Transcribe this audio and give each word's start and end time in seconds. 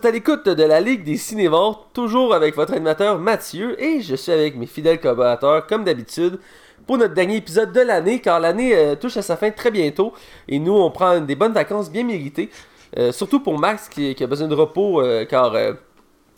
êtes 0.00 0.06
à 0.06 0.10
l'écoute 0.10 0.48
de 0.48 0.62
la 0.64 0.80
Ligue 0.80 1.04
des 1.04 1.18
Cinévores, 1.18 1.88
toujours 1.92 2.32
avec 2.32 2.56
votre 2.56 2.72
animateur 2.72 3.18
Mathieu, 3.18 3.78
et 3.82 4.00
je 4.00 4.14
suis 4.14 4.32
avec 4.32 4.56
mes 4.56 4.64
fidèles 4.64 4.98
collaborateurs, 4.98 5.66
comme 5.66 5.84
d'habitude, 5.84 6.38
pour 6.86 6.96
notre 6.96 7.12
dernier 7.12 7.36
épisode 7.36 7.70
de 7.72 7.80
l'année, 7.80 8.18
car 8.20 8.40
l'année 8.40 8.74
euh, 8.74 8.94
touche 8.94 9.18
à 9.18 9.22
sa 9.22 9.36
fin 9.36 9.50
très 9.50 9.70
bientôt, 9.70 10.14
et 10.48 10.58
nous, 10.58 10.72
on 10.72 10.90
prend 10.90 11.20
des 11.20 11.34
bonnes 11.34 11.52
vacances 11.52 11.90
bien 11.90 12.04
méritées, 12.04 12.48
euh, 12.96 13.12
surtout 13.12 13.40
pour 13.40 13.58
Max 13.58 13.90
qui, 13.90 14.14
qui 14.14 14.24
a 14.24 14.26
besoin 14.26 14.48
de 14.48 14.54
repos, 14.54 15.02
euh, 15.02 15.26
car 15.26 15.54
euh, 15.54 15.74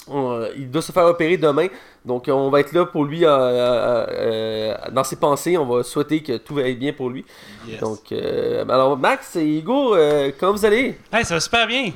on- 0.08 0.44
il 0.56 0.68
doit 0.68 0.82
se 0.82 0.90
faire 0.90 1.04
opérer 1.06 1.36
demain, 1.36 1.68
donc 2.04 2.24
on 2.28 2.50
va 2.50 2.58
être 2.58 2.72
là 2.72 2.84
pour 2.84 3.04
lui 3.04 3.24
euh, 3.24 3.30
euh, 3.30 4.06
euh, 4.10 4.74
dans 4.90 5.04
ses 5.04 5.16
pensées, 5.16 5.56
on 5.56 5.66
va 5.66 5.84
souhaiter 5.84 6.20
que 6.20 6.36
tout 6.38 6.58
aille 6.58 6.74
bien 6.74 6.92
pour 6.92 7.10
lui. 7.10 7.24
Yes. 7.68 7.78
Donc, 7.78 8.10
euh, 8.10 8.64
alors 8.68 8.98
Max 8.98 9.36
et 9.36 9.58
Hugo, 9.58 9.94
euh, 9.94 10.32
comment 10.40 10.52
vous 10.52 10.64
allez? 10.66 10.96
Hey, 11.12 11.24
ça 11.24 11.34
va 11.34 11.40
super 11.40 11.68
bien. 11.68 11.92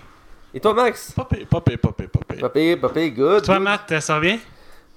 Et 0.57 0.61
toi 0.61 0.73
Max? 0.73 1.13
Pas 1.13 1.27
pire. 1.27 1.47
Pas 1.51 1.61
pire, 1.61 1.79
pas 1.79 2.89
pire, 2.89 3.11
good. 3.11 3.43
Toi, 3.45 3.57
good. 3.57 3.63
Matt, 3.63 4.01
ça 4.01 4.15
va 4.15 4.21
bien? 4.21 4.39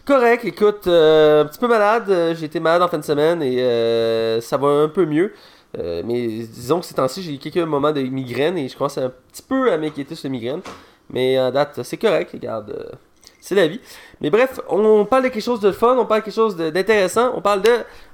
Correct, 0.05 0.45
écoute, 0.45 0.87
euh, 0.87 1.43
un 1.43 1.45
petit 1.47 1.59
peu 1.59 1.67
malade. 1.67 2.09
euh, 2.09 2.33
J'ai 2.33 2.45
été 2.45 2.61
malade 2.61 2.81
en 2.81 2.87
fin 2.87 2.97
de 2.97 3.03
semaine 3.03 3.43
et 3.43 3.61
euh, 3.61 4.39
ça 4.39 4.55
va 4.55 4.67
un 4.69 4.87
peu 4.87 5.05
mieux. 5.05 5.33
Euh, 5.77 6.01
mais 6.05 6.27
disons 6.27 6.79
que 6.79 6.85
ces 6.85 6.93
temps-ci, 6.93 7.21
j'ai 7.21 7.33
eu 7.33 7.39
quelques 7.39 7.57
moments 7.57 7.91
de 7.91 7.99
migraine 7.99 8.57
et 8.57 8.69
je 8.69 8.77
commence 8.77 8.97
un 8.99 9.11
petit 9.33 9.41
peu 9.41 9.69
à 9.69 9.77
m'inquiéter 9.77 10.15
sur 10.15 10.27
les 10.29 10.31
migraines. 10.31 10.61
Mais 11.09 11.37
en 11.37 11.51
date, 11.51 11.81
c'est 11.83 11.97
correct, 11.97 12.31
regarde. 12.31 12.69
euh, 12.69 12.95
c'est 13.41 13.55
la 13.55 13.67
vie. 13.67 13.81
Mais 14.21 14.29
bref, 14.29 14.61
on 14.69 15.03
parle 15.03 15.23
de 15.23 15.27
quelque 15.27 15.43
chose 15.43 15.59
de 15.59 15.73
fun, 15.73 15.97
on 15.97 16.05
parle 16.05 16.21
de 16.21 16.25
quelque 16.25 16.35
chose 16.35 16.55
d'intéressant. 16.55 17.33
On 17.35 17.41
parle 17.41 17.63
de 17.63 17.71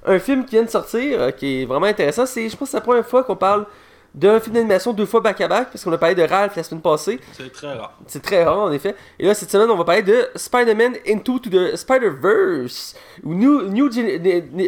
un 0.07 0.17
film 0.17 0.45
qui 0.45 0.55
vient 0.55 0.63
de 0.63 0.69
sortir, 0.71 1.21
euh, 1.21 1.29
qui 1.31 1.61
est 1.61 1.65
vraiment 1.65 1.85
intéressant. 1.85 2.25
C'est, 2.25 2.49
je 2.49 2.57
pense, 2.57 2.69
que 2.69 2.71
c'est 2.71 2.77
la 2.77 2.81
première 2.81 3.05
fois 3.05 3.23
qu'on 3.23 3.35
parle 3.35 3.67
d'un 4.15 4.39
film 4.39 4.55
d'animation 4.55 4.93
deux 4.93 5.05
fois 5.05 5.19
back-à-back, 5.19 5.71
parce 5.71 5.83
qu'on 5.83 5.91
a 5.91 5.97
parlé 5.97 6.15
de 6.15 6.23
Ralph 6.23 6.55
la 6.55 6.63
semaine 6.63 6.81
passée. 6.81 7.19
C'est 7.33 7.51
très 7.51 7.73
rare. 7.73 7.93
C'est 8.07 8.21
très 8.23 8.43
rare 8.45 8.59
en 8.59 8.71
effet. 8.71 8.95
Et 9.19 9.25
là, 9.27 9.33
cette 9.33 9.51
semaine, 9.51 9.69
on 9.69 9.75
va 9.75 9.83
parler 9.83 10.03
de 10.03 10.27
Spider-Man 10.35 10.93
Into 11.07 11.37
to 11.39 11.49
the 11.49 11.75
Spider-Verse. 11.75 12.95
Ou 13.23 13.33
New, 13.33 13.63
new 13.69 13.91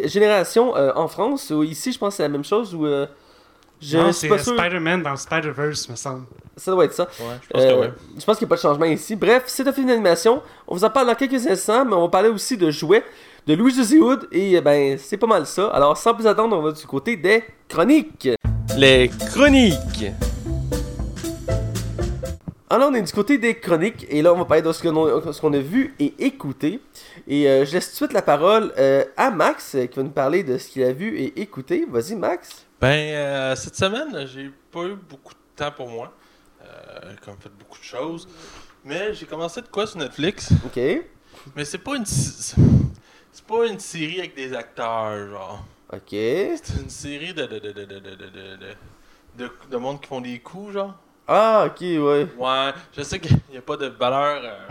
Génération 0.04 0.76
euh, 0.76 0.92
en 0.94 1.08
France. 1.08 1.50
Ou 1.50 1.62
ici, 1.64 1.92
je 1.92 1.98
pense 1.98 2.10
que 2.12 2.16
c'est 2.18 2.22
la 2.24 2.28
même 2.28 2.44
chose. 2.44 2.74
Ou, 2.74 2.84
euh, 2.86 3.06
je 3.80 3.96
non, 3.96 4.12
suis 4.12 4.28
c'est. 4.28 4.38
Spider-Man 4.38 5.02
dans 5.02 5.16
Spider-Verse, 5.16 5.88
me 5.88 5.96
semble. 5.96 6.26
Ça 6.56 6.70
doit 6.72 6.84
être 6.84 6.92
ça. 6.92 7.04
Ouais, 7.04 7.36
je 7.40 7.48
pense 7.48 7.62
Euh, 7.62 7.70
que 7.74 7.80
ouais. 7.80 7.92
Je 8.18 8.24
pense 8.26 8.36
qu'il 8.36 8.44
n'y 8.46 8.48
a 8.48 8.50
pas 8.50 8.56
de 8.56 8.60
changement 8.60 8.84
ici. 8.84 9.16
Bref, 9.16 9.44
c'est 9.46 9.66
un 9.66 9.72
film 9.72 9.86
d'animation. 9.86 10.42
On 10.66 10.74
vous 10.74 10.84
en 10.84 10.90
parle 10.90 11.06
dans 11.06 11.14
quelques 11.14 11.46
instants, 11.46 11.84
mais 11.86 11.94
on 11.94 12.02
va 12.02 12.08
parler 12.08 12.28
aussi 12.28 12.56
de 12.58 12.70
jouets 12.70 13.04
de 13.46 13.54
Louis 13.54 13.72
José 13.74 13.98
Hood. 13.98 14.28
Et 14.30 14.60
ben, 14.60 14.98
c'est 14.98 15.16
pas 15.16 15.26
mal 15.28 15.46
ça. 15.46 15.68
Alors, 15.68 15.96
sans 15.96 16.12
plus 16.12 16.26
attendre, 16.26 16.54
on 16.58 16.60
va 16.60 16.72
du 16.72 16.84
côté 16.86 17.16
des 17.16 17.44
chroniques. 17.68 18.28
Les 18.78 19.08
chroniques. 19.32 20.06
Alors, 22.70 22.90
on 22.90 22.94
est 22.94 23.02
du 23.02 23.12
côté 23.12 23.38
des 23.38 23.58
chroniques, 23.58 24.06
et 24.10 24.20
là, 24.22 24.32
on 24.32 24.36
va 24.38 24.44
parler 24.44 24.62
de 24.62 24.70
ce 24.72 24.82
qu'on 24.82 25.06
a, 25.28 25.32
ce 25.32 25.40
qu'on 25.40 25.52
a 25.54 25.58
vu 25.58 25.94
et 25.98 26.14
écouté. 26.18 26.80
Et 27.26 27.48
euh, 27.48 27.64
je 27.64 27.72
laisse 27.72 27.86
tout 27.86 27.92
de 27.92 27.96
suite 27.96 28.12
la 28.12 28.22
parole 28.22 28.72
euh, 28.78 29.04
à 29.16 29.30
Max, 29.30 29.74
euh, 29.74 29.86
qui 29.86 29.96
va 29.96 30.02
nous 30.02 30.10
parler 30.10 30.42
de 30.44 30.58
ce 30.58 30.68
qu'il 30.68 30.82
a 30.84 30.92
vu 30.92 31.16
et 31.18 31.40
écouté. 31.40 31.86
Vas-y, 31.90 32.14
Max. 32.14 32.66
Ben, 32.80 32.88
euh, 33.14 33.56
cette 33.56 33.74
semaine, 33.76 34.26
j'ai 34.26 34.50
pas 34.70 34.84
eu 34.84 34.94
beaucoup 35.08 35.32
de 35.34 35.38
temps 35.56 35.72
pour 35.72 35.88
moi. 35.88 36.12
Euh, 36.62 37.14
comme 37.24 37.36
fait 37.40 37.50
beaucoup 37.58 37.78
de 37.78 37.84
choses. 37.84 38.28
Mais 38.84 39.14
j'ai 39.14 39.26
commencé 39.26 39.62
de 39.62 39.68
quoi 39.68 39.86
sur 39.86 39.98
Netflix. 39.98 40.50
Ok. 40.66 40.78
Mais 41.56 41.64
c'est 41.64 41.78
pas 41.78 41.96
une. 41.96 42.02
s- 42.02 42.54
C'est 43.32 43.44
pas 43.46 43.66
une 43.66 43.78
série 43.78 44.18
avec 44.18 44.34
des 44.36 44.52
acteurs, 44.52 45.28
genre. 45.30 45.64
Ok. 45.92 46.08
C'est 46.10 46.82
une 46.82 46.90
série 46.90 47.32
de. 47.34 47.46
de. 47.46 47.58
de. 47.58 47.72
de. 47.72 47.84
de. 47.84 47.98
de. 47.98 48.10
de. 48.10 48.56
de, 48.56 48.76
de, 49.36 49.50
de 49.70 49.76
monde 49.76 50.00
qui 50.00 50.08
font 50.08 50.20
des 50.20 50.38
coups, 50.40 50.72
genre. 50.74 50.94
Ah, 51.26 51.66
ok, 51.66 51.80
ouais. 51.80 52.26
Ouais, 52.38 52.72
je 52.96 53.02
sais 53.02 53.20
qu'il 53.20 53.36
n'y 53.50 53.58
a 53.58 53.62
pas 53.62 53.76
de 53.76 53.86
valeur 53.86 54.40
euh, 54.42 54.68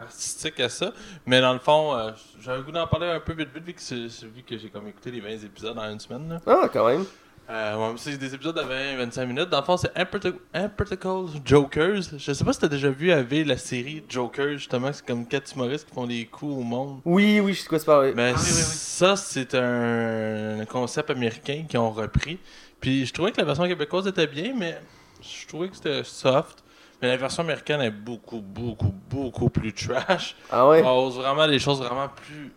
artistique 0.00 0.60
à 0.60 0.68
ça, 0.68 0.92
mais 1.26 1.40
dans 1.40 1.52
le 1.52 1.58
fond, 1.58 1.96
euh, 1.96 2.12
j'ai 2.40 2.52
un 2.52 2.60
goût 2.60 2.70
d'en 2.70 2.86
parler 2.86 3.08
un 3.08 3.18
peu 3.18 3.32
vite 3.32 3.48
vite 3.52 3.92
vu 4.32 4.42
que 4.44 4.56
j'ai 4.56 4.70
comme 4.70 4.86
écouté 4.86 5.10
les 5.10 5.20
20 5.20 5.44
épisodes 5.44 5.76
en 5.76 5.90
une 5.90 5.98
semaine. 5.98 6.28
Là. 6.28 6.40
Ah, 6.46 6.68
quand 6.72 6.86
même. 6.86 7.04
Euh, 7.50 7.76
ouais, 7.76 7.94
c'est 7.98 8.16
des 8.16 8.34
épisodes 8.34 8.56
de 8.56 8.62
20-25 8.62 9.26
minutes. 9.26 9.48
Dans 9.50 9.58
le 9.58 9.64
fond, 9.64 9.76
c'est 9.76 9.92
Impracti- 9.96 10.34
Impractical 10.54 11.24
Jokers. 11.44 12.02
Je 12.16 12.32
sais 12.32 12.44
pas 12.44 12.52
si 12.52 12.60
t'as 12.60 12.68
déjà 12.68 12.88
vu 12.88 13.10
avec 13.12 13.46
la 13.46 13.58
série 13.58 14.02
Jokers, 14.08 14.52
justement, 14.58 14.90
c'est 14.92 15.04
comme 15.04 15.26
quatre 15.26 15.52
humoristes 15.54 15.86
qui 15.88 15.94
font 15.94 16.06
des 16.06 16.24
coups 16.26 16.52
au 16.56 16.62
monde. 16.62 17.00
Oui, 17.04 17.40
oui, 17.40 17.52
je 17.52 17.60
sais 17.60 17.68
quoi 17.68 17.78
tu 17.78 17.84
parles. 17.84 18.12
Mais 18.14 18.30
Ah 18.34 18.38
oui, 18.38 18.42
oui, 18.46 18.52
oui. 18.56 18.62
ça, 18.62 19.16
c'est 19.16 19.54
un 19.54 20.64
concept 20.66 21.10
américain 21.10 21.64
qu'ils 21.68 21.78
ont 21.78 21.90
repris. 21.90 22.38
Puis 22.80 23.04
je 23.06 23.12
trouvais 23.12 23.32
que 23.32 23.38
la 23.38 23.44
version 23.44 23.66
québécoise 23.66 24.06
était 24.06 24.26
bien, 24.26 24.54
mais 24.56 24.78
je 25.20 25.46
trouvais 25.46 25.68
que 25.68 25.76
c'était 25.76 26.04
soft. 26.04 26.62
Mais 27.02 27.08
la 27.08 27.16
version 27.16 27.42
américaine 27.42 27.80
est 27.80 27.90
beaucoup, 27.90 28.40
beaucoup, 28.40 28.94
beaucoup 29.10 29.50
plus 29.50 29.72
trash. 29.74 30.36
Ah 30.50 30.68
ouais? 30.68 30.82
On 30.84 31.06
ose 31.06 31.16
vraiment 31.16 31.48
des 31.48 31.58
choses 31.58 31.80
vraiment 31.80 32.08
plus. 32.08 32.52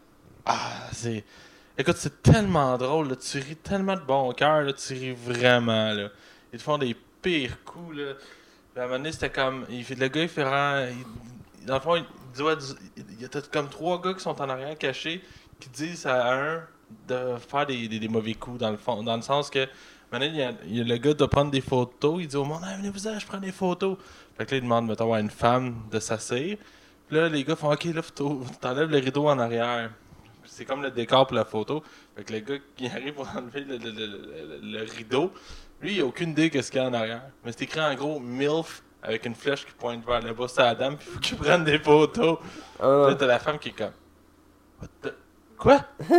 Ah, 0.45 0.87
c'est. 0.93 1.23
Écoute, 1.77 1.97
c'est 1.97 2.21
tellement 2.23 2.77
drôle, 2.77 3.09
là. 3.09 3.15
tu 3.17 3.37
ris 3.37 3.57
tellement 3.57 3.95
de 3.95 4.01
bon 4.01 4.31
cœur, 4.31 4.73
tu 4.75 4.93
ris 4.93 5.11
vraiment. 5.11 5.91
Là. 5.91 6.07
Ils 6.53 6.57
te 6.57 6.63
font 6.63 6.77
des 6.77 6.95
pires 7.21 7.61
coups. 7.65 7.97
Là. 7.97 8.13
Puis 8.71 8.79
à 8.79 8.83
un 8.83 8.85
moment 8.85 8.97
donné, 8.99 9.11
c'était 9.11 9.29
comme. 9.29 9.65
Il 9.69 9.83
fait, 9.83 9.95
le 9.95 10.07
gars, 10.07 10.21
il 10.21 10.29
fait 10.29 10.43
il- 10.43 11.65
dans 11.65 11.73
le 11.73 11.79
fond, 11.81 11.95
il, 11.97 12.43
ouais, 12.43 12.53
il 12.95 13.21
y 13.21 13.25
a 13.25 13.41
comme 13.51 13.67
trois 13.67 14.01
gars 14.01 14.13
qui 14.13 14.21
sont 14.21 14.41
en 14.41 14.49
arrière 14.49 14.77
cachés 14.77 15.21
qui 15.59 15.67
disent 15.67 16.05
à 16.05 16.33
un 16.33 16.63
de 17.09 17.35
faire 17.45 17.65
des, 17.65 17.89
des, 17.89 18.07
mauvais 18.07 18.35
coups, 18.35 18.59
dans 18.59 18.71
le 18.71 18.77
fond. 18.77 19.03
Dans 19.03 19.17
le 19.17 19.21
sens 19.21 19.49
que. 19.49 19.67
Maintenant, 20.13 20.55
il 20.65 20.75
y 20.77 20.79
a, 20.79 20.83
le 20.85 20.97
gars 20.97 21.13
de 21.13 21.25
prendre 21.25 21.51
des 21.51 21.59
photos. 21.59 22.21
Il 22.21 22.27
dit 22.29 22.37
au 22.37 22.45
monde, 22.45 22.61
ah, 22.63 22.77
venez-vous, 22.77 22.99
je 22.99 23.25
prends 23.25 23.39
des 23.39 23.51
photos. 23.51 23.97
Fait 24.37 24.45
que 24.45 24.51
là, 24.51 24.57
il 24.59 24.63
demande, 24.63 24.87
mettons, 24.87 25.13
à 25.13 25.19
une 25.19 25.29
femme 25.29 25.75
de 25.91 25.99
s'asseoir. 25.99 26.55
Puis 27.07 27.17
là, 27.17 27.27
les 27.27 27.43
gars 27.43 27.57
font, 27.57 27.73
ok, 27.73 27.83
là, 27.85 28.01
t'enlèves 28.61 28.89
le 28.89 28.99
rideau 28.99 29.27
en 29.27 29.37
arrière. 29.39 29.91
C'est 30.57 30.63
comme 30.63 30.81
le 30.81 30.89
décor 30.91 31.27
pour 31.27 31.35
la 31.35 31.43
photo. 31.43 31.83
Fait 32.15 32.23
que 32.23 32.31
le 32.31 32.39
gars 32.39 32.55
qui 32.77 32.87
arrive 32.95 33.13
pour 33.13 33.27
enlever 33.35 33.61
le, 33.61 33.75
le- 33.77 33.91
le- 33.91 34.59
le- 34.79 34.83
rideau, 34.89 35.31
lui, 35.81 35.95
il 35.95 36.01
a 36.01 36.05
aucune 36.05 36.29
idée 36.29 36.49
de 36.49 36.61
ce 36.61 36.71
qu'il 36.71 36.81
y 36.81 36.83
a 36.83 36.87
en 36.87 36.93
arrière. 36.93 37.23
Mais 37.43 37.51
c'est 37.51 37.63
écrit 37.63 37.81
en 37.81 37.93
gros 37.95 38.19
MILF 38.21 38.81
avec 39.03 39.25
une 39.25 39.35
flèche 39.35 39.65
qui 39.65 39.73
pointe 39.73 40.05
vers 40.05 40.21
le 40.21 40.33
bas 40.33 40.45
de 40.47 40.61
la 40.61 40.73
dame, 40.75 40.95
puis 40.95 41.07
il 41.09 41.13
faut 41.13 41.19
qu'il 41.19 41.37
prenne 41.45 41.65
des 41.65 41.77
photos. 41.77 42.37
Ah, 42.79 43.07
Là, 43.09 43.15
t'as 43.15 43.25
la 43.25 43.39
femme 43.39 43.59
qui 43.59 43.69
est 43.69 43.71
comme. 43.73 43.91
What 44.81 44.87
the- 45.01 45.13
Quoi? 45.57 45.81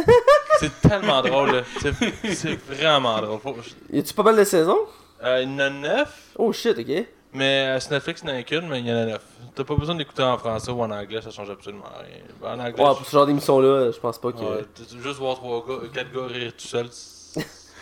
c'est 0.61 0.81
tellement 0.83 1.23
drôle, 1.23 1.53
là. 1.57 1.63
C'est- 1.81 2.35
C'est 2.35 2.57
vraiment 2.57 3.21
drôle. 3.23 3.41
Faut- 3.41 3.57
y 3.91 3.99
a-tu 4.01 4.13
pas 4.13 4.23
mal 4.23 4.37
de 4.37 4.45
saisons? 4.45 4.81
Euh, 5.23 5.43
il 5.43 5.51
y 5.51 5.55
en 5.55 5.59
a 5.61 5.71
neuf, 5.71 6.33
Oh 6.37 6.53
shit, 6.53 6.79
ok. 6.79 7.07
Mais 7.37 7.77
euh, 7.77 7.81
sur 7.81 7.93
Netflix, 7.93 8.23
il 8.25 8.31
n'y 8.31 8.33
en 8.37 8.39
a 8.39 8.43
qu'une, 8.43 8.69
mais 8.69 8.81
il 8.81 8.87
y 8.87 8.93
en 8.93 8.97
a 8.97 9.05
neuf. 9.07 9.23
T'as 9.55 9.65
pas 9.65 9.75
besoin 9.77 9.95
d'écouter 9.95 10.23
en 10.23 10.37
français 10.39 10.71
ou 10.71 10.83
en 10.83 10.91
anglais, 10.91 11.21
ça 11.23 11.31
change 11.31 11.51
absolument 11.51 11.85
rien. 12.01 12.51
En 12.53 12.59
anglais, 12.59 12.83
Ouais, 12.83 12.95
pour 12.95 13.07
ce 13.07 13.11
genre 13.13 13.27
d'émission-là, 13.27 13.91
je 13.93 13.99
pense 13.99 14.19
pas 14.19 14.33
que. 14.33 14.39
Ouais, 14.39 14.65
juste 15.03 15.19
voir 15.19 15.37
trois 15.37 15.65
gars, 15.67 15.89
quatre 15.95 16.13
gars 16.13 16.27
rire 16.27 16.53
tout 16.57 16.67
seul, 16.67 16.87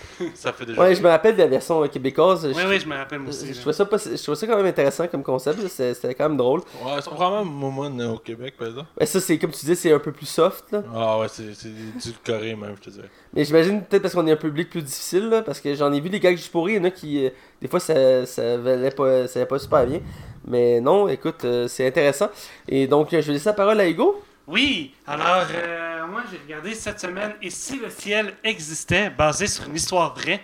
ça 0.34 0.52
fait 0.52 0.66
déjà. 0.66 0.80
Ouais, 0.80 0.94
je 0.94 1.02
me 1.02 1.08
rappelle 1.08 1.34
de 1.36 1.40
la 1.42 1.46
version 1.48 1.82
euh, 1.82 1.88
québécoise. 1.88 2.46
Oui, 2.46 2.54
je, 2.56 2.68
oui, 2.68 2.80
je 2.80 2.86
me 2.86 2.94
rappelle 2.96 3.20
aussi. 3.22 3.52
je 3.52 3.58
trouvais 3.58 3.72
ça 3.72 3.84
pas- 3.84 3.98
je 3.98 4.20
trouvais 4.22 4.36
ça 4.36 4.46
quand 4.46 4.56
même 4.56 4.66
intéressant 4.66 5.06
comme 5.08 5.22
concept. 5.22 5.66
C'était 5.68 6.14
quand 6.14 6.28
même 6.28 6.36
drôle. 6.36 6.60
Ouais, 6.84 7.00
sont 7.02 7.14
vraiment 7.14 7.44
momon 7.44 8.12
au 8.12 8.18
Québec, 8.18 8.54
par 8.58 8.68
exemple. 8.68 8.88
Ouais, 8.98 9.06
ça, 9.06 9.20
c'est 9.20 9.38
comme 9.38 9.50
tu 9.50 9.66
dis, 9.66 9.76
c'est 9.76 9.92
un 9.92 9.98
peu 9.98 10.12
plus 10.12 10.26
soft. 10.26 10.72
Là. 10.72 10.82
Ah 10.94 11.18
ouais, 11.18 11.26
c'est 11.28 11.54
c'est 11.54 11.68
du 11.68 12.18
Corée 12.24 12.54
même, 12.54 12.74
je 12.76 12.82
te 12.82 12.90
dirais. 12.90 13.10
Mais 13.32 13.44
j'imagine 13.44 13.82
peut-être 13.82 14.02
parce 14.02 14.14
qu'on 14.14 14.26
est 14.26 14.32
un 14.32 14.36
public 14.36 14.70
plus 14.70 14.82
difficile. 14.82 15.28
Là, 15.28 15.42
parce 15.42 15.60
que 15.60 15.74
j'en 15.74 15.92
ai 15.92 16.00
vu 16.00 16.08
des 16.10 16.20
gars 16.20 16.32
que 16.32 16.40
je 16.40 16.50
pourris. 16.50 16.74
Il 16.74 16.76
y 16.76 16.80
en 16.80 16.84
a 16.84 16.90
qui, 16.90 17.26
euh, 17.26 17.30
des 17.60 17.68
fois, 17.68 17.80
ça, 17.80 18.26
ça, 18.26 18.56
valait 18.58 18.90
pas, 18.90 19.26
ça 19.26 19.40
allait 19.40 19.48
pas 19.48 19.58
super 19.58 19.86
bien. 19.86 20.00
Mais 20.46 20.80
non, 20.80 21.08
écoute, 21.08 21.44
euh, 21.44 21.68
c'est 21.68 21.86
intéressant. 21.86 22.28
Et 22.68 22.86
donc, 22.86 23.08
je 23.10 23.16
vais 23.16 23.32
laisser 23.32 23.48
la 23.48 23.54
parole 23.54 23.80
à 23.80 23.88
Hugo. 23.88 24.22
Oui, 24.46 24.94
alors 25.06 25.46
euh, 25.50 26.06
moi 26.06 26.22
j'ai 26.30 26.38
regardé 26.38 26.74
cette 26.74 27.00
semaine 27.00 27.34
Et 27.40 27.48
si 27.50 27.78
le 27.78 27.88
ciel 27.88 28.34
existait, 28.44 29.08
basé 29.10 29.46
sur 29.46 29.64
une 29.66 29.76
histoire 29.76 30.14
vraie. 30.14 30.42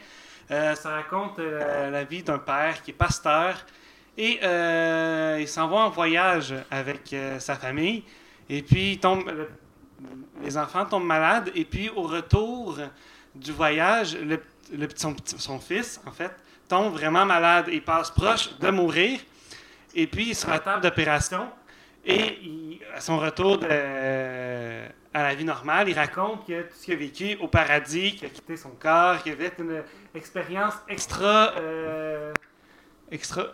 Euh, 0.50 0.74
ça 0.74 0.90
raconte 0.90 1.38
euh, 1.38 1.90
la 1.90 2.04
vie 2.04 2.22
d'un 2.22 2.38
père 2.38 2.82
qui 2.82 2.90
est 2.92 2.94
pasteur 2.94 3.64
et 4.16 4.40
il 5.40 5.48
s'en 5.48 5.68
va 5.68 5.76
en 5.76 5.90
voyage 5.90 6.54
avec 6.70 7.14
sa 7.38 7.54
famille 7.56 8.02
et 8.48 8.62
puis 8.62 8.98
tombe, 8.98 9.26
le- 9.28 9.48
les 10.42 10.56
enfants 10.58 10.84
tombent 10.84 11.04
malades 11.06 11.50
et 11.54 11.64
puis 11.64 11.88
au 11.94 12.02
retour 12.02 12.78
du 13.34 13.52
voyage, 13.52 14.16
son 15.38 15.58
fils 15.60 16.00
en 16.06 16.10
fait 16.10 16.32
tombe 16.68 16.92
vraiment 16.92 17.24
malade 17.24 17.66
et 17.68 17.80
passe 17.80 18.10
proche 18.10 18.50
de 18.58 18.70
mourir 18.70 19.20
et 19.94 20.06
puis 20.06 20.24
il 20.24 20.30
est 20.30 20.34
sur 20.34 20.50
la 20.50 20.58
table 20.58 20.82
d'opération 20.82 21.48
et 22.04 22.38
il- 22.42 22.80
à 22.94 23.00
son 23.00 23.18
retour 23.18 23.58
de- 23.58 23.66
à 25.12 25.22
la 25.22 25.34
vie 25.34 25.44
normale, 25.44 25.88
il 25.88 25.94
raconte 25.98 26.46
que 26.46 26.62
tout 26.62 26.74
ce 26.74 26.84
qu'il 26.84 26.94
a 26.94 26.96
vécu 26.96 27.36
au 27.40 27.48
paradis, 27.48 28.14
qu'il 28.16 28.26
a 28.26 28.30
quitté 28.30 28.56
son 28.56 28.70
corps, 28.70 29.22
qu'il 29.22 29.32
avait 29.32 29.52
une 29.58 29.82
expérience 30.14 30.74
extra, 30.88 31.52
euh, 31.56 32.32
extra, 33.10 33.44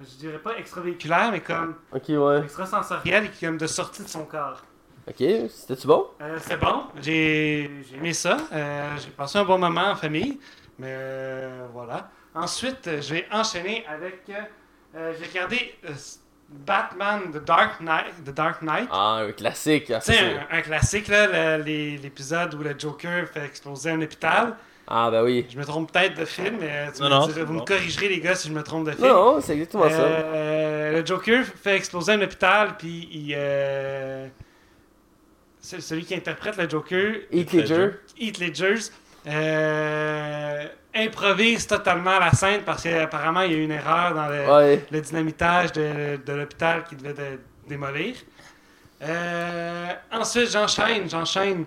je 0.00 0.16
dirais 0.18 0.38
pas 0.38 0.56
extravéhiculaire, 0.58 1.30
mais 1.32 1.40
comme 1.40 1.76
Ok, 1.92 2.04
ouais. 2.08 2.40
extrasensorielle, 2.44 3.26
et 3.26 3.28
qui 3.30 3.46
comme 3.46 3.58
de 3.58 3.66
sortie 3.66 4.02
de 4.02 4.08
son 4.08 4.24
corps. 4.24 4.62
Ok, 5.08 5.16
c'était-tu 5.48 5.86
bon? 5.86 6.06
Euh, 6.20 6.38
c'est 6.40 6.58
bon, 6.58 6.84
j'ai 7.00 7.70
j'ai 7.88 7.96
aimé 7.96 8.12
ça. 8.12 8.36
Euh, 8.52 8.96
j'ai 8.98 9.10
passé 9.10 9.38
un 9.38 9.44
bon 9.44 9.58
moment 9.58 9.90
en 9.92 9.96
famille, 9.96 10.38
mais 10.78 10.94
euh, 10.96 11.66
voilà. 11.72 12.10
Ensuite, 12.34 12.84
je 13.00 13.14
vais 13.14 13.26
enchaîner 13.32 13.84
avec. 13.86 14.30
euh, 14.94 15.12
j'ai 15.18 15.26
regardé 15.26 15.74
Batman 16.52 17.30
The 17.32 17.44
Dark 17.44 17.80
Knight. 17.80 18.24
The 18.24 18.30
Dark 18.34 18.60
Knight. 18.62 18.88
Ah, 18.90 19.22
un 19.26 19.32
classique. 19.32 19.90
ah, 19.90 20.00
c'est- 20.00 20.18
un, 20.18 20.46
un 20.58 20.60
classique, 20.62 21.08
là, 21.08 21.58
l'épisode 21.58 22.54
où 22.54 22.62
le 22.62 22.74
Joker 22.78 23.26
fait 23.28 23.44
exploser 23.44 23.90
un 23.90 24.02
hôpital. 24.02 24.56
Ah, 24.92 25.08
ben 25.10 25.22
oui. 25.22 25.46
Je 25.48 25.56
me 25.56 25.64
trompe 25.64 25.92
peut-être 25.92 26.18
de 26.18 26.24
film, 26.24 26.56
mais 26.58 26.90
tu 26.92 27.00
Non, 27.02 27.08
me 27.08 27.10
non, 27.14 27.20
direz- 27.26 27.34
c'est 27.34 27.42
vous 27.44 27.52
me 27.52 27.60
corrigerez, 27.60 28.08
les 28.08 28.18
gars, 28.20 28.34
si 28.34 28.48
je 28.48 28.52
me 28.52 28.62
trompe 28.64 28.86
de 28.86 28.90
film. 28.92 29.06
Non, 29.06 29.34
non, 29.34 29.40
c'est 29.40 29.52
exactement 29.52 29.88
ça. 29.88 29.94
Euh, 30.02 30.92
le 31.00 31.06
Joker 31.06 31.44
fait 31.44 31.76
exploser 31.76 32.12
un 32.14 32.22
hôpital, 32.22 32.76
puis 32.76 33.08
il. 33.12 33.34
euh, 33.36 34.26
c'est 35.60 35.80
celui 35.80 36.04
qui 36.04 36.14
interprète 36.14 36.56
le 36.56 36.68
Joker, 36.68 37.14
Heath 37.30 37.52
Ledger. 37.52 37.76
Ledger. 37.76 37.90
Heath 38.18 38.38
Ledgers, 38.40 38.90
euh, 39.26 40.64
improvise 40.94 41.66
totalement 41.66 42.18
la 42.18 42.32
scène 42.32 42.62
parce 42.64 42.82
qu'apparemment 42.82 43.42
il 43.42 43.52
y 43.52 43.54
a 43.54 43.58
eu 43.58 43.62
une 43.64 43.70
erreur 43.72 44.14
dans 44.14 44.28
le, 44.28 44.46
Ouais. 44.50 44.84
le 44.90 45.00
dynamitage 45.00 45.72
de, 45.72 46.18
de 46.24 46.32
l'hôpital 46.32 46.84
qui 46.84 46.96
devait 46.96 47.12
dé- 47.14 47.38
démolir. 47.68 48.16
Euh, 49.02 49.86
ensuite, 50.12 50.50
j'enchaîne, 50.50 51.08
j'enchaîne. 51.08 51.64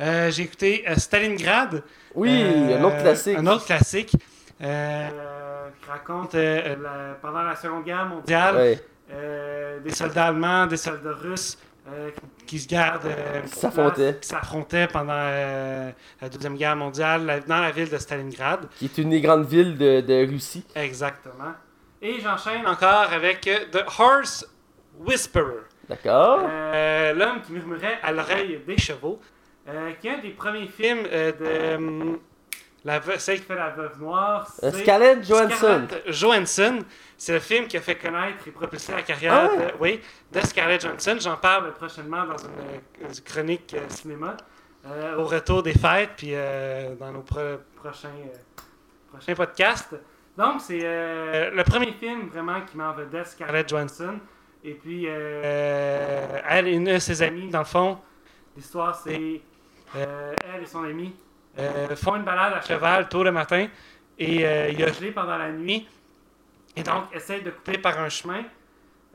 Euh, 0.00 0.30
J'ai 0.30 0.42
écouté 0.44 0.84
Stalingrad. 0.96 1.82
Oui, 2.14 2.42
un 2.74 2.82
autre 2.82 2.98
classique. 2.98 3.38
Un 3.38 3.46
autre 3.46 3.66
classique. 3.66 4.10
qui 4.58 5.88
raconte 5.90 6.34
la- 6.34 7.14
pendant 7.20 7.42
la 7.42 7.56
Seconde 7.56 7.84
Guerre 7.84 8.06
mondiale 8.06 8.56
Ouais. 8.56 9.80
des 9.84 9.90
soldats 9.90 10.26
allemands, 10.26 10.66
des 10.66 10.76
soldats 10.76 11.12
russes 11.12 11.58
euh, 11.92 12.10
qui 12.52 12.58
se 12.58 12.68
gardent. 12.68 13.06
euh, 13.06 13.40
Qui 13.40 13.58
s'affrontaient. 13.60 14.18
Qui 14.20 14.28
s'affrontaient 14.28 14.86
pendant 14.86 15.14
euh, 15.16 15.90
la 16.20 16.28
Deuxième 16.28 16.54
Guerre 16.54 16.76
mondiale 16.76 17.42
dans 17.48 17.60
la 17.62 17.70
ville 17.70 17.88
de 17.88 17.96
Stalingrad. 17.96 18.68
Qui 18.76 18.84
est 18.84 18.98
une 18.98 19.08
des 19.08 19.22
grandes 19.22 19.46
villes 19.46 19.78
de, 19.78 20.02
de 20.02 20.26
Russie. 20.30 20.62
Exactement. 20.74 21.54
Et 22.02 22.20
j'enchaîne 22.20 22.66
encore 22.66 23.10
avec 23.10 23.46
euh, 23.48 23.60
The 23.72 23.84
Horse 23.98 24.46
Whisperer. 25.00 25.62
D'accord. 25.88 26.40
L'homme 27.14 27.40
qui 27.46 27.52
murmurait 27.52 27.98
à 28.02 28.12
l'oreille 28.12 28.60
des 28.66 28.76
chevaux, 28.76 29.18
qui 30.02 30.08
est 30.08 30.10
un 30.10 30.18
des 30.18 30.30
premiers 30.30 30.66
films 30.68 31.04
de 31.04 31.74
hum, 31.76 32.18
la 32.84 32.98
veuve- 32.98 33.18
celle 33.18 33.38
qui 33.40 33.46
fait 33.46 33.54
la 33.54 33.70
veuve 33.70 33.98
noire. 34.00 34.46
Euh, 34.62 34.70
c'est 34.72 34.80
Scarlett 34.82 35.24
Johansson. 35.26 35.56
Scarlett 35.86 36.02
Johansson. 36.12 36.78
C'est 37.16 37.32
le 37.34 37.38
film 37.40 37.66
qui 37.68 37.76
a 37.76 37.80
fait 37.80 37.94
connaître 37.96 38.46
et 38.48 38.50
propulser 38.50 38.92
la 38.92 39.02
carrière 39.02 39.32
Ah 39.34 39.48
ouais? 39.54 39.66
de, 39.66 39.72
oui, 39.78 40.00
de 40.32 40.40
Scarlett 40.40 40.80
Johansson. 40.82 41.16
J'en 41.20 41.36
parle 41.36 41.72
prochainement 41.74 42.24
dans 42.26 42.36
une, 42.38 43.20
chronique 43.24 43.74
euh, 43.74 43.88
cinéma 43.88 44.36
euh, 44.86 45.16
au 45.16 45.24
retour 45.24 45.62
des 45.62 45.74
fêtes, 45.74 46.10
puis 46.16 46.30
euh, 46.32 46.94
dans 46.96 47.12
nos 47.12 47.22
pro- 47.22 47.58
prochains, 47.76 48.08
prochains 49.12 49.34
podcasts. 49.36 49.94
Donc, 50.36 50.60
c'est 50.60 50.80
le 50.80 51.62
premier 51.62 51.92
film 51.92 52.28
vraiment 52.28 52.60
qui 52.62 52.76
met 52.76 52.84
en 52.84 52.94
vedette 52.94 53.26
Scarlett 53.28 53.68
Johansson. 53.68 54.18
Et 54.64 54.72
puis, 54.74 55.04
elle 55.04 56.68
et 56.68 56.72
une 56.72 56.84
de 56.84 56.98
ses 56.98 57.22
amies, 57.22 57.48
dans 57.50 57.58
le 57.60 57.64
fond, 57.64 57.98
l'histoire, 58.56 58.94
c'est 58.96 59.40
elle 59.94 60.62
et 60.62 60.66
son 60.66 60.84
amie 60.84 61.14
euh, 61.58 61.94
font 61.96 62.16
une 62.16 62.22
balade 62.24 62.54
à 62.54 62.60
cheval 62.62 63.08
tôt 63.08 63.22
le 63.22 63.32
matin 63.32 63.68
et 64.18 64.44
euh, 64.46 64.68
il 64.70 64.82
a 64.82 64.92
gelé 64.92 65.10
pendant 65.10 65.36
la 65.36 65.50
nuit. 65.50 65.86
Et 66.76 66.82
donc, 66.82 67.04
essayent 67.14 67.42
de 67.42 67.50
couper 67.50 67.78
par 67.78 67.98
un 67.98 68.08
chemin 68.08 68.42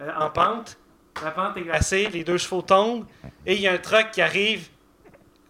euh, 0.01 0.11
en 0.17 0.29
pente. 0.29 0.77
La 1.23 1.31
pente 1.31 1.57
est 1.57 1.61
glacée, 1.61 2.07
les 2.11 2.23
deux 2.23 2.37
chevaux 2.37 2.61
tombent 2.61 3.05
et 3.45 3.55
il 3.55 3.61
y 3.61 3.67
a 3.67 3.73
un 3.73 3.77
truck 3.79 4.11
qui 4.11 4.21
arrive, 4.21 4.67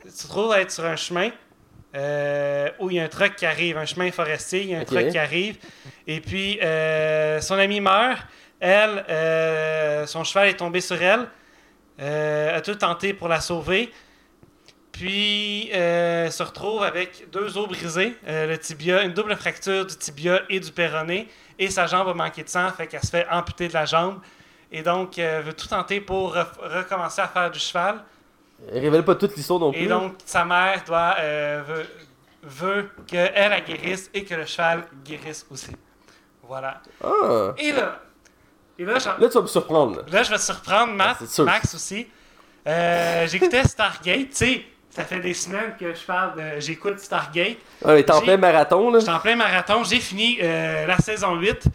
se 0.08 0.28
trouve 0.28 0.54
être 0.56 0.72
sur 0.72 0.86
un 0.86 0.96
chemin. 0.96 1.30
euh, 1.96 2.70
où 2.80 2.90
il 2.92 2.98
y 2.98 3.00
a 3.00 3.04
un 3.06 3.08
truck 3.08 3.36
qui 3.36 3.46
arrive, 3.46 3.78
un 3.78 3.86
chemin 3.86 4.12
forestier, 4.12 4.62
il 4.62 4.70
y 4.70 4.76
a 4.76 4.80
un 4.80 4.82
Ok. 4.82 4.88
truck 4.88 5.08
qui 5.10 5.18
arrive, 5.18 5.58
et 6.06 6.20
puis 6.22 6.60
son 7.42 7.58
ami 7.58 7.80
meurt, 7.82 8.20
elle, 8.60 9.04
son 10.08 10.24
cheval 10.24 10.50
est 10.50 10.58
tombé 10.58 10.80
sur 10.82 11.02
elle, 11.02 11.28
a 12.00 12.62
tout 12.62 12.76
tenté 12.76 13.14
pour 13.14 13.30
la 13.30 13.42
sauver, 13.42 13.92
puis 14.98 15.70
euh, 15.74 16.30
se 16.32 16.42
retrouve 16.44 16.82
avec 16.84 17.30
deux 17.32 17.58
os 17.58 17.68
brisés, 17.68 18.16
euh, 18.28 18.48
le 18.48 18.58
tibia, 18.58 19.04
une 19.04 19.14
double 19.14 19.36
fracture 19.36 19.86
du 19.86 19.96
tibia 19.96 20.42
et 20.50 20.60
du 20.60 20.72
péroné, 20.72 21.28
et 21.60 21.70
sa 21.70 21.86
jambe 21.88 22.08
a 22.08 22.14
manqué 22.14 22.44
de 22.44 22.50
sang, 22.50 22.70
fait 22.72 22.88
qu'elle 22.88 23.02
se 23.04 23.12
fait 23.12 23.28
amputer 23.30 23.68
de 23.68 23.74
la 23.74 23.86
jambe, 23.86 24.20
et 24.72 24.82
donc 24.82 25.20
euh, 25.20 25.42
veut 25.46 25.54
tout 25.54 25.68
tenter 25.68 26.02
pour 26.02 26.36
re- 26.36 26.46
recommencer 26.60 27.22
à 27.22 27.28
faire 27.28 27.52
du 27.52 27.60
cheval, 27.60 28.04
Révèle 28.72 29.04
pas 29.06 29.14
toute 29.14 29.36
l'histoire 29.36 29.60
non 29.60 29.72
plus. 29.72 29.82
et 29.82 29.88
donc 29.88 30.16
sa 30.26 30.44
mère 30.44 30.82
doit 30.84 31.16
euh, 31.20 31.62
veut, 31.68 31.86
veut 32.42 32.90
qu'elle 33.06 33.32
elle 33.36 33.64
guérisse 33.64 34.10
et 34.16 34.24
que 34.26 34.34
le 34.34 34.48
cheval 34.48 34.84
guérisse 35.06 35.46
aussi. 35.52 35.70
Voilà. 36.42 36.82
Ah. 37.04 37.54
Et 37.60 37.72
là, 37.72 38.02
et 38.80 38.86
là, 38.86 38.94
Là, 38.94 39.28
tu 39.28 39.34
vas 39.36 39.42
me 39.42 39.48
surprendre. 39.48 39.98
là. 39.98 40.04
Là, 40.12 40.24
je 40.24 40.32
vais 40.32 40.38
te 40.38 40.42
surprendre, 40.42 40.92
Matt, 40.94 41.18
Ah. 41.38 41.44
Max 41.44 41.76
aussi. 41.76 42.08
Euh, 42.68 43.28
J'écoutais 43.28 43.64
Stargate, 43.64 44.30
tu 44.30 44.36
sais, 44.36 44.66
ça 44.98 45.04
fait 45.04 45.20
des 45.20 45.34
semaines 45.36 45.76
que 45.80 45.94
je 45.94 46.02
parle 46.06 46.36
de. 46.38 46.60
J'écoute 46.60 47.00
Stargate. 47.00 47.58
Ah, 47.86 47.94
mais 47.94 48.02
t'es 48.04 48.12
en 48.12 48.22
plein 48.22 48.36
marathon, 48.38 48.90
là. 48.92 48.98
J'étais 49.00 49.12
en 49.12 49.20
plein 49.20 49.36
marathon, 49.36 49.84
j'ai 49.84 50.00
fini 50.00 50.40
euh, 50.42 50.88
la 50.88 50.98
saison 50.98 51.36
8. 51.36 51.66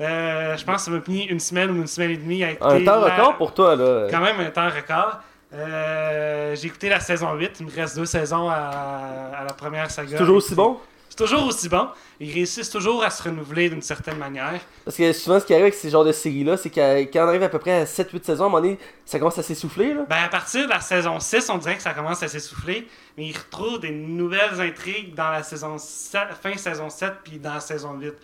Euh, 0.00 0.56
je 0.56 0.64
pense 0.64 0.76
que 0.76 0.82
ça 0.82 0.90
m'a 0.90 1.00
pris 1.00 1.26
une 1.26 1.38
semaine 1.38 1.70
ou 1.70 1.76
une 1.76 1.86
semaine 1.86 2.10
et 2.10 2.16
demie 2.16 2.42
à 2.42 2.50
écouter. 2.50 2.74
Un 2.74 2.84
temps 2.84 3.00
la- 3.00 3.14
record 3.14 3.36
pour 3.36 3.54
toi, 3.54 3.76
là. 3.76 4.08
Quand 4.10 4.20
même 4.20 4.40
un 4.40 4.50
temps 4.50 4.68
record. 4.68 5.20
Euh, 5.54 6.56
j'ai 6.56 6.66
écouté 6.66 6.88
la 6.88 6.98
saison 6.98 7.32
8, 7.34 7.52
il 7.60 7.66
me 7.66 7.70
reste 7.70 7.96
deux 7.96 8.06
saisons 8.06 8.48
à, 8.50 9.30
à 9.38 9.44
la 9.46 9.52
première 9.52 9.90
saga. 9.90 10.18
Toujours 10.18 10.36
aussi 10.36 10.54
bon? 10.54 10.78
C'est 11.14 11.26
toujours 11.26 11.46
aussi 11.46 11.68
bon. 11.68 11.88
Ils 12.20 12.32
réussissent 12.32 12.70
toujours 12.70 13.04
à 13.04 13.10
se 13.10 13.22
renouveler 13.22 13.68
d'une 13.68 13.82
certaine 13.82 14.16
manière. 14.16 14.58
Parce 14.82 14.96
que 14.96 15.12
souvent, 15.12 15.38
ce 15.38 15.44
qui 15.44 15.52
arrive 15.52 15.64
avec 15.64 15.74
ces 15.74 15.90
genres 15.90 16.06
de 16.06 16.12
séries-là, 16.12 16.56
c'est 16.56 16.70
qu'à- 16.70 17.00
quand 17.02 17.26
on 17.26 17.28
arrive 17.28 17.42
à 17.42 17.50
peu 17.50 17.58
près 17.58 17.82
à 17.82 17.84
7-8 17.84 18.24
saisons, 18.24 18.44
à 18.44 18.46
un 18.46 18.50
moment 18.50 18.62
donné, 18.62 18.78
ça 19.04 19.18
commence 19.18 19.36
à 19.36 19.42
s'essouffler. 19.42 19.94
Ben, 20.08 20.16
à 20.24 20.28
partir 20.28 20.64
de 20.64 20.70
la 20.70 20.80
saison 20.80 21.20
6, 21.20 21.50
on 21.50 21.58
dirait 21.58 21.76
que 21.76 21.82
ça 21.82 21.92
commence 21.92 22.22
à 22.22 22.28
s'essouffler, 22.28 22.88
mais 23.18 23.26
ils 23.26 23.36
retrouvent 23.36 23.78
des 23.80 23.90
nouvelles 23.90 24.58
intrigues 24.58 25.14
dans 25.14 25.28
la 25.30 25.42
saison 25.42 25.76
7, 25.76 26.28
fin 26.42 26.56
saison 26.56 26.88
7 26.88 27.12
puis 27.22 27.38
dans 27.38 27.52
la 27.52 27.60
saison 27.60 27.92
8. 28.00 28.14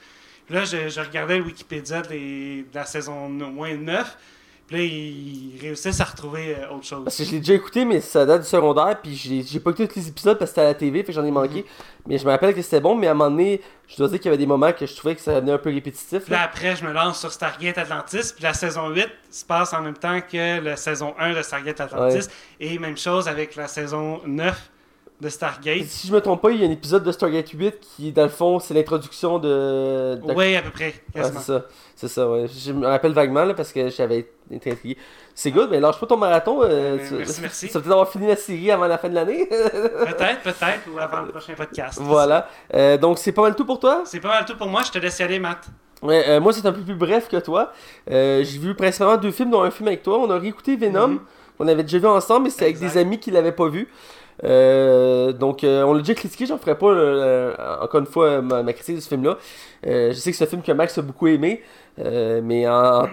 Puis 0.46 0.54
là, 0.54 0.64
je, 0.64 0.88
je 0.88 1.00
regardais 1.02 1.36
le 1.36 1.44
Wikipédia 1.44 2.00
des- 2.00 2.62
de 2.72 2.74
la 2.74 2.86
saison 2.86 3.26
au 3.26 3.28
moins 3.28 3.74
9, 3.74 4.16
puis 4.68 4.76
là, 4.76 4.84
ils 4.84 5.58
réussissent 5.60 6.00
à 6.00 6.04
retrouver 6.04 6.54
euh, 6.54 6.74
autre 6.74 6.84
chose. 6.84 7.02
Parce 7.04 7.16
que 7.16 7.24
je 7.24 7.30
l'ai 7.32 7.38
déjà 7.38 7.54
écouté, 7.54 7.84
mais 7.86 8.00
ça 8.02 8.26
date 8.26 8.42
du 8.42 8.46
secondaire, 8.46 9.00
puis 9.02 9.16
j'ai 9.16 9.60
pas 9.60 9.70
écouté 9.70 9.88
tous 9.88 9.96
les 9.98 10.08
épisodes 10.08 10.38
parce 10.38 10.50
que 10.50 10.54
c'était 10.56 10.60
à 10.60 10.70
la 10.70 10.74
TV, 10.74 11.00
fait 11.00 11.06
que 11.06 11.12
j'en 11.12 11.24
ai 11.24 11.30
manqué. 11.30 11.64
Mais 12.06 12.18
je 12.18 12.24
me 12.26 12.30
rappelle 12.30 12.54
que 12.54 12.60
c'était 12.60 12.80
bon, 12.80 12.94
mais 12.94 13.06
à 13.06 13.12
un 13.12 13.14
moment 13.14 13.30
donné, 13.30 13.62
je 13.88 13.96
dois 13.96 14.08
dire 14.08 14.18
qu'il 14.18 14.26
y 14.26 14.28
avait 14.28 14.36
des 14.38 14.46
moments 14.46 14.72
que 14.72 14.84
je 14.84 14.94
trouvais 14.94 15.14
que 15.14 15.22
ça 15.22 15.34
devenait 15.36 15.52
un 15.52 15.58
peu 15.58 15.70
répétitif. 15.70 16.24
Puis 16.24 16.32
là, 16.32 16.38
Là. 16.38 16.44
après, 16.44 16.76
je 16.76 16.84
me 16.84 16.92
lance 16.92 17.18
sur 17.18 17.32
Stargate 17.32 17.78
Atlantis. 17.78 18.32
Puis 18.34 18.42
la 18.44 18.52
saison 18.52 18.90
8 18.90 19.08
se 19.30 19.44
passe 19.44 19.72
en 19.72 19.80
même 19.80 19.96
temps 19.96 20.20
que 20.20 20.60
la 20.60 20.76
saison 20.76 21.14
1 21.18 21.32
de 21.34 21.42
Stargate 21.42 21.80
Atlantis. 21.80 22.28
Et 22.60 22.78
même 22.78 22.96
chose 22.98 23.26
avec 23.26 23.56
la 23.56 23.68
saison 23.68 24.20
9 24.26 24.70
de 25.20 25.28
Stargate. 25.28 25.84
Si 25.86 26.06
je 26.06 26.12
me 26.12 26.20
trompe 26.20 26.40
pas, 26.42 26.50
il 26.52 26.60
y 26.60 26.64
a 26.64 26.68
un 26.68 26.70
épisode 26.70 27.02
de 27.02 27.10
Stargate 27.10 27.48
8 27.50 27.74
qui, 27.80 28.12
dans 28.12 28.22
le 28.22 28.28
fond, 28.28 28.60
c'est 28.60 28.72
l'introduction 28.74 29.38
de. 29.38 30.14
de- 30.24 30.32
Oui, 30.34 30.54
à 30.54 30.62
peu 30.62 30.70
près, 30.70 30.94
c'est 31.14 31.38
ça. 31.40 31.64
C'est 31.96 32.06
ça, 32.08 32.28
ouais. 32.30 32.46
Je 32.46 32.70
me 32.72 32.86
rappelle 32.86 33.12
vaguement, 33.12 33.44
là, 33.44 33.54
parce 33.54 33.72
que 33.72 33.88
j'avais 33.90 34.28
été 34.52 34.70
intrigué. 34.70 34.96
C'est 35.34 35.50
good, 35.50 35.68
mais 35.70 35.80
lâche 35.80 35.98
pas 35.98 36.06
ton 36.06 36.16
marathon. 36.16 36.62
euh, 36.62 36.66
Euh, 36.96 36.98
tu- 37.08 37.14
merci, 37.14 37.40
merci. 37.40 37.66
Tu 37.66 37.72
vas 37.72 37.80
peut-être 37.80 37.92
avoir 37.92 38.08
fini 38.10 38.28
la 38.28 38.36
série 38.36 38.70
avant 38.70 38.86
la 38.86 38.98
fin 38.98 39.08
de 39.08 39.14
l'année. 39.14 39.46
peut-être, 39.50 40.42
peut-être, 40.42 40.82
ou 40.94 40.98
avant 40.98 41.22
le 41.22 41.28
prochain 41.28 41.54
podcast. 41.54 41.98
voilà. 42.00 42.48
Euh, 42.74 42.96
donc, 42.98 43.18
c'est 43.18 43.32
pas 43.32 43.42
mal 43.42 43.56
tout 43.56 43.64
pour 43.64 43.80
toi? 43.80 44.02
C'est 44.04 44.20
pas 44.20 44.28
mal 44.28 44.44
tout 44.44 44.56
pour 44.56 44.68
moi. 44.68 44.82
Je 44.84 44.92
te 44.92 44.98
laisse 44.98 45.18
y 45.18 45.22
aller, 45.24 45.40
Matt. 45.40 45.66
Ouais, 46.02 46.24
euh, 46.28 46.40
moi, 46.40 46.52
c'est 46.52 46.64
un 46.64 46.70
peu 46.72 46.80
plus 46.82 46.94
bref 46.94 47.28
que 47.28 47.38
toi. 47.38 47.72
J'ai 48.08 48.44
vu 48.58 48.76
principalement 48.76 49.16
deux 49.16 49.32
films, 49.32 49.50
dont 49.50 49.62
un 49.62 49.70
film 49.72 49.88
avec 49.88 50.04
toi. 50.04 50.18
On 50.20 50.30
a 50.30 50.38
réécouté 50.38 50.76
Venom. 50.76 51.08
Mhm. 51.08 51.20
On 51.60 51.66
avait 51.66 51.82
déjà 51.82 51.98
vu 51.98 52.06
ensemble, 52.06 52.44
mais 52.44 52.50
c'était 52.50 52.66
avec 52.66 52.78
des 52.78 52.96
amis 52.98 53.18
qui 53.18 53.32
l'avaient 53.32 53.50
pas 53.50 53.66
vu. 53.68 53.88
Euh, 54.44 55.32
donc, 55.32 55.64
euh, 55.64 55.82
on 55.82 55.94
l'a 55.94 56.00
déjà 56.00 56.14
critiqué. 56.14 56.46
J'en 56.46 56.58
ferai 56.58 56.76
pas, 56.76 56.86
euh, 56.88 57.54
encore 57.80 58.00
une 58.00 58.06
fois, 58.06 58.40
ma, 58.40 58.72
critique 58.72 58.96
de 58.96 59.00
ce 59.00 59.08
film-là. 59.08 59.38
Je 59.84 60.12
sais 60.12 60.30
que 60.30 60.36
c'est 60.36 60.44
un 60.44 60.48
film 60.48 60.62
que 60.62 60.72
Max 60.72 60.96
a 60.98 61.02
beaucoup 61.02 61.26
aimé. 61.26 61.62
mais 61.98 62.68
en. 62.68 63.02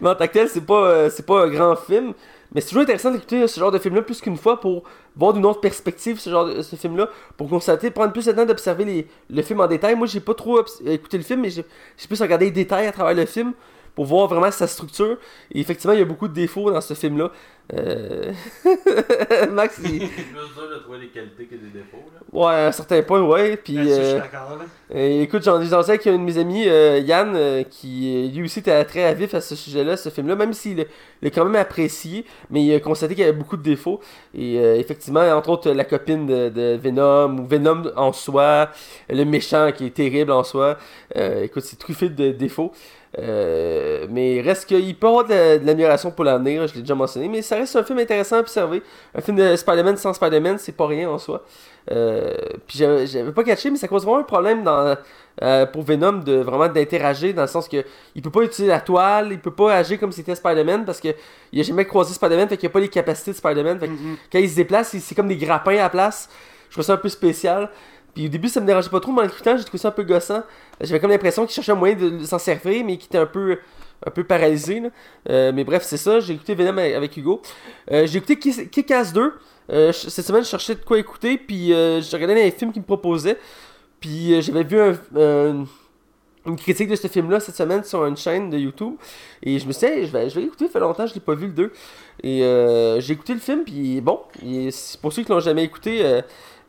mais 0.00 0.14
tant 0.14 0.26
que 0.26 0.32
tel, 0.32 0.48
c'est 0.48 0.64
pas, 0.64 1.08
pas 1.26 1.44
un 1.44 1.48
grand 1.48 1.76
film. 1.76 2.14
Mais 2.54 2.60
c'est 2.60 2.68
toujours 2.68 2.84
intéressant 2.84 3.10
d'écouter 3.10 3.48
ce 3.48 3.58
genre 3.58 3.72
de 3.72 3.78
film-là 3.78 4.02
plus 4.02 4.20
qu'une 4.20 4.36
fois 4.36 4.60
pour 4.60 4.84
voir 5.16 5.32
d'une 5.32 5.44
autre 5.44 5.60
perspective 5.60 6.20
ce 6.20 6.30
genre 6.30 6.46
de 6.46 6.62
ce 6.62 6.76
film-là, 6.76 7.08
pour 7.36 7.48
constater, 7.48 7.90
prendre 7.90 8.12
plus 8.12 8.28
le 8.28 8.34
temps 8.34 8.46
d'observer 8.46 9.08
le 9.28 9.42
film 9.42 9.58
en 9.58 9.66
détail. 9.66 9.96
Moi, 9.96 10.06
j'ai 10.06 10.20
pas 10.20 10.34
trop 10.34 10.60
écouté 10.86 11.16
le 11.16 11.24
film, 11.24 11.40
mais 11.40 11.50
j'ai 11.50 11.64
plus 12.06 12.22
regardé 12.22 12.44
les 12.46 12.52
détails 12.52 12.86
à 12.86 12.92
travers 12.92 13.14
le 13.14 13.26
film 13.26 13.54
pour 13.94 14.04
voir 14.06 14.26
vraiment 14.28 14.50
sa 14.50 14.66
structure. 14.66 15.16
Et 15.52 15.60
effectivement, 15.60 15.92
il 15.94 15.98
y 16.00 16.02
a 16.02 16.06
beaucoup 16.06 16.28
de 16.28 16.34
défauts 16.34 16.70
dans 16.70 16.80
ce 16.80 16.94
film-là. 16.94 17.30
Euh, 17.72 18.30
Max, 19.50 19.78
il... 19.82 20.00
C'est 20.02 20.06
plus 20.08 20.24
dur 20.34 20.68
de 20.70 20.78
trouver 20.82 20.98
des 20.98 21.06
qualités 21.08 21.46
que 21.46 21.54
des 21.54 21.70
défauts. 21.72 22.04
Là. 22.12 22.20
ouais, 22.38 22.54
à 22.54 22.66
un 22.68 22.72
certain 22.72 23.02
point, 23.02 23.22
ouais. 23.22 23.56
Puis, 23.56 23.74
Là-dessus, 23.74 23.94
je 23.94 23.94
suis 24.02 24.14
euh, 24.16 24.18
d'accord. 24.18 24.58
là. 24.58 24.64
euh, 24.94 25.22
écoute, 25.22 25.42
j'en 25.44 25.60
ai 25.60 25.64
j'en 25.66 25.82
sais 25.82 25.92
avec 25.92 26.06
un 26.06 26.12
de 26.12 26.18
mes 26.18 26.36
amis, 26.36 26.64
euh, 26.68 26.98
Yann, 26.98 27.32
euh, 27.34 27.62
qui 27.62 28.30
lui 28.34 28.44
aussi 28.44 28.58
était 28.58 28.84
très 28.84 29.04
à 29.04 29.14
vif 29.14 29.32
à 29.34 29.40
ce 29.40 29.56
sujet-là, 29.56 29.96
ce 29.96 30.10
film-là, 30.10 30.36
même 30.36 30.52
s'il 30.52 30.86
l'a- 31.22 31.30
quand 31.30 31.44
même 31.46 31.56
apprécié, 31.56 32.26
mais 32.50 32.62
il 32.62 32.74
a 32.74 32.80
constaté 32.80 33.14
qu'il 33.14 33.24
y 33.24 33.28
avait 33.28 33.36
beaucoup 33.36 33.56
de 33.56 33.62
défauts. 33.62 34.00
Et 34.34 34.58
euh, 34.58 34.76
effectivement, 34.76 35.22
entre 35.30 35.48
autres, 35.48 35.70
la 35.70 35.84
copine 35.84 36.26
de, 36.26 36.48
de 36.50 36.76
Venom, 36.82 37.38
ou 37.38 37.46
Venom 37.46 37.84
en 37.96 38.12
soi, 38.12 38.68
le 39.08 39.24
méchant 39.24 39.72
qui 39.74 39.86
est 39.86 39.94
terrible 39.94 40.32
en 40.32 40.44
soi. 40.44 40.76
Euh, 41.16 41.44
écoute, 41.44 41.62
c'est 41.62 41.78
truffé 41.78 42.10
de 42.10 42.30
défauts. 42.32 42.72
Euh, 43.18 44.06
mais 44.10 44.40
reste 44.40 44.66
qu'il 44.66 44.96
peut 44.96 45.06
y 45.06 45.10
avoir 45.10 45.24
de, 45.24 45.58
de 45.58 45.66
l'amélioration 45.66 46.10
pour 46.10 46.24
l'avenir, 46.24 46.66
je 46.66 46.74
l'ai 46.74 46.80
déjà 46.80 46.94
mentionné, 46.96 47.28
mais 47.28 47.42
ça 47.42 47.56
reste 47.56 47.76
un 47.76 47.84
film 47.84 47.98
intéressant 48.00 48.36
à 48.36 48.40
observer. 48.40 48.82
Un 49.14 49.20
film 49.20 49.36
de 49.36 49.54
Spider-Man 49.54 49.96
sans 49.96 50.12
Spider-Man, 50.14 50.58
c'est 50.58 50.72
pas 50.76 50.86
rien 50.86 51.08
en 51.08 51.18
soi. 51.18 51.44
Euh, 51.92 52.34
puis 52.66 52.78
j'avais 52.78 53.30
pas 53.32 53.44
catché, 53.44 53.70
mais 53.70 53.76
ça 53.76 53.86
cause 53.88 54.04
vraiment 54.04 54.18
un 54.20 54.24
problème 54.24 54.64
dans, 54.64 54.96
euh, 55.42 55.66
pour 55.66 55.82
Venom 55.82 56.14
de 56.24 56.36
vraiment 56.36 56.66
d'interagir 56.68 57.34
dans 57.34 57.42
le 57.42 57.48
sens 57.48 57.68
que 57.68 57.84
il 58.14 58.22
peut 58.22 58.30
pas 58.30 58.42
utiliser 58.42 58.68
la 58.68 58.80
toile, 58.80 59.28
il 59.30 59.38
peut 59.38 59.50
pas 59.52 59.74
agir 59.74 60.00
comme 60.00 60.10
si 60.10 60.16
c'était 60.16 60.34
Spider-Man 60.34 60.84
parce 60.84 61.00
que 61.00 61.08
il 61.52 61.60
a 61.60 61.62
jamais 61.62 61.84
croisé 61.84 62.14
Spider-Man, 62.14 62.48
fait 62.48 62.56
qu'il 62.56 62.68
a 62.68 62.72
pas 62.72 62.80
les 62.80 62.88
capacités 62.88 63.30
de 63.32 63.36
Spider-Man. 63.36 63.78
Fait 63.78 63.86
que 63.88 63.92
Mhm. 63.92 64.16
quand 64.32 64.38
il 64.38 64.50
se 64.50 64.56
déplace, 64.56 64.96
c'est 64.98 65.14
comme 65.14 65.28
des 65.28 65.36
grappins 65.36 65.72
à 65.72 65.82
la 65.82 65.90
place. 65.90 66.28
Je 66.68 66.74
trouve 66.74 66.84
ça 66.84 66.94
un 66.94 66.96
peu 66.96 67.08
spécial. 67.08 67.70
Puis 68.14 68.26
au 68.26 68.28
début, 68.28 68.48
ça 68.48 68.60
me 68.60 68.66
dérangeait 68.66 68.90
pas 68.90 69.00
trop, 69.00 69.12
mais 69.12 69.20
en 69.22 69.24
l'écoutant, 69.24 69.56
j'ai 69.56 69.64
trouvé 69.64 69.78
ça 69.78 69.88
un 69.88 69.92
peu 69.92 70.04
gossant. 70.04 70.42
J'avais 70.80 71.00
comme 71.00 71.10
l'impression 71.10 71.44
qu'il 71.46 71.54
cherchait 71.54 71.72
un 71.72 71.76
moyen 71.76 71.96
de 71.96 72.24
s'en 72.24 72.38
servir, 72.38 72.84
mais 72.84 72.96
qu'il 72.96 73.06
était 73.06 73.18
un 73.18 73.26
peu, 73.26 73.58
un 74.06 74.10
peu 74.10 74.22
paralysé. 74.24 74.80
là. 74.80 74.88
Euh, 75.30 75.52
mais 75.54 75.64
bref, 75.64 75.82
c'est 75.84 75.96
ça. 75.96 76.20
J'ai 76.20 76.34
écouté 76.34 76.54
Venom 76.54 76.78
avec 76.78 77.16
Hugo. 77.16 77.42
Euh, 77.90 78.06
j'ai 78.06 78.18
écouté 78.18 78.36
Kick-Ass 78.38 79.12
2. 79.12 79.32
Euh, 79.72 79.92
cette 79.92 80.24
semaine, 80.26 80.44
je 80.44 80.48
cherchais 80.48 80.74
de 80.76 80.84
quoi 80.84 80.98
écouter, 80.98 81.38
puis 81.38 81.68
j'ai 81.68 82.10
regardé 82.16 82.34
les 82.34 82.50
films 82.50 82.70
qu'il 82.72 82.82
me 82.82 82.86
proposait. 82.86 83.38
Puis 84.00 84.40
j'avais 84.42 84.62
vu 84.64 84.80
un- 84.80 84.98
un- 85.20 85.64
une 86.46 86.56
critique 86.56 86.90
de 86.90 86.96
ce 86.96 87.08
film-là 87.08 87.40
cette 87.40 87.56
semaine 87.56 87.82
sur 87.84 88.04
une 88.04 88.18
chaîne 88.18 88.50
de 88.50 88.58
YouTube. 88.58 88.94
Et 89.42 89.58
je 89.58 89.66
me 89.66 89.72
suis 89.72 89.86
dit, 89.86 90.06
je 90.06 90.12
vais, 90.12 90.28
je 90.28 90.34
vais 90.34 90.42
l'écouter, 90.42 90.66
ça 90.66 90.72
fait 90.74 90.80
longtemps 90.80 91.06
je 91.06 91.14
l'ai 91.14 91.20
pas 91.20 91.34
vu 91.34 91.46
le 91.46 91.52
2. 91.54 91.72
Et 92.22 92.40
j'ai 93.00 93.12
écouté 93.14 93.32
le 93.32 93.40
film, 93.40 93.64
puis 93.64 94.00
bon, 94.02 94.20
pour 95.00 95.12
ceux 95.12 95.22
qui 95.22 95.30
l'ont 95.32 95.40
jamais 95.40 95.64
écouté, 95.64 96.20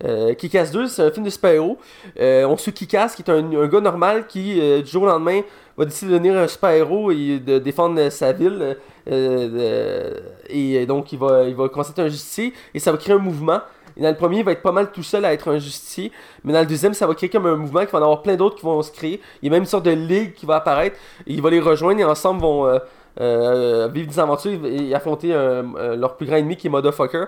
euh, 0.04 0.34
Kick-Ass 0.34 0.72
2, 0.72 0.88
c'est 0.88 1.04
un 1.04 1.12
film 1.12 1.26
de 1.26 1.30
super-héros. 1.30 1.78
Euh, 2.20 2.46
on 2.46 2.58
suit 2.58 2.74
Kick-Ass, 2.74 3.16
qui 3.16 3.22
est 3.22 3.30
un, 3.30 3.68
gars 3.68 3.82
normal 3.82 4.28
qui, 4.28 4.60
euh, 4.60 4.82
du 4.82 4.90
jour 4.90 5.04
au 5.04 5.06
lendemain, 5.06 5.42
va 5.78 5.86
décider 5.86 6.12
de 6.12 6.18
devenir 6.18 6.38
un 6.38 6.48
super-héros 6.48 7.12
et 7.12 7.40
de 7.40 7.60
défendre 7.60 8.00
euh, 8.00 8.10
sa 8.10 8.34
ville. 8.34 8.78
et 10.50 10.86
donc, 10.86 11.12
il 11.14 11.20
va, 11.20 11.44
il 11.44 11.56
va 11.56 11.70
commencer 11.70 11.92
à 11.92 11.94
être 11.94 12.08
un 12.08 12.10
justicier 12.10 12.54
et 12.74 12.80
ça 12.80 12.92
va 12.92 12.98
créer 12.98 13.16
un 13.16 13.20
mouvement. 13.20 13.60
Et 13.98 14.02
dans 14.02 14.10
le 14.10 14.16
premier, 14.16 14.40
il 14.40 14.44
va 14.44 14.52
être 14.52 14.62
pas 14.62 14.74
mal 14.74 14.92
tout 14.92 15.04
seul 15.04 15.24
à 15.24 15.32
être 15.32 15.48
un 15.48 15.58
justicier. 15.58 16.12
Mais 16.44 16.52
dans 16.52 16.60
le 16.60 16.66
deuxième, 16.66 16.94
ça 16.94 17.08
va 17.08 17.14
créer 17.16 17.30
comme 17.30 17.46
un 17.46 17.56
mouvement, 17.56 17.80
qu'il 17.82 17.92
va 17.92 18.00
en 18.00 18.04
avoir 18.04 18.22
plein 18.22 18.36
d'autres 18.36 18.58
qui 18.58 18.64
vont 18.64 18.82
se 18.82 18.92
créer. 18.92 19.22
Il 19.42 19.46
y 19.46 19.50
a 19.50 19.52
même 19.52 19.64
une 19.64 19.70
sorte 19.70 19.86
de 19.86 19.92
ligue 19.92 20.34
qui 20.34 20.46
va 20.46 20.58
apparaître. 20.58 20.98
Et 21.26 21.34
il 21.34 21.42
va 21.42 21.50
les 21.50 21.62
rejoindre 21.62 22.02
et 22.02 22.04
ensemble 22.04 22.42
vont 22.42 22.80
euh, 23.20 23.88
vivre 23.94 24.08
des 24.10 24.20
aventures 24.20 24.66
et, 24.66 24.94
affronter 24.94 25.34
euh, 25.34 25.64
euh, 25.78 25.96
leur 25.96 26.18
plus 26.18 26.26
grand 26.26 26.36
ennemi 26.38 26.58
qui 26.58 26.68
est 26.68 26.70
Motherfucker. 26.70 27.26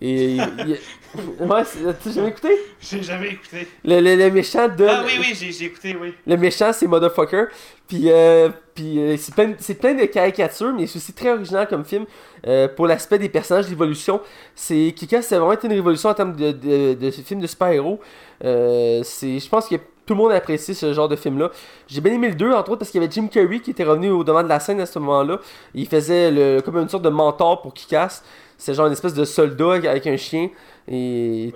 Et 0.00 0.34
il- 0.36 0.78
ouais, 1.40 1.62
t'as 2.04 2.10
jamais 2.10 2.28
écouté? 2.28 2.50
J'ai 2.80 3.02
jamais 3.02 3.28
écouté. 3.30 3.66
le, 3.84 4.00
le- 4.00 4.16
le 4.16 4.30
méchant 4.30 4.68
de. 4.68 4.86
Ah 4.88 5.02
oui, 5.06 5.12
oui, 5.20 5.34
j'ai 5.34 5.50
j'ai 5.52 5.64
écouté, 5.66 5.96
oui. 6.00 6.14
Le 6.26 6.36
méchant, 6.36 6.72
c'est 6.72 6.86
Motherfucker. 6.86 7.46
Puis, 7.88 8.10
euh, 8.10 8.50
puis 8.74 8.98
euh, 9.00 9.16
c'est 9.16 9.34
plein, 9.34 9.54
c'est 9.58 9.74
plein 9.74 9.94
de 9.94 10.04
caricatures, 10.04 10.72
mais 10.74 10.86
c'est 10.86 10.98
aussi 10.98 11.12
très 11.14 11.30
original 11.30 11.66
comme 11.66 11.84
film. 11.84 12.04
Euh, 12.46 12.68
pour 12.68 12.86
l'aspect 12.86 13.18
des 13.18 13.28
personnages, 13.28 13.68
l'évolution. 13.68 14.20
C'est 14.54 14.92
Kika, 14.94 15.22
c'est 15.22 15.36
vraiment 15.36 15.52
été 15.52 15.66
une 15.66 15.72
révolution 15.72 16.10
en 16.10 16.14
termes 16.14 16.36
de, 16.36 16.52
de, 16.52 16.94
de 16.94 17.10
film 17.10 17.40
de 17.40 17.46
super-héros. 17.46 17.98
Euh, 18.44 19.00
c'est, 19.02 19.38
je 19.40 19.48
pense 19.48 19.68
que 19.68 19.76
tout 20.08 20.14
le 20.14 20.18
monde 20.18 20.32
a 20.32 20.36
apprécié 20.36 20.72
ce 20.74 20.92
genre 20.94 21.08
de 21.08 21.16
film-là. 21.16 21.50
J'ai 21.86 22.00
bien 22.00 22.12
aimé 22.14 22.28
le 22.30 22.34
2, 22.34 22.52
entre 22.52 22.70
autres, 22.70 22.78
parce 22.80 22.90
qu'il 22.90 23.00
y 23.00 23.04
avait 23.04 23.12
Jim 23.12 23.28
Carrey 23.28 23.60
qui 23.60 23.70
était 23.72 23.84
revenu 23.84 24.10
au 24.10 24.24
devant 24.24 24.42
de 24.42 24.48
la 24.48 24.58
scène 24.58 24.80
à 24.80 24.86
ce 24.86 24.98
moment-là. 24.98 25.38
Il 25.74 25.86
faisait 25.86 26.30
le, 26.30 26.60
comme 26.62 26.78
une 26.78 26.88
sorte 26.88 27.04
de 27.04 27.10
mentor 27.10 27.60
pour 27.60 27.74
Kikas. 27.74 28.22
C'est 28.56 28.72
genre 28.74 28.86
une 28.86 28.92
espèce 28.94 29.14
de 29.14 29.24
soldat 29.24 29.74
avec 29.74 30.06
un 30.06 30.16
chien. 30.16 30.48
Et. 30.88 31.52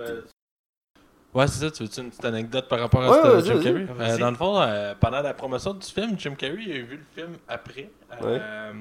Ouais, 1.33 1.47
c'est 1.47 1.65
ça, 1.65 1.71
tu 1.71 1.81
veux-tu 1.83 1.99
une 1.99 2.09
petite 2.09 2.25
anecdote 2.25 2.67
par 2.69 2.79
rapport 2.79 3.01
à 3.01 3.09
Ouais, 3.09 3.17
ce 3.23 3.27
vas-y, 3.27 3.45
Jim. 3.45 3.63
Carrey? 3.63 3.87
Euh, 3.99 4.17
dans 4.19 4.29
le 4.29 4.37
fond, 4.37 4.61
euh, 4.61 4.93
pendant 4.99 5.21
la 5.21 5.33
promotion 5.33 5.73
du 5.73 5.87
film, 5.87 6.13
Jim 6.17 6.35
Carrey 6.37 6.57
il 6.67 6.71
a 6.71 6.75
vu 6.83 6.97
le 6.97 7.05
film 7.15 7.33
après. 7.47 7.89
Euh, 8.21 8.73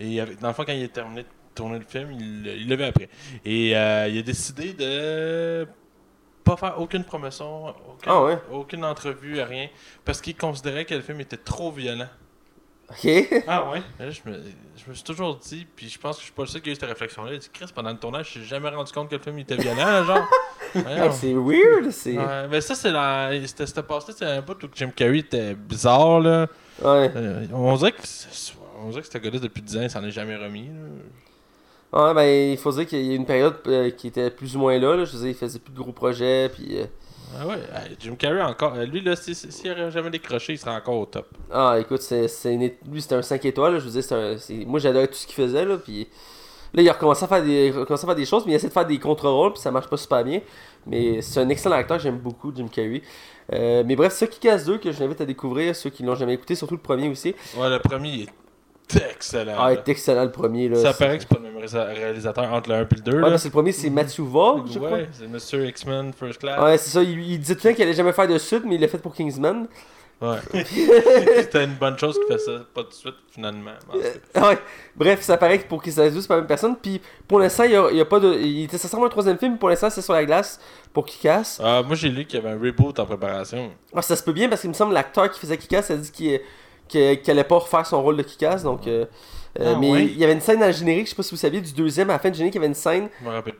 Et 0.00 0.16
dans 0.40 0.48
le 0.48 0.54
fond, 0.54 0.64
quand 0.66 0.72
il 0.72 0.82
a 0.84 0.88
terminé 0.88 1.22
de 1.22 1.28
tourner 1.54 1.78
le 1.78 1.84
film, 1.84 2.10
il 2.10 2.46
il 2.48 2.68
l'a 2.68 2.74
vu 2.74 2.82
après. 2.82 3.08
Et 3.44 3.76
euh, 3.76 4.08
il 4.08 4.18
a 4.18 4.22
décidé 4.22 4.72
de 4.72 5.68
pas 6.44 6.56
faire 6.56 6.80
aucune 6.80 7.04
promotion, 7.04 7.68
aucune, 7.68 7.76
Ah 8.06 8.22
ouais? 8.22 8.38
aucune 8.52 8.84
entrevue, 8.84 9.40
rien, 9.42 9.68
parce 10.04 10.20
qu'il 10.20 10.36
considérait 10.36 10.84
que 10.84 10.94
le 10.94 11.00
film 11.00 11.20
était 11.20 11.36
trop 11.38 11.70
violent. 11.72 12.08
Ok. 12.90 13.08
Ah 13.48 13.70
ouais? 13.70 13.82
Là, 13.98 14.10
je, 14.10 14.20
me, 14.28 14.42
je 14.76 14.90
me 14.90 14.94
suis 14.94 15.02
toujours 15.04 15.36
dit, 15.36 15.66
puis 15.74 15.88
je 15.88 15.98
pense 15.98 16.16
que 16.16 16.20
je 16.20 16.24
suis 16.26 16.34
pas 16.34 16.42
le 16.42 16.48
seul 16.48 16.60
qui 16.60 16.68
a 16.68 16.72
eu 16.72 16.74
cette 16.74 16.88
réflexion-là. 16.88 17.32
A 17.32 17.36
dit, 17.38 17.48
Chris, 17.52 17.66
pendant 17.74 17.90
le 17.90 17.96
tournage, 17.98 18.26
je 18.26 18.30
suis 18.32 18.44
jamais 18.44 18.68
rendu 18.68 18.92
compte 18.92 19.08
que 19.08 19.16
le 19.16 19.22
film 19.22 19.38
était 19.38 19.56
violent, 19.56 20.04
genre. 20.06 20.26
Hey, 20.74 21.10
c'est 21.12 21.32
weird. 21.34 21.90
C'est. 21.90 22.18
Ouais, 22.18 22.48
mais 22.50 22.60
ça, 22.60 22.74
c'est 22.74 22.90
la. 22.90 23.30
C'était 23.46 23.82
passe-là, 23.82 24.14
c'est 24.16 24.26
un 24.26 24.42
bout 24.42 24.62
où 24.62 24.68
Jim 24.74 24.90
Carrey 24.94 25.20
était 25.20 25.54
bizarre, 25.54 26.20
là. 26.20 26.46
Ouais. 26.82 27.10
Euh, 27.16 27.46
on 27.52 27.74
dirait 27.76 27.92
que. 27.92 28.02
On 28.80 28.90
dirait 28.90 29.00
que 29.00 29.08
ce 29.10 29.16
gars-là, 29.18 29.38
depuis 29.38 29.62
10 29.62 29.76
ans, 29.78 29.82
il 29.82 29.90
s'en 29.90 30.04
est 30.04 30.10
jamais 30.10 30.36
remis, 30.36 30.66
là. 30.66 30.88
Ouais, 31.94 32.12
ben, 32.12 32.50
il 32.52 32.58
faut 32.58 32.72
dire 32.72 32.86
qu'il 32.86 33.02
y 33.06 33.12
a 33.12 33.14
une 33.14 33.24
période 33.26 33.54
euh, 33.68 33.90
qui 33.90 34.08
était 34.08 34.30
plus 34.30 34.56
ou 34.56 34.58
moins 34.58 34.76
là, 34.78 34.96
là. 34.96 35.04
Je 35.04 35.12
veux 35.12 35.18
dire, 35.20 35.28
il 35.28 35.34
faisait 35.34 35.60
plus 35.60 35.72
de 35.72 35.78
gros 35.78 35.92
projets, 35.92 36.48
puis... 36.52 36.80
euh, 36.80 36.86
Ah 37.40 37.46
ouais, 37.46 37.54
hey, 37.54 37.96
Jim 38.00 38.16
Carrey 38.16 38.42
encore. 38.42 38.74
euh, 38.74 38.84
Lui, 38.84 39.00
là, 39.00 39.14
si- 39.14 39.34
si- 39.34 39.52
s'il 39.52 39.70
n'aurait 39.70 39.92
jamais 39.92 40.10
décroché, 40.10 40.54
il 40.54 40.58
serait 40.58 40.72
encore 40.74 40.96
au 40.98 41.06
top. 41.06 41.28
Ah, 41.52 41.76
écoute, 41.78 42.02
c'est, 42.02 42.26
c'est 42.26 42.52
une 42.52 42.70
lui, 42.90 43.00
c'était 43.00 43.14
un 43.14 43.22
5 43.22 43.44
étoiles, 43.44 43.74
là. 43.74 43.78
Je 43.78 43.84
veux 43.84 43.90
dire, 43.92 44.02
c'est 44.02 44.14
un... 44.14 44.36
c'est- 44.38 44.64
moi, 44.66 44.80
j'adorais 44.80 45.06
tout 45.06 45.14
ce 45.14 45.26
qu'il 45.26 45.36
faisait, 45.36 45.64
là, 45.64 45.76
puis... 45.78 46.08
Là, 46.76 46.82
il 46.82 46.88
a 46.88 46.92
recommencé 46.94 47.24
à 47.24 47.28
faire 47.28 47.44
des, 47.44 47.70
recommencé 47.70 48.02
à 48.02 48.06
faire 48.08 48.16
des 48.16 48.26
choses, 48.26 48.44
mais 48.44 48.52
il 48.52 48.54
essaie 48.56 48.66
de 48.66 48.72
faire 48.72 48.84
des 48.86 48.98
contre-rôles, 48.98 49.52
puis 49.52 49.62
ça 49.62 49.70
marche 49.70 49.88
pas 49.88 49.96
super 49.96 50.24
bien. 50.24 50.40
Mais 50.88 51.22
c'est 51.22 51.38
un 51.38 51.48
excellent 51.48 51.76
acteur, 51.76 52.00
j'aime 52.00 52.18
beaucoup, 52.18 52.52
Jim 52.52 52.66
Carrey. 52.66 53.02
Euh, 53.52 53.84
mais 53.86 53.94
bref, 53.94 54.12
ce 54.12 54.24
qui 54.24 54.40
casse 54.40 54.64
2 54.64 54.78
que 54.78 54.90
je 54.90 54.98
l'invite 54.98 55.20
à 55.20 55.24
découvrir, 55.24 55.76
ceux 55.76 55.90
qui 55.90 56.02
l'ont 56.02 56.16
jamais 56.16 56.34
écouté, 56.34 56.56
surtout 56.56 56.74
le 56.74 56.80
premier 56.80 57.08
aussi. 57.08 57.32
Ouais, 57.56 57.70
le 57.70 57.78
premier, 57.78 58.08
il 58.08 58.22
est 58.22 58.28
excellent. 59.10 59.54
Ah, 59.58 59.72
il 59.72 59.78
est 59.78 59.88
excellent 59.88 60.24
le 60.24 60.30
premier, 60.30 60.68
là. 60.68 60.76
ça 60.76 60.92
paraît 60.92 61.16
que 61.18 61.22
c'est 61.22 61.28
pas 61.28 61.40
le 61.42 61.50
même 61.50 61.94
réalisateur 61.96 62.52
entre 62.52 62.68
le 62.70 62.76
1 62.76 62.80
et 62.80 62.86
le 62.90 63.00
2. 63.00 63.12
Ouais, 63.12 63.20
là. 63.20 63.30
parce 63.30 63.42
que 63.42 63.48
le 63.48 63.52
premier, 63.52 63.72
c'est 63.72 63.90
Vaughn, 64.18 64.64
je 64.70 64.78
crois. 64.78 64.90
ouais, 64.92 65.08
c'est 65.12 65.26
Monsieur 65.26 65.66
X-Men 65.66 66.12
First 66.12 66.38
Class. 66.40 66.60
Ouais, 66.62 66.78
c'est 66.78 66.90
ça. 66.90 67.02
Il, 67.02 67.20
il 67.20 67.38
disait 67.38 67.54
tout 67.54 67.60
le 67.64 67.70
temps 67.70 67.74
qu'il 67.74 67.84
allait 67.84 67.94
jamais 67.94 68.12
faire 68.12 68.28
de 68.28 68.38
suite, 68.38 68.62
mais 68.64 68.74
il 68.76 68.80
l'a 68.80 68.88
fait 68.88 68.98
pour 68.98 69.14
Kingsman. 69.14 69.66
Ouais. 70.20 70.38
C'était 71.42 71.64
une 71.64 71.74
bonne 71.74 71.98
chose 71.98 72.18
qu'il 72.18 72.28
fait 72.28 72.38
ça, 72.38 72.60
pas 72.72 72.82
tout 72.84 72.90
de 72.90 72.94
suite, 72.94 73.14
finalement. 73.30 73.72
Euh, 73.94 74.40
ouais. 74.40 74.58
Bref, 74.94 75.22
ça 75.22 75.36
paraît 75.36 75.58
que 75.58 75.66
pour 75.66 75.82
Ass 75.84 75.96
2, 75.96 76.20
c'est 76.20 76.28
pas 76.28 76.36
la 76.36 76.40
même 76.40 76.48
personne. 76.48 76.76
Puis 76.76 77.00
pour 77.26 77.40
l'instant, 77.40 77.64
il 77.64 77.72
y 77.72 77.76
a, 77.76 77.90
il 77.90 77.96
y 77.96 78.00
a 78.00 78.04
pas 78.04 78.20
de. 78.20 78.32
Il 78.34 78.64
était 78.64 78.78
censé 78.78 78.94
avoir 78.94 79.08
un 79.08 79.10
troisième 79.10 79.38
film, 79.38 79.58
pour 79.58 79.68
l'instant, 79.68 79.90
c'est 79.90 80.02
sur 80.02 80.12
la 80.12 80.24
glace 80.24 80.60
pour 80.92 81.04
Kick-Ass. 81.04 81.60
Ah, 81.62 81.82
moi, 81.84 81.96
j'ai 81.96 82.08
lu 82.08 82.24
qu'il 82.24 82.40
y 82.40 82.42
avait 82.42 82.54
un 82.54 82.60
reboot 82.60 82.98
en 82.98 83.06
préparation. 83.06 83.72
Ah, 83.94 84.02
ça 84.02 84.14
se 84.16 84.22
peut 84.22 84.32
bien 84.32 84.48
parce 84.48 84.60
qu'il 84.60 84.70
me 84.70 84.74
semble 84.74 84.94
l'acteur 84.94 85.30
qui 85.30 85.40
faisait 85.40 85.58
Kick-Ass 85.58 85.90
a 85.90 85.96
dit 85.96 86.10
qu'il 86.10 86.40
qu'il- 86.88 87.20
qu'il 87.20 87.30
allait 87.30 87.44
pas 87.44 87.58
refaire 87.58 87.86
son 87.86 88.02
rôle 88.02 88.16
de 88.16 88.22
Kick-Ass. 88.22 88.62
Donc, 88.62 88.86
euh, 88.86 89.04
euh, 89.60 89.72
Ah, 89.74 89.78
mais 89.80 89.90
ouais. 89.92 90.04
il 90.04 90.18
y 90.18 90.24
avait 90.24 90.32
une 90.32 90.40
scène 90.40 90.60
dans 90.60 90.66
le 90.66 90.72
générique, 90.72 91.06
je 91.06 91.10
sais 91.10 91.16
pas 91.16 91.22
si 91.22 91.30
vous 91.30 91.36
saviez, 91.36 91.60
du 91.60 91.72
deuxième, 91.72 92.10
à 92.10 92.14
la 92.14 92.18
fin 92.18 92.28
du 92.30 92.36
générique, 92.36 92.54
il 92.54 92.58
y 92.58 92.60
avait 92.60 92.66
une 92.68 92.74
scène 92.74 93.08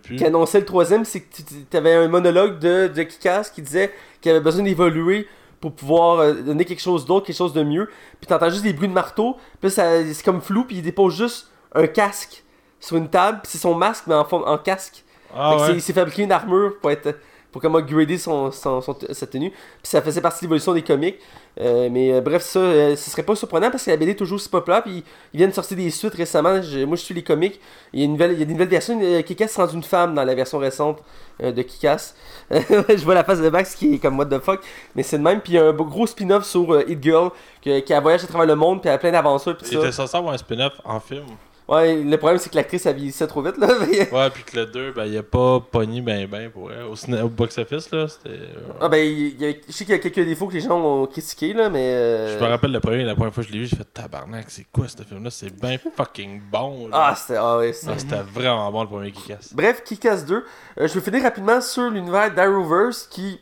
plus. 0.02 0.16
qui 0.16 0.24
annonçait 0.24 0.58
le 0.60 0.64
troisième. 0.66 1.04
C'est 1.04 1.20
que 1.20 1.26
tu 1.70 1.76
avais 1.76 1.94
un 1.94 2.08
monologue 2.08 2.58
de, 2.58 2.88
de 2.88 3.02
qui 3.02 3.62
disait 3.62 3.92
qu'il 4.20 4.30
avait 4.30 4.40
besoin 4.40 4.62
d'évoluer 4.62 5.28
pour 5.60 5.72
pouvoir 5.72 6.18
euh, 6.20 6.34
donner 6.34 6.64
quelque 6.64 6.82
chose 6.82 7.06
d'autre, 7.06 7.26
quelque 7.26 7.36
chose 7.36 7.52
de 7.54 7.62
mieux. 7.62 7.88
Puis 8.20 8.26
t'entends 8.26 8.50
juste 8.50 8.64
des 8.64 8.72
bruits 8.72 8.88
de 8.88 8.92
marteau, 8.92 9.36
puis 9.60 9.70
c'est 9.70 10.22
comme 10.24 10.40
flou, 10.42 10.64
puis 10.64 10.76
il 10.76 10.82
dépose 10.82 11.16
juste 11.16 11.48
un 11.74 11.86
casque 11.86 12.42
sur 12.80 12.96
une 12.96 13.08
table, 13.08 13.40
puis 13.42 13.50
c'est 13.52 13.58
son 13.58 13.74
masque, 13.74 14.04
mais 14.06 14.14
en, 14.14 14.26
en 14.30 14.58
casque. 14.58 15.04
Ah 15.34 15.56
c'est- 15.58 15.64
ouais. 15.68 15.74
Il 15.76 15.80
s'est 15.82 15.92
fabriqué 15.94 16.22
une 16.22 16.32
armure 16.32 16.74
pour 16.80 16.90
être 16.90 17.14
pour 17.54 17.62
comment 17.62 17.80
grader 17.80 18.18
son, 18.18 18.50
son, 18.50 18.80
son- 18.80 18.96
sa 19.12 19.28
tenue. 19.28 19.50
Puis 19.50 19.58
ça 19.84 20.02
faisait 20.02 20.20
partie 20.20 20.40
de 20.40 20.46
l'évolution 20.46 20.74
des 20.74 20.82
comics. 20.82 21.20
Euh, 21.60 21.88
mais 21.88 22.12
euh, 22.12 22.20
bref, 22.20 22.42
ça, 22.42 22.58
euh, 22.58 22.96
ce 22.96 23.10
serait 23.10 23.22
pas 23.22 23.36
surprenant 23.36 23.70
parce 23.70 23.84
que 23.84 23.90
la 23.92 23.96
BD 23.96 24.10
est 24.10 24.14
toujours 24.16 24.40
si 24.40 24.48
populaire. 24.48 24.82
Puis 24.82 25.04
ils 25.32 25.36
viennent 25.36 25.50
de 25.50 25.54
sortir 25.54 25.76
des 25.76 25.88
suites 25.90 26.14
récemment. 26.14 26.60
Je- 26.60 26.84
moi, 26.84 26.96
je 26.96 27.02
suis 27.02 27.14
les 27.14 27.22
comics. 27.22 27.60
Il 27.92 28.00
y 28.00 28.02
a, 28.02 28.06
une 28.06 28.10
nouvelle, 28.14 28.32
il 28.32 28.40
y 28.40 28.42
a 28.42 28.44
des 28.44 28.52
nouvelles 28.54 28.66
versions. 28.66 28.98
Kikas 29.22 29.46
se 29.46 29.60
rend 29.60 29.68
une 29.68 29.84
femme 29.84 30.16
dans 30.16 30.24
la 30.24 30.34
version 30.34 30.58
récente 30.58 30.98
de 31.40 31.62
Kikas. 31.62 32.14
je 32.50 33.04
vois 33.04 33.14
la 33.14 33.22
face 33.22 33.40
de 33.40 33.48
Max 33.50 33.76
qui 33.76 33.94
est 33.94 33.98
comme 34.00 34.18
what 34.18 34.26
the 34.26 34.40
fuck? 34.40 34.60
Mais 34.96 35.04
c'est 35.04 35.18
de 35.18 35.22
même. 35.22 35.40
Puis 35.40 35.52
il 35.52 35.56
y 35.56 35.58
a 35.60 35.66
un 35.68 35.72
gros 35.72 36.08
spin-off 36.08 36.44
sur 36.44 36.80
Hit 36.88 37.00
Girl 37.00 37.30
qui 37.62 37.92
a 37.92 38.00
voyagé 38.00 38.24
à 38.24 38.26
travers 38.26 38.48
le 38.48 38.56
monde. 38.56 38.80
Puis 38.80 38.88
elle 38.88 38.96
a 38.96 38.98
plein 38.98 39.12
d'aventures. 39.12 39.52
Était 39.52 39.76
ça. 39.80 39.92
censé 39.92 40.16
avoir 40.16 40.34
un 40.34 40.38
spin-off 40.38 40.72
en 40.84 40.98
film. 40.98 41.24
Ouais, 41.66 41.96
le 42.02 42.16
problème 42.18 42.38
c'est 42.38 42.50
que 42.50 42.56
l'actrice 42.56 42.84
a 42.84 42.92
vieillissait 42.92 43.26
trop 43.26 43.40
vite. 43.40 43.56
Là. 43.56 43.68
Ouais, 44.12 44.30
puis 44.30 44.42
que 44.44 44.56
le 44.58 44.66
2, 44.66 44.92
ben, 44.92 45.06
il 45.06 45.16
a 45.16 45.22
pas 45.22 45.60
pogné 45.60 46.02
ben 46.02 46.26
ben 46.26 46.50
pour 46.50 46.70
elle. 46.70 46.82
Au, 46.82 46.94
ciné- 46.94 47.22
au 47.22 47.28
box-office, 47.30 47.90
là, 47.90 48.06
c'était. 48.06 48.36
euh, 48.36 48.72
ah 48.82 48.88
ben, 48.90 48.98
il 48.98 49.40
y 49.40 49.46
a- 49.46 49.54
je 49.66 49.72
sais 49.72 49.86
qu'il 49.86 49.94
y 49.94 49.96
a 49.96 49.98
quelques 49.98 50.20
défauts 50.26 50.46
que 50.46 50.52
les 50.52 50.60
gens 50.60 50.78
ont 50.78 51.06
critiqués. 51.06 51.54
Là, 51.54 51.70
mais. 51.70 51.80
euh, 51.94 52.38
Je 52.38 52.44
me 52.44 52.48
rappelle 52.50 52.70
le 52.72 52.80
premier, 52.80 53.02
la 53.04 53.14
première 53.14 53.32
fois 53.32 53.42
que 53.42 53.48
je 53.48 53.54
l'ai 53.54 53.60
vu, 53.60 53.66
j'ai 53.66 53.76
fait 53.76 53.84
tabarnak, 53.94 54.44
c'est 54.50 54.66
quoi 54.70 54.86
ce 54.88 55.02
film-là? 55.02 55.30
C'est 55.30 55.58
bien 55.58 55.78
fucking 55.96 56.42
bon. 56.52 56.88
là. 56.88 57.08
Ah, 57.10 57.14
c'était. 57.16 57.38
Ah, 57.40 57.56
ouais, 57.56 57.72
c'est- 57.72 57.88
Ah, 57.90 57.98
c'était 57.98 58.16
vraiment 58.22 58.70
bon 58.70 58.82
le 58.82 58.88
premier 58.88 59.10
qui 59.10 59.22
casse. 59.28 59.54
Bref, 59.54 59.82
Kick-Ass 59.84 60.26
2. 60.26 60.34
Euh, 60.80 60.86
je 60.86 60.92
vais 60.92 61.00
finir 61.00 61.22
rapidement 61.22 61.62
sur 61.62 61.88
l'univers 61.88 62.30
d'Arrowverse 62.34 63.06
qui 63.10 63.40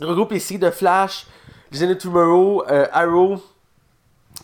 regroupe 0.00 0.32
les 0.32 0.40
séries 0.40 0.58
de 0.58 0.70
Flash, 0.70 1.26
of 1.72 1.98
Tomorrow, 1.98 2.64
euh, 2.68 2.86
Arrow, 2.92 3.36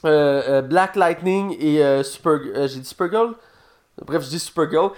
Black 0.03 0.97
Lightning 0.97 1.57
et 1.59 1.85
euh, 1.85 2.03
Super. 2.03 2.41
euh, 2.55 2.69
J'ai 2.69 2.81
dit 2.81 2.89
Supergirl? 2.89 3.35
Bref, 4.05 4.25
je 4.25 4.29
dis 4.29 4.39
Supergirl. 4.39 4.93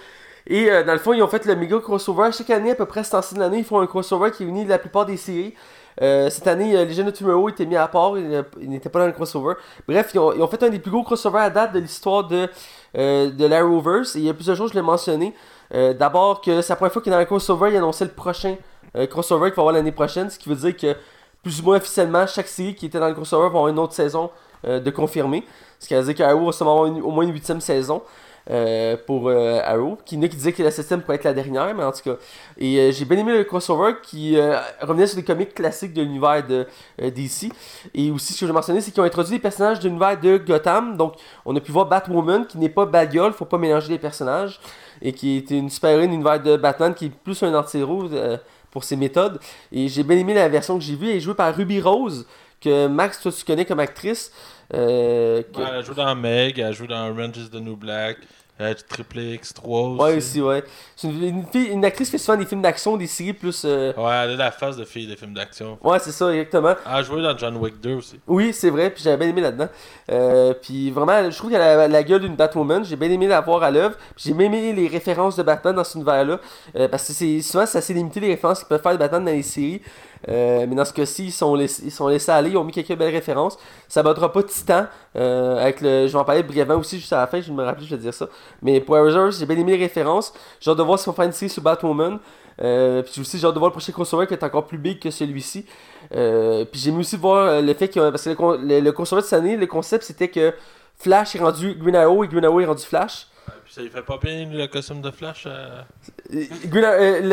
Et 0.47 0.69
euh, 0.71 0.83
dans 0.83 0.93
le 0.93 0.99
fond, 0.99 1.13
ils 1.13 1.23
ont 1.23 1.27
fait 1.27 1.45
le 1.45 1.55
méga 1.55 1.79
crossover. 1.79 2.31
Chaque 2.31 2.49
année, 2.51 2.71
à 2.71 2.75
peu 2.75 2.85
près, 2.85 2.99
à 2.99 3.03
ce 3.03 3.11
temps-ci 3.11 3.33
de 3.35 3.39
l'année, 3.39 3.59
ils 3.59 3.63
font 3.65 3.79
un 3.79 3.87
crossover 3.87 4.31
qui 4.31 4.43
unit 4.43 4.65
la 4.65 4.77
plupart 4.77 5.05
des 5.05 5.17
séries. 5.17 5.53
Euh, 6.01 6.29
cette 6.29 6.47
année, 6.47 6.75
euh, 6.75 6.85
Legend 6.85 7.07
of 7.07 7.13
Tomorrow 7.13 7.49
était 7.49 7.65
mis 7.65 7.77
à 7.77 7.87
part, 7.87 8.17
il, 8.17 8.25
euh, 8.25 8.43
il 8.61 8.69
n'était 8.69 8.89
pas 8.89 8.99
dans 8.99 9.07
le 9.07 9.13
crossover. 9.13 9.55
Bref, 9.87 10.11
ils 10.13 10.19
ont, 10.19 10.47
fait 10.47 10.61
un 10.63 10.69
des 10.69 10.79
plus 10.79 10.91
gros 10.91 11.03
crossovers 11.03 11.41
à 11.41 11.49
date 11.49 11.73
de 11.73 11.79
l'histoire 11.79 12.27
de, 12.27 12.49
euh, 12.97 13.31
de 13.31 13.45
l'Arrowverse. 13.45 14.15
Et 14.15 14.19
il 14.19 14.25
y 14.25 14.29
a 14.29 14.33
plusieurs 14.33 14.57
choses, 14.57 14.71
je 14.71 14.75
l'ai 14.75 14.81
mentionné. 14.81 15.33
Euh, 15.73 15.93
D'abord, 15.93 16.41
que 16.41 16.61
c'est 16.61 16.73
la 16.73 16.75
première 16.75 16.93
fois 16.93 17.01
qu'il 17.01 17.11
est 17.11 17.15
dans 17.15 17.19
le 17.19 17.25
crossover, 17.25 17.71
il 17.71 17.77
annonçait 17.77 18.05
le 18.05 18.11
prochain 18.11 18.55
euh, 18.95 19.07
crossover 19.07 19.49
qu'il 19.49 19.55
va 19.55 19.61
avoir 19.61 19.73
l'année 19.73 19.91
prochaine, 19.91 20.29
ce 20.29 20.37
qui 20.37 20.49
veut 20.49 20.55
dire 20.55 20.75
que 20.77 20.95
plus 21.41 21.61
ou 21.61 21.65
moins 21.65 21.77
officiellement, 21.77 22.27
chaque 22.27 22.47
série 22.47 22.75
qui 22.75 22.87
était 22.87 22.99
dans 22.99 23.07
le 23.07 23.13
crossover 23.13 23.43
va 23.43 23.47
avoir 23.47 23.67
une 23.69 23.79
autre 23.79 23.93
saison 23.93 24.25
euh, 24.25 24.29
de 24.65 24.89
confirmer. 24.89 25.43
Ce 25.79 25.87
qui 25.87 25.93
veut 25.93 26.03
dire 26.03 26.15
qu'Arrow 26.15 26.47
va 26.47 26.51
sûrement 26.51 26.83
avoir 26.83 27.05
au 27.05 27.11
moins 27.11 27.23
une 27.23 27.33
huitième 27.33 27.61
saison. 27.61 28.01
euh, 28.49 28.95
pour 29.05 29.29
euh, 29.29 29.59
Arrow, 29.63 29.97
qui, 30.05 30.19
qui 30.19 30.29
disait 30.35 30.53
que 30.53 30.61
la 30.63 30.71
septième 30.71 31.01
pourrait 31.01 31.15
être 31.15 31.23
la 31.23 31.33
dernière, 31.33 31.73
mais 31.73 31.83
en 31.83 31.91
tout 31.91 32.01
cas. 32.03 32.15
Et 32.57 32.77
euh, 32.79 32.91
j'ai 32.91 33.05
bien 33.05 33.17
aimé 33.17 33.33
le 33.37 33.43
crossover 33.43 33.93
qui 34.03 34.37
euh, 34.37 34.59
revenait 34.81 35.07
sur 35.07 35.17
des 35.17 35.23
comics 35.23 35.53
classiques 35.53 35.93
de 35.93 36.01
l'univers 36.01 36.45
de 36.45 36.67
euh, 37.01 37.09
DC. 37.09 37.51
Et 37.93 38.11
aussi, 38.11 38.33
ce 38.33 38.41
que 38.41 38.47
je 38.47 38.51
mentionné, 38.51 38.81
c'est 38.81 38.91
qu'ils 38.91 39.01
ont 39.01 39.05
introduit 39.05 39.33
des 39.33 39.39
personnages 39.39 39.79
de 39.79 39.87
l'univers 39.87 40.19
de 40.19 40.37
Gotham. 40.37 40.97
Donc, 40.97 41.15
on 41.45 41.55
a 41.55 41.59
pu 41.59 41.71
voir 41.71 41.85
Batwoman, 41.87 42.45
qui 42.45 42.57
n'est 42.57 42.69
pas 42.69 42.85
Batgirl, 42.85 43.33
faut 43.33 43.45
pas 43.45 43.57
mélanger 43.57 43.89
les 43.89 43.99
personnages. 43.99 44.59
Et 45.01 45.11
qui 45.11 45.37
était 45.37 45.57
une 45.57 45.69
super-héroïne 45.69 46.07
de 46.07 46.11
l'univers 46.11 46.41
de 46.41 46.55
Batman, 46.55 46.93
qui 46.93 47.05
est 47.07 47.09
plus 47.09 47.41
un 47.43 47.53
anti-héros 47.53 48.13
euh, 48.13 48.37
pour 48.71 48.83
ses 48.83 48.95
méthodes. 48.95 49.39
Et 49.71 49.87
j'ai 49.87 50.03
bien 50.03 50.17
aimé 50.17 50.33
la 50.33 50.47
version 50.49 50.77
que 50.77 50.83
j'ai 50.83 50.95
vue. 50.95 51.09
Elle 51.09 51.17
est 51.17 51.19
jouée 51.19 51.33
par 51.33 51.53
Ruby 51.53 51.81
Rose, 51.81 52.25
que 52.61 52.87
Max, 52.87 53.19
toi, 53.21 53.31
tu 53.31 53.43
connais 53.43 53.65
comme 53.65 53.79
actrice. 53.79 54.31
Euh, 54.73 55.41
que- 55.53 55.59
Ouais, 55.59 55.65
elle 55.77 55.85
joue 55.85 55.93
dans 55.93 56.15
Meg, 56.15 56.59
elle 56.59 56.73
joue 56.73 56.87
dans 56.87 57.09
Orange 57.09 57.37
is 57.37 57.49
the 57.49 57.55
New 57.61 57.75
Black, 57.75 58.17
euh, 58.61 58.73
Triple 58.89 59.19
X3 59.19 59.95
Ouais, 59.97 60.09
aussi. 60.09 60.17
aussi, 60.17 60.41
ouais. 60.41 60.63
C'est 60.95 61.07
une, 61.09 61.23
une 61.23 61.45
fille- 61.45 61.67
une 61.67 61.83
actrice 61.85 62.07
qui 62.07 62.13
fait 62.13 62.17
souvent 62.23 62.37
des 62.37 62.45
films 62.45 62.61
d'action, 62.61 62.95
des 62.97 63.05
séries 63.07 63.33
plus. 63.33 63.63
euh, 63.65 63.91
Ouais, 63.97 64.11
elle 64.23 64.31
a 64.31 64.35
la 64.35 64.51
face 64.51 64.77
de 64.77 64.85
fille 64.85 65.07
des 65.07 65.15
films 65.17 65.33
d'action. 65.33 65.77
Ouais, 65.83 65.99
c'est 65.99 66.11
ça, 66.13 66.33
exactement. 66.33 66.73
Elle 66.85 66.91
a 66.93 67.03
joué 67.03 67.21
dans 67.21 67.37
John 67.37 67.57
Wick 67.57 67.79
2 67.81 67.95
aussi. 67.95 68.19
Oui, 68.27 68.53
c'est 68.53 68.69
vrai, 68.69 68.89
puis 68.89 69.03
j'avais 69.03 69.17
bien 69.17 69.27
aimé 69.27 69.41
là-dedans. 69.41 69.67
Euh, 70.11 70.53
puis 70.59 70.89
vraiment, 70.89 71.29
je 71.29 71.37
trouve 71.37 71.51
qu'elle 71.51 71.61
a 71.61 71.87
la 71.87 72.03
gueule 72.03 72.21
d'une 72.21 72.35
Batwoman. 72.35 72.83
J'ai 72.85 72.95
bien 72.95 73.09
aimé 73.11 73.27
la 73.27 73.41
voir 73.41 73.61
à 73.61 73.69
l'œuvre. 73.71 73.95
Puis 74.15 74.25
J'ai 74.27 74.33
bien 74.33 74.47
aimé 74.47 74.71
les 74.73 74.87
références 74.87 75.35
de 75.35 75.43
Batman 75.43 75.75
dans 75.75 75.83
cet 75.83 75.95
univers-là. 75.95 76.39
Euh, 76.77 76.87
parce 76.87 77.07
que 77.07 77.41
souvent, 77.41 77.65
c'est 77.65 77.77
assez 77.79 77.93
limité 77.93 78.19
les 78.21 78.29
références 78.29 78.59
qu'ils 78.59 78.67
peuvent 78.69 78.81
faire 78.81 78.93
de 78.93 78.97
Batman 78.97 79.25
dans 79.25 79.31
les 79.31 79.43
séries. 79.43 79.81
Euh, 80.27 80.65
mais 80.67 80.75
dans 80.75 80.85
ce 80.85 80.93
cas-ci, 80.93 81.25
ils 81.25 81.31
sont, 81.31 81.55
laissés, 81.55 81.83
ils 81.85 81.91
sont 81.91 82.07
laissés 82.07 82.31
aller. 82.31 82.51
Ils 82.51 82.57
ont 82.57 82.63
mis 82.63 82.71
quelques 82.71 82.97
belles 82.97 83.13
références. 83.13 83.57
Ça 83.87 84.03
battra 84.03 84.31
pas 84.31 84.43
Titan. 84.43 84.85
Euh, 85.15 85.57
avec 85.61 85.81
le, 85.81 86.07
je 86.07 86.13
vais 86.13 86.19
en 86.19 86.23
parler 86.23 86.43
brièvement 86.43 86.75
aussi, 86.75 86.99
juste 86.99 87.13
à 87.13 87.17
la 87.17 87.27
fin. 87.27 87.41
Je 87.41 87.51
me 87.51 87.63
rappelle, 87.63 87.83
je 87.83 87.95
vais 87.95 88.01
dire 88.01 88.13
ça. 88.13 88.27
Mais 88.61 88.79
pour 88.81 88.95
Arrowverse, 88.95 89.39
j'ai 89.39 89.45
bien 89.45 89.57
aimé 89.57 89.77
les 89.77 89.83
références. 89.83 90.33
J'ai 90.59 90.71
hâte 90.71 90.77
de 90.77 90.83
voir 90.83 90.99
s'ils 90.99 91.07
vont 91.07 91.13
faire 91.13 91.25
une 91.25 91.31
série 91.31 91.49
sur 91.49 91.61
Batwoman. 91.61 92.19
Euh, 92.61 93.03
puis 93.03 93.21
aussi, 93.21 93.37
j'ai 93.37 93.45
hâte 93.45 93.53
de 93.53 93.59
voir 93.59 93.69
le 93.69 93.73
prochain 93.73 93.91
crossover 93.91 94.27
qui 94.27 94.33
est 94.33 94.43
encore 94.43 94.65
plus 94.65 94.77
big 94.77 94.99
que 94.99 95.11
celui-ci. 95.11 95.65
Euh, 96.13 96.65
puis 96.65 96.79
j'ai 96.79 96.91
aussi 96.91 97.17
voir 97.17 97.61
le 97.61 97.73
fait 97.73 97.89
que. 97.89 98.09
Parce 98.09 98.23
que 98.23 98.29
le, 98.29 98.79
le, 98.79 98.91
de 98.91 99.21
cette 99.21 99.33
année, 99.33 99.57
le 99.57 99.67
concept 99.67 100.03
c'était 100.03 100.29
que 100.29 100.53
Flash 100.97 101.35
est 101.35 101.39
rendu 101.39 101.75
Green 101.75 101.95
Arrow 101.95 102.23
et 102.23 102.27
Green 102.27 102.45
Arrow 102.45 102.61
est 102.61 102.65
rendu 102.65 102.83
Flash. 102.83 103.27
Ça, 103.67 103.81
il 103.81 103.89
fait 103.89 104.03
pas 104.03 104.17
bien 104.21 104.47
le 104.49 104.67
costume 104.67 105.01
de 105.01 105.11
Flash. 105.11 105.47
euh, 105.47 105.81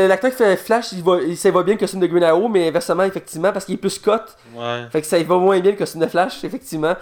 L'acteur 0.09 0.31
qui 0.31 0.37
fait 0.37 0.57
Flash, 0.57 0.93
il 0.93 1.03
va, 1.03 1.19
il, 1.21 1.37
ça 1.37 1.51
va 1.51 1.63
bien 1.63 1.75
le 1.75 1.79
costume 1.79 2.01
de 2.01 2.07
Green 2.07 2.25
Arrow, 2.25 2.49
mais 2.49 2.69
inversement, 2.69 3.05
effectivement, 3.05 3.53
parce 3.53 3.65
qu'il 3.65 3.75
est 3.75 3.79
plus 3.79 3.99
cut. 3.99 4.11
Ouais. 4.55 4.87
Fait 4.91 5.01
que 5.03 5.07
ça 5.07 5.19
y 5.19 5.25
va 5.25 5.37
moins 5.37 5.61
bien 5.61 5.73
le 5.73 5.77
costume 5.77 6.01
de 6.01 6.07
Flash, 6.07 6.43
effectivement. 6.43 6.95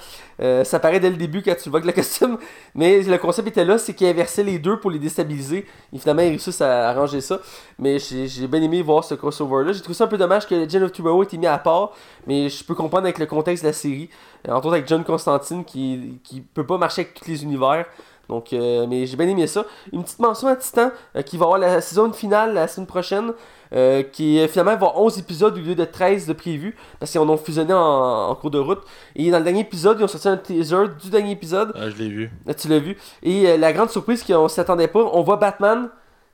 Euh, 0.43 0.65
ça 0.65 0.79
paraît 0.81 1.01
dès 1.01 1.11
le 1.11 1.17
début 1.17 1.43
quand 1.43 1.55
tu 1.55 1.71
vois 1.71 1.81
que 1.81 1.87
le 1.87 1.93
costume. 1.95 2.39
Mais 2.75 3.03
le 3.03 3.19
concept 3.19 3.49
était 3.49 3.65
là, 3.65 3.79
c'est 3.79 3.95
qu'il 3.95 4.09
inversait 4.09 4.43
les 4.43 4.59
deux 4.59 4.79
pour 4.79 4.91
les 4.91 4.99
déstabiliser. 4.99 5.67
Et 5.93 5.99
finalement, 5.99 6.23
ils 6.23 6.31
réussissent 6.31 6.61
à 6.61 6.91
arranger 6.91 7.21
ça. 7.21 7.39
Mais 7.79 7.99
j'ai 7.99 8.27
j'ai 8.29 8.47
bien 8.47 8.61
aimé 8.63 8.83
voir 8.83 9.05
ce 9.05 9.15
crossover-là. 9.15 9.73
J'ai 9.73 9.81
trouvé 9.81 9.95
ça 9.95 10.05
un 10.05 10.09
peu 10.09 10.19
dommage 10.19 10.47
que 10.47 10.55
Legend 10.55 10.83
of 10.83 10.93
Tomorrow 10.93 11.23
ait 11.23 11.27
été 11.27 11.39
mis 11.39 11.47
à 11.47 11.59
part. 11.59 11.93
Mais 12.27 12.49
je 12.51 12.63
peux 12.65 12.75
comprendre 12.75 13.05
avec 13.05 13.19
le 13.19 13.27
contexte 13.27 13.63
de 13.65 13.69
la 13.69 13.73
série. 13.75 14.11
Euh, 14.49 14.53
Entre 14.53 14.67
autres 14.67 14.75
avec 14.77 14.89
John 14.89 15.05
Constantine 15.05 15.65
qui, 15.65 16.19
qui 16.25 16.41
peut 16.41 16.67
pas 16.67 16.79
marcher 16.79 17.03
avec 17.03 17.15
tous 17.15 17.29
les 17.31 17.43
univers. 17.45 17.87
Donc, 18.31 18.53
euh, 18.55 18.87
mais 18.89 19.05
j'ai 19.07 19.17
bien 19.17 19.29
aimé 19.29 19.47
ça. 19.47 19.65
Une 19.93 20.03
petite 20.03 20.19
mention 20.21 20.49
à 20.49 20.57
Titan 20.57 20.91
euh, 21.17 21.23
qui 21.23 21.37
va 21.37 21.45
avoir 21.45 21.59
la 21.59 21.81
saison 21.83 22.11
finale 22.13 22.55
la 22.55 22.67
semaine 22.69 22.87
prochaine. 22.87 23.33
euh, 23.73 24.03
qui 24.03 24.41
euh, 24.41 24.49
finalement 24.49 24.71
va 24.73 24.77
avoir 24.77 24.99
11 25.01 25.19
épisodes 25.19 25.55
au 25.57 25.61
lieu 25.61 25.75
de 25.77 25.85
13 25.85 26.27
de 26.27 26.33
prévu. 26.33 26.75
Parce 26.99 27.13
qu'ils 27.13 27.21
en 27.21 27.29
ont 27.29 27.37
fusionné 27.37 27.73
en, 27.75 28.29
en 28.31 28.35
cours 28.35 28.51
de 28.51 28.59
route. 28.59 28.81
Et 29.15 29.31
dans 29.31 29.39
le 29.39 29.45
dernier 29.45 29.61
épisode, 29.61 29.99
ils 30.01 30.05
ont 30.05 30.09
sorti 30.09 30.29
un 30.29 30.37
teaser 30.37 30.87
du 31.03 31.11
dernier 31.11 31.33
épisode. 31.33 31.73
Ouais, 31.77 31.91
je 31.91 31.97
l'ai 31.97 32.09
vu. 32.09 32.31
Là, 32.47 32.55
tu 32.55 32.67
l'as 32.69 32.79
vu. 32.81 32.97
Et 33.23 33.57
la 33.59 33.73
grande 33.73 33.91
surprise 33.91 34.25
qu'on 34.25 34.49
s'attendait 34.49 34.89
pas, 34.89 35.01
on 35.13 35.23
voit 35.23 35.37
Batman, 35.37 35.89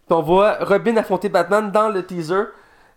puis 0.07 0.17
on 0.17 0.23
voit 0.23 0.57
Robin 0.61 0.97
affronter 0.97 1.29
Batman 1.29 1.71
dans 1.73 1.89
le 1.91 2.05
teaser. 2.07 2.45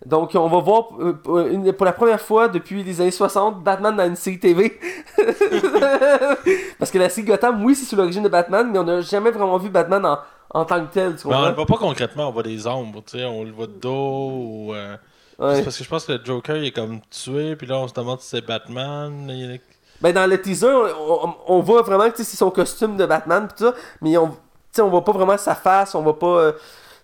Donc 0.06 0.32
on 0.36 0.48
va 0.48 0.60
voir 0.60 0.88
euh, 1.00 1.14
pour 1.14 1.40
une- 1.40 1.74
pour 1.74 1.86
la 1.86 1.92
première 1.92 2.22
fois 2.22 2.48
depuis 2.48 2.84
les 2.84 3.02
années 3.02 3.12
60 3.12 3.62
Batman 3.64 3.96
dans 3.96 4.06
une 4.06 4.16
série 4.16 4.40
TV. 4.40 4.80
Parce 6.80 6.92
que 6.92 6.98
la 6.98 7.10
série 7.10 7.28
Gotham, 7.28 7.64
oui, 7.64 7.76
c'est 7.76 7.86
sous 7.86 7.96
l'origine 7.96 8.24
de 8.24 8.30
Batman, 8.30 8.70
mais 8.72 8.80
on 8.80 8.84
n'a 8.84 9.02
jamais 9.02 9.32
vraiment 9.32 9.58
vu 9.58 9.70
Batman 9.70 10.06
en, 10.06 10.20
en 10.52 10.66
tant 10.66 10.86
que 10.86 10.94
tel. 10.94 11.16
Tu 11.16 11.28
Mais 11.28 11.36
on 11.36 11.40
le 11.42 11.48
comprends? 11.48 11.64
voit 11.66 11.78
pas 11.78 11.86
concrètement, 11.86 12.30
on 12.30 12.32
voit 12.32 12.44
des 12.44 12.66
ombres, 12.68 13.02
tu 13.06 13.18
sais, 13.18 13.26
on 13.26 13.44
le 13.44 13.52
voit 13.52 13.68
de 13.68 13.74
dos 13.74 14.32
ou. 14.32 14.74
euh, 14.74 14.96
Ouais. 15.38 15.64
Parce 15.64 15.78
que 15.78 15.84
je 15.86 15.90
pense 15.90 16.04
que 16.06 16.12
le 16.12 16.20
Joker 16.22 16.58
il 16.58 16.66
est 16.66 16.72
comme 16.72 17.00
tué, 17.10 17.56
puis 17.56 17.66
là 17.66 17.78
on 17.78 17.88
se 17.88 17.94
demande 17.94 18.20
si 18.20 18.28
c'est 18.28 18.46
Batman. 18.46 19.26
il 19.30 19.62
Ben 20.02 20.12
dans 20.14 20.30
le 20.30 20.42
teaser, 20.42 20.68
on, 20.68 21.28
on- 21.30 21.36
on 21.48 21.60
voit 21.62 21.82
vraiment 21.82 22.10
que 22.12 22.18
c'est 22.24 22.36
son 22.36 22.52
costume 22.52 22.98
de 22.98 23.06
Batman 23.06 23.48
pis 23.48 23.54
tout 23.56 23.64
ça, 23.70 23.74
mais 24.02 24.18
on, 24.18 24.36
on 24.80 24.88
voit 24.90 25.06
pas 25.06 25.14
vraiment 25.14 25.38
sa 25.38 25.56
face, 25.56 25.96
on 25.96 26.02
voit 26.02 26.20
pas. 26.20 26.28
euh, 26.28 26.52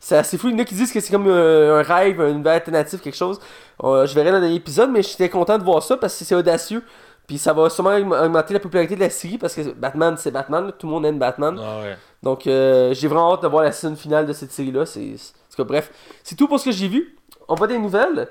c'est 0.07 0.17
assez 0.17 0.37
fou. 0.37 0.49
Il 0.49 0.53
y 0.53 0.55
en 0.55 0.59
a 0.59 0.65
qui 0.65 0.75
disent 0.75 0.91
que 0.91 0.99
c'est 0.99 1.11
comme 1.11 1.25
euh, 1.27 1.79
un 1.79 1.81
rêve, 1.81 2.21
un 2.21 2.29
univers 2.29 2.53
alternatif, 2.53 3.01
quelque 3.01 3.15
chose. 3.17 3.39
Euh, 3.83 4.05
je 4.05 4.13
verrai 4.13 4.31
dans 4.31 4.39
l'épisode, 4.39 4.91
mais 4.91 5.01
j'étais 5.01 5.29
content 5.29 5.57
de 5.57 5.63
voir 5.63 5.81
ça 5.81 5.97
parce 5.97 6.15
que 6.17 6.23
c'est 6.25 6.35
audacieux. 6.35 6.83
Puis 7.25 7.39
ça 7.39 7.53
va 7.53 7.71
sûrement 7.71 7.89
augm- 7.89 8.25
augmenter 8.25 8.53
la 8.53 8.59
popularité 8.59 8.93
de 8.95 8.99
la 8.99 9.09
série 9.09 9.39
parce 9.39 9.55
que 9.55 9.71
Batman, 9.71 10.15
c'est 10.15 10.29
Batman, 10.29 10.67
là. 10.67 10.71
tout 10.73 10.85
le 10.85 10.93
monde 10.93 11.07
aime 11.07 11.17
Batman. 11.17 11.57
Ah 11.59 11.79
ouais. 11.81 11.97
Donc 12.21 12.45
euh, 12.45 12.93
j'ai 12.93 13.07
vraiment 13.07 13.33
hâte 13.33 13.41
de 13.41 13.47
voir 13.47 13.63
la 13.63 13.71
saison 13.71 13.95
finale 13.95 14.27
de 14.27 14.33
cette 14.33 14.51
série-là. 14.51 14.85
C'est, 14.85 15.15
c'est- 15.17 15.33
en 15.33 15.49
tout 15.55 15.57
cas, 15.57 15.63
bref, 15.63 15.91
c'est 16.23 16.35
tout 16.35 16.47
pour 16.47 16.59
ce 16.59 16.65
que 16.65 16.71
j'ai 16.71 16.87
vu. 16.87 17.15
On 17.47 17.55
voit 17.55 17.65
des 17.67 17.79
nouvelles. 17.79 18.27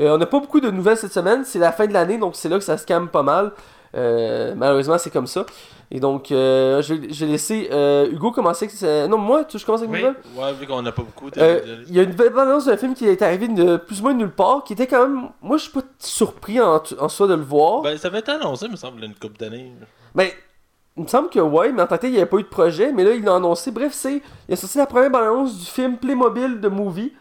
Euh, 0.00 0.14
on 0.14 0.16
n'a 0.18 0.26
pas 0.26 0.40
beaucoup 0.40 0.60
de 0.60 0.70
nouvelles 0.70 0.96
cette 0.96 1.12
semaine. 1.12 1.44
C'est 1.44 1.58
la 1.58 1.72
fin 1.72 1.86
de 1.86 1.92
l'année, 1.92 2.16
donc 2.16 2.36
c'est 2.36 2.48
là 2.48 2.56
que 2.56 2.64
ça 2.64 2.78
se 2.78 2.86
calme 2.86 3.08
pas 3.08 3.22
mal. 3.22 3.52
Euh, 3.96 4.54
malheureusement, 4.56 4.96
c'est 4.98 5.10
comme 5.10 5.26
ça. 5.26 5.44
Et 5.90 6.00
donc, 6.00 6.30
euh, 6.30 6.82
vais 6.86 7.26
laisser 7.26 7.68
euh, 7.72 8.10
Hugo 8.10 8.30
commencer. 8.30 8.68
Non, 9.08 9.16
moi, 9.16 9.44
tu 9.44 9.58
je 9.58 9.64
commence 9.64 9.80
avec 9.80 9.92
Oui. 9.94 10.00
nouvelle. 10.02 10.16
Ouais, 10.36 10.52
vu 10.52 10.66
qu'on 10.66 10.84
a 10.84 10.92
pas 10.92 11.02
beaucoup. 11.02 11.30
Euh, 11.38 11.82
Il 11.88 11.94
y 11.96 12.00
a 12.00 12.02
une 12.02 12.10
nouvelle 12.10 12.38
annonce 12.38 12.66
d'un 12.66 12.76
film 12.76 12.92
qui 12.94 13.06
est 13.06 13.22
arrivé 13.22 13.48
de 13.48 13.78
plus 13.78 14.00
ou 14.00 14.02
moins 14.02 14.12
de 14.12 14.18
nulle 14.18 14.30
part, 14.30 14.64
qui 14.64 14.74
était 14.74 14.86
quand 14.86 15.08
même. 15.08 15.30
Moi, 15.40 15.56
je 15.56 15.62
suis 15.62 15.72
pas 15.72 15.80
surpris 15.98 16.60
en, 16.60 16.82
en 16.98 17.08
soi 17.08 17.26
de 17.26 17.34
le 17.34 17.42
voir. 17.42 17.80
Ben, 17.82 17.96
ça 17.96 18.08
avait 18.08 18.18
été 18.18 18.32
annoncé, 18.32 18.66
il 18.66 18.72
me 18.72 18.76
semble, 18.76 19.02
une 19.02 19.14
couple 19.14 19.38
d'années. 19.38 19.72
Ben, 20.14 20.28
il 20.98 21.04
me 21.04 21.08
semble 21.08 21.30
que 21.30 21.38
ouais, 21.40 21.72
mais 21.72 21.80
en 21.82 21.86
tant 21.86 21.96
que 21.96 22.02
tel, 22.02 22.10
il 22.10 22.14
n'y 22.14 22.18
avait 22.18 22.28
pas 22.28 22.38
eu 22.38 22.42
de 22.42 22.48
projet, 22.48 22.92
mais 22.92 23.04
là, 23.04 23.12
il 23.12 23.24
l'a 23.24 23.36
annoncé. 23.36 23.70
Bref, 23.70 23.92
c'est. 23.94 24.20
Il 24.48 24.52
a 24.52 24.56
sorti 24.56 24.76
la 24.76 24.86
première 24.86 25.10
bande-annonce 25.10 25.58
du 25.58 25.64
film 25.64 25.96
Playmobil 25.96 26.60
de 26.60 26.68
Movie, 26.68 27.14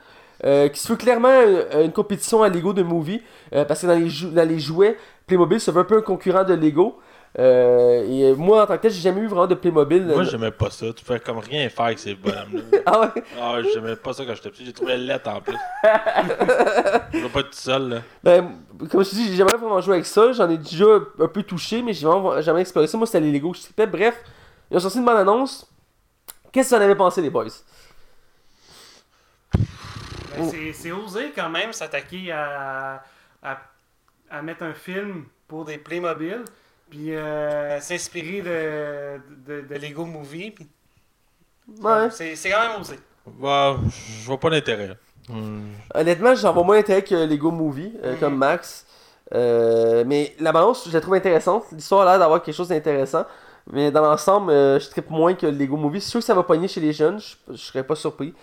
euh, 0.44 0.68
qui 0.68 0.80
se 0.82 0.90
veut 0.90 0.98
clairement 0.98 1.30
euh, 1.32 1.86
une 1.86 1.94
compétition 1.94 2.44
à 2.44 2.50
Lego 2.50 2.74
de 2.74 2.84
Movie, 2.84 3.22
euh, 3.56 3.64
parce 3.64 3.82
que 3.82 3.88
dans 3.88 3.94
les, 3.94 4.10
dans 4.34 4.48
les 4.50 4.60
jouets, 4.60 4.98
Playmobil 5.26 5.60
se 5.62 5.72
veut 5.72 5.82
un 5.82 5.86
peu 5.86 5.98
un 5.98 6.02
concurrent 6.02 6.44
de 6.44 6.54
Lego. 6.54 7.00
Euh, 7.40 8.04
et 8.10 8.34
moi, 8.36 8.64
en 8.64 8.66
tant 8.66 8.78
que 8.78 8.82
tel, 8.84 8.92
j'ai 8.92 9.02
jamais 9.02 9.22
eu 9.22 9.28
vraiment 9.28 9.46
de 9.48 9.54
Playmobil. 9.56 10.04
Moi, 10.06 10.24
j'aimais 10.24 10.50
pas 10.52 10.72
ça. 10.72 10.88
Tu 10.94 11.06
fais 11.06 11.20
comme 11.20 11.38
rien 11.38 11.70
faire 11.70 11.86
avec 11.86 12.00
ces 12.00 12.16
bonhommes-là. 12.16 12.80
Ah 12.86 13.02
ouais? 13.02 13.24
ah, 13.40 13.58
j'aimais 13.74 13.96
pas 13.96 14.14
ça 14.14 14.26
quand 14.26 14.34
j'étais 14.34 14.50
petit. 14.50 14.66
J'ai 14.66 14.74
trouvé 14.74 14.98
lettre 14.98 15.30
en 15.30 15.42
plus. 15.42 15.54
Je 17.14 17.20
veux 17.20 17.30
pas 17.30 17.42
être 17.42 17.50
tout 17.52 17.58
seul, 17.58 17.90
là. 17.90 18.02
Ben, 18.24 18.56
comme 18.90 19.04
je 19.04 19.10
te 19.10 19.16
dis, 19.16 19.28
j'ai 19.28 19.36
jamais 19.36 19.52
vraiment 19.52 19.80
joué 19.82 19.96
avec 19.96 20.06
ça. 20.06 20.32
J'en 20.32 20.50
ai 20.50 20.58
déjà 20.58 20.86
un 21.20 21.28
peu 21.28 21.44
touché, 21.44 21.82
mais 21.84 21.94
j'ai 21.94 22.08
vraiment 22.08 22.42
jamais 22.42 22.62
exploré 22.62 22.88
ça. 22.88 22.98
Moi, 22.98 23.06
c'était 23.08 23.20
les 23.20 23.32
Lego 23.32 23.52
que 23.52 23.58
je 23.58 23.64
tripais. 23.64 23.86
Bref, 23.88 24.16
ils 24.72 24.78
ont 24.78 24.80
sorti 24.80 24.98
une 24.98 25.06
bande-annonce. 25.06 25.70
Qu'est-ce 26.52 26.72
que 26.72 26.76
vous 26.76 26.82
en 26.82 26.86
avez 26.86 26.96
pensé, 26.96 27.22
les 27.22 27.30
boys? 27.30 27.46
Ben, 30.36 30.50
c'est- 30.50 30.74
C'est 30.74 30.92
osé 30.92 31.32
quand 31.36 31.50
même 31.50 31.74
s'attaquer 31.74 32.32
à, 32.32 33.04
à, 33.44 33.58
à 34.30 34.42
mettre 34.42 34.64
un 34.64 34.74
film 34.74 35.26
pour 35.48 35.66
des 35.66 35.78
Playmobil, 35.78 36.44
puis 36.90 37.14
euh, 37.16 37.80
s'inspirer 37.80 38.42
de, 38.42 39.62
de, 39.62 39.62
de 39.68 39.76
Lego 39.76 40.06
Movie. 40.06 40.52
puis- 40.52 40.68
Ouais. 41.82 42.10
C'est 42.12 42.36
c'est 42.36 42.50
quand 42.50 42.62
même 42.72 42.80
osé. 42.82 42.96
Ouais, 43.40 43.76
je 44.22 44.26
vois 44.26 44.40
pas 44.40 44.50
l'intérêt. 44.50 44.92
Hmm. 45.28 45.64
Honnêtement, 45.94 46.34
j'en 46.36 46.54
vois 46.54 46.64
moins 46.64 46.78
intérêt 46.78 47.04
que 47.04 47.16
Lego 47.16 47.52
Movie, 47.52 47.92
euh, 48.04 48.16
comme 48.20 48.38
Max. 48.38 48.86
Euh, 49.36 50.06
mais 50.08 50.34
la 50.40 50.54
balance, 50.54 50.88
je 50.88 50.94
la 50.94 51.02
trouve 51.02 51.16
intéressante. 51.16 51.66
L'histoire 51.74 52.04
a 52.08 52.12
l'air 52.12 52.20
d'avoir 52.20 52.42
quelque 52.42 52.56
chose 52.56 52.70
d'intéressant. 52.70 53.26
Mais 53.70 53.92
dans 53.92 54.02
l'ensemble, 54.02 54.50
euh, 54.52 54.80
je 54.80 54.90
tripe 54.90 55.10
moins 55.10 55.34
que 55.34 55.46
le 55.46 55.52
Lego 55.58 55.76
Movie. 55.76 56.00
C'est 56.00 56.12
sûr 56.12 56.20
que 56.22 56.26
ça 56.26 56.34
va 56.34 56.44
pogner 56.44 56.70
chez 56.70 56.80
les 56.80 56.94
jeunes, 56.94 57.20
je, 57.20 57.36
je 57.52 57.58
serais 57.58 57.84
pas 57.84 57.96
surpris. 57.96 58.34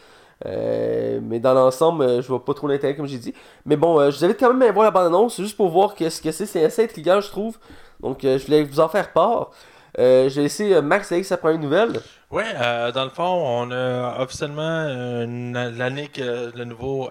Euh, 0.44 1.20
mais 1.22 1.38
dans 1.40 1.54
l'ensemble, 1.54 2.02
euh, 2.02 2.20
je 2.20 2.28
vois 2.28 2.44
pas 2.44 2.52
trop 2.52 2.66
l'intérêt, 2.68 2.94
comme 2.94 3.06
j'ai 3.06 3.16
dit. 3.16 3.32
Mais 3.64 3.76
bon, 3.76 3.98
euh, 3.98 4.10
je 4.10 4.18
vous 4.18 4.24
invite 4.26 4.38
quand 4.38 4.52
même 4.52 4.68
à 4.68 4.72
voir 4.72 4.84
la 4.84 4.90
bande-annonce, 4.90 5.40
juste 5.40 5.56
pour 5.56 5.70
voir 5.70 5.94
que 5.94 6.10
ce 6.10 6.20
que 6.20 6.30
c'est. 6.32 6.44
C'est 6.44 6.62
assez 6.66 6.84
intriguant, 6.84 7.20
je 7.22 7.30
trouve. 7.30 7.56
Donc, 8.04 8.22
euh, 8.22 8.38
je 8.38 8.44
voulais 8.44 8.62
vous 8.62 8.80
en 8.80 8.88
faire 8.88 9.12
part. 9.12 9.50
Euh, 9.98 10.28
J'ai 10.28 10.42
laissé 10.42 10.74
euh, 10.74 10.82
Max 10.82 11.10
avec 11.10 11.24
sa 11.24 11.38
première 11.38 11.58
nouvelle. 11.58 12.00
Ouais, 12.30 12.44
euh, 12.56 12.92
dans 12.92 13.04
le 13.04 13.10
fond, 13.10 13.22
on 13.24 13.70
a 13.70 14.20
officiellement 14.20 14.60
euh, 14.62 15.70
l'année 15.70 16.08
que 16.08 16.50
le 16.54 16.64
nouveau 16.64 17.08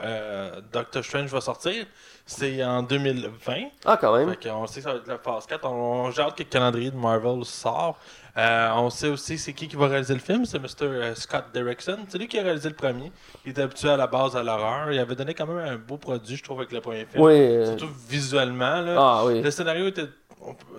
Doctor 0.72 1.04
Strange 1.04 1.30
va 1.32 1.42
sortir. 1.42 1.86
C'est 2.26 2.64
en 2.64 2.84
2020. 2.84 3.54
Ah, 3.86 3.98
quand 4.00 4.16
même. 4.16 4.34
Fait 4.40 4.52
on 4.52 4.68
sait 4.68 4.82
que 4.82 4.84
ça 4.84 4.92
va 4.94 4.98
être 5.00 5.08
la 5.08 5.18
phase 5.18 5.46
4. 5.48 5.66
On, 5.66 6.12
j'ai 6.12 6.22
hâte 6.22 6.36
que 6.36 6.44
le 6.44 6.50
calendrier 6.50 6.92
de 6.92 6.96
Marvel 6.96 7.44
sort. 7.44 7.98
On 8.36 8.90
sait 8.90 9.10
aussi 9.10 9.38
c'est 9.38 9.54
qui 9.54 9.68
qui 9.68 9.76
va 9.76 9.88
réaliser 9.88 10.14
le 10.14 10.20
film. 10.20 10.46
C'est 10.46 10.60
Mr. 10.60 11.16
Scott 11.16 11.46
Derrickson. 11.54 11.98
C'est 12.08 12.18
lui 12.18 12.28
qui 12.28 12.38
a 12.40 12.44
réalisé 12.44 12.70
le 12.70 12.76
premier. 12.76 13.12
Il 13.46 13.52
est 13.54 13.60
habitué 13.60 13.90
à 13.90 13.98
la 13.98 14.08
base 14.08 14.36
à 14.38 14.44
l'horreur. 14.44 14.92
Il 14.92 15.00
avait 15.00 15.16
donné 15.16 15.34
quand 15.34 15.48
même 15.48 15.58
un 15.66 15.76
beau 15.78 15.98
produit, 15.98 16.36
je 16.38 16.44
trouve, 16.44 16.60
avec 16.60 16.72
le 16.72 16.80
premier 16.82 17.06
film. 17.06 17.24
Oui. 17.24 17.66
Surtout 17.66 17.90
visuellement. 18.08 18.82
Là. 18.82 18.96
Ah, 18.98 19.22
oui. 19.26 19.42
Le 19.42 19.52
scénario 19.52 19.88
était 19.88 20.04
on 20.04 20.23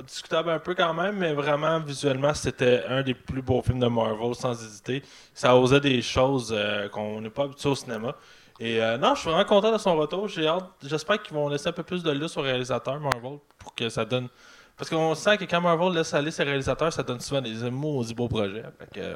discutable 0.06 0.50
un 0.50 0.58
peu 0.58 0.74
quand 0.74 0.94
même, 0.94 1.16
mais 1.16 1.32
vraiment, 1.32 1.80
visuellement, 1.80 2.34
c'était 2.34 2.84
un 2.88 3.02
des 3.02 3.14
plus 3.14 3.42
beaux 3.42 3.62
films 3.62 3.80
de 3.80 3.86
Marvel, 3.86 4.34
sans 4.34 4.52
hésiter. 4.52 5.02
Ça 5.32 5.56
osait 5.56 5.80
des 5.80 6.02
choses 6.02 6.52
euh, 6.56 6.88
qu'on 6.88 7.20
n'est 7.20 7.30
pas 7.30 7.44
habitué 7.44 7.68
au 7.68 7.74
cinéma. 7.74 8.14
Et 8.60 8.80
euh, 8.82 8.98
non, 8.98 9.14
je 9.14 9.20
suis 9.20 9.30
vraiment 9.30 9.44
content 9.44 9.72
de 9.72 9.78
son 9.78 9.96
retour. 9.96 10.28
J'espère 10.28 11.22
qu'ils 11.22 11.34
vont 11.34 11.48
laisser 11.48 11.68
un 11.68 11.72
peu 11.72 11.82
plus 11.82 12.02
de 12.02 12.10
lustre 12.10 12.38
aux 12.38 12.42
réalisateurs 12.42 13.00
Marvel 13.00 13.38
pour 13.58 13.74
que 13.74 13.88
ça 13.88 14.04
donne. 14.04 14.28
Parce 14.76 14.90
qu'on 14.90 15.14
sent 15.14 15.38
que 15.38 15.44
quand 15.44 15.60
Marvel 15.60 15.92
laisse 15.92 16.12
aller 16.14 16.30
ses 16.30 16.42
réalisateurs, 16.42 16.92
ça 16.92 17.02
donne 17.02 17.20
souvent 17.20 17.40
des 17.40 17.70
maudits 17.70 18.14
beaux 18.14 18.28
projets. 18.28 18.64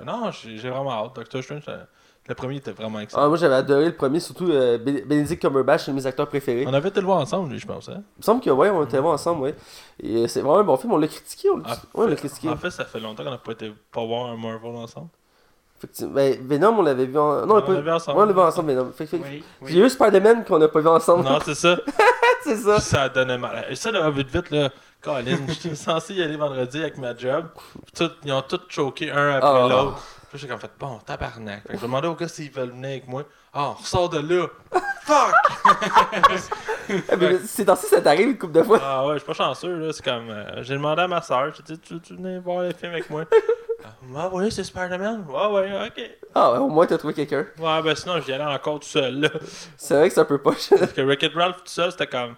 Non, 0.05 0.31
j'ai 0.31 0.71
vraiment 0.71 0.93
hâte. 0.93 1.43
Strange, 1.43 1.63
le 2.29 2.35
premier 2.35 2.57
était 2.57 2.73
vraiment 2.73 3.01
excellent. 3.01 3.23
Ah, 3.25 3.29
moi 3.29 3.37
j'avais 3.39 3.55
adoré 3.55 3.87
le 3.87 3.95
premier, 3.97 4.21
surtout 4.21 4.51
euh, 4.51 4.77
Ben- 4.79 5.03
Benedict 5.07 5.41
Cumberbatch, 5.41 5.85
c'est 5.85 5.91
un 5.91 5.95
de 5.95 6.01
mes 6.01 6.07
acteurs 6.07 6.29
préférés. 6.29 6.65
On 6.69 6.75
avait 6.75 6.91
été 6.91 7.01
le 7.01 7.07
voir 7.07 7.19
ensemble, 7.19 7.51
lui, 7.51 7.59
je 7.59 7.67
pense. 7.67 7.89
Hein? 7.89 8.03
Il 8.17 8.19
me 8.21 8.23
semble 8.23 8.41
que 8.43 8.51
ouais, 8.51 8.69
on 8.71 8.85
était 8.85 8.99
voir 8.99 9.15
ensemble, 9.15 9.43
ouais. 9.43 9.55
Et 10.03 10.17
euh, 10.17 10.27
c'est 10.29 10.41
vraiment 10.41 10.59
un 10.59 10.65
bon 10.65 10.77
film, 10.77 10.93
on 10.93 10.99
l'a 10.99 11.09
critiqué, 11.09 11.49
on 11.51 11.57
l'a 11.57 11.65
En 11.65 11.71
ouais, 11.71 11.77
on 11.95 12.03
l'a 12.07 12.17
fait- 12.17 12.29
critiqué. 12.29 12.49
En 12.51 12.57
fait, 12.57 12.71
ça 12.71 12.85
fait 12.85 13.01
longtemps 13.01 13.25
qu'on 13.25 13.31
n'a 13.31 13.39
pas 13.39 13.53
été 13.53 13.73
pas 13.93 14.05
voir 14.05 14.27
un 14.27 14.37
Marvel 14.37 14.77
ensemble. 14.77 15.09
Ben, 16.11 16.37
Venom, 16.43 16.79
on 16.81 16.83
l'avait 16.83 17.07
vu 17.07 17.17
en... 17.17 17.47
Non, 17.47 17.55
on 17.55 17.57
l'a 17.59 17.63
On 17.63 17.67
pas... 17.67 17.73
l'avait 17.75 17.93
ensemble. 17.93 18.19
Ouais, 18.19 18.25
on 18.25 18.27
l'a 18.27 18.33
vu 18.33 18.41
ensemble, 18.41 18.73
Venom. 18.73 18.91
Fait, 18.93 19.07
fait- 19.07 19.21
Oui, 19.23 19.45
oui. 19.63 19.79
eu 19.79 19.89
Spider-Man 19.89 20.45
qu'on 20.45 20.59
n'a 20.59 20.67
pas 20.69 20.81
vu 20.81 20.89
ensemble. 20.89 21.25
Non, 21.25 21.39
c'est 21.45 21.55
ça. 21.55 21.77
c'est 22.43 22.57
ça. 22.57 22.81
ça 22.81 23.09
donnait 23.09 23.39
mal. 23.39 23.65
Et 23.71 23.77
ça, 23.77 23.93
là, 23.93 24.11
vite, 24.11 24.29
vite, 24.29 24.51
là, 24.51 24.71
Colin, 25.01 25.37
j'étais 25.49 25.77
censé 25.77 26.15
y 26.15 26.23
aller 26.23 26.37
vendredi 26.37 26.79
avec 26.81 26.99
ma 26.99 27.17
job. 27.17 27.47
Tout- 27.97 28.11
ils 28.25 28.33
ont 28.33 28.43
tous 28.43 28.59
choqué 28.69 29.11
un 29.13 29.37
après 29.37 29.49
Ah. 29.51 29.69
l'autre. 29.71 29.99
Puis 30.31 30.39
j'ai 30.39 30.47
comme 30.47 30.59
fait, 30.59 30.71
bon, 30.79 30.99
tabarnak. 30.99 31.63
Fait 31.63 31.73
que 31.73 31.79
je 31.79 31.83
demandais 31.83 32.07
aux 32.09 32.15
gars 32.15 32.29
s'ils 32.29 32.51
veulent 32.51 32.71
venir 32.71 32.91
avec 32.91 33.09
moi. 33.09 33.25
Ah, 33.53 33.71
on 33.71 33.73
ressort 33.75 34.09
de 34.11 34.19
là. 34.19 34.47
Fuck! 35.05 35.35
Eh, 36.91 37.39
C'est 37.45 37.65
dans 37.67 37.77
ça 37.77 38.01
t'arrive 38.01 38.29
une 38.31 38.39
couple 38.39 38.55
de 38.55 38.63
fois. 38.63 38.81
Ah 38.83 39.07
ouais, 39.07 39.15
je 39.15 39.19
suis 39.19 39.27
pas 39.27 39.35
chanceux, 39.35 39.77
là. 39.79 39.93
C'est 39.93 40.03
comme. 40.03 40.31
euh, 40.31 40.63
j'ai 40.63 40.73
demandé 40.73 41.03
à 41.03 41.09
ma 41.09 41.21
soeur, 41.21 41.53
j'ai 41.55 41.63
dit, 41.63 41.79
tu, 41.79 42.01
tu 42.01 42.15
venais 42.17 42.39
voir 42.39 42.63
les 42.63 42.73
films 42.73 42.93
avec 42.93 43.11
moi? 43.11 43.25
Ah 44.17 44.29
ouais, 44.31 44.51
c'est 44.51 44.65
Spider-Man? 44.65 45.25
Ouais, 45.29 45.47
ouais, 45.53 45.87
ok. 45.87 46.11
Ah, 46.35 46.53
ouais, 46.53 46.59
au 46.59 46.69
moins 46.69 46.85
t'as 46.87 46.99
trouvé 46.99 47.15
quelqu'un. 47.15 47.47
Ouais, 47.59 47.83
ben 47.83 47.95
sinon, 47.95 48.21
j'y 48.21 48.33
allais 48.33 48.45
encore 48.45 48.81
tout 48.81 48.89
seul, 48.89 49.21
là. 49.21 49.29
C'est 49.77 49.95
vrai 49.95 50.09
que 50.09 50.15
c'est 50.15 50.21
un 50.21 50.25
peu 50.25 50.39
poche. 50.39 50.71
Parce 50.71 50.93
que 50.93 51.01
Wreck-It 51.03 51.33
Ralph 51.35 51.59
tout 51.59 51.63
seul, 51.67 51.93
c'était 51.93 52.07
comme. 52.09 52.35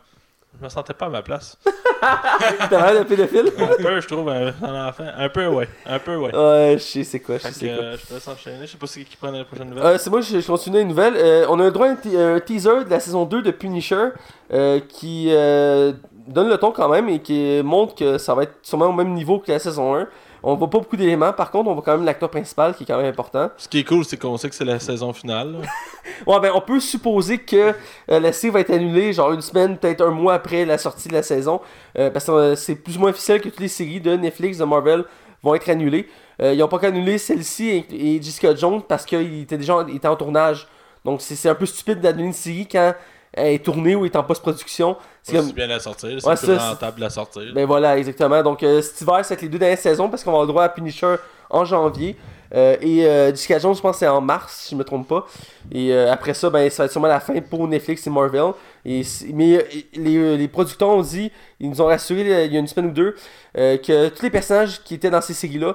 Je 0.59 0.65
me 0.65 0.69
sentais 0.69 0.93
pas 0.95 1.07
à 1.07 1.09
ma 1.09 1.23
place. 1.23 1.57
T'as 2.01 2.93
l'air 2.93 3.03
de 3.05 3.09
pédophile? 3.09 3.53
Un 3.59 3.83
peu, 3.83 4.01
je 4.01 4.07
trouve, 4.09 4.29
un, 4.29 4.53
un 4.63 4.89
enfant. 4.89 5.05
Un 5.17 5.29
peu, 5.29 5.47
ouais. 5.47 5.69
Un 5.87 5.99
peu, 5.99 6.17
ouais. 6.17 6.35
Ouais, 6.35 6.73
je 6.79 6.83
sais 6.83 7.05
c'est 7.05 7.21
quoi, 7.21 7.37
je 7.39 7.49
sais 7.49 7.67
quoi. 7.69 7.85
euh, 7.85 7.97
je 8.01 8.07
te 8.07 8.15
laisse 8.15 8.29
enchaîner. 8.29 8.67
Je 8.67 8.73
sais 8.73 8.79
pas 8.79 8.87
c'est 8.87 9.01
qui 9.01 9.11
qui 9.11 9.17
prend 9.17 9.31
la 9.31 9.45
prochaine 9.45 9.69
nouvelle. 9.69 9.85
Euh, 9.87 9.99
c'est 9.99 10.11
moi, 10.11 10.21
je, 10.21 10.41
je 10.41 10.47
continue 10.47 10.81
une 10.81 10.89
nouvelle. 10.89 11.15
Euh, 11.17 11.47
on 11.49 11.59
a 11.61 11.65
le 11.65 11.71
droit 11.71 11.87
à 11.87 11.91
un, 11.91 11.97
te- 11.97 12.17
un 12.37 12.41
teaser 12.41 12.85
de 12.85 12.91
la 12.91 13.01
saison 13.01 13.25
2 13.25 13.43
de 13.43 13.51
Punisher 13.51 14.09
euh, 14.53 14.81
qui 14.89 15.27
donne 16.27 16.49
le 16.49 16.57
ton 16.59 16.73
quand 16.73 16.89
même 16.89 17.09
et 17.09 17.21
qui 17.21 17.61
montre 17.63 17.95
que 17.95 18.19
ça 18.19 18.35
va 18.35 18.43
être 18.45 18.55
sûrement 18.63 18.87
au 18.87 18.93
même 18.93 19.13
niveau 19.15 19.39
que 19.39 19.51
la 19.53 19.59
saison 19.59 19.95
1. 19.95 20.07
On 20.43 20.55
voit 20.55 20.71
pas 20.71 20.79
beaucoup 20.79 20.97
d'éléments, 20.97 21.33
par 21.33 21.51
contre, 21.51 21.69
on 21.69 21.75
voit 21.75 21.83
quand 21.83 21.93
même 21.93 22.05
l'acteur 22.05 22.31
principal 22.31 22.75
qui 22.75 22.85
est 22.85 22.87
quand 22.87 22.97
même 22.97 23.07
important. 23.11 23.51
Ce 23.59 23.69
qui 23.69 23.81
est 23.81 23.85
cool, 23.85 24.05
c'est 24.05 24.19
qu'on 24.19 24.37
sait 24.37 24.49
que 24.49 24.55
c'est 24.55 24.65
la 24.65 24.79
saison 24.79 25.13
finale. 25.13 25.57
Ouais, 26.27 26.39
ben 26.41 26.53
on 26.55 26.61
peut 26.61 26.81
supposer 26.81 27.39
que 27.39 27.73
euh, 28.11 28.21
la 28.21 28.33
série 28.33 28.53
va 28.53 28.61
être 28.61 28.71
annulée, 28.71 29.13
genre 29.13 29.33
une 29.33 29.41
semaine, 29.41 29.79
peut-être 29.79 30.03
un 30.03 30.11
mois 30.11 30.35
après 30.35 30.67
la 30.67 30.77
sortie 30.77 31.09
de 31.09 31.15
la 31.15 31.23
saison, 31.23 31.61
euh, 31.99 32.11
parce 32.11 32.27
que 32.27 32.31
euh, 32.31 32.57
c'est 32.57 32.75
plus 32.75 32.99
ou 32.99 33.01
moins 33.01 33.11
officiel 33.11 33.41
que 33.41 33.49
toutes 33.49 33.61
les 33.61 33.69
séries 33.69 34.01
de 34.01 34.15
Netflix, 34.17 34.59
de 34.59 34.65
Marvel, 34.65 35.05
vont 35.43 35.55
être 35.55 35.69
annulées. 35.71 36.09
Ils 36.43 36.59
n'ont 36.59 36.69
pas 36.69 36.79
qu'annulé 36.79 37.19
celle-ci 37.19 37.69
et, 37.69 38.17
et 38.17 38.23
Jessica 38.23 38.55
Jones 38.55 38.83
parce 38.87 39.05
qu'il 39.05 39.43
était 39.43 39.59
déjà 39.59 39.77
en, 39.77 39.87
il 39.87 39.97
était 39.97 40.09
en 40.09 40.17
tournage. 40.17 40.67
Donc 41.05 41.21
c'est 41.21 41.49
un 41.49 41.55
peu 41.55 41.67
stupide 41.67 42.01
d'annuler 42.01 42.27
une 42.27 42.33
série 42.33 42.67
quand 42.67 42.95
est 43.47 43.65
tournée 43.65 43.95
ou 43.95 44.05
est 44.05 44.17
en 44.17 44.23
post-production. 44.23 44.97
C'est 45.23 45.37
comme... 45.37 45.53
bien 45.53 45.67
la 45.67 45.81
sortir. 45.81 46.21
C'est 46.21 46.27
Ouais, 46.27 46.37
plus 46.37 46.47
ça, 46.47 46.71
rentable 46.71 47.01
la 47.01 47.11
sortir. 47.11 47.43
Ben 47.55 47.67
voilà, 47.67 47.99
exactement. 47.99 48.43
Donc 48.43 48.63
euh, 48.63 48.83
cet 48.83 49.01
hiver, 49.01 49.21
c'est 49.25 49.35
avec 49.35 49.43
les 49.43 49.49
deux 49.49 49.59
dernières 49.59 49.79
saisons 49.79 50.09
parce 50.09 50.25
qu'on 50.25 50.31
va 50.31 50.37
avoir 50.37 50.47
le 50.47 50.53
droit 50.53 50.65
à 50.65 50.69
Punisher 50.69 51.17
en 51.51 51.65
janvier. 51.65 52.17
Euh, 52.53 52.77
et 52.81 53.07
euh, 53.07 53.31
Jessica 53.31 53.61
Jones, 53.61 53.77
je 53.77 53.81
pense 53.81 53.93
que 53.93 53.99
c'est 54.01 54.09
en 54.09 54.21
mars, 54.21 54.63
si 54.65 54.75
je 54.75 54.77
me 54.77 54.83
trompe 54.83 55.07
pas. 55.07 55.27
Et 55.71 55.93
euh, 55.93 56.13
après 56.13 56.35
ça, 56.35 56.51
ben, 56.51 56.69
ça 56.69 56.83
va 56.83 56.87
être 56.87 56.93
sûrement 56.93 57.07
la 57.07 57.21
fin 57.21 57.41
pour 57.41 57.67
Netflix 57.69 58.07
et 58.07 58.11
Marvel. 58.11 58.53
Et, 58.85 59.03
mais 59.33 59.57
euh, 59.57 59.63
les, 59.95 60.37
les 60.37 60.49
producteurs 60.49 60.89
ont 60.89 61.03
dit, 61.03 61.31
ils 61.61 61.69
nous 61.71 61.81
ont 61.81 61.87
rassuré 61.87 62.23
il 62.47 62.53
y 62.53 62.57
a 62.57 62.59
une 62.59 62.67
semaine 62.67 62.91
ou 62.91 62.93
deux, 62.93 63.15
que 63.55 64.09
tous 64.09 64.23
les 64.23 64.31
personnages 64.31 64.83
qui 64.83 64.95
étaient 64.95 65.11
dans 65.11 65.21
ces 65.21 65.35
séries-là 65.35 65.75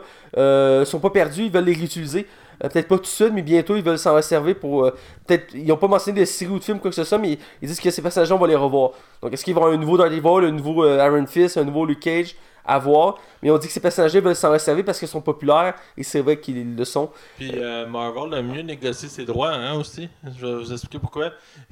sont 0.86 1.00
pas 1.00 1.10
perdus, 1.12 1.44
ils 1.44 1.52
veulent 1.52 1.66
les 1.66 1.74
réutiliser. 1.74 2.28
Euh, 2.64 2.70
peut-être 2.70 2.88
pas 2.88 2.96
tout 2.96 3.04
de 3.04 3.08
suite, 3.08 3.32
mais 3.34 3.42
bientôt 3.42 3.76
ils 3.76 3.84
veulent 3.84 4.00
s'en 4.00 4.16
réserver 4.16 4.54
pour. 4.54 4.86
euh, 4.86 4.96
peut-être. 5.26 5.54
Ils 5.54 5.72
ont 5.72 5.78
pas 5.78 5.88
mentionné 5.88 6.22
de 6.22 6.26
séries 6.26 6.52
ou 6.52 6.60
de 6.60 6.64
films, 6.64 6.80
quoi 6.80 6.90
que 6.90 6.96
ce 6.96 7.04
soit, 7.04 7.18
mais 7.18 7.38
ils, 7.62 7.68
disent 7.68 7.80
que 7.80 7.90
ces 7.92 8.02
personnages-là, 8.02 8.36
on 8.36 8.40
va 8.40 8.48
les 8.48 8.56
revoir. 8.56 8.92
Donc 9.22 9.34
est-ce 9.34 9.44
qu'il 9.44 9.54
va 9.54 9.62
y 9.62 9.64
avoir 9.64 9.78
un 9.78 9.80
nouveau 9.80 9.98
Daredevil, 9.98 10.48
un 10.48 10.52
nouveau 10.52 10.84
euh, 10.84 11.06
Iron 11.06 11.26
Fist, 11.26 11.58
un 11.58 11.64
nouveau 11.64 11.86
Luke 11.86 12.00
Cage? 12.00 12.36
À 12.68 12.80
voir 12.80 13.16
Mais 13.42 13.52
on 13.52 13.58
dit 13.58 13.68
que 13.68 13.74
ces 13.74 13.80
personnages-là 13.80 14.22
veulent 14.22 14.36
s'en 14.36 14.52
réserver 14.52 14.84
parce 14.84 15.00
qu'ils 15.00 15.08
sont 15.08 15.22
populaires 15.22 15.76
et 15.98 16.04
c'est 16.04 16.22
vrai 16.22 16.40
qu'ils 16.40 16.76
le 16.76 16.86
sont. 16.86 17.12
Puis 17.38 17.52
euh, 17.56 17.86
Marvel 17.88 18.34
a 18.34 18.42
mieux 18.42 18.62
négocié 18.62 19.08
ses 19.10 19.26
droits 19.26 19.52
hein, 19.54 19.76
aussi. 19.76 20.10
Je 20.24 20.46
vais 20.46 20.56
vous 20.56 20.72
expliquer 20.72 21.00
pourquoi. 21.00 21.32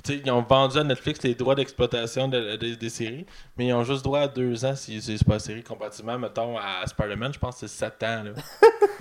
Ils 0.10 0.32
ont 0.32 0.42
vendu 0.42 0.78
à 0.78 0.84
Netflix 0.84 1.22
les 1.24 1.36
droits 1.36 1.56
d'exploitation 1.56 2.28
de- 2.28 2.56
de- 2.58 2.76
des 2.76 2.90
séries, 2.90 3.26
mais 3.58 3.68
ils 3.68 3.74
ont 3.74 3.84
juste 3.84 4.04
droit 4.04 4.20
à 4.20 4.28
deux 4.28 4.64
ans 4.66 4.76
s'ils 4.76 4.98
utilisent 4.98 5.24
pas 5.24 5.34
la 5.34 5.40
série 5.40 5.64
comparativement, 5.64 6.18
mettons, 6.20 6.58
à 6.58 6.86
Spider-Man, 6.86 7.34
je 7.34 7.40
pense 7.40 7.60
que 7.60 7.68
c'est 7.68 7.86
7 7.86 8.04
ans. 8.04 8.24
Là. 8.24 8.32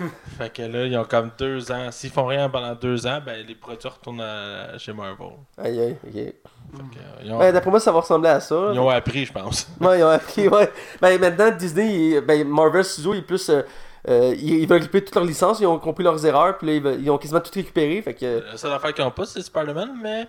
fait 0.37 0.49
que 0.51 0.61
là, 0.63 0.85
ils 0.85 0.97
ont 0.97 1.05
comme 1.05 1.31
deux 1.37 1.71
ans. 1.71 1.91
S'ils 1.91 2.09
font 2.09 2.25
rien 2.25 2.49
pendant 2.49 2.73
deux 2.75 3.05
ans, 3.07 3.19
ben 3.25 3.45
les 3.45 3.55
produits 3.55 3.87
retournent 3.87 4.21
à- 4.21 4.77
chez 4.77 4.93
Marvel. 4.93 5.27
Aïe 5.57 5.79
aïe, 5.79 5.97
ok. 6.07 6.33
Euh, 6.73 7.31
ont, 7.31 7.37
Ouais, 7.39 7.51
d'après 7.53 7.69
moi, 7.69 7.79
ça 7.79 7.91
va 7.91 7.99
ressembler 8.01 8.29
à 8.29 8.39
ça. 8.39 8.71
ils 8.73 8.79
ont 8.79 8.89
appris, 8.89 9.25
je 9.25 9.33
pense. 9.33 9.67
Ouais, 9.81 9.99
ils 9.99 10.03
ont 10.03 10.09
appris, 10.09 10.47
ouais. 10.47 10.71
Ben 11.01 11.19
maintenant, 11.19 11.51
Disney, 11.51 11.93
il- 12.15 12.21
ben, 12.21 12.47
Marvel 12.47 12.83
Studios, 12.83 13.13
ils, 13.13 13.23
plus, 13.25 13.49
euh, 13.49 13.61
euh, 14.09 14.33
ils, 14.37 14.59
ils 14.59 14.67
veulent 14.67 14.79
récupérer 14.79 15.05
toutes 15.05 15.15
leurs 15.15 15.25
licences, 15.25 15.59
ils 15.59 15.65
ont 15.65 15.79
compris 15.79 16.03
leurs 16.03 16.25
erreurs, 16.25 16.57
puis 16.57 16.67
là, 16.67 16.73
ils, 16.73 16.81
veulent- 16.81 16.99
ils 17.01 17.09
ont 17.11 17.17
quasiment 17.17 17.39
tout 17.39 17.51
récupéré. 17.53 18.01
Fait 18.01 18.13
que, 18.13 18.43
La 18.51 18.57
seule 18.57 18.73
affaire 18.73 18.93
qu'ils 18.93 19.03
ont 19.03 19.11
pas, 19.11 19.25
c'est 19.25 19.41
Spider-Man, 19.41 19.91
mais 20.01 20.27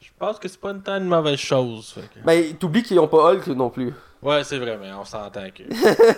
je 0.00 0.08
pense 0.18 0.38
que 0.38 0.46
c'est 0.48 0.60
pas 0.60 0.70
une 0.70 0.82
tant 0.82 0.96
une 0.98 1.08
mauvaise 1.08 1.38
chose. 1.38 1.92
Fait 1.94 2.02
que- 2.02 2.24
ben, 2.24 2.54
t'oublies 2.56 2.82
qu'ils 2.82 2.98
ont 3.00 3.08
pas 3.08 3.32
Hulk 3.32 3.46
non 3.48 3.70
plus. 3.70 3.92
Ouais, 4.22 4.44
c'est 4.44 4.58
vrai, 4.58 4.78
mais 4.80 4.90
on 4.92 5.04
s'entend 5.04 5.48
que. 5.54 5.62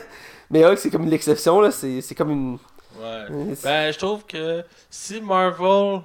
Mais 0.51 0.65
Hulk, 0.65 0.79
c'est 0.79 0.89
comme 0.91 1.03
une 1.05 1.13
exception, 1.13 1.61
là. 1.61 1.71
C'est 1.71 2.15
comme 2.17 2.31
une. 2.31 2.59
Ouais. 3.01 3.55
Ben, 3.63 3.93
je 3.93 3.99
trouve 3.99 4.25
que 4.27 4.65
si 4.91 5.21
Marvel 5.21 6.01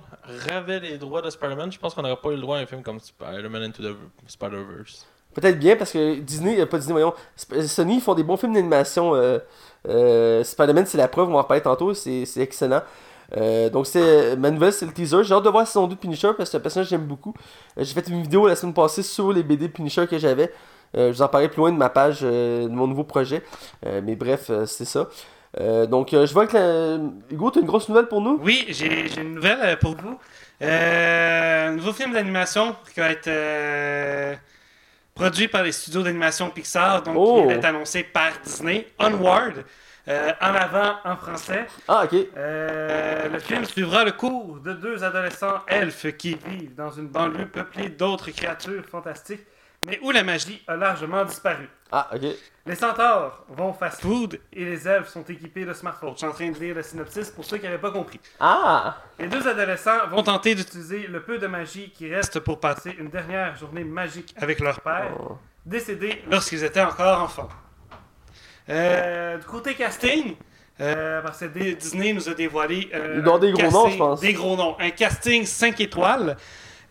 ravait 0.49 0.79
les 0.79 0.97
droits 0.97 1.21
de 1.21 1.29
Spider-Man, 1.29 1.71
je 1.71 1.79
pense 1.79 1.93
qu'on 1.93 2.01
n'aurait 2.01 2.21
pas 2.21 2.29
eu 2.29 2.35
le 2.35 2.41
droit 2.41 2.57
à 2.57 2.61
un 2.61 2.65
film 2.65 2.81
comme 2.83 2.99
Spider-Man 2.99 3.63
Into 3.63 3.83
the 3.83 3.95
Spider-Verse. 4.27 5.05
Peut-être 5.33 5.57
bien 5.57 5.75
parce 5.75 5.91
que 5.91 6.19
Disney, 6.19 6.59
euh, 6.61 6.65
pas 6.67 6.77
Disney, 6.77 6.93
voyons, 6.93 7.13
Sp- 7.35 7.65
Sony 7.67 7.95
ils 7.95 8.01
font 8.01 8.13
des 8.13 8.23
bons 8.23 8.37
films 8.37 8.53
d'animation. 8.53 9.15
Euh, 9.15 9.39
euh, 9.87 10.43
Spider-Man, 10.43 10.85
c'est 10.85 10.97
la 10.99 11.07
preuve, 11.07 11.27
on 11.29 11.31
va 11.33 11.39
en 11.39 11.41
reparler 11.41 11.63
tantôt, 11.63 11.93
c'est 11.95 12.23
excellent. 12.37 12.81
Euh, 13.35 13.69
donc, 13.71 13.87
c'est 13.87 14.35
ma 14.35 14.51
nouvelle, 14.51 14.71
c'est 14.73 14.85
le 14.85 14.93
teaser. 14.93 15.23
J'ai 15.23 15.33
hâte 15.33 15.43
de 15.43 15.49
voir 15.49 15.65
saison 15.65 15.87
2 15.87 15.95
de 15.95 15.99
Punisher 15.99 16.27
parce 16.37 16.49
que 16.49 16.51
c'est 16.51 16.57
un 16.57 16.59
personnage 16.59 16.85
que 16.85 16.91
j'aime 16.91 17.07
beaucoup. 17.07 17.33
Euh, 17.79 17.83
J'ai 17.83 17.93
fait 17.95 18.07
une 18.07 18.21
vidéo 18.21 18.45
la 18.47 18.55
semaine 18.55 18.75
passée 18.75 19.01
sur 19.01 19.33
les 19.33 19.41
BD 19.41 19.69
Punisher 19.69 20.05
que 20.05 20.19
j'avais. 20.19 20.53
Euh, 20.95 21.11
je 21.11 21.17
vous 21.17 21.21
en 21.23 21.27
parlerai 21.27 21.49
plus 21.49 21.57
loin 21.57 21.71
de 21.71 21.77
ma 21.77 21.89
page, 21.89 22.19
euh, 22.21 22.65
de 22.65 22.69
mon 22.69 22.85
nouveau 22.85 23.03
projet. 23.03 23.41
Euh, 23.87 24.01
mais 24.03 24.15
bref, 24.15 24.51
euh, 24.51 24.67
c'est 24.67 24.85
ça. 24.85 25.07
Euh, 25.59 25.85
donc, 25.85 26.13
euh, 26.13 26.25
je 26.25 26.33
vois 26.33 26.47
que 26.47 26.57
la... 26.57 26.97
Hugo, 27.31 27.51
tu 27.51 27.59
as 27.59 27.61
une 27.61 27.67
grosse 27.67 27.87
nouvelle 27.89 28.07
pour 28.07 28.21
nous? 28.21 28.39
Oui, 28.41 28.65
j'ai 28.69 29.05
une 29.21 29.35
nouvelle 29.35 29.59
euh, 29.61 29.75
pour 29.75 29.95
vous. 29.95 30.19
Un 30.61 31.73
nouveau 31.73 31.93
film 31.93 32.13
d'animation 32.13 32.75
qui 32.93 32.99
va 32.99 33.09
être 33.11 33.29
produit 35.13 35.47
par 35.47 35.63
les 35.63 35.71
studios 35.71 36.01
d'animation 36.01 36.49
Pixar, 36.49 37.03
donc 37.03 37.15
Oh. 37.17 37.41
qui 37.41 37.47
va 37.47 37.53
être 37.53 37.65
annoncé 37.65 38.03
par 38.03 38.31
Disney. 38.43 38.87
Onward, 38.99 39.63
euh, 40.07 40.31
en 40.41 40.53
avant 40.55 40.95
en 41.05 41.15
français. 41.17 41.65
Ah, 41.87 42.05
ok. 42.05 42.17
Euh, 42.37 43.29
le 43.29 43.39
film 43.39 43.65
suivra 43.65 44.03
le 44.05 44.13
cours 44.13 44.59
de 44.59 44.73
deux 44.73 45.03
adolescents 45.03 45.59
elfes 45.67 46.15
qui 46.17 46.35
vivent 46.47 46.75
dans 46.75 46.91
une 46.91 47.07
banlieue 47.07 47.47
peuplée 47.47 47.89
d'autres 47.89 48.31
créatures 48.31 48.85
fantastiques, 48.85 49.45
mais 49.83 49.99
où 50.01 50.11
la 50.11 50.23
magie 50.23 50.61
a 50.67 50.75
largement 50.75 51.25
disparu. 51.25 51.67
Ah, 51.95 52.09
ok. 52.15 52.21
Les 52.65 52.73
centaures 52.75 53.45
vont 53.49 53.71
fast-food 53.71 54.39
et 54.51 54.65
les 54.65 54.87
elfes 54.87 55.09
sont 55.09 55.21
équipés 55.25 55.63
de 55.63 55.73
smartphones. 55.73 56.13
Je 56.13 56.17
suis 56.19 56.25
en 56.25 56.31
train 56.31 56.49
de 56.49 56.57
lire 56.57 56.73
le 56.73 56.81
synopsis 56.81 57.29
pour 57.29 57.45
ceux 57.45 57.57
qui 57.57 57.65
n'avaient 57.65 57.77
pas 57.77 57.91
compris. 57.91 58.19
Ah 58.39 58.97
Les 59.19 59.27
deux 59.27 59.47
adolescents 59.47 60.07
vont 60.09 60.23
tenter 60.23 60.55
d'utiliser 60.55 61.05
le 61.07 61.21
peu 61.21 61.37
de 61.37 61.45
magie 61.45 61.91
qui 61.91 62.11
reste 62.13 62.39
pour 62.39 62.59
passer 62.59 62.95
une 62.97 63.09
dernière 63.09 63.55
journée 63.57 63.83
magique 63.83 64.33
avec 64.37 64.59
leur 64.59 64.81
père, 64.81 65.11
Oh. 65.19 65.37
décédé 65.65 66.23
lorsqu'ils 66.31 66.63
étaient 66.63 66.81
encore 66.81 67.21
enfants. 67.21 67.49
Euh, 68.69 69.37
du 69.37 69.45
côté 69.45 69.75
casting, 69.75 70.35
Euh, 70.81 71.21
parce 71.21 71.37
que 71.41 71.45
Disney 71.75 72.13
nous 72.13 72.27
a 72.27 72.33
dévoilé. 72.33 72.89
euh, 72.95 73.23
ont 73.23 73.37
des 73.37 73.51
gros 73.51 73.69
noms, 73.71 73.89
je 73.89 73.97
pense. 73.97 74.19
Des 74.21 74.33
gros 74.33 74.55
noms. 74.57 74.75
Un 74.79 74.89
casting 74.89 75.45
5 75.45 75.79
étoiles. 75.81 76.35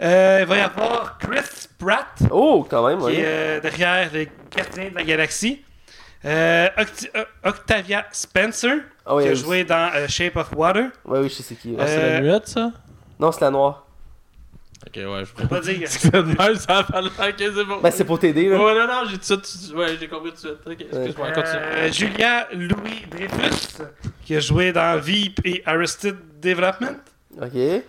Euh, 0.00 0.38
il 0.42 0.46
va 0.46 0.56
y 0.56 0.60
avoir 0.60 1.18
Chris 1.18 1.68
Pratt, 1.84 2.06
Oh, 2.30 2.66
quand 2.68 2.86
même, 2.86 2.98
qui 2.98 3.04
ouais. 3.06 3.14
est 3.16 3.24
euh, 3.24 3.60
derrière 3.60 4.10
les 4.12 4.28
Gardiens 4.54 4.90
de 4.90 4.94
la 4.94 5.02
Galaxie. 5.02 5.62
Euh, 6.24 6.68
Octi- 6.78 7.08
euh, 7.16 7.24
Octavia 7.44 8.06
Spencer, 8.12 8.82
Ah 9.04 9.16
qui 9.20 9.28
a 9.28 9.34
joué 9.34 9.64
dans 9.64 9.90
euh, 9.94 10.06
Shape 10.06 10.36
of 10.36 10.52
Water. 10.54 10.90
Ouais, 11.04 11.18
oui, 11.18 11.28
je 11.28 11.34
sais 11.34 11.42
c'est 11.42 11.54
qui. 11.56 11.70
ouais. 11.72 11.76
Ah, 11.80 11.86
c'est 11.88 11.98
Euh, 11.98 12.12
la 12.14 12.20
muette, 12.20 12.46
ça? 12.46 12.70
Non, 13.18 13.32
c'est 13.32 13.40
la 13.40 13.50
noire. 13.50 13.86
Ok, 14.86 14.96
ouais, 14.96 15.20
je 15.20 15.24
Je 15.26 15.32
peux 15.34 15.46
pas 15.48 15.60
dire. 15.60 15.80
C'est 15.88 16.10
de 16.12 16.22
même, 16.22 16.56
ça 16.56 16.78
a 16.78 16.84
fallu. 16.84 17.06
Ok, 17.08 17.34
c'est 17.38 17.64
bon. 17.64 17.80
Ben, 17.80 17.90
c'est 17.92 18.04
pour 18.04 18.18
t'aider, 18.18 18.48
là. 18.48 18.58
Ouais, 18.58 18.74
non, 18.74 18.86
non, 18.88 19.02
j'ai 19.08 19.16
tout 19.18 19.24
ça. 19.24 19.36
tout- 19.36 19.76
Ouais, 19.76 19.96
j'ai 19.98 20.08
compris 20.08 20.30
tout 20.30 20.36
de 20.36 20.40
suite. 20.40 20.58
Ok, 20.66 20.76
excuse-moi, 20.80 21.30
continue. 21.32 21.56
Euh, 21.62 21.92
Julia 21.92 22.48
Louis 22.52 23.04
Dreyfus, 23.10 23.82
qui 24.24 24.34
a 24.36 24.40
joué 24.40 24.72
dans 24.72 24.98
Veep 25.00 25.40
et 25.44 25.62
Arrested 25.66 26.16
Development. 26.40 26.96
Ok. 27.40 27.82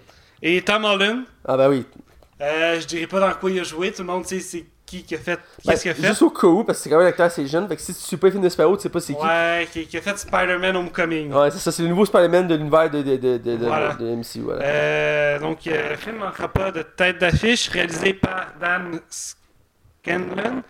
Et 0.44 0.62
Tom 0.62 0.86
Holland. 0.86 1.24
Ah, 1.48 1.58
ben 1.58 1.70
oui. 1.70 1.86
Euh, 2.44 2.80
je 2.80 2.86
dirais 2.86 3.08
pas 3.08 3.20
dans 3.20 3.32
quoi 3.34 3.50
il 3.52 3.60
a 3.60 3.64
joué, 3.64 3.92
tout 3.92 4.02
le 4.02 4.08
monde 4.08 4.26
sait 4.26 4.40
c'est 4.42 4.66
qui 4.86 5.04
qui 5.04 5.16
a 5.16 5.18
fait. 5.18 5.38
Ben, 5.66 5.72
Qu'est-ce 5.72 5.82
qu'il 5.84 5.92
a 5.92 5.94
fait 5.96 6.08
Juste 6.08 6.22
au 6.24 6.30
cas 6.30 6.48
où, 6.48 6.64
parce 6.66 6.78
que 6.80 6.84
c'est 6.84 6.90
quand 6.90 6.98
même 6.98 7.06
un 7.06 7.10
acteur 7.10 7.28
assez 7.28 7.48
jeune. 7.48 7.68
Fait 7.70 7.76
que 7.78 7.82
si 7.82 7.94
tu 7.94 8.02
suis 8.02 8.18
pas 8.18 8.28
les 8.28 8.32
films 8.32 8.44
de 8.44 8.50
super 8.50 8.70
tu 8.76 8.82
sais 8.84 8.90
pas 8.90 9.00
c'est 9.00 9.14
qui. 9.14 9.22
Ouais, 9.22 9.68
qui, 9.72 9.88
qui 9.88 9.98
a 9.98 10.02
fait 10.02 10.18
Spider-Man 10.18 10.76
Homecoming. 10.76 11.32
Ouais, 11.34 11.52
c'est 11.52 11.60
ça, 11.60 11.72
c'est 11.72 11.84
le 11.84 11.88
nouveau 11.90 12.06
Spider-Man 12.06 12.48
de 12.48 12.56
l'univers 12.56 12.90
de, 12.92 13.02
de, 13.02 13.16
de, 13.18 13.38
de, 13.38 13.66
Voilà. 13.66 13.94
de 13.94 14.06
MCU. 14.16 14.42
Voilà. 14.42 14.62
Euh, 14.64 15.40
donc, 15.40 15.66
euh, 15.68 15.92
le 15.92 15.96
film 15.96 16.18
manquera 16.18 16.48
pas 16.50 16.72
de 16.72 16.82
tête 16.82 17.18
d'affiche, 17.20 17.70
réalisé 17.70 18.14
par 18.14 18.48
Dan 18.60 19.00
Scanlon. 20.04 20.64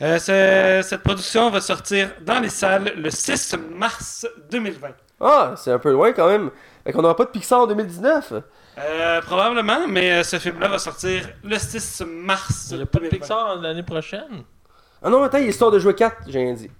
Euh, 0.00 0.18
ce- 0.20 0.86
cette 0.88 1.02
production 1.02 1.50
va 1.50 1.60
sortir 1.60 2.10
dans 2.20 2.38
les 2.38 2.50
salles 2.50 2.92
le 2.96 3.10
6 3.10 3.56
mars 3.74 4.26
2020. 4.50 4.88
Ah, 5.20 5.54
c'est 5.56 5.72
un 5.72 5.80
peu 5.80 5.90
loin 5.90 6.12
quand 6.12 6.28
même. 6.28 6.50
Fait 6.88 6.92
qu'on 6.94 7.04
aura 7.04 7.14
pas 7.14 7.26
de 7.26 7.30
Pixar 7.30 7.60
en 7.60 7.66
2019. 7.66 8.32
Euh, 8.78 9.20
probablement, 9.20 9.86
mais 9.86 10.10
euh, 10.10 10.22
ce 10.22 10.38
film-là 10.38 10.68
va 10.68 10.78
sortir 10.78 11.28
le 11.44 11.58
6 11.58 12.02
mars 12.06 12.68
Il 12.70 12.78
n'y 12.78 12.82
a 12.84 12.86
pas 12.86 12.98
de 12.98 13.04
2020. 13.04 13.18
Pixar 13.18 13.56
l'année 13.56 13.82
prochaine? 13.82 14.42
Ah 15.02 15.10
non, 15.10 15.22
attends, 15.22 15.36
il 15.36 15.44
y 15.44 15.46
a 15.48 15.50
histoire 15.50 15.70
de 15.70 15.78
jouer 15.78 15.94
4, 15.94 16.16
j'ai 16.28 16.38
rien 16.38 16.54
dit. 16.54 16.70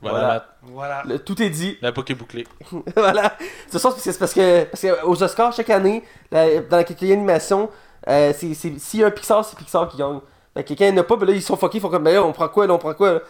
Voilà. 0.00 0.18
Voilà. 0.18 0.46
Voilà. 0.62 1.02
Le- 1.06 1.20
tout 1.20 1.40
est 1.40 1.50
dit. 1.50 1.78
La, 1.82 1.92
boucle 1.92 2.10
est 2.10 2.16
bouclée. 2.16 2.48
voilà. 2.96 3.36
C'est 3.68 3.78
ça, 3.78 3.94
c'est 3.96 4.18
parce 4.18 4.34
que, 4.34 4.64
parce 4.64 4.82
que 4.82 5.04
aux 5.06 5.22
Oscars, 5.22 5.52
chaque 5.52 5.70
année, 5.70 6.02
la- 6.32 6.58
dans 6.58 6.78
la 6.78 6.82
catégorie 6.82 7.12
animation, 7.12 7.70
euh, 8.08 8.32
s'il 8.32 9.00
y 9.00 9.04
a 9.04 9.06
un 9.06 9.10
Pixar, 9.12 9.44
c'est 9.44 9.56
Pixar 9.56 9.86
qui 9.86 9.98
gagne. 9.98 10.18
Fait 10.54 10.64
que 10.64 10.74
quand 10.74 10.84
il 10.84 10.94
n'y 10.94 10.98
en 10.98 11.02
a 11.02 11.04
pas, 11.04 11.14
ben 11.14 11.26
là, 11.28 11.32
ils 11.32 11.42
sont 11.42 11.56
fuckés, 11.56 11.78
ils 11.78 11.80
font 11.80 11.90
comme, 11.90 12.02
ben 12.02 12.12
là, 12.12 12.24
on 12.24 12.32
prend 12.32 12.48
quoi, 12.48 12.66
là, 12.66 12.74
on 12.74 12.78
prend 12.78 12.92
quoi, 12.94 13.12
là? 13.12 13.20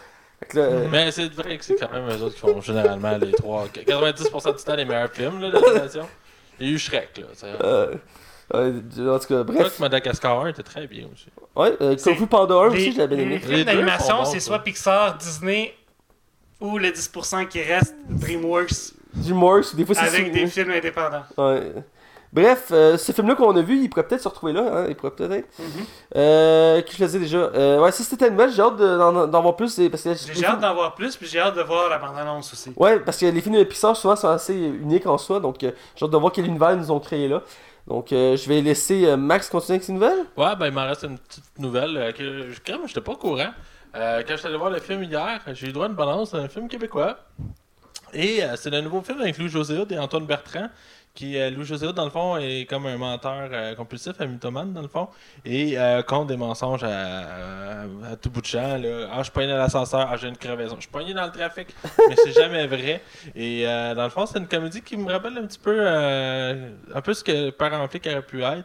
Euh, 0.56 0.88
Mais 0.90 1.10
c'est 1.10 1.32
vrai 1.32 1.56
que 1.58 1.64
c'est 1.64 1.74
quand 1.76 1.90
même 1.92 2.08
eux 2.08 2.22
autres 2.22 2.34
qui 2.34 2.40
font 2.40 2.60
généralement 2.60 3.16
les 3.18 3.32
trois. 3.32 3.66
90% 3.68 4.56
du 4.56 4.64
temps 4.64 4.76
les 4.76 4.84
meilleurs 4.84 5.10
films 5.10 5.40
là, 5.40 5.50
d'animation. 5.50 6.08
Il 6.60 6.68
y 6.68 6.70
a 6.70 6.74
eu 6.74 6.78
Shrek, 6.78 7.18
là. 7.18 7.26
c'est- 7.32 7.46
euh, 7.64 7.94
euh, 8.54 9.14
en 9.14 9.18
tout 9.18 9.26
cas, 9.28 9.42
bref. 9.42 9.76
que 9.76 9.80
Madagascar 9.82 10.40
1 10.42 10.48
était 10.48 10.62
très 10.62 10.86
bien 10.86 11.06
aussi. 11.12 11.26
Ouais, 11.56 11.74
euh, 11.80 11.96
C'est- 11.96 12.10
Kung 12.10 12.18
Fu 12.18 12.26
Panda 12.26 12.54
1 12.54 12.68
Les, 12.68 12.74
aussi, 12.88 12.92
j'avais 12.92 13.16
bien 13.16 13.16
les 13.16 13.22
aimé. 13.22 13.32
Les 13.34 13.40
films 13.40 13.56
deux 13.58 13.64
d'animation, 13.64 14.24
c'est 14.24 14.40
soit 14.40 14.58
Pixar, 14.60 15.16
Disney 15.16 15.74
ou 16.60 16.78
les 16.78 16.92
10% 16.92 17.46
qui 17.46 17.62
restent, 17.62 17.96
DreamWorks, 18.08 18.92
Morse, 19.28 19.74
des 19.74 19.84
fois 19.84 19.94
c'est 19.94 20.06
avec 20.06 20.32
des 20.32 20.46
films 20.46 20.70
indépendants. 20.70 21.24
Ouais. 21.36 21.72
Bref, 22.32 22.68
euh, 22.70 22.96
ce 22.96 23.12
film-là 23.12 23.34
qu'on 23.34 23.54
a 23.54 23.60
vu, 23.60 23.78
il 23.82 23.90
pourrait 23.90 24.06
peut-être 24.06 24.22
se 24.22 24.28
retrouver 24.28 24.54
là. 24.54 24.62
Hein, 24.72 24.86
il 24.88 24.94
pourrait 24.96 25.12
peut-être. 25.12 25.46
Mhm. 25.58 25.64
Euh, 26.16 26.80
que 26.80 26.90
je 26.90 26.96
faisais 26.96 27.18
déjà. 27.18 27.36
Euh, 27.36 27.80
ouais, 27.80 27.92
si 27.92 28.04
c'était 28.04 28.26
une 28.28 28.32
nouvelle, 28.32 28.50
j'ai 28.50 28.62
hâte 28.62 28.76
de- 28.76 29.26
d'en 29.26 29.42
voir 29.42 29.54
plus. 29.56 29.68
c'est 29.68 29.90
Parce 29.90 30.02
que 30.02 30.14
J'ai 30.34 30.46
hâte 30.46 30.60
d'en 30.60 30.72
voir 30.74 30.94
plus, 30.94 31.14
puis 31.16 31.26
j'ai 31.26 31.40
hâte 31.40 31.56
de 31.56 31.62
voir 31.62 31.90
la 31.90 31.98
bande-annonce 31.98 32.52
aussi. 32.54 32.72
Ouais, 32.76 32.98
parce 33.00 33.18
que 33.18 33.26
les 33.26 33.40
films 33.42 33.56
de 33.58 33.64
Pixar 33.64 33.94
souvent 33.96 34.16
sont 34.16 34.28
assez 34.28 34.54
uniques 34.54 35.06
en 35.06 35.18
soi. 35.18 35.40
Donc, 35.40 35.62
euh, 35.62 35.72
j'ai 35.94 36.04
hâte 36.06 36.10
de 36.10 36.16
voir 36.16 36.32
quel 36.32 36.46
univers 36.46 36.72
ils 36.72 36.78
nous 36.78 36.90
ont 36.90 37.00
créé 37.00 37.28
là. 37.28 37.42
Donc, 37.86 38.12
euh, 38.12 38.36
je 38.36 38.48
vais 38.48 38.60
laisser 38.62 39.04
euh, 39.06 39.16
Max 39.16 39.50
continuer 39.50 39.74
avec 39.76 39.84
ses 39.84 39.92
nouvelles. 39.92 40.24
Ouais, 40.36 40.54
ben 40.56 40.66
il 40.66 40.72
m'en 40.72 40.86
reste 40.86 41.02
une 41.02 41.18
petite 41.18 41.44
nouvelle 41.58 41.96
euh, 41.98 42.12
que 42.12 42.50
je 42.50 42.60
j'étais 42.86 43.00
pas 43.00 43.12
au 43.12 43.16
courant. 43.16 43.50
Euh, 43.94 44.22
quand 44.26 44.36
j'étais 44.36 44.48
allé 44.48 44.56
voir 44.56 44.70
le 44.70 44.78
film 44.78 45.02
hier, 45.02 45.40
j'ai 45.52 45.66
eu 45.68 45.72
droit 45.72 45.84
à 45.84 45.88
une 45.88 45.94
balance 45.94 46.32
d'un 46.32 46.48
film 46.48 46.66
québécois. 46.68 47.18
Et 48.12 48.42
euh, 48.44 48.56
c'est 48.56 48.70
le 48.70 48.80
nouveau 48.80 49.00
film 49.02 49.20
avec 49.20 49.38
Louis 49.38 49.48
José 49.48 49.78
Hood 49.78 49.90
et 49.92 49.98
Antoine 49.98 50.26
Bertrand. 50.26 50.68
Qui, 51.14 51.36
euh, 51.38 51.50
Louis 51.50 51.66
José 51.66 51.86
Hood, 51.86 51.94
dans 51.94 52.04
le 52.06 52.10
fond, 52.10 52.38
est 52.38 52.64
comme 52.64 52.86
un 52.86 52.96
menteur 52.96 53.50
euh, 53.52 53.74
compulsif, 53.74 54.12
un 54.18 54.24
mythomane, 54.26 54.72
dans 54.72 54.80
le 54.80 54.88
fond. 54.88 55.08
Et 55.44 55.78
euh, 55.78 56.00
compte 56.02 56.28
des 56.28 56.38
mensonges 56.38 56.84
à, 56.84 56.88
à- 56.88 57.82
à 58.12 58.16
tout 58.16 58.30
bout 58.30 58.40
de 58.40 58.46
champ. 58.46 58.78
Là. 58.78 59.08
Ah, 59.12 59.18
je 59.18 59.24
suis 59.24 59.32
pogné 59.32 59.48
dans 59.48 59.58
l'ascenseur, 59.58 60.08
ah, 60.10 60.16
j'ai 60.16 60.28
une 60.28 60.38
crevaison. 60.38 60.76
Je 60.76 60.82
suis 60.82 60.90
pogné 60.90 61.12
dans 61.12 61.26
le 61.26 61.30
trafic, 61.32 61.68
mais 62.08 62.16
c'est 62.16 62.32
jamais 62.32 62.66
vrai. 62.66 63.02
Et 63.34 63.64
dans 63.64 64.04
le 64.04 64.08
fond, 64.08 64.24
c'est 64.24 64.38
une 64.38 64.48
comédie 64.48 64.80
qui 64.80 64.96
me 64.96 65.12
rappelle 65.12 65.36
un 65.36 65.46
petit 65.46 65.58
peu 65.58 65.86
un 65.86 67.00
peu 67.02 67.12
ce 67.12 67.22
que 67.22 67.50
Père 67.50 67.74
en 67.74 67.86
flic 67.88 68.06
aurait 68.06 68.22
pu 68.22 68.42
être. 68.42 68.64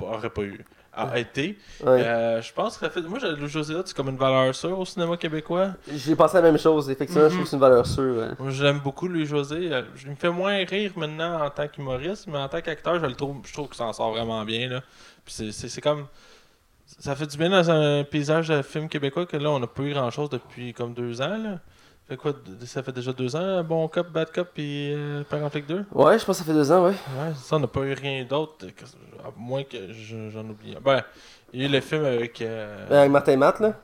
Aurait 0.00 0.30
pas 0.30 0.42
eu. 0.42 0.64
A 1.08 1.18
été. 1.18 1.58
Ouais. 1.84 2.02
Euh, 2.04 2.42
je 2.42 2.52
pense 2.52 2.76
que 2.76 2.84
ça 2.86 2.90
fait. 2.90 3.00
Moi, 3.02 3.18
j'ai- 3.18 3.46
José 3.48 3.74
Hood, 3.74 3.86
c'est 3.86 3.96
comme 3.96 4.08
une 4.08 4.16
valeur 4.16 4.54
sûre 4.54 4.78
au 4.78 4.84
cinéma 4.84 5.16
québécois. 5.16 5.70
J'ai 5.92 6.16
pensé 6.16 6.36
à 6.36 6.40
la 6.40 6.50
même 6.50 6.58
chose. 6.60 6.90
Effectivement, 6.90 7.24
je 7.28 7.28
trouve 7.34 7.42
que 7.44 7.48
c'est 7.50 7.56
une 7.56 7.60
valeur 7.60 7.86
sûre. 7.86 8.16
ouais. 8.18 8.28
Moi, 8.38 8.50
je 8.50 8.62
l'aime 8.64 8.80
beaucoup, 8.80 9.08
lui, 9.08 9.26
José. 9.26 9.72
Euh, 9.72 9.82
Je 9.96 10.08
me 10.08 10.14
fais 10.14 10.30
moins 10.30 10.64
rire 10.64 10.92
maintenant 10.96 11.44
en 11.44 11.50
tant 11.50 11.68
qu'humoriste, 11.68 12.26
mais 12.26 12.38
en 12.38 12.48
tant 12.48 12.60
qu'acteur, 12.60 12.98
je 13.00 13.06
le 13.06 13.14
trouve, 13.14 13.36
je 13.44 13.52
trouve 13.52 13.66
qu'il 13.68 13.76
s'en 13.76 13.92
sort 13.92 14.10
vraiment 14.12 14.44
bien. 14.44 14.68
Là. 14.68 14.80
Puis 15.24 15.34
c'est- 15.34 15.52
c'est 15.52 15.68
c'est 15.68 15.80
comme. 15.80 16.06
Ça 16.98 17.14
fait 17.14 17.26
du 17.26 17.36
bien 17.38 17.50
dans 17.50 17.70
un 17.70 18.02
paysage 18.02 18.48
de 18.48 18.62
film 18.62 18.88
québécois 18.88 19.24
que 19.24 19.36
là, 19.36 19.50
on 19.50 19.60
n'a 19.60 19.68
pas 19.68 19.82
eu 19.84 19.92
grand 19.92 20.10
chose 20.10 20.28
depuis 20.28 20.74
comme 20.74 20.92
deux 20.92 21.22
ans. 21.22 21.38
Là. 21.38 21.58
Fait 22.10 22.16
quoi, 22.16 22.32
ça 22.66 22.82
fait 22.82 22.90
déjà 22.90 23.12
deux 23.12 23.36
ans, 23.36 23.62
Bon 23.62 23.86
Cop, 23.86 24.08
Bad 24.10 24.32
Cop 24.32 24.48
et 24.58 24.92
euh, 24.96 25.22
flic 25.48 25.64
2 25.64 25.84
Ouais, 25.92 26.18
je 26.18 26.24
pense 26.24 26.38
que 26.38 26.44
ça 26.44 26.44
fait 26.44 26.52
deux 26.58 26.72
ans, 26.72 26.82
ouais. 26.86 26.90
Ouais, 26.90 27.32
ça, 27.36 27.54
on 27.54 27.60
n'a 27.60 27.68
pas 27.68 27.82
eu 27.82 27.92
rien 27.92 28.24
d'autre, 28.24 28.66
à 29.24 29.28
moins 29.36 29.62
que 29.62 29.92
je- 29.92 30.28
j'en 30.28 30.40
oublie. 30.40 30.74
un. 30.76 30.80
Ben, 30.80 31.02
il 31.52 31.60
y 31.60 31.64
a 31.64 31.68
eu 31.68 31.70
le 31.70 31.80
film 31.80 32.04
avec. 32.04 32.42
euh, 32.42 32.88
Ben, 32.88 32.96
Avec 32.98 33.12
Martin 33.12 33.30
et 33.30 33.36
Matt, 33.36 33.60
là. 33.60 33.74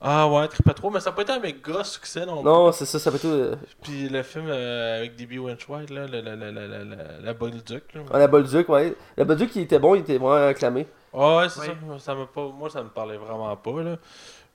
Ah 0.00 0.28
ouais, 0.28 0.48
très 0.48 0.64
pas 0.64 0.74
trop, 0.74 0.90
mais 0.90 0.98
ça 0.98 1.10
n'a 1.10 1.16
pas 1.16 1.22
été 1.22 1.30
un 1.32 1.38
méga 1.38 1.84
succès 1.84 2.26
non, 2.26 2.38
plus. 2.42 2.44
Non, 2.44 2.72
c'est 2.72 2.86
ça, 2.86 2.98
ça 2.98 3.12
fait 3.12 3.18
tout. 3.18 3.56
Puis 3.82 4.08
le 4.08 4.22
film 4.24 4.46
euh, 4.48 4.98
avec 4.98 5.14
D.B. 5.14 5.38
Winchwhite, 5.38 5.90
là, 5.90 6.06
la, 6.08 6.20
la, 6.20 6.34
la, 6.34 6.50
la, 6.50 6.66
la, 6.66 6.84
la, 6.84 6.96
la 7.22 7.34
Bolduc, 7.34 7.94
là. 7.94 8.00
à 8.12 8.18
la 8.18 8.26
Bolduc, 8.26 8.68
ouais. 8.68 8.94
La 9.16 9.24
Bolduc, 9.24 9.54
il 9.54 9.62
était 9.62 9.78
bon, 9.78 9.94
il 9.94 10.00
était 10.00 10.18
vraiment 10.18 10.46
acclamé. 10.48 10.88
Ah 11.14 11.36
ouais, 11.38 11.48
c'est 11.48 11.60
Oui. 11.60 11.66
ça. 11.66 11.98
ça 12.00 12.14
m'a 12.16 12.26
pas, 12.26 12.48
moi, 12.48 12.68
ça 12.68 12.82
me 12.82 12.88
parlait 12.90 13.16
vraiment 13.16 13.54
pas, 13.56 13.82
là. 13.82 13.96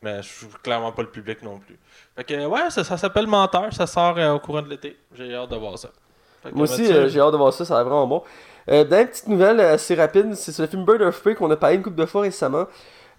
Mais 0.03 0.21
je 0.21 0.27
suis 0.27 0.47
clairement 0.61 0.91
pas 0.91 1.01
le 1.01 1.09
public 1.09 1.41
non 1.41 1.57
plus. 1.59 1.79
Fait 2.15 2.23
que, 2.25 2.45
ouais, 2.45 2.69
ça, 2.69 2.83
ça 2.83 2.97
s'appelle 2.97 3.25
Menteur, 3.25 3.73
ça 3.73 3.87
sort 3.87 4.17
euh, 4.17 4.33
au 4.33 4.39
courant 4.39 4.61
de 4.61 4.69
l'été. 4.69 4.97
J'ai 5.15 5.33
hâte 5.33 5.49
de 5.49 5.55
voir 5.55 5.77
ça. 5.79 5.89
Fait 6.43 6.49
que, 6.51 6.55
Moi 6.55 6.65
aussi, 6.65 6.91
euh, 6.91 7.07
j'ai 7.07 7.19
hâte 7.21 7.31
de 7.31 7.37
voir 7.37 7.53
ça, 7.53 7.63
ça 7.63 7.75
a 7.75 7.77
l'air 7.77 7.85
vraiment 7.85 8.05
bon. 8.07 8.23
Euh, 8.69 8.83
dernière 8.83 9.09
petite 9.09 9.27
nouvelle 9.27 9.59
euh, 9.61 9.73
assez 9.73 9.95
rapide, 9.95 10.35
c'est 10.35 10.51
sur 10.51 10.61
le 10.63 10.67
film 10.67 10.85
Bird 10.85 11.01
of 11.01 11.21
Prey 11.21 11.35
qu'on 11.35 11.49
a 11.51 11.55
parlé 11.55 11.77
une 11.77 11.83
couple 11.83 11.95
de 11.97 12.05
fois 12.05 12.21
récemment. 12.21 12.65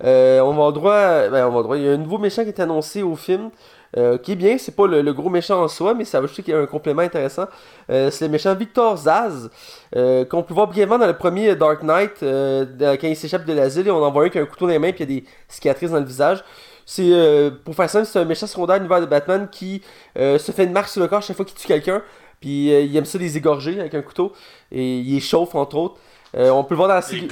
Euh, 0.03 0.41
on 0.41 0.53
va 0.53 0.73
droit, 0.73 0.95
à- 0.95 1.29
ben, 1.29 1.47
on 1.47 1.51
va 1.53 1.63
droit, 1.63 1.77
il 1.79 1.85
y 1.85 1.89
a 1.89 1.93
un 1.93 1.97
nouveau 1.97 2.19
méchant 2.19 2.43
qui 2.43 2.49
est 2.49 2.61
annoncé 2.61 3.03
au 3.03 3.15
film, 3.15 3.51
euh, 3.97 4.19
qui 4.19 4.33
est 4.33 4.37
bien, 4.37 4.59
c'est 4.59 4.75
pas 4.75 4.87
le, 4.89 5.03
le 5.03 5.13
gros 5.13 5.31
méchant 5.31 5.63
en 5.63 5.69
soi, 5.69 5.95
mais 5.95 6.05
ça 6.05 6.21
va 6.21 6.27
juste 6.27 6.43
qu'il 6.43 6.53
y 6.53 6.57
a 6.57 6.61
un 6.61 6.67
complément 6.67 7.03
intéressant. 7.03 7.47
Euh, 7.91 8.11
c'est 8.11 8.25
le 8.25 8.31
méchant 8.31 8.55
Victor 8.55 8.97
Zaz, 8.97 9.49
euh, 9.95 10.25
qu'on 10.25 10.43
peut 10.43 10.53
voir 10.53 10.67
brièvement 10.67 10.99
dans 10.99 11.07
le 11.07 11.17
premier 11.17 11.55
Dark 11.55 11.83
Knight, 11.83 12.15
quand 12.21 13.07
il 13.09 13.17
s'échappe 13.17 13.45
de 13.45 13.53
l'asile, 13.53 13.87
et 13.87 13.91
on 13.91 14.03
en 14.03 14.11
voit 14.11 14.25
un 14.25 14.29
qui 14.31 14.39
a 14.39 14.43
un 14.43 14.47
couteau 14.47 14.67
dans 14.67 14.73
les 14.73 14.79
mains, 14.81 14.93
puis 14.93 15.05
il 15.05 15.11
y 15.15 15.19
a 15.19 15.21
des 15.21 15.27
cicatrices 15.49 15.91
dans 15.93 16.01
le 16.01 16.05
visage. 16.07 16.43
C'est, 16.87 17.11
euh, 17.13 17.51
pour 17.65 17.75
faire 17.75 17.89
simple, 17.89 18.07
c'est 18.07 18.19
un 18.19 18.25
méchant 18.25 18.47
secondaire 18.47 18.77
de 18.77 18.81
l'univers 18.81 19.01
de 19.01 19.07
Batman 19.07 19.49
qui 19.51 19.83
euh, 20.19 20.39
se 20.39 20.53
fait 20.53 20.65
une 20.65 20.73
marque 20.73 20.89
sur 20.89 21.01
le 21.01 21.09
corps 21.09 21.23
chaque 21.23 21.37
fois 21.37 21.45
qu'il 21.45 21.57
tue 21.57 21.67
quelqu'un. 21.67 22.03
Puis 22.41 22.73
euh, 22.73 22.81
il 22.83 22.95
aime 22.97 23.05
ça 23.07 23.17
les 23.19 23.37
égorger 23.37 23.81
avec 23.81 23.95
un 23.95 24.03
couteau. 24.03 24.33
Et 24.71 24.99
il 24.99 25.17
est 25.17 25.21
chauffe, 25.21 25.55
entre 25.55 25.77
autres. 25.77 25.97
Euh, 26.37 26.51
on 26.51 26.63
peut 26.65 26.75
le 26.75 26.77
voir 26.77 26.89
dans 26.89 26.95
la 26.95 27.03
série. 27.03 27.27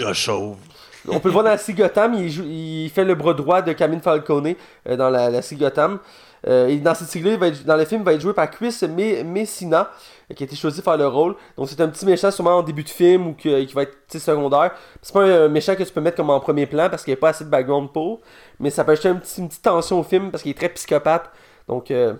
On 1.08 1.18
peut 1.20 1.28
le 1.28 1.32
voir 1.32 1.44
dans 1.44 1.50
la 1.50 1.58
série 1.58 1.76
Gotham. 1.78 2.14
Il, 2.14 2.30
joue- 2.30 2.44
il 2.46 2.88
fait 2.94 3.04
le 3.04 3.14
bras 3.14 3.34
droit 3.34 3.60
de 3.60 3.72
Camille 3.72 4.00
Falcone 4.00 4.54
dans 4.88 5.10
la, 5.10 5.28
la 5.28 5.42
série 5.42 5.60
Gotham. 5.60 5.98
Et 6.46 6.76
dans 6.78 6.94
cette 6.94 7.08
série-là, 7.08 7.50
dans 7.64 7.76
le 7.76 7.84
film, 7.84 8.00
il 8.00 8.04
va 8.04 8.14
être 8.14 8.20
joué 8.20 8.32
par 8.32 8.50
Chris 8.50 8.76
Me- 8.88 9.22
Messina, 9.22 9.90
qui 10.34 10.42
a 10.42 10.46
été 10.46 10.56
choisi 10.56 10.80
pour 10.82 10.92
faire 10.92 10.98
le 10.98 11.06
rôle. 11.06 11.36
Donc 11.56 11.68
c'est 11.68 11.80
un 11.80 11.88
petit 11.88 12.06
méchant 12.06 12.30
sûrement 12.30 12.58
en 12.58 12.62
début 12.62 12.82
de 12.84 12.88
film 12.88 13.28
ou 13.28 13.32
que- 13.34 13.64
qui 13.64 13.74
va 13.74 13.82
être 13.82 13.96
secondaire. 14.18 14.72
C'est 15.00 15.12
pas 15.12 15.22
un, 15.24 15.48
méchant 15.48 15.74
que 15.74 15.82
tu 15.82 15.92
peux 15.92 16.00
mettre 16.00 16.16
comme 16.16 16.30
en 16.30 16.40
premier 16.40 16.66
plan 16.66 16.88
parce 16.90 17.04
qu'il 17.04 17.12
n'y 17.12 17.18
a 17.18 17.20
pas 17.20 17.30
assez 17.30 17.44
de 17.44 17.50
background 17.50 17.92
pour. 17.92 18.20
Mais 18.60 18.70
ça 18.70 18.84
peut 18.84 18.92
ajouter 18.92 19.08
un 19.08 19.16
petit- 19.16 19.40
une 19.40 19.48
petite 19.48 19.62
tension 19.62 20.00
au 20.00 20.02
film 20.02 20.30
parce 20.30 20.42
qu'il 20.42 20.50
est 20.50 20.54
très 20.58 20.68
psychopathe. 20.70 21.30
Donc 21.68 21.90
euh, 21.90 22.14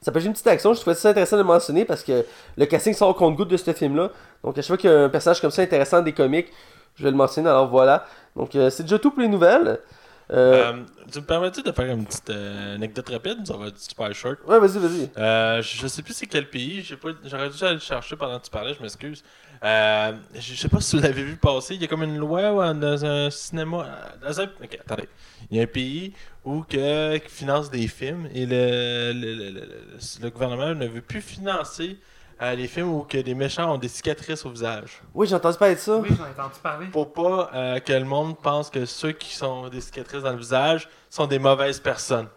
ça 0.00 0.12
peut 0.12 0.18
ajouter 0.18 0.28
une 0.28 0.32
petite 0.34 0.46
action. 0.46 0.74
Je 0.74 0.80
trouvais 0.80 0.94
ça 0.96 1.10
intéressant 1.10 1.36
de 1.36 1.42
le 1.42 1.46
mentionner 1.48 1.84
parce 1.84 2.02
que 2.02 2.24
le 2.56 2.66
casting 2.66 2.94
sort 2.94 3.08
au 3.10 3.14
compte-goutte 3.14 3.48
de 3.48 3.56
ce 3.56 3.72
film-là. 3.72 4.10
Donc 4.44 4.56
à 4.58 4.62
chaque 4.62 4.66
fois 4.66 4.76
qu'il 4.76 4.90
y 4.90 4.92
a 4.92 5.04
un 5.04 5.08
personnage 5.08 5.40
comme 5.40 5.50
ça 5.50 5.62
intéressant 5.62 6.02
des 6.02 6.12
comics, 6.12 6.48
je 6.96 7.04
vais 7.04 7.10
le 7.10 7.16
mentionner. 7.16 7.48
Alors 7.48 7.68
voilà. 7.68 8.04
Donc 8.36 8.54
euh, 8.54 8.70
c'est 8.70 8.82
déjà 8.84 8.98
tout 8.98 9.10
pour 9.10 9.20
les 9.22 9.28
nouvelles. 9.28 9.80
Euh, 10.30 10.72
Euh, 10.72 10.82
tu 11.12 11.20
me 11.20 11.24
permets-tu 11.24 11.62
de 11.62 11.70
faire 11.72 11.86
une 11.94 12.04
petite 12.04 12.30
euh, 12.30 12.74
anecdote 12.74 13.08
rapide? 13.10 13.46
Ça 13.46 13.56
va 13.56 13.68
être 13.68 13.78
super 13.78 14.12
short. 14.14 14.38
Ouais, 14.46 14.58
vas-y, 14.58 14.78
vas-y. 14.78 15.62
Je 15.62 15.86
sais 15.86 16.02
plus 16.02 16.14
c'est 16.14 16.26
quel 16.26 16.48
pays. 16.50 16.82
J'aurais 17.24 17.48
dû 17.50 17.64
aller 17.64 17.74
le 17.74 17.80
chercher 17.80 18.16
pendant 18.16 18.38
que 18.40 18.44
tu 18.44 18.50
parlais, 18.50 18.74
je 18.74 18.82
m'excuse. 18.82 19.22
Euh, 19.64 20.12
je 20.34 20.54
sais 20.54 20.68
pas 20.68 20.80
si 20.80 20.96
vous 20.96 21.02
l'avez 21.02 21.22
vu 21.22 21.36
passer, 21.36 21.76
il 21.76 21.80
y 21.80 21.84
a 21.84 21.88
comme 21.88 22.02
une 22.02 22.18
loi 22.18 22.74
dans 22.74 23.04
un 23.04 23.30
cinéma. 23.30 23.86
Dans 24.20 24.40
un, 24.40 24.44
ok, 24.44 24.78
attendez. 24.84 25.08
Il 25.50 25.56
y 25.56 25.60
a 25.60 25.62
un 25.62 25.66
pays 25.66 26.12
où 26.44 26.62
que, 26.62 27.16
qui 27.18 27.30
finance 27.30 27.70
des 27.70 27.86
films 27.88 28.28
et 28.34 28.46
le, 28.46 29.12
le, 29.14 29.34
le- 29.34 29.50
le- 29.50 29.60
le- 29.60 30.22
le 30.22 30.30
gouvernement 30.30 30.74
ne 30.74 30.86
veut 30.86 31.00
plus 31.00 31.20
financer 31.22 31.98
euh, 32.42 32.54
les 32.54 32.66
films 32.66 32.90
où 32.90 33.00
que 33.00 33.16
les 33.16 33.34
méchants 33.34 33.74
ont 33.74 33.78
des 33.78 33.88
cicatrices 33.88 34.44
au 34.44 34.50
visage. 34.50 35.00
Oui, 35.14 35.26
j'ai 35.26 35.34
entendu 35.34 35.56
parler 35.56 35.74
de 35.74 35.80
ça. 35.80 35.96
Oui, 35.96 36.08
j'en 36.10 36.26
ai 36.26 36.30
entendu 36.30 36.60
parler. 36.62 36.86
Pour 36.88 37.12
pas 37.12 37.50
euh, 37.54 37.80
que 37.80 37.92
le 37.92 38.04
monde 38.04 38.36
pense 38.38 38.68
que 38.68 38.84
ceux 38.84 39.12
qui 39.12 39.34
sont 39.34 39.68
des 39.68 39.80
cicatrices 39.80 40.22
dans 40.22 40.32
le 40.32 40.38
visage 40.38 40.88
sont 41.08 41.26
des 41.26 41.38
mauvaises 41.38 41.80
personnes. 41.80 42.28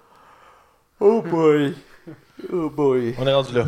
Oh 1.00 1.22
boy. 1.22 1.76
Oh 2.52 2.70
boy. 2.70 3.16
On 3.20 3.28
est 3.28 3.34
rendu 3.34 3.54
là. 3.54 3.66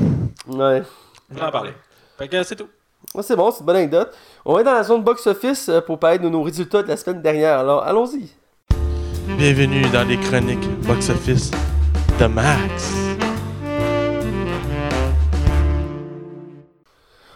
Ouais. 0.47 0.83
On 1.31 1.35
va 1.35 1.47
en 1.47 1.51
parler. 1.51 1.73
Fait 2.17 2.27
que 2.27 2.43
c'est 2.43 2.55
tout. 2.55 2.69
Ouais, 3.13 3.23
c'est 3.23 3.35
bon, 3.35 3.51
c'est 3.51 3.59
une 3.59 3.65
bonne 3.65 3.75
anecdote. 3.75 4.15
On 4.45 4.53
va 4.53 4.61
être 4.61 4.65
dans 4.65 4.73
la 4.73 4.83
zone 4.83 5.03
box-office 5.03 5.67
euh, 5.67 5.81
pour 5.81 5.99
parler 5.99 6.19
de 6.19 6.29
nos 6.29 6.43
résultats 6.43 6.81
de 6.83 6.87
la 6.87 6.95
semaine 6.95 7.21
dernière. 7.21 7.59
Alors, 7.59 7.83
allons-y. 7.83 8.29
Bienvenue 9.37 9.81
dans 9.89 10.07
les 10.07 10.17
chroniques 10.17 10.69
box-office 10.85 11.51
de 12.19 12.25
Max. 12.27 13.10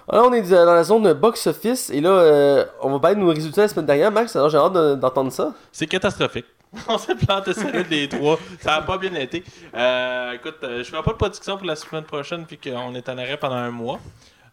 Alors, 0.07 0.27
on 0.29 0.33
est 0.33 0.41
dans 0.43 0.65
la 0.65 0.83
zone 0.83 1.13
box-office 1.13 1.89
et 1.89 1.99
là, 1.99 2.09
euh, 2.09 2.65
on 2.81 2.91
va 2.91 2.99
parler 2.99 3.15
de 3.15 3.21
nos 3.21 3.29
résultats 3.33 3.61
la 3.63 3.67
semaine 3.67 3.85
dernière. 3.87 4.11
Max, 4.11 4.35
alors 4.35 4.49
j'ai 4.49 4.57
hâte 4.57 4.73
de- 4.73 4.95
d'entendre 4.95 5.31
ça. 5.31 5.53
C'est 5.71 5.87
catastrophique. 5.87 6.45
On 6.89 6.97
s'est 6.97 7.15
planté 7.15 7.53
solide 7.53 7.87
les 7.89 8.09
trois. 8.09 8.37
Ça 8.59 8.75
a 8.75 8.81
pas 8.81 8.97
bien 8.97 9.13
été. 9.15 9.43
Euh, 9.73 10.33
écoute, 10.33 10.57
euh, 10.63 10.79
je 10.83 10.89
ferai 10.89 11.01
pas 11.03 11.11
de 11.13 11.17
production 11.17 11.57
pour 11.57 11.65
la 11.65 11.75
semaine 11.75 12.03
prochaine 12.03 12.45
puis 12.45 12.57
qu'on 12.57 12.93
est 12.93 13.07
en 13.07 13.17
arrêt 13.17 13.37
pendant 13.37 13.55
un 13.55 13.71
mois. 13.71 13.99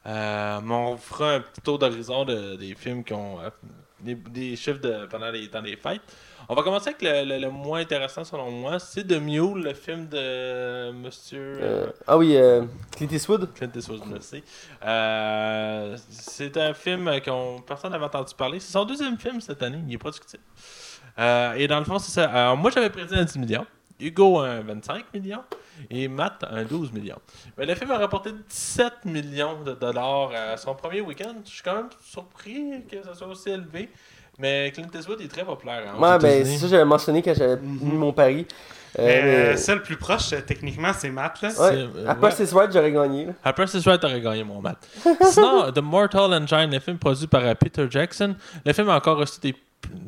Euh, 0.06 0.60
mais 0.64 0.74
on 0.74 0.96
fera 0.96 1.32
un 1.34 1.40
petit 1.40 1.60
tour 1.60 1.78
d'horizon 1.78 2.24
de- 2.24 2.54
des 2.56 2.74
films 2.74 3.02
qui 3.04 3.12
ont 3.12 3.38
des, 4.00 4.14
des 4.14 4.56
chiffres 4.56 4.80
de, 4.80 5.06
pendant 5.10 5.30
les 5.30 5.48
temps 5.48 5.62
des 5.62 5.76
fêtes. 5.76 6.00
On 6.48 6.54
va 6.54 6.62
commencer 6.62 6.88
avec 6.90 7.02
le, 7.02 7.24
le- 7.24 7.38
le 7.40 7.50
moins 7.50 7.80
intéressant 7.80 8.24
selon 8.24 8.50
moi. 8.50 8.78
C'est 8.78 9.04
The 9.06 9.20
Mule, 9.20 9.62
le 9.62 9.74
film 9.74 10.08
de 10.08 10.90
Monsieur 10.92 11.58
euh, 11.60 11.86
Euh, 11.86 11.90
ah 12.06 12.18
oui, 12.18 12.36
euh, 12.36 12.64
Clint 12.96 13.08
Eastwood. 13.10 13.52
Clint 13.54 13.70
Eastwood, 13.74 14.02
merci. 14.06 14.42
Euh, 14.84 15.96
c'est 16.10 16.56
un 16.56 16.74
film 16.74 17.10
que 17.20 17.60
personne 17.62 17.92
n'avait 17.92 18.04
entendu 18.04 18.34
parler. 18.36 18.60
C'est 18.60 18.72
son 18.72 18.84
deuxième 18.84 19.18
film 19.18 19.40
cette 19.40 19.62
année. 19.62 19.80
Il 19.86 19.94
est 19.94 19.98
productif. 19.98 20.40
Euh, 21.18 21.54
et 21.54 21.66
dans 21.68 21.78
le 21.78 21.84
fond, 21.84 21.98
c'est 21.98 22.10
ça. 22.12 22.30
Alors, 22.30 22.56
moi, 22.56 22.70
j'avais 22.70 22.90
prédit 22.90 23.14
un 23.14 23.24
10 23.24 23.38
millions. 23.38 23.66
Hugo, 24.00 24.40
un 24.40 24.60
25 24.62 25.04
millions. 25.14 25.44
Et 25.90 26.08
Matt, 26.08 26.44
un 26.50 26.64
12 26.64 26.92
millions. 26.92 27.18
Mais 27.56 27.66
le 27.66 27.74
film 27.74 27.90
a 27.92 27.98
rapporté 27.98 28.30
17 28.32 29.04
millions 29.04 29.62
de 29.62 29.72
dollars 29.74 30.30
à 30.34 30.56
son 30.56 30.74
premier 30.74 31.00
week-end. 31.00 31.34
Je 31.44 31.50
suis 31.50 31.62
quand 31.62 31.74
même 31.76 31.88
surpris 32.04 32.84
que 32.90 33.02
ça 33.02 33.14
soit 33.14 33.28
aussi 33.28 33.50
élevé. 33.50 33.88
Mais 34.38 34.72
Clint 34.74 34.86
Eastwood 34.94 35.20
est 35.20 35.28
très 35.28 35.44
populaire. 35.44 35.82
hein, 35.88 36.00
Ouais, 36.00 36.18
ben, 36.18 36.44
c'est 36.44 36.56
ça 36.56 36.62
que 36.62 36.68
j'avais 36.70 36.84
mentionné 36.84 37.22
quand 37.22 37.34
j'avais 37.34 37.56
Mhm. 37.56 37.78
mis 37.82 37.96
mon 37.96 38.12
pari. 38.12 38.46
Euh, 38.98 39.04
Mais, 39.06 39.20
euh, 39.22 39.50
mais- 39.52 39.56
celle 39.56 39.82
plus 39.82 39.96
proche, 39.96 40.32
euh, 40.34 40.40
techniquement, 40.46 40.92
c'est 40.96 41.08
Matt. 41.10 41.40
Là. 41.40 41.48
Ouais, 41.48 41.54
c'est- 41.54 42.06
après 42.06 42.26
ouais. 42.26 42.32
c'est 42.36 42.52
Right, 42.54 42.70
j'aurais 42.72 42.92
gagné. 42.92 43.26
là. 43.26 43.32
Après 43.42 43.66
c'est 43.66 43.78
Right, 43.86 43.98
t'aurais 44.00 44.20
gagné 44.20 44.44
mon 44.44 44.60
mat. 44.60 44.76
Sinon, 45.22 45.70
The 45.74 45.78
Mortal 45.82 46.34
Engine, 46.34 46.70
le 46.70 46.78
film 46.78 46.98
produit 46.98 47.26
par 47.26 47.42
euh, 47.42 47.54
Peter 47.54 47.86
Jackson. 47.88 48.34
Le 48.66 48.72
film 48.74 48.90
a 48.90 48.96
encore 48.96 49.16
reçu 49.16 49.40
des 49.40 49.54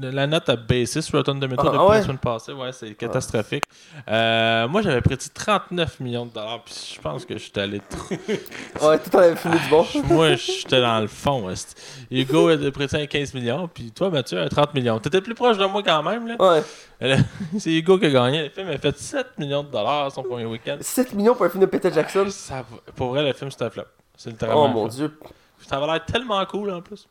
la 0.00 0.26
note 0.26 0.48
à 0.48 0.56
basis 0.56 1.00
sur 1.04 1.18
Rotten 1.18 1.38
Tomatoes 1.40 1.60
Ah, 1.62 1.64
depuis 1.70 1.78
ah 1.80 1.86
ouais? 1.88 1.96
la 1.98 2.02
semaine 2.02 2.18
passée. 2.18 2.52
Ouais, 2.52 2.72
c'est 2.72 2.94
catastrophique. 2.94 3.64
Euh, 4.08 4.68
moi, 4.68 4.82
j'avais 4.82 5.00
prédit 5.00 5.28
39 5.30 6.00
millions 6.00 6.26
de 6.26 6.32
dollars, 6.32 6.62
puis 6.64 6.94
je 6.96 7.00
pense 7.00 7.24
que 7.24 7.36
j'étais 7.38 7.60
allé 7.62 7.80
trop. 7.80 8.14
Ouais, 8.88 8.98
tout 8.98 9.14
en 9.16 9.18
avait 9.20 9.36
fini 9.36 9.54
du 9.58 9.68
bon. 9.70 9.86
moi, 10.04 10.34
j'étais 10.34 10.80
dans 10.80 11.00
le 11.00 11.06
fond. 11.06 11.48
esti. 11.50 11.74
Hugo 12.10 12.48
a 12.48 12.70
prédit 12.70 12.96
un 12.96 13.06
15 13.06 13.34
millions, 13.34 13.68
puis 13.72 13.90
toi, 13.92 14.10
Mathieu, 14.10 14.38
un 14.40 14.48
30 14.48 14.74
millions. 14.74 14.98
T'étais 14.98 15.20
plus 15.20 15.34
proche 15.34 15.56
de 15.58 15.64
moi 15.66 15.82
quand 15.82 16.02
même. 16.02 16.26
là. 16.26 16.36
Ouais. 16.38 16.62
Euh, 17.02 17.16
c'est 17.58 17.70
Hugo 17.72 17.98
qui 17.98 18.06
a 18.06 18.10
gagné. 18.10 18.42
Le 18.44 18.48
film 18.50 18.68
a 18.68 18.78
fait 18.78 18.98
7 18.98 19.38
millions 19.38 19.62
de 19.62 19.70
dollars 19.70 20.10
son 20.12 20.22
premier 20.22 20.44
week-end. 20.46 20.76
7 20.80 21.14
millions 21.14 21.34
pour 21.34 21.46
un 21.46 21.48
film 21.48 21.60
de 21.62 21.66
Peter 21.66 21.90
Jackson? 21.92 22.26
Ça 22.30 22.56
va- 22.56 22.92
pour 22.94 23.08
vrai, 23.08 23.22
le 23.24 23.32
film, 23.32 23.50
c'est 23.50 23.62
un 23.64 23.70
flop. 23.70 23.84
C'est 24.16 24.30
littéralement 24.30 24.64
Oh 24.64 24.68
mon 24.68 24.88
flop. 24.88 24.96
dieu. 24.96 25.18
Ça 25.66 25.76
avait 25.76 25.86
l'air 25.86 26.04
tellement 26.04 26.44
cool 26.46 26.70
en 26.70 26.80
plus. 26.82 27.06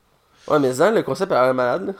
Ouais, 0.47 0.59
mais 0.59 0.71
Zan, 0.73 0.91
le 0.91 1.01
concept 1.03 1.31
a 1.31 1.45
l'air 1.45 1.53
malade. 1.53 1.87
là. 1.87 1.93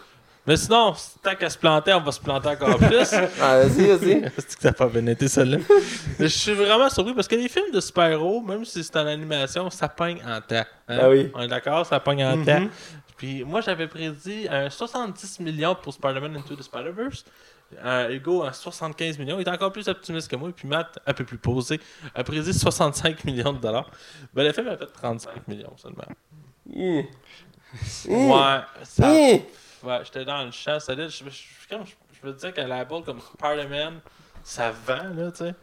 Mais 0.45 0.57
sinon, 0.57 0.93
tant 1.21 1.35
qu'à 1.35 1.49
se 1.49 1.57
planter, 1.57 1.93
on 1.93 2.01
va 2.01 2.11
se 2.11 2.19
planter 2.19 2.49
encore 2.49 2.77
plus. 2.77 3.13
Ah, 3.41 3.59
vas-y, 3.59 3.87
vas-y. 3.87 4.31
C'est 4.37 4.55
que 4.57 4.61
t'as 4.61 4.73
pas 4.73 4.87
bien 4.87 5.05
été 5.07 5.27
celle-là? 5.29 5.59
Je 6.19 6.25
suis 6.27 6.53
vraiment 6.53 6.89
surpris 6.89 7.13
parce 7.13 7.27
que 7.29 7.35
les 7.35 7.47
films 7.47 7.71
de 7.71 7.79
super-héros, 7.79 8.41
même 8.41 8.65
si 8.65 8.83
c'est 8.83 8.95
en 8.97 9.07
animation, 9.07 9.69
ça 9.69 9.87
pogne 9.87 10.21
en 10.27 10.41
temps. 10.41 10.65
hein? 10.89 10.97
Ah 11.01 11.09
oui. 11.09 11.31
On 11.33 11.41
est 11.43 11.47
d'accord, 11.47 11.85
ça 11.85 11.99
pogne 12.01 12.25
en 12.25 12.35
Mhm. 12.37 12.45
temps. 12.45 12.67
Puis 13.15 13.43
moi, 13.45 13.61
j'avais 13.61 13.87
prédit 13.87 14.47
un 14.49 14.69
70 14.69 15.39
millions 15.39 15.75
pour 15.75 15.93
Spider-Man 15.93 16.35
Into 16.35 16.55
the 16.57 16.63
Spider-Verse. 16.63 17.23
Euh, 17.83 18.09
Hugo, 18.09 18.43
un 18.43 18.51
75 18.51 19.17
millions. 19.17 19.39
Il 19.39 19.47
est 19.47 19.49
encore 19.49 19.71
plus 19.71 19.87
optimiste 19.87 20.29
que 20.29 20.35
moi. 20.35 20.49
Puis 20.53 20.67
Matt, 20.67 20.99
un 21.07 21.13
peu 21.13 21.23
plus 21.23 21.37
posé, 21.37 21.79
a 22.13 22.23
prédit 22.23 22.53
65 22.53 23.23
millions 23.23 23.53
de 23.53 23.59
dollars. 23.59 23.89
Ben, 24.33 24.43
le 24.43 24.51
film 24.51 24.67
a 24.67 24.75
fait 24.75 24.87
35 24.87 25.47
millions 25.47 25.73
seulement. 25.77 26.03
Hi. 26.69 27.05
Ouais, 28.07 28.59
ça. 28.83 29.07
Ouais, 29.83 29.99
j'étais 30.03 30.25
dans 30.25 30.43
le 30.43 30.51
champ 30.51 30.79
solide. 30.79 31.09
Je, 31.09 31.25
je, 31.25 31.29
je, 31.29 31.67
comme, 31.69 31.85
je, 31.85 31.93
je 32.21 32.27
me 32.27 32.33
disais 32.33 32.51
qu'à 32.53 32.65
la 32.65 32.85
balle 32.85 33.03
comme 33.03 33.19
Spider-Man, 33.19 33.99
ça 34.43 34.71
vend, 34.71 35.13
là, 35.15 35.31
tu 35.31 35.39
sais. 35.45 35.55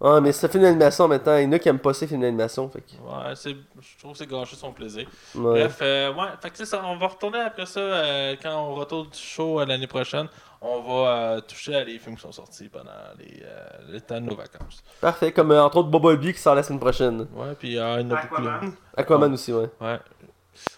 Ouais, 0.00 0.20
mais 0.20 0.32
c'est 0.32 0.46
un 0.46 0.48
film 0.48 0.64
d'animation 0.64 1.06
maintenant. 1.06 1.36
Il 1.36 1.44
y 1.44 1.46
en 1.46 1.52
a 1.52 1.60
qui 1.60 1.68
aiment 1.68 1.78
pas 1.78 1.94
ces 1.94 2.08
films 2.08 2.22
d'animation. 2.22 2.68
Fait 2.68 2.80
que. 2.80 3.00
Ouais, 3.00 3.36
c'est, 3.36 3.54
je 3.54 3.98
trouve 4.00 4.12
que 4.12 4.18
c'est 4.18 4.26
gâché 4.26 4.56
son 4.56 4.72
plaisir. 4.72 5.06
Ouais. 5.32 5.60
Bref, 5.60 5.78
euh, 5.80 6.12
ouais, 6.12 6.26
fait 6.40 6.50
que 6.50 6.56
c'est 6.56 6.66
ça. 6.66 6.82
On 6.84 6.96
va 6.96 7.06
retourner 7.06 7.38
après 7.38 7.66
ça, 7.66 7.78
euh, 7.78 8.34
quand 8.42 8.52
on 8.52 8.74
retourne 8.74 9.08
du 9.08 9.18
show 9.18 9.60
euh, 9.60 9.64
l'année 9.64 9.86
prochaine. 9.86 10.26
On 10.60 10.80
va 10.80 11.10
euh, 11.10 11.40
toucher 11.40 11.76
à 11.76 11.84
les 11.84 12.00
films 12.00 12.16
qui 12.16 12.22
sont 12.22 12.32
sortis 12.32 12.68
pendant 12.68 12.90
les, 13.16 13.42
euh, 13.44 13.92
le 13.92 14.00
temps 14.00 14.20
de 14.20 14.26
nos 14.26 14.34
vacances. 14.34 14.82
Parfait. 15.00 15.30
Comme 15.30 15.52
euh, 15.52 15.62
entre 15.62 15.78
autres 15.78 15.88
Bumblebee 15.88 16.32
qui 16.32 16.40
sort 16.40 16.56
la 16.56 16.64
semaine 16.64 16.80
prochaine. 16.80 17.26
Ouais, 17.34 17.54
puis 17.56 17.78
euh, 17.78 18.00
il 18.00 18.08
y 18.08 18.12
en 18.12 18.16
a 18.16 18.22
beaucoup. 18.22 18.34
Aquaman. 18.42 18.72
Aquaman 18.96 19.32
aussi, 19.34 19.52
ouais. 19.52 19.70
Ouais. 19.80 20.00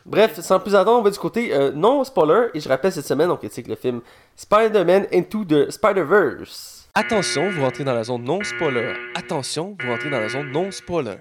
Bref, 0.07 0.41
sans 0.41 0.61
plus 0.61 0.75
attendre, 0.75 1.01
on 1.01 1.03
va 1.03 1.11
du 1.11 1.19
côté 1.19 1.55
euh, 1.55 1.73
non 1.73 2.05
spoiler. 2.05 2.49
Et 2.55 2.61
je 2.61 2.69
rappelle 2.69 2.93
cette 2.93 3.07
semaine, 3.07 3.31
on 3.31 3.37
critique 3.37 3.69
le 3.69 3.77
film 3.77 4.01
Spider-Man 4.37 5.07
Into 5.13 5.45
the 5.45 5.71
Spider-Verse. 5.71 6.89
Attention, 6.95 7.51
vous 7.51 7.63
rentrez 7.63 7.85
dans 7.85 7.95
la 7.95 8.05
zone 8.05 8.23
non 8.23 8.43
spoiler. 8.45 8.95
Attention, 9.15 9.77
vous 9.81 9.91
rentrez 9.91 10.11
dans 10.11 10.21
la 10.21 10.29
zone 10.29 10.51
non 10.53 10.71
spoiler. 10.71 11.17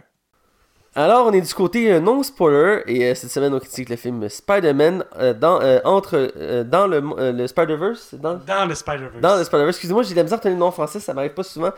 Alors, 0.95 1.25
on 1.25 1.31
est 1.33 1.41
du 1.41 1.53
côté 1.55 1.91
euh, 1.91 1.99
non 1.99 2.21
spoiler. 2.21 2.81
Et 2.85 3.05
euh, 3.05 3.15
cette 3.15 3.31
semaine, 3.31 3.51
on 3.53 3.59
critique 3.59 3.89
le 3.89 3.95
film 3.95 4.29
Spider-Man 4.29 5.03
euh, 5.17 5.33
dans, 5.33 5.59
entre, 5.85 6.63
dans 6.63 6.85
le, 6.85 7.31
le 7.31 7.47
Spider-Verse. 7.47 8.13
Dans, 8.13 8.35
Dans 8.35 8.65
le 8.67 8.75
Spider-Verse. 8.75 9.19
dans 9.21 9.35
le 9.37 9.43
Spider-Verse. 9.43 9.75
Excusez-moi, 9.77 10.03
j'ai 10.03 10.11
de 10.11 10.17
la 10.17 10.23
misère 10.23 10.37
à 10.37 10.41
tenir 10.41 10.55
le 10.55 10.59
nom 10.59 10.67
en 10.67 10.71
français, 10.71 10.99
ça 10.99 11.13
m'arrive 11.15 11.33
pas 11.33 11.41
souvent. 11.43 11.71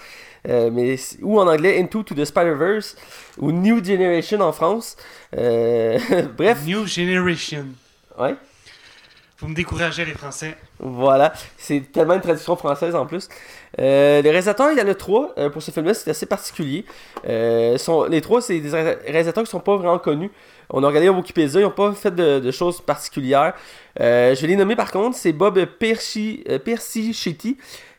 Mais, 0.45 0.97
ou 1.21 1.39
en 1.39 1.47
anglais, 1.47 1.79
Into 1.81 2.03
to 2.03 2.13
the 2.13 2.25
Spider-Verse. 2.25 2.97
Ou 3.37 3.51
New 3.53 3.83
Generation 3.83 4.41
en 4.41 4.51
France. 4.51 4.97
Bref, 5.31 6.65
New 6.65 6.85
Generation. 6.85 7.65
ouais. 8.19 8.35
Vous 9.39 9.49
me 9.49 9.53
découragez, 9.53 10.05
les 10.05 10.13
Français. 10.13 10.55
Voilà, 10.79 11.33
c'est 11.57 11.91
tellement 11.91 12.13
une 12.13 12.21
traduction 12.21 12.55
française 12.55 12.95
en 12.95 13.05
plus. 13.05 13.27
Euh, 13.79 14.21
les 14.21 14.29
réalisateurs, 14.29 14.71
il 14.71 14.77
y 14.77 14.81
en 14.81 14.87
a 14.87 14.95
trois 14.95 15.33
euh, 15.37 15.49
pour 15.49 15.61
ce 15.61 15.71
film-là, 15.71 15.93
c'est 15.93 16.09
assez 16.09 16.25
particulier. 16.25 16.85
Euh, 17.27 17.77
les 18.09 18.21
trois, 18.21 18.41
c'est 18.41 18.59
des 18.59 18.69
ré- 18.69 18.97
réalisateurs 19.05 19.43
qui 19.43 19.49
sont 19.49 19.59
pas 19.59 19.75
vraiment 19.75 19.99
connus. 19.99 20.31
On 20.69 20.83
a 20.83 20.87
regardé 20.87 21.09
Wikipédia, 21.09 21.59
ils 21.59 21.63
n'ont 21.63 21.71
pas 21.71 21.91
fait 21.91 22.15
de, 22.15 22.51
choses 22.51 22.79
particulières. 22.81 23.53
Je 23.99 24.39
vais 24.39 24.47
les 24.47 24.55
nommer 24.55 24.75
par 24.75 24.91
contre, 24.91 25.17
c'est 25.17 25.33
Bob 25.33 25.63
Persi, 25.65 26.43
Persichetti, 26.63 27.57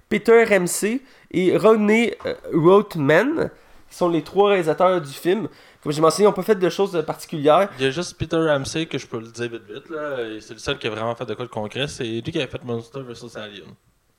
Peter 0.08 0.44
Ramsey 0.44 1.00
et 1.32 1.52
euh, 1.54 2.08
Rothman, 2.52 3.50
qui 3.90 3.96
sont 3.96 4.08
les 4.08 4.22
trois 4.22 4.50
réalisateurs 4.50 5.00
du 5.00 5.12
film. 5.12 5.48
Comme 5.86 5.92
j'ai 5.94 6.00
mentionné, 6.00 6.24
ils 6.24 6.28
n'ont 6.30 6.32
pas 6.34 6.42
fait 6.42 6.56
de 6.56 6.68
choses 6.68 7.00
particulières. 7.06 7.68
Il 7.78 7.84
y 7.84 7.86
a 7.86 7.90
juste 7.90 8.18
Peter 8.18 8.36
Ramsey 8.38 8.86
que 8.86 8.98
je 8.98 9.06
peux 9.06 9.20
le 9.20 9.28
dire 9.28 9.48
vite 9.48 9.62
vite. 9.72 9.88
Là. 9.88 10.20
et 10.20 10.40
C'est 10.40 10.54
le 10.54 10.58
seul 10.58 10.78
qui 10.78 10.88
a 10.88 10.90
vraiment 10.90 11.14
fait 11.14 11.24
de 11.26 11.34
quoi 11.34 11.44
de 11.44 11.50
concret. 11.50 11.86
C'est 11.86 12.02
lui 12.02 12.22
qui 12.22 12.42
a 12.42 12.48
fait 12.48 12.64
Monster 12.64 13.02
vs. 13.02 13.36
Alien. 13.36 13.68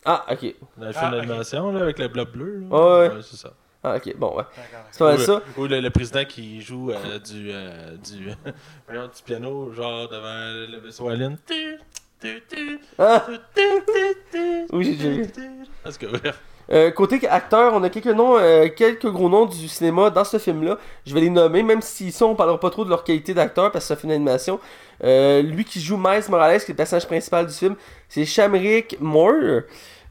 Ah, 0.06 0.26
ok. 0.32 0.56
Dans 0.78 0.86
le 0.86 0.92
Ah, 0.96 1.00
film 1.00 1.14
ok. 1.14 1.18
d'animation 1.20 1.72
là, 1.74 1.82
avec 1.82 2.00
le 2.00 2.08
blob 2.08 2.32
bleu. 2.32 2.60
là. 2.62 2.68
Ouais, 2.70 3.10
ouais. 3.10 3.22
c'est 3.22 3.36
ça. 3.36 3.52
Ah, 3.84 3.98
ok, 3.98 4.16
bon, 4.18 4.30
ouais. 4.38 4.44
D'accord. 4.56 4.86
C'est 4.92 5.00
pas 5.00 5.12
mal 5.12 5.20
Ou, 5.20 5.24
ça. 5.24 5.42
ou 5.58 5.68
le, 5.68 5.80
le 5.82 5.90
président 5.90 6.24
qui 6.24 6.62
joue 6.62 6.92
euh, 6.92 7.20
du, 7.20 7.50
euh, 7.52 7.98
du, 7.98 8.28
du 8.90 9.24
piano, 9.26 9.74
genre 9.74 10.08
devant 10.08 10.72
le 10.72 10.80
vaisseau 10.80 11.10
Alien. 11.10 11.38
Tu, 11.46 11.78
tu, 12.22 12.44
tu, 12.50 12.80
Ah! 12.98 13.26
tu, 13.28 13.34
tu, 13.54 13.62
tu, 13.86 14.16
tu, 14.32 14.66
Oui, 14.76 14.98
j'ai 15.00 15.18
déjà 15.28 15.42
vu. 15.50 15.66
Parce 15.84 15.98
que, 15.98 16.06
bref. 16.06 16.42
Euh, 16.72 16.92
côté 16.92 17.26
acteur, 17.28 17.74
on 17.74 17.84
a 17.84 17.90
quelques 17.90 18.08
noms, 18.08 18.38
euh, 18.38 18.68
quelques 18.68 19.08
gros 19.08 19.30
noms 19.30 19.46
du 19.46 19.68
cinéma 19.68 20.10
dans 20.10 20.24
ce 20.24 20.38
film-là. 20.38 20.78
Je 21.06 21.14
vais 21.14 21.22
les 21.22 21.30
nommer, 21.30 21.64
même 21.64 21.82
si 21.82 22.08
ici 22.08 22.24
on 22.24 22.36
parlera 22.36 22.60
pas 22.60 22.70
trop 22.70 22.84
de 22.84 22.90
leur 22.90 23.04
qualité 23.04 23.34
d'acteur 23.34 23.72
parce 23.72 23.86
que 23.86 23.88
c'est 23.88 23.94
un 23.94 23.98
film 23.98 24.12
d'animation. 24.12 24.60
Euh, 25.04 25.42
lui 25.42 25.64
qui 25.64 25.80
joue 25.80 25.98
Miles 25.98 26.24
Morales, 26.30 26.60
qui 26.60 26.66
est 26.66 26.70
le 26.70 26.76
personnage 26.76 27.08
principal 27.08 27.46
du 27.48 27.54
film, 27.54 27.76
c'est 28.10 28.26
Shamrick 28.26 28.98
Moore. 29.00 29.62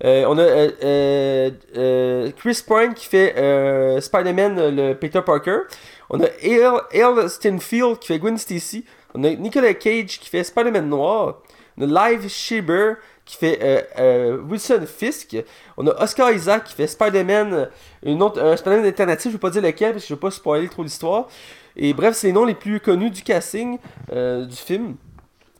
Euh, 0.05 0.25
on 0.29 0.39
a 0.39 0.71
Chris 2.33 2.63
Pine 2.67 2.95
qui 2.95 3.07
fait 3.07 4.01
Spider-Man, 4.01 4.75
le 4.75 4.95
Peter 4.95 5.21
Parker. 5.25 5.61
On 6.09 6.21
a 6.23 6.27
Ale 6.43 7.29
Stenfield 7.29 7.99
qui 7.99 8.09
fait 8.09 8.19
Gwen 8.19 8.39
Stacy 8.39 8.85
On 9.15 9.25
a 9.25 9.31
Nicolas 9.31 9.75
Cage 9.75 10.21
qui 10.21 10.29
fait 10.29 10.45
Spider-Man 10.45 10.89
Noir. 10.89 11.43
On 11.79 11.95
a 11.95 12.11
Live 12.11 12.29
Schreiber 12.29 12.95
qui 13.27 13.37
fait 13.37 13.59
euh, 13.61 13.83
euh, 13.99 14.39
Wilson 14.49 14.85
Fisk. 14.87 15.37
On 15.77 15.87
a 15.89 16.03
Oscar 16.03 16.33
Isaac 16.33 16.65
qui 16.65 16.75
fait 16.75 16.87
Spider-Man, 16.87 17.69
une 18.05 18.23
autre, 18.23 18.41
un 18.41 18.57
Spider-Man 18.57 18.87
alternatif, 18.87 19.33
je 19.33 19.37
vais 19.37 19.41
pas 19.41 19.51
dire 19.51 19.63
lequel 19.63 19.93
parce 19.93 20.05
que 20.05 20.09
je 20.09 20.15
vais 20.15 20.21
pas 20.21 20.31
spoiler 20.31 20.69
trop 20.69 20.83
l'histoire. 20.85 21.27
Et 21.77 21.93
bref, 21.93 22.15
c'est 22.17 22.29
les 22.29 22.33
noms 22.33 22.47
les 22.47 22.55
plus 22.55 22.81
connus 22.81 23.11
du 23.11 23.23
casting 23.23 23.79
euh, 24.13 24.47
du 24.47 24.57
film. 24.57 24.95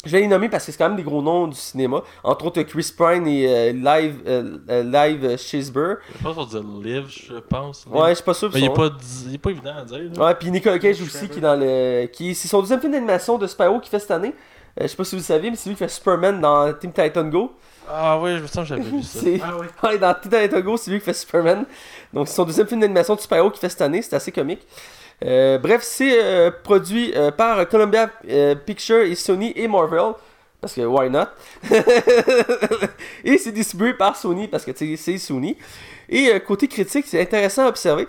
Je 0.07 0.13
vais 0.13 0.21
les 0.21 0.29
nommer 0.29 0.49
parce 0.49 0.65
que 0.65 0.71
c'est 0.71 0.79
quand 0.79 0.89
même 0.89 0.97
des 0.97 1.03
gros 1.03 1.21
noms 1.21 1.49
du 1.49 1.57
cinéma. 1.57 2.03
Entre 2.23 2.47
autres 2.47 2.63
Chris 2.63 2.93
Pine 2.97 3.27
et 3.27 3.49
euh, 3.49 3.73
Live, 3.73 4.23
euh, 4.27 4.59
euh, 4.71 4.83
Live 4.85 5.37
Schreiber. 5.37 5.95
Je 6.17 6.23
pense 6.23 6.37
qu'on 6.37 6.45
dit 6.45 6.89
live, 6.89 7.07
je 7.09 7.35
pense. 7.41 7.85
Ouais, 7.91 8.11
je 8.11 8.15
suis 8.15 8.25
pas 8.25 8.35
sûr. 8.35 8.51
Mais 8.55 8.61
il 8.61 8.67
est 8.67 8.75
pas, 8.75 8.91
il 9.27 9.35
est 9.35 9.39
pas 9.39 9.51
évident 9.51 9.77
à 9.77 9.85
dire. 9.85 9.99
là. 10.17 10.27
Ouais, 10.27 10.35
puis 10.37 10.51
Nicolas 10.53 10.79
Cage 10.79 11.03
aussi 11.03 11.29
qui 11.29 11.39
est 11.39 11.43
dans 11.43 11.59
le. 11.59 12.07
qui 12.07 12.37
C'est 12.37 12.47
son 12.47 12.61
deuxième 12.61 12.81
film 12.81 12.93
d'animation 12.93 13.37
de 13.37 13.49
Spyro 13.49 13.81
qu'il 13.81 13.91
fait 13.91 13.99
cette 13.99 14.13
année. 14.13 14.33
Euh, 14.79 14.83
je 14.83 14.87
sais 14.89 14.97
pas 14.97 15.05
si 15.05 15.15
vous 15.15 15.21
le 15.21 15.25
savez, 15.25 15.51
mais 15.51 15.57
c'est 15.57 15.69
lui 15.71 15.77
qui 15.77 15.81
fait 15.85 15.89
Superman 15.89 16.41
dans 16.41 16.73
Team 16.75 16.93
Titan 16.93 17.25
Go. 17.25 17.53
Ah 17.89 18.19
ouais, 18.21 18.37
je 18.37 18.43
me 18.43 18.47
sens 18.47 18.57
que 18.59 18.65
j'avais 18.65 18.83
vu 18.83 19.03
ça. 19.03 19.21
C'est- 19.21 19.41
Ah 19.43 19.55
oui. 19.59 19.67
Ouais, 19.83 19.99
dans 19.99 20.15
Team 20.15 20.31
Titan 20.33 20.61
Go, 20.61 20.77
c'est 20.77 20.91
lui 20.91 20.99
qui 20.99 21.05
fait 21.05 21.15
Superman. 21.15 21.65
Donc 22.13 22.29
c'est 22.29 22.35
son 22.35 22.45
deuxième 22.45 22.67
film 22.67 22.81
d'animation 22.81 23.15
de 23.15 23.21
Spyro 23.21 23.51
qu'il 23.51 23.61
fait 23.61 23.69
cette 23.69 23.81
année, 23.83 24.03
c'est 24.03 24.17
assez 24.17 24.33
comique. 24.33 24.67
Euh, 25.25 25.57
bref, 25.59 25.83
c'est 25.83 26.23
euh, 26.23 26.51
produit 26.63 27.13
euh, 27.17 27.31
par 27.31 27.67
Columbia 27.69 28.11
euh, 28.29 28.55
Pictures 28.55 29.01
et 29.03 29.15
Sony 29.15 29.53
et 29.57 29.67
Marvel. 29.67 30.13
Parce 30.61 30.75
que 30.75 30.81
why 30.83 31.09
not? 31.11 31.27
et 33.25 33.39
c'est 33.39 33.53
distribué 33.53 33.95
par 33.95 34.17
Sony 34.17 34.49
parce 34.49 34.65
que 34.65 34.71
tu 34.73 34.97
sais, 34.97 34.97
c'est 34.97 35.19
Sony. 35.19 35.57
Et 36.09 36.29
euh, 36.33 36.39
côté 36.39 36.69
critique, 36.69 37.07
c'est 37.09 37.21
intéressant 37.21 37.65
à 37.65 37.69
observer. 37.69 38.07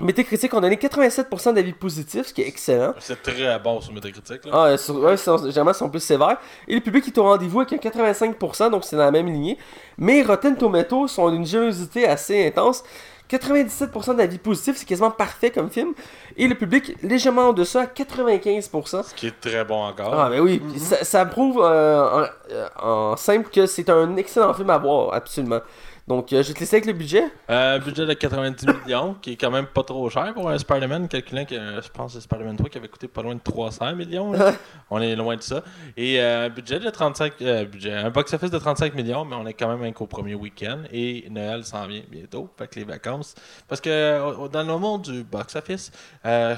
Metacritic, 0.00 0.52
on 0.54 0.58
a 0.58 0.62
donné 0.62 0.76
87% 0.76 1.54
d'avis 1.54 1.72
positifs, 1.72 2.28
ce 2.28 2.34
qui 2.34 2.42
est 2.42 2.48
excellent. 2.48 2.92
C'est 2.98 3.22
très 3.22 3.58
bon 3.60 3.80
sur 3.80 3.92
Metacritic. 3.92 4.44
Là. 4.46 4.50
Ah, 4.72 4.76
sur- 4.76 4.96
ouais, 5.00 5.16
généralement, 5.16 5.70
ils 5.70 5.74
sont 5.74 5.88
plus 5.90 6.00
sévères. 6.00 6.38
Et 6.66 6.74
le 6.74 6.80
public 6.80 7.06
est 7.06 7.18
au 7.18 7.22
rendez-vous 7.24 7.60
avec 7.60 7.72
un 7.74 7.76
85%, 7.76 8.70
donc 8.70 8.84
c'est 8.84 8.96
dans 8.96 9.04
la 9.04 9.10
même 9.12 9.26
lignée. 9.26 9.58
Mais 9.98 10.22
Rotten 10.22 10.56
Tomatoes 10.56 11.08
sont 11.08 11.30
d'une 11.30 11.46
générosité 11.46 12.08
assez 12.08 12.46
intense. 12.48 12.82
97% 13.30 14.16
d'avis 14.16 14.36
positifs, 14.38 14.76
c'est 14.76 14.84
quasiment 14.84 15.10
parfait 15.10 15.50
comme 15.50 15.70
film. 15.70 15.94
Et 16.36 16.46
le 16.48 16.54
public 16.54 16.96
légèrement 17.02 17.48
en 17.48 17.52
deçà 17.54 17.82
à 17.82 17.86
95%. 17.86 19.02
Ce 19.04 19.14
qui 19.14 19.28
est 19.28 19.40
très 19.40 19.64
bon 19.64 19.84
encore. 19.84 20.12
Ah, 20.12 20.28
ben 20.28 20.40
oui, 20.40 20.58
puis 20.58 20.78
ça, 20.78 21.02
ça 21.04 21.24
prouve 21.24 21.60
euh, 21.62 22.24
en, 22.24 22.26
euh, 22.50 22.68
en 22.82 23.16
simple 23.16 23.48
que 23.50 23.64
c'est 23.66 23.88
un 23.88 24.16
excellent 24.16 24.52
film 24.52 24.68
à 24.68 24.76
voir, 24.78 25.14
absolument. 25.14 25.60
Donc, 26.08 26.32
euh, 26.32 26.42
je 26.42 26.48
vais 26.48 26.54
te 26.54 26.60
laisser 26.60 26.76
avec 26.76 26.86
le 26.86 26.94
budget? 26.94 27.24
Euh, 27.48 27.78
budget 27.78 28.06
de 28.06 28.12
90 28.12 28.66
millions, 28.66 29.14
qui 29.22 29.32
est 29.32 29.36
quand 29.36 29.52
même 29.52 29.66
pas 29.66 29.84
trop 29.84 30.10
cher 30.10 30.34
pour 30.34 30.50
un 30.50 30.58
Spider-Man, 30.58 31.06
calculant 31.06 31.44
que 31.44 31.54
euh, 31.54 31.80
je 31.80 31.88
pense 31.90 32.12
que 32.12 32.18
c'est 32.18 32.24
Spider-Man 32.24 32.56
3 32.56 32.70
qui 32.70 32.78
avait 32.78 32.88
coûté 32.88 33.06
pas 33.06 33.22
loin 33.22 33.36
de 33.36 33.40
300 33.40 33.94
millions. 33.94 34.32
là. 34.32 34.52
on 34.90 35.00
est 35.00 35.14
loin 35.14 35.36
de 35.36 35.42
ça. 35.42 35.62
Et 35.96 36.20
euh, 36.20 36.46
un 36.46 36.48
budget 36.48 36.80
de 36.80 36.90
35 36.90 37.34
euh, 37.42 37.64
budget, 37.66 37.92
un 37.92 38.10
box-office 38.10 38.50
de 38.50 38.58
35 38.58 38.94
millions, 38.94 39.24
mais 39.24 39.36
on 39.36 39.46
est 39.46 39.54
quand 39.54 39.68
même 39.68 39.82
un 39.84 39.92
qu'au 39.92 40.06
premier 40.08 40.34
week-end. 40.34 40.80
Et 40.92 41.26
Noël 41.30 41.64
s'en 41.64 41.86
vient 41.86 42.02
bientôt, 42.10 42.50
fait 42.58 42.66
que 42.66 42.80
les 42.80 42.84
vacances. 42.84 43.36
Parce 43.68 43.80
que 43.80 44.48
dans 44.48 44.62
le 44.64 44.78
monde 44.78 45.02
du 45.02 45.22
box-office, 45.22 45.92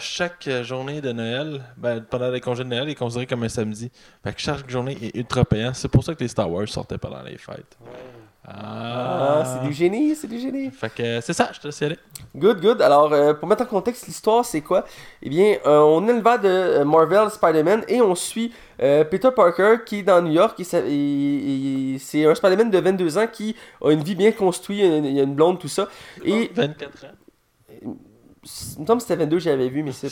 chaque 0.01 0.49
journée 0.63 1.03
de 1.03 1.13
Noël, 1.13 1.63
ben, 1.77 2.01
pendant 2.01 2.31
les 2.31 2.41
congés 2.41 2.65
de 2.65 2.71
Noël, 2.71 2.89
est 2.89 2.95
considérée 2.95 3.27
comme 3.27 3.43
un 3.43 3.49
samedi. 3.49 3.91
Fait 4.23 4.33
que 4.33 4.41
chaque 4.41 4.71
journée 4.71 4.97
est 5.03 5.17
ultra 5.17 5.45
payante. 5.45 5.75
C'est 5.75 5.89
pour 5.89 6.03
ça 6.03 6.15
que 6.15 6.21
les 6.21 6.29
Star 6.29 6.51
Wars 6.51 6.69
sortaient 6.69 6.99
pendant 6.99 7.23
les 7.23 7.37
fêtes. 7.37 7.77
Ah, 8.47 9.43
c'est 9.47 9.67
du 9.67 9.73
génie, 9.73 10.15
c'est 10.15 10.27
du 10.27 10.39
génie. 10.39 10.71
Fait 10.71 10.93
que 10.93 11.03
euh, 11.03 11.21
c'est 11.23 11.33
ça, 11.33 11.51
je 11.53 11.61
te 11.61 11.67
laisse 11.67 11.81
y 11.81 11.85
aller. 11.85 11.99
Good, 12.37 12.61
good. 12.61 12.83
Alors, 12.83 13.11
euh, 13.13 13.33
pour 13.33 13.49
mettre 13.49 13.63
en 13.63 13.67
contexte 13.67 14.07
l'histoire, 14.07 14.45
c'est 14.45 14.61
quoi? 14.61 14.85
Eh 15.23 15.31
bien, 15.31 15.57
euh, 15.65 15.79
on 15.79 16.07
est 16.09 16.13
le 16.13 16.21
vent 16.21 16.37
de 16.37 16.83
Marvel 16.83 17.31
Spider-Man 17.31 17.85
et 17.89 18.03
on 18.03 18.15
suit 18.15 18.53
euh, 18.83 19.05
Peter 19.05 19.31
Parker 19.35 19.77
qui 19.87 20.01
est 20.01 20.03
dans 20.03 20.21
New 20.21 20.33
York. 20.33 20.61
C'est 20.63 22.27
un 22.27 22.35
Spider-Man 22.35 22.71
de 22.71 22.79
22 22.79 23.17
ans 23.19 23.27
qui 23.33 23.57
a 23.83 23.91
une 23.91 24.03
vie 24.03 24.15
bien 24.15 24.33
construite, 24.33 24.79
il 24.79 24.85
y 24.85 24.93
a 24.93 24.97
une, 24.99 25.05
il 25.07 25.17
y 25.17 25.21
a 25.21 25.23
une 25.23 25.35
blonde, 25.35 25.59
tout 25.59 25.69
ça. 25.69 25.89
Et 26.23 26.51
24 26.55 27.05
ans. 27.07 27.97
Il 28.77 28.83
me 28.83 28.87
semble 28.87 29.01
que 29.01 29.07
c'était 29.09 29.17
22, 29.17 29.39
j'avais 29.39 29.69
vu, 29.69 29.83
mais 29.83 29.93
c'est. 29.93 30.09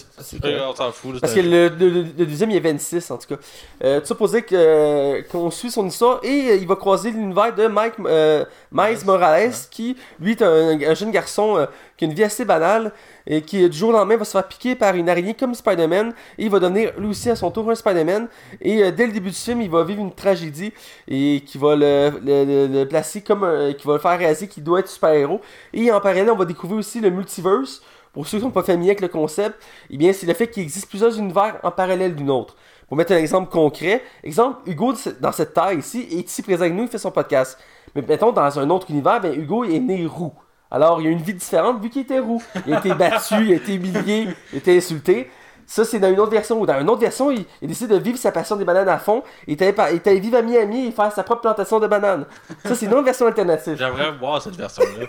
on 0.71 0.75
s'en 0.75 0.91
fout. 0.93 1.21
Parce 1.21 1.35
que 1.35 1.41
le, 1.41 1.69
le- 1.69 1.89
le- 1.91 2.03
le 2.19 2.27
deuxième, 2.27 2.51
il 2.51 2.57
est 2.57 2.61
26 2.61 3.11
en 3.11 3.19
tout 3.19 3.29
cas. 3.29 3.37
Euh, 3.85 4.01
tout 4.01 4.15
euh, 4.53 5.23
qu'on 5.31 5.51
suit 5.51 5.71
son 5.71 5.87
histoire 5.87 6.21
et 6.23 6.51
euh, 6.51 6.57
il 6.57 6.67
va 6.67 6.77
croiser 6.77 7.11
l'univers 7.11 7.55
de 7.55 7.67
Mike, 7.67 7.95
euh, 8.07 8.45
Miles 8.71 9.05
Morales 9.05 9.53
qui, 9.71 9.97
lui, 10.21 10.33
est 10.33 10.43
un, 10.43 10.81
un 10.81 10.95
jeune 10.95 11.11
garçon 11.11 11.57
euh, 11.59 11.67
qui 11.97 12.05
a 12.05 12.09
une 12.09 12.15
vie 12.15 12.25
assez 12.25 12.45
banale 12.45 12.93
et 13.27 13.43
qui, 13.43 13.69
du 13.69 13.77
jour 13.77 13.91
au 13.91 13.93
lendemain, 13.93 14.17
va 14.17 14.25
se 14.25 14.33
faire 14.33 14.49
piquer 14.49 14.75
par 14.75 14.95
une 14.97 15.09
araignée 15.09 15.35
comme 15.35 15.55
Spider-Man 15.55 16.13
et 16.39 16.45
il 16.45 16.51
va 16.51 16.59
devenir 16.59 16.93
lui 16.99 17.09
aussi 17.09 17.31
à 17.31 17.37
son 17.37 17.51
tour 17.51 17.71
un 17.71 17.75
Spider-Man. 17.75 18.29
Et 18.61 18.83
euh, 18.83 18.91
dès 18.91 19.07
le 19.07 19.13
début 19.13 19.31
du 19.31 19.37
film, 19.37 19.61
il 19.61 19.71
va 19.71 19.85
vivre 19.85 20.01
une 20.01 20.13
tragédie 20.15 20.73
et 21.07 21.43
qui 21.47 21.59
va 21.59 21.77
le, 21.77 22.11
le- 22.25 22.67
le- 22.67 22.89
placer 22.89 23.21
comme 23.21 23.47
qui 23.79 23.87
va 23.87 23.93
le 23.95 23.99
faire 23.99 24.19
réaliser 24.19 24.49
qu'il 24.49 24.65
doit 24.65 24.81
être 24.81 24.89
super-héros. 24.89 25.41
Et 25.73 25.93
en 25.93 26.01
parallèle, 26.01 26.31
on 26.31 26.37
va 26.37 26.45
découvrir 26.45 26.79
aussi 26.79 27.01
le 27.01 27.11
multiverse. 27.11 27.83
Pour 28.13 28.27
ceux 28.27 28.39
qui 28.39 28.45
sont 28.45 28.51
pas 28.51 28.63
familiers 28.63 28.91
avec 28.91 29.01
le 29.01 29.09
concept, 29.09 29.57
eh 29.89 29.97
bien, 29.97 30.13
c'est 30.13 30.27
le 30.27 30.35
fait 30.35 30.49
qu'il 30.49 30.63
existe 30.63 30.89
plusieurs 30.89 31.17
univers 31.19 31.59
en 31.63 31.71
parallèle 31.71 32.15
d'une 32.15 32.31
autre. 32.31 32.57
Pour 32.87 32.97
mettre 32.99 33.13
un 33.13 33.17
exemple 33.17 33.51
concret, 33.51 34.03
exemple, 34.23 34.69
Hugo, 34.69 34.93
dans 35.19 35.33
cette 35.33 35.55
taille 35.55 35.79
ici, 35.79 36.07
est 36.11 36.29
ici 36.29 36.43
présent 36.43 36.63
avec 36.63 36.75
nous, 36.75 36.83
il 36.83 36.89
fait 36.89 36.99
son 36.99 37.11
podcast. 37.11 37.59
Mais 37.95 38.03
mettons, 38.03 38.33
dans 38.33 38.59
un 38.59 38.69
autre 38.69 38.91
univers, 38.91 39.21
ben, 39.21 39.33
Hugo 39.33 39.65
est 39.65 39.79
né 39.79 40.07
roux. 40.07 40.35
Alors, 40.71 41.01
il 41.01 41.07
a 41.07 41.11
une 41.11 41.23
vie 41.23 41.33
différente 41.33 41.83
vu 41.83 41.89
qu'il 41.89 42.03
était 42.03 42.19
roux. 42.19 42.43
Il 42.67 42.75
a 42.75 42.79
été 42.79 42.95
battu, 42.95 43.35
il 43.47 43.53
a 43.53 43.57
été 43.57 43.75
humilié, 43.75 44.29
il 44.53 44.57
a 44.57 44.59
été 44.59 44.77
insulté. 44.77 45.31
Ça, 45.67 45.85
c'est 45.85 45.99
dans 45.99 46.11
une 46.11 46.21
autre 46.21 46.31
version. 46.31 46.61
Ou 46.61 46.67
dans 46.67 46.79
une 46.81 46.89
autre 46.91 47.01
version, 47.01 47.31
il, 47.31 47.45
il 47.63 47.69
décide 47.69 47.89
de 47.89 47.97
vivre 47.97 48.19
sa 48.19 48.31
passion 48.33 48.57
des 48.57 48.65
bananes 48.65 48.89
à 48.89 48.99
fond. 48.99 49.23
Il 49.47 49.55
est 49.55 49.63
allé, 49.63 49.73
par- 49.73 49.91
il 49.91 49.97
est 49.97 50.07
allé 50.07 50.21
vivre 50.21 50.37
à 50.39 50.43
Miami 50.43 50.89
et 50.89 50.93
faire 50.93 51.11
sa 51.13 51.23
propre 51.23 51.43
plantation 51.43 51.81
de 51.81 51.87
bananes. 51.87 52.27
Ça, 52.65 52.75
c'est 52.75 52.87
une 52.87 52.95
autre 52.95 53.05
version 53.05 53.27
alternative. 53.27 53.77
J'aimerais 53.79 54.13
voir 54.13 54.41
cette 54.43 54.57
version-là. 54.57 55.07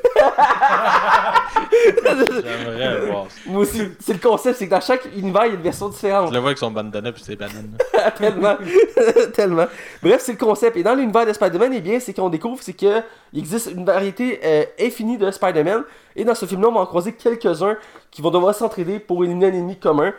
J'aimerais 1.86 3.06
voir 3.08 3.26
ça. 3.30 3.36
Moi 3.48 3.62
aussi, 3.62 3.82
c'est 4.00 4.14
le 4.14 4.20
concept, 4.20 4.58
c'est 4.60 4.66
que 4.68 4.72
dans 4.72 4.82
chaque 4.82 5.06
univers, 5.16 5.46
il 5.46 5.50
y 5.50 5.52
a 5.52 5.56
une 5.56 5.62
version 5.62 5.90
différente. 5.90 6.30
Je 6.30 6.34
le 6.34 6.40
vois 6.40 6.50
avec 6.50 6.58
son 6.58 6.72
bandana 6.72 7.12
puis 7.12 7.24
ses 7.24 7.36
bananes. 7.36 7.78
tellement. 8.18 8.56
tellement. 9.34 9.66
Bref, 10.02 10.22
c'est 10.26 10.34
le 10.34 10.38
concept. 10.38 10.78
Et 10.78 10.84
dans 10.84 10.96
l'univers 10.96 11.26
de 11.26 11.34
Spider-Man, 11.34 11.74
eh 11.76 11.82
bien, 11.82 12.00
c'est 12.00 12.14
qu'on 12.14 12.30
découvre 12.30 12.60
c'est 12.62 12.74
que 12.74 13.02
il 13.34 13.40
existe 13.40 13.72
une 13.72 13.86
variété 13.86 14.40
euh, 14.44 14.64
infinie 14.80 15.18
de 15.18 15.30
Spider-Man. 15.32 15.84
Et 16.16 16.24
dans 16.26 16.36
ce 16.36 16.46
film-là, 16.46 16.70
on 16.70 16.74
va 16.74 16.82
en 16.82 16.86
croiser 16.86 17.14
quelques-uns 17.14 17.78
qui 18.12 18.22
vont 18.22 18.32
devoir 18.32 18.54
s'entraider 18.54 19.00
pour 19.00 19.24
éliminer 19.24 19.48
un 19.48 19.54
ennemi 19.54 19.78
commun. 19.78 20.14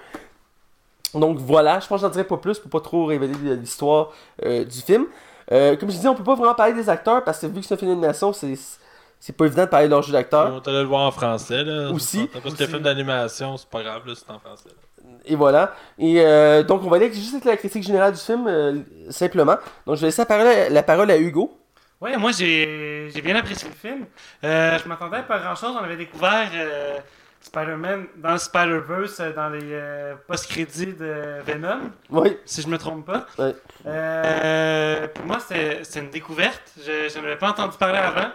Donc 1.14 1.38
voilà, 1.38 1.78
je 1.80 1.86
pense 1.86 2.00
que 2.00 2.06
j'en 2.06 2.10
dirai 2.10 2.24
pas 2.24 2.36
plus 2.36 2.58
pour 2.58 2.70
pas 2.70 2.80
trop 2.80 3.06
révéler 3.06 3.34
l'histoire 3.56 4.10
euh, 4.44 4.64
du 4.64 4.80
film. 4.80 5.06
Euh, 5.52 5.76
comme 5.76 5.90
je 5.90 5.96
disais, 5.96 6.08
on 6.08 6.14
peut 6.14 6.24
pas 6.24 6.34
vraiment 6.34 6.54
parler 6.54 6.72
des 6.72 6.88
acteurs 6.88 7.22
parce 7.22 7.38
que 7.40 7.46
vu 7.46 7.60
que 7.60 7.66
c'est 7.66 7.74
un 7.74 7.76
film 7.76 7.90
d'animation, 7.90 8.32
c'est 8.32 8.54
c'est 9.20 9.32
pas 9.34 9.46
évident 9.46 9.62
de 9.62 9.68
parler 9.68 9.86
de 9.86 9.90
leur 9.90 10.02
jeu 10.02 10.12
d'acteur. 10.12 10.52
On 10.54 10.68
allait 10.68 10.82
le 10.82 10.86
voir 10.86 11.06
en 11.06 11.10
français. 11.10 11.64
Là, 11.64 11.90
Aussi. 11.92 12.26
Parce 12.30 12.44
que 12.44 12.50
Aussi. 12.50 12.62
le 12.62 12.68
film 12.68 12.82
d'animation, 12.82 13.56
c'est 13.56 13.70
pas 13.70 13.82
grave, 13.82 14.02
là, 14.06 14.12
c'est 14.14 14.30
en 14.30 14.38
français. 14.38 14.68
là. 14.68 15.10
Et 15.24 15.34
voilà. 15.34 15.74
Et 15.98 16.20
euh, 16.20 16.62
donc, 16.62 16.82
on 16.84 16.90
va 16.90 16.96
aller 16.96 17.10
juste 17.10 17.32
avec 17.32 17.46
la 17.46 17.56
critique 17.56 17.82
générale 17.82 18.12
du 18.12 18.18
film, 18.20 18.46
euh, 18.46 18.80
simplement. 19.08 19.56
Donc, 19.86 19.96
je 19.96 20.02
vais 20.02 20.08
laisser 20.08 20.20
la 20.20 20.26
parole, 20.26 20.46
la 20.70 20.82
parole 20.82 21.10
à 21.10 21.16
Hugo. 21.16 21.56
Ouais, 22.04 22.18
moi 22.18 22.32
j'ai 22.32 23.08
bien 23.24 23.34
apprécié 23.34 23.66
le 23.66 23.74
film. 23.74 24.04
Euh, 24.44 24.78
je 24.78 24.86
m'attendais 24.86 25.16
à 25.16 25.22
pas 25.22 25.38
grand 25.38 25.54
chose. 25.54 25.74
On 25.74 25.82
avait 25.82 25.96
découvert 25.96 26.50
euh, 26.52 26.98
Spider-Man 27.40 28.08
dans 28.16 28.32
le 28.32 28.36
Spider-Verse, 28.38 29.20
euh, 29.20 29.32
dans 29.32 29.48
les 29.48 29.60
euh, 29.62 30.14
post-crédits 30.28 30.92
de 30.92 31.40
Venom, 31.46 31.90
Oui. 32.10 32.36
si 32.44 32.60
je 32.60 32.68
me 32.68 32.76
trompe 32.76 33.06
pas. 33.06 33.20
Pour 35.14 35.24
moi, 35.24 35.38
c'est 35.40 35.80
une 35.96 36.10
découverte. 36.10 36.72
Je 36.76 37.08
je 37.08 37.18
n'avais 37.20 37.36
pas 37.36 37.48
entendu 37.48 37.78
parler 37.78 38.00
avant. 38.00 38.32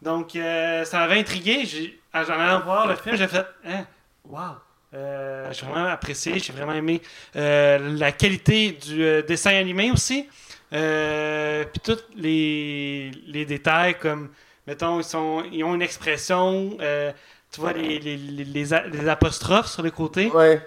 Donc, 0.00 0.30
ça 0.32 0.98
m'avait 1.00 1.20
intrigué. 1.20 1.66
J'ai- 1.66 2.00
en 2.14 2.20
allant 2.20 2.60
voir 2.60 2.86
le 2.86 2.96
film, 2.96 3.16
j'ai 3.16 3.28
fait 3.28 3.44
hein, 3.66 3.84
Wow! 4.24 4.56
J'ai 5.50 5.66
vraiment 5.66 5.88
apprécié, 5.88 6.38
j'ai 6.38 6.52
vraiment 6.54 6.72
aimé 6.72 7.02
la 7.34 8.12
qualité 8.12 8.72
du 8.72 9.22
dessin 9.24 9.54
animé 9.54 9.90
aussi. 9.90 10.26
Euh, 10.72 11.64
puis 11.64 11.80
tous 11.80 12.02
les, 12.16 13.10
les 13.26 13.44
détails 13.44 13.98
comme, 13.98 14.30
mettons, 14.66 14.98
ils, 15.00 15.04
sont, 15.04 15.44
ils 15.52 15.62
ont 15.64 15.74
une 15.74 15.82
expression, 15.82 16.76
euh, 16.80 17.12
tu 17.50 17.60
vois 17.60 17.72
les, 17.74 17.98
les, 17.98 18.16
les, 18.16 19.08
apostrophes 19.08 19.66
sur 19.68 19.82
les 19.82 19.90
côtés, 19.90 20.30
Ouais. 20.30 20.66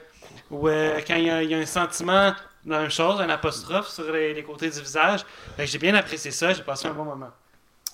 ou 0.51 0.67
euh, 0.67 0.99
quand 1.07 1.15
il 1.15 1.25
y, 1.25 1.29
a, 1.29 1.41
il 1.41 1.49
y 1.49 1.55
a 1.55 1.57
un 1.57 1.65
sentiment 1.65 2.33
dans 2.63 2.83
une 2.83 2.91
chose, 2.91 3.19
un 3.21 3.29
apostrophe 3.29 3.87
sur 3.87 4.11
les, 4.11 4.33
les 4.33 4.43
côtés 4.43 4.69
du 4.69 4.79
visage. 4.79 5.25
Que 5.57 5.65
j'ai 5.65 5.77
bien 5.79 5.95
apprécié 5.95 6.31
ça, 6.31 6.53
j'ai 6.53 6.63
passé 6.63 6.87
un 6.87 6.93
bon 6.93 7.05
moment. 7.05 7.31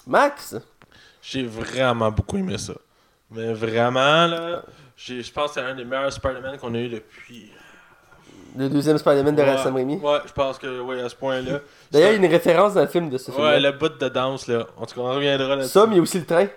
Max? 0.08 0.56
J'ai 1.22 1.44
vraiment 1.46 2.12
beaucoup 2.12 2.38
aimé 2.38 2.58
ça. 2.58 2.74
Mais 3.30 3.54
vraiment, 3.54 4.28
là, 4.28 4.64
j'ai- 4.98 5.22
je 5.22 5.32
pense 5.32 5.50
que 5.54 5.62
c'est 5.62 5.66
un 5.66 5.76
des 5.76 5.86
meilleurs 5.86 6.12
Spider-Man 6.12 6.58
qu'on 6.58 6.74
a 6.74 6.80
eu 6.80 6.90
depuis. 6.90 7.52
Le 8.58 8.70
deuxième 8.70 8.98
Spider-Man 8.98 9.36
de 9.36 9.42
Ouais. 9.42 9.58
Sam 9.58 9.76
Raimi. 9.76 9.96
Ouais, 9.98 10.20
je 10.26 10.32
pense 10.34 10.58
que, 10.58 10.80
oui, 10.82 11.00
à 11.00 11.08
ce 11.10 11.16
point-là. 11.16 11.60
D'ailleurs, 11.92 12.10
il 12.10 12.22
y 12.22 12.24
a 12.24 12.26
une 12.26 12.32
référence 12.32 12.74
dans 12.74 12.82
le 12.82 12.88
film 12.88 13.10
de 13.10 13.18
ce 13.18 13.32
film. 13.32 13.44
Ouais, 13.44 13.60
le 13.60 13.72
bout 13.72 13.90
de 13.90 14.10
danse, 14.10 14.48
là. 14.48 14.68
En 14.78 14.86
tout 14.86 14.96
cas, 14.96 15.02
on 15.02 15.14
reviendra 15.16 15.56
là-dessus. 15.56 15.70
Ça, 15.72 15.86
mais 15.86 15.94
il 15.94 15.98
y 15.98 16.00
a 16.00 16.02
aussi 16.04 16.20
le 16.20 16.26
train. 16.26 16.48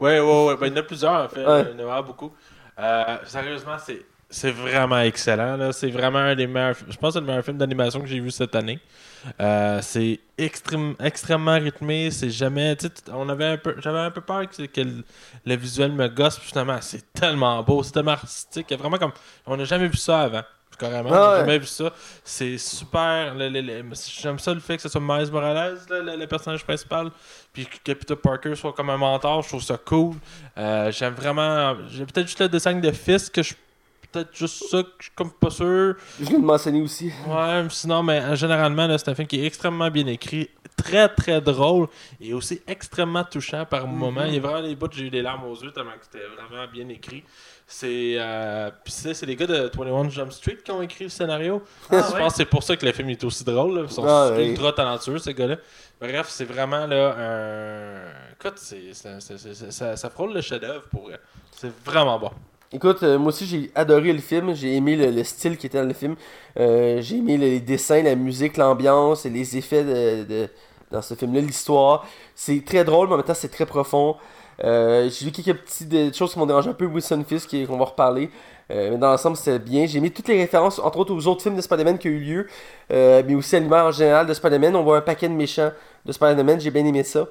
Ouais, 0.00 0.18
ouais, 0.20 0.44
ouais. 0.46 0.56
Ben, 0.56 0.66
il 0.66 0.70
y 0.72 0.74
en 0.74 0.80
a 0.80 0.82
plusieurs, 0.82 1.12
en 1.24 1.28
fait. 1.28 1.44
Ouais. 1.46 1.66
Il 1.74 1.80
y 1.80 1.84
en 1.84 1.90
a 1.92 2.02
beaucoup. 2.02 2.32
Euh, 2.78 3.04
sérieusement, 3.24 3.76
c'est 3.78 4.04
c'est 4.30 4.50
vraiment 4.50 4.98
excellent. 4.98 5.56
là. 5.56 5.70
C'est 5.70 5.90
vraiment 5.90 6.18
un 6.18 6.34
des 6.34 6.48
meilleurs. 6.48 6.74
Je 6.88 6.96
pense 6.96 7.10
que 7.10 7.12
c'est 7.12 7.20
le 7.20 7.26
meilleur 7.26 7.44
film 7.44 7.56
d'animation 7.56 8.00
que 8.00 8.06
j'ai 8.06 8.18
vu 8.18 8.32
cette 8.32 8.56
année. 8.56 8.80
Euh, 9.40 9.78
c'est 9.80 10.18
extrême- 10.36 10.96
extrêmement 11.00 11.54
rythmé. 11.54 12.10
C'est 12.10 12.30
jamais. 12.30 12.76
On 13.12 13.28
avait 13.28 13.44
un 13.44 13.56
peu, 13.58 13.76
j'avais 13.78 14.00
un 14.00 14.10
peu 14.10 14.20
peur 14.22 14.42
que, 14.50 14.64
que 14.66 14.80
le, 14.80 15.04
le 15.46 15.54
visuel 15.56 15.92
me 15.92 16.08
gosse. 16.08 16.38
puis 16.40 16.48
Finalement, 16.48 16.78
c'est 16.80 17.12
tellement 17.12 17.62
beau, 17.62 17.84
c'est 17.84 17.92
tellement 17.92 18.12
artistique. 18.12 18.72
Vraiment 18.76 18.98
comme. 18.98 19.12
On 19.46 19.56
n'a 19.56 19.64
jamais 19.64 19.86
vu 19.86 19.96
ça 19.96 20.22
avant. 20.22 20.42
Carrément, 20.78 21.10
Ah 21.12 21.32
ouais. 21.32 21.38
jamais 21.40 21.58
vu 21.58 21.66
ça. 21.66 21.92
C'est 22.24 22.58
super. 22.58 23.34
J'aime 24.20 24.38
ça 24.38 24.54
le 24.54 24.60
fait 24.60 24.76
que 24.76 24.82
ce 24.82 24.88
soit 24.88 25.00
Miles 25.00 25.30
Morales, 25.30 25.78
là, 25.88 26.00
le, 26.00 26.16
le 26.16 26.26
personnage 26.26 26.64
principal, 26.64 27.10
puis 27.52 27.66
que 27.66 27.92
Peter 27.92 28.16
Parker 28.16 28.54
soit 28.56 28.72
comme 28.72 28.90
un 28.90 28.96
mentor. 28.96 29.42
Je 29.42 29.48
trouve 29.48 29.62
ça 29.62 29.76
cool. 29.76 30.16
Euh, 30.58 30.90
J'aime 30.92 31.14
vraiment. 31.14 31.76
J'ai 31.88 32.04
peut-être 32.06 32.26
juste 32.26 32.40
le 32.40 32.48
dessin 32.48 32.74
de 32.74 32.90
fils 32.92 33.30
que 33.30 33.42
je. 33.42 33.54
Peut-être 34.12 34.36
juste 34.36 34.68
ça 34.70 34.80
que 34.82 34.88
je 35.00 35.04
suis 35.06 35.12
comme 35.16 35.32
pas 35.32 35.50
sûr. 35.50 35.96
Je 36.20 36.24
viens 36.26 36.38
de 36.38 36.44
mentionner 36.44 36.80
aussi. 36.80 37.10
Ouais, 37.26 37.64
sinon, 37.70 38.02
mais 38.04 38.20
euh, 38.20 38.36
généralement, 38.36 38.86
c'est 38.96 39.08
un 39.08 39.14
film 39.16 39.26
qui 39.26 39.40
est 39.42 39.46
extrêmement 39.46 39.90
bien 39.90 40.06
écrit, 40.06 40.48
très 40.76 41.08
très 41.08 41.40
drôle 41.40 41.88
et 42.20 42.32
aussi 42.32 42.60
extrêmement 42.68 43.24
touchant 43.24 43.64
par 43.66 43.88
moments. 43.88 44.22
Il 44.24 44.34
y 44.34 44.36
a 44.36 44.40
vraiment 44.40 44.62
des 44.62 44.76
bouts, 44.76 44.86
j'ai 44.92 45.06
eu 45.06 45.10
des 45.10 45.20
larmes 45.22 45.42
aux 45.46 45.56
yeux 45.56 45.72
tellement 45.72 45.90
que 45.98 46.04
c'était 46.04 46.24
vraiment 46.48 46.64
bien 46.72 46.88
écrit. 46.90 47.24
C'est 47.66 48.16
euh, 48.18 48.70
puis 48.84 48.92
c'est 48.92 49.14
c'est 49.14 49.24
les 49.26 49.36
gars 49.36 49.46
de 49.46 49.70
21 49.74 50.10
Jump 50.10 50.30
Street 50.32 50.58
qui 50.62 50.70
ont 50.70 50.82
écrit 50.82 51.04
le 51.04 51.10
scénario. 51.10 51.62
Ah, 51.90 52.04
je 52.08 52.14
ouais? 52.14 52.20
pense 52.20 52.32
que 52.32 52.36
c'est 52.38 52.44
pour 52.44 52.62
ça 52.62 52.76
que 52.76 52.84
le 52.84 52.92
film 52.92 53.08
est 53.10 53.24
aussi 53.24 53.42
drôle. 53.42 53.74
là. 53.78 53.82
Ils 53.84 53.90
sont 53.92 54.04
Ah, 54.06 54.30
ouais. 54.32 54.48
ultra 54.48 54.72
talentueux, 54.72 55.18
ces 55.18 55.32
gars-là. 55.32 55.56
Bref, 56.00 56.26
c'est 56.28 56.44
vraiment 56.44 56.86
là 56.86 57.14
un. 57.18 58.32
Écoute, 58.38 58.58
c'est, 58.58 58.92
c'est- 58.92 59.18
c'est- 59.20 59.38
c'est- 59.38 59.54
c'est- 59.54 59.70
ça, 59.72 59.96
ça 59.96 60.10
frôle 60.10 60.34
le 60.34 60.42
chef-d'œuvre 60.42 60.84
pour 60.90 61.08
eux. 61.08 61.14
C'est 61.56 61.72
vraiment 61.84 62.18
bon. 62.18 62.30
Écoute, 62.70 63.02
euh, 63.02 63.18
moi 63.18 63.28
aussi 63.28 63.46
j'ai 63.46 63.70
adoré 63.74 64.12
le 64.12 64.18
film, 64.18 64.52
j'ai 64.54 64.74
aimé 64.76 64.96
le, 64.96 65.10
le 65.10 65.24
style 65.24 65.56
qui 65.56 65.66
était 65.66 65.78
dans 65.80 65.86
le 65.88 65.94
film, 65.94 66.16
Euh, 66.58 67.00
j'ai 67.00 67.16
aimé 67.16 67.36
les 67.38 67.60
dessins, 67.60 68.02
la 68.02 68.14
musique, 68.16 68.56
l'ambiance 68.56 69.24
et 69.26 69.30
les 69.30 69.56
effets 69.56 69.84
de, 69.84 70.24
de- 70.24 70.48
dans 70.90 71.00
ce 71.02 71.14
film-là, 71.14 71.40
l'histoire. 71.40 72.06
C'est 72.34 72.62
très 72.64 72.84
drôle, 72.84 73.06
mais 73.08 73.14
en 73.14 73.16
même 73.18 73.26
temps 73.26 73.32
c'est 73.34 73.48
très 73.48 73.64
profond. 73.66 74.16
Euh, 74.62 75.08
j'ai 75.10 75.24
vu 75.26 75.32
quelques 75.32 75.58
petites 75.60 76.14
choses 76.16 76.32
qui 76.32 76.38
m'ont 76.38 76.46
dérangé 76.46 76.70
un 76.70 76.74
peu, 76.74 76.86
Wilson 76.86 77.24
Fisk, 77.26 77.50
qu'on 77.66 77.76
va 77.76 77.86
reparler. 77.86 78.30
Euh, 78.70 78.92
mais 78.92 78.98
dans 78.98 79.10
l'ensemble, 79.10 79.36
c'était 79.36 79.58
bien. 79.58 79.86
J'ai 79.86 80.00
mis 80.00 80.10
toutes 80.10 80.28
les 80.28 80.38
références, 80.38 80.78
entre 80.78 80.98
autres 80.98 81.12
aux 81.14 81.26
autres 81.26 81.42
films 81.42 81.56
de 81.56 81.60
Spider-Man 81.60 81.98
qui 81.98 82.08
ont 82.08 82.12
eu 82.12 82.18
lieu, 82.20 82.46
euh, 82.92 83.22
mais 83.26 83.34
aussi 83.34 83.56
à 83.56 83.58
l'univers 83.58 83.84
en 83.86 83.90
général 83.90 84.26
de 84.26 84.34
Spider-Man. 84.34 84.76
On 84.76 84.82
voit 84.82 84.98
un 84.98 85.02
paquet 85.02 85.28
de 85.28 85.34
méchants 85.34 85.72
de 86.04 86.12
Spider-Man, 86.12 86.60
j'ai 86.60 86.70
bien 86.70 86.84
aimé 86.84 87.02
ça. 87.02 87.26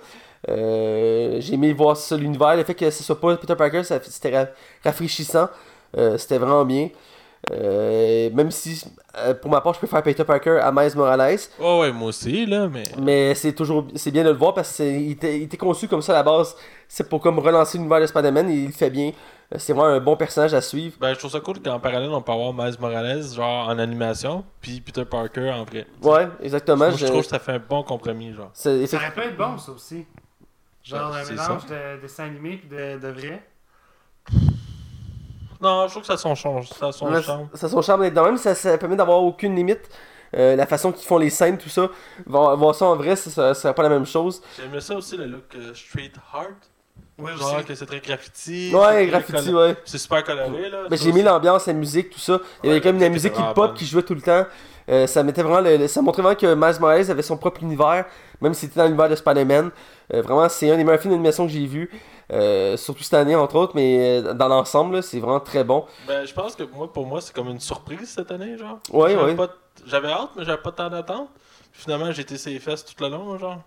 J'ai 0.48 1.54
aimé 1.54 1.74
voir 1.74 1.96
ça, 1.96 2.18
l'univers, 2.18 2.56
le 2.56 2.64
fait 2.64 2.76
que 2.76 2.90
ce 2.90 3.04
soit 3.04 3.20
pas 3.20 3.38
Peter 3.38 3.56
Parker, 3.56 3.84
c'était 3.84 4.38
ra- 4.38 4.50
rafraîchissant. 4.84 5.48
C'était 6.18 6.38
vraiment 6.38 6.66
bien. 6.66 6.90
Euh, 7.52 8.30
même 8.32 8.52
si, 8.52 8.84
euh, 9.18 9.34
pour 9.34 9.52
ma 9.52 9.60
part, 9.60 9.74
je 9.74 9.80
préfère 9.80 10.02
Peter 10.02 10.24
Parker 10.24 10.60
à 10.62 10.72
Miles 10.72 10.96
Morales. 10.96 11.38
Oh, 11.60 11.80
ouais, 11.82 11.92
moi 11.92 12.08
aussi, 12.08 12.46
là, 12.46 12.70
mais. 12.70 12.84
Mais 12.98 13.36
c'est 13.36 13.52
toujours 13.54 13.86
c'est 13.96 14.12
bien 14.12 14.24
de 14.24 14.30
le 14.30 14.36
voir 14.36 14.54
parce 14.54 14.78
qu'il 14.78 15.12
était, 15.12 15.38
il 15.40 15.44
était 15.44 15.58
conçu 15.58 15.88
comme 15.90 16.02
ça 16.02 16.14
à 16.14 16.16
la 16.16 16.24
base. 16.24 16.56
C'est 16.88 17.10
pour 17.10 17.20
comme 17.22 17.40
relancer 17.40 17.78
l'univers 17.78 18.00
de 18.00 18.06
Spider-Man 18.06 18.50
et 18.50 18.54
il 18.54 18.66
le 18.68 18.72
fait 18.72 18.90
bien. 18.90 19.10
Euh, 19.54 19.58
C'est 19.60 19.74
vraiment 19.74 19.94
un 19.94 20.00
bon 20.00 20.16
personnage 20.16 20.54
à 20.54 20.62
suivre. 20.62 20.96
Ben, 21.02 21.14
je 21.14 21.20
trouve 21.20 21.32
ça 21.32 21.42
cool 21.42 21.60
qu'en 21.62 21.80
parallèle, 21.82 22.10
on 22.12 22.22
peut 22.22 22.32
avoir 22.32 22.54
Miles 22.54 22.78
Morales, 22.80 23.24
genre 23.36 23.68
en 23.68 23.78
animation, 23.78 24.46
puis 24.62 24.80
Peter 24.80 25.04
Parker 25.04 25.52
en 25.52 25.66
vrai. 25.66 25.86
Ouais, 26.02 26.30
exactement. 26.42 26.78
Moi, 26.78 26.92
je 26.92 26.98
je- 26.98 27.06
trouve 27.08 27.24
que 27.24 27.28
ça 27.28 27.40
fait 27.40 27.52
un 27.54 27.60
bon 27.60 27.84
compromis, 27.84 28.34
genre. 28.34 28.52
Ça 28.54 28.70
aurait 28.72 29.12
pu 29.14 29.20
être 29.20 29.38
bon, 29.38 29.58
ça 29.58 29.72
aussi. 29.74 30.06
Genre 30.82 31.12
Ouais, 31.12 31.20
un 31.22 31.30
mélange 31.30 31.66
de 31.66 32.02
dessin 32.02 32.24
animé 32.26 32.62
et 32.64 32.68
de, 32.68 33.00
de 33.00 33.08
vrai. 33.10 33.44
Non, 35.64 35.86
je 35.88 35.92
trouve 35.92 36.02
que 36.04 36.08
ça 36.08 36.14
a 36.14 36.18
son 36.18 36.36
charme. 36.36 36.62
Ça 36.64 36.88
a 36.88 36.92
son 36.92 37.08
Ouais, 37.12 37.22
charme. 37.24 37.48
ça 37.54 37.66
a 37.66 37.70
son 37.70 37.82
charme 37.82 38.02
d'être 38.02 38.14
de 38.14 38.20
même, 38.22 38.38
ça, 38.38 38.54
ça 38.54 38.78
permet 38.78 38.96
d'avoir 38.98 39.24
aucune 39.24 39.56
limite. 39.56 39.82
Euh, 40.36 40.56
la 40.56 40.66
façon 40.66 40.92
qu'ils 40.92 41.06
font 41.08 41.18
les 41.20 41.30
scènes, 41.30 41.58
tout 41.58 41.70
ça. 41.70 41.90
Voir, 42.26 42.58
voir 42.58 42.74
ça 42.76 42.86
en 42.86 42.96
vrai, 42.96 43.16
ça, 43.16 43.30
ça 43.30 43.54
serait 43.54 43.74
pas 43.74 43.84
la 43.84 43.90
même 43.90 44.06
chose. 44.06 44.42
J'aimais 44.60 44.82
ça 44.82 44.96
aussi, 44.96 45.16
le 45.16 45.26
look 45.26 45.44
euh, 45.56 45.74
street 45.76 46.12
art. 46.34 46.48
Oui, 47.20 47.32
Genre 47.38 47.56
aussi. 47.58 47.66
que 47.66 47.76
c'est 47.76 47.86
très 47.86 48.00
graffiti. 48.00 48.72
Ouais, 48.74 49.06
graffiti, 49.06 49.54
ouais. 49.54 49.76
C'est 49.86 50.00
super 50.00 50.24
coloré, 50.24 50.70
là. 50.72 50.80
Ça 50.90 50.96
j'ai 50.96 51.10
aimé 51.10 51.20
aussi. 51.20 51.24
l'ambiance, 51.30 51.68
la 51.68 51.74
musique, 51.74 52.10
tout 52.10 52.20
ça. 52.20 52.40
Il 52.64 52.68
y 52.68 52.70
avait 52.72 52.80
Ouais, 52.80 52.82
comme 52.84 53.00
la 53.00 53.10
musique 53.10 53.34
hip-hop 53.38 53.76
qui 53.76 53.86
jouait 53.86 54.02
tout 54.02 54.16
le 54.16 54.22
temps. 54.22 54.46
Euh, 54.90 55.06
ça 55.08 55.22
mettait 55.24 55.44
vraiment 55.44 55.62
le- 55.62 55.78
le- 55.78 55.88
ça 55.88 56.02
montrait 56.02 56.24
vraiment 56.24 56.36
que 56.38 56.56
Miles 56.56 56.80
Morales 56.82 57.10
avait 57.12 57.22
son 57.22 57.38
propre 57.38 57.62
univers, 57.64 58.04
même 58.42 58.54
si 58.56 58.62
c'était 58.66 58.80
dans 58.80 58.86
l'univers 58.86 59.08
de 59.10 59.16
Spider-Man. 59.16 59.70
Euh, 60.14 60.22
vraiment, 60.22 60.50
c'est 60.50 60.72
un 60.72 60.78
des 60.78 60.84
meilleurs 60.84 61.00
films 61.00 61.14
d'animation 61.14 61.46
que 61.46 61.52
j'ai 61.52 61.66
vu, 61.66 61.90
euh, 62.32 62.76
surtout 62.78 63.04
cette 63.04 63.14
année 63.14 63.36
entre 63.36 63.56
autres, 63.58 63.74
mais 63.76 64.22
euh, 64.24 64.34
dans 64.34 64.48
l'ensemble, 64.48 65.04
c'est 65.04 65.20
vraiment 65.20 65.40
très 65.40 65.64
bon. 65.64 65.86
Ben, 66.08 66.26
je 66.26 66.34
pense 66.34 66.56
que 66.56 66.64
moi, 66.64 66.92
pour 66.92 67.06
moi, 67.06 67.22
c'est 67.22 67.34
comme 67.36 67.50
une 67.50 67.60
surprise 67.60 68.10
cette 68.10 68.32
année, 68.32 68.58
genre. 68.58 68.80
Ouais, 68.92 69.12
J'avais 69.86 70.08
ouais. 70.08 70.14
hâte, 70.14 70.30
mais 70.36 70.44
j'avais 70.46 70.62
pas 70.62 70.72
tant 70.72 70.90
d'attente. 70.90 71.30
Puis 71.72 71.82
finalement, 71.84 72.12
j'ai 72.12 72.22
été 72.24 72.38
ses 72.38 72.60
fesses 72.60 72.84
tout 72.86 73.02
le 73.04 73.10
long, 73.10 73.38
genre. 73.38 73.58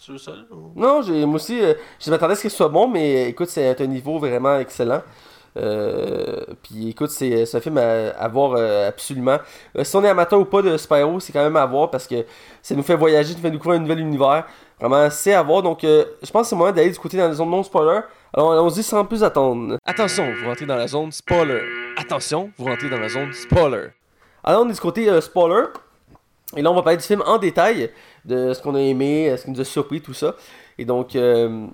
Seul. 0.00 0.46
ou- 0.50 0.72
Non, 0.76 1.02
j'ai, 1.02 1.26
moi 1.26 1.36
aussi, 1.36 1.60
euh, 1.60 1.74
je 2.00 2.10
m'attendais 2.10 2.32
à 2.32 2.36
ce 2.36 2.42
que 2.44 2.48
ce 2.48 2.56
soit 2.56 2.68
bon, 2.68 2.88
mais 2.88 3.24
euh, 3.24 3.28
écoute, 3.28 3.48
c'est 3.48 3.78
un 3.80 3.86
niveau 3.86 4.18
vraiment 4.18 4.58
excellent. 4.58 5.02
Euh, 5.56 6.44
puis 6.62 6.90
écoute, 6.90 7.10
c'est, 7.10 7.44
c'est 7.46 7.56
un 7.56 7.60
film 7.60 7.78
à, 7.78 8.10
à 8.10 8.28
voir 8.28 8.54
euh, 8.56 8.88
absolument. 8.88 9.38
Euh, 9.76 9.84
si 9.84 9.96
on 9.96 10.04
est 10.04 10.08
amateur 10.08 10.38
ou 10.40 10.44
pas 10.44 10.62
de 10.62 10.76
Spyro, 10.76 11.18
c'est 11.20 11.32
quand 11.32 11.42
même 11.42 11.56
à 11.56 11.66
voir 11.66 11.90
parce 11.90 12.06
que 12.06 12.24
ça 12.62 12.74
nous 12.74 12.82
fait 12.82 12.94
voyager, 12.96 13.30
ça 13.32 13.36
nous 13.38 13.42
fait 13.42 13.50
découvrir 13.50 13.78
un 13.80 13.82
nouvel 13.82 14.00
univers. 14.00 14.46
Vraiment, 14.80 15.10
c'est 15.10 15.34
à 15.34 15.42
voir. 15.42 15.62
Donc, 15.62 15.82
euh, 15.84 16.04
je 16.22 16.30
pense 16.30 16.42
que 16.42 16.48
c'est 16.50 16.54
le 16.54 16.58
moment 16.60 16.72
d'aller 16.72 16.90
du 16.90 16.98
côté 16.98 17.16
dans 17.16 17.28
la 17.28 17.34
zone 17.34 17.50
non-spoiler. 17.50 18.00
Alors, 18.32 18.52
allons-y 18.52 18.82
sans 18.82 19.04
plus 19.04 19.24
attendre. 19.24 19.76
Attention, 19.84 20.32
vous 20.40 20.46
rentrez 20.46 20.66
dans 20.66 20.76
la 20.76 20.86
zone 20.86 21.10
spoiler. 21.12 21.60
Attention, 21.96 22.50
vous 22.58 22.66
rentrez 22.66 22.88
dans 22.88 22.98
la 22.98 23.08
zone 23.08 23.32
spoiler. 23.32 23.88
Alors, 24.44 24.62
on 24.64 24.68
est 24.68 24.74
du 24.74 24.80
côté 24.80 25.08
euh, 25.08 25.20
spoiler. 25.20 25.64
Et 26.56 26.62
là, 26.62 26.70
on 26.70 26.74
va 26.74 26.82
parler 26.82 26.96
du 26.98 27.04
film 27.04 27.22
en 27.26 27.38
détail, 27.38 27.90
de 28.24 28.52
ce 28.54 28.62
qu'on 28.62 28.74
a 28.74 28.80
aimé, 28.80 29.30
euh, 29.30 29.36
ce 29.36 29.44
qui 29.44 29.50
nous 29.50 29.60
a 29.60 29.64
surpris, 29.64 30.00
tout 30.00 30.14
ça. 30.14 30.34
Et 30.78 30.84
donc, 30.84 31.16
euh, 31.16 31.66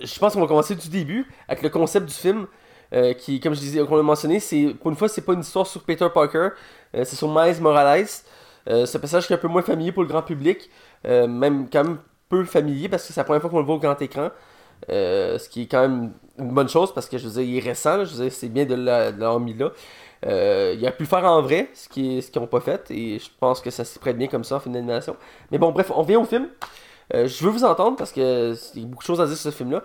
je 0.00 0.18
pense 0.18 0.32
qu'on 0.34 0.40
va 0.40 0.46
commencer 0.46 0.74
du 0.74 0.88
début 0.88 1.26
avec 1.48 1.62
le 1.62 1.68
concept 1.68 2.06
du 2.06 2.14
film. 2.14 2.46
euh, 2.92 3.12
qui, 3.14 3.40
comme 3.40 3.54
je 3.54 3.60
disais, 3.60 3.84
qu'on 3.84 3.98
a 3.98 4.02
mentionné, 4.02 4.38
c'est 4.40 4.74
pour 4.80 4.90
une 4.90 4.96
fois, 4.96 5.08
c'est 5.08 5.22
pas 5.22 5.32
une 5.32 5.40
histoire 5.40 5.66
sur 5.66 5.82
Peter 5.82 6.06
Parker, 6.12 6.50
euh, 6.94 7.04
c'est 7.04 7.16
sur 7.16 7.28
Miles 7.28 7.60
Morales. 7.60 8.06
Euh, 8.68 8.86
c'est 8.86 8.96
un 8.96 9.00
personnage 9.00 9.26
qui 9.26 9.32
est 9.32 9.36
un 9.36 9.40
peu 9.40 9.48
moins 9.48 9.62
familier 9.62 9.92
pour 9.92 10.02
le 10.02 10.08
grand 10.08 10.22
public, 10.22 10.70
euh, 11.06 11.26
même 11.26 11.68
quand 11.70 11.84
même 11.84 11.98
peu 12.28 12.44
familier 12.44 12.88
parce 12.88 13.06
que 13.06 13.12
c'est 13.12 13.20
la 13.20 13.24
première 13.24 13.40
fois 13.40 13.50
qu'on 13.50 13.58
le 13.60 13.64
voit 13.64 13.76
au 13.76 13.78
grand 13.78 14.00
écran. 14.00 14.30
Euh, 14.90 15.38
ce 15.38 15.48
qui 15.48 15.62
est 15.62 15.66
quand 15.66 15.80
même 15.82 16.12
une 16.38 16.50
bonne 16.50 16.68
chose 16.68 16.92
parce 16.92 17.08
que 17.08 17.16
je 17.16 17.26
veux 17.28 17.32
dire, 17.42 17.42
il 17.42 17.56
est 17.56 17.68
récent, 17.68 18.04
je 18.04 18.14
veux 18.14 18.24
dire, 18.24 18.32
c'est 18.32 18.48
bien 18.48 18.64
de 18.66 18.74
l'a- 18.74 19.12
de 19.12 19.20
l'avoir 19.20 19.40
mis 19.40 19.54
là. 19.54 19.70
Euh, 20.26 20.74
il 20.78 20.86
a 20.86 20.92
pu 20.92 21.06
faire 21.06 21.24
en 21.24 21.42
vrai, 21.42 21.70
ce 21.74 21.88
qui 21.88 22.18
est- 22.18 22.20
ce 22.22 22.30
qu'ils 22.30 22.40
n'ont 22.42 22.48
pas 22.48 22.60
fait, 22.60 22.90
et 22.90 23.18
je 23.18 23.28
pense 23.40 23.60
que 23.60 23.70
ça 23.70 23.84
s'y 23.84 23.98
prête 23.98 24.16
bien 24.18 24.26
comme 24.28 24.44
ça 24.44 24.56
en 24.56 24.60
film 24.60 24.74
d'animation. 24.74 25.16
Mais 25.50 25.58
bon, 25.58 25.70
bref, 25.72 25.90
on 25.94 26.02
vient 26.02 26.20
au 26.20 26.24
film. 26.24 26.48
Je 27.12 27.44
veux 27.44 27.50
vous 27.50 27.64
entendre 27.64 27.96
parce 27.96 28.12
que 28.12 28.54
il 28.74 28.82
y 28.82 28.84
a 28.84 28.88
beaucoup 28.88 29.02
de 29.02 29.06
choses 29.06 29.20
à 29.20 29.26
dire 29.26 29.36
sur 29.36 29.52
ce 29.52 29.56
film-là. 29.56 29.82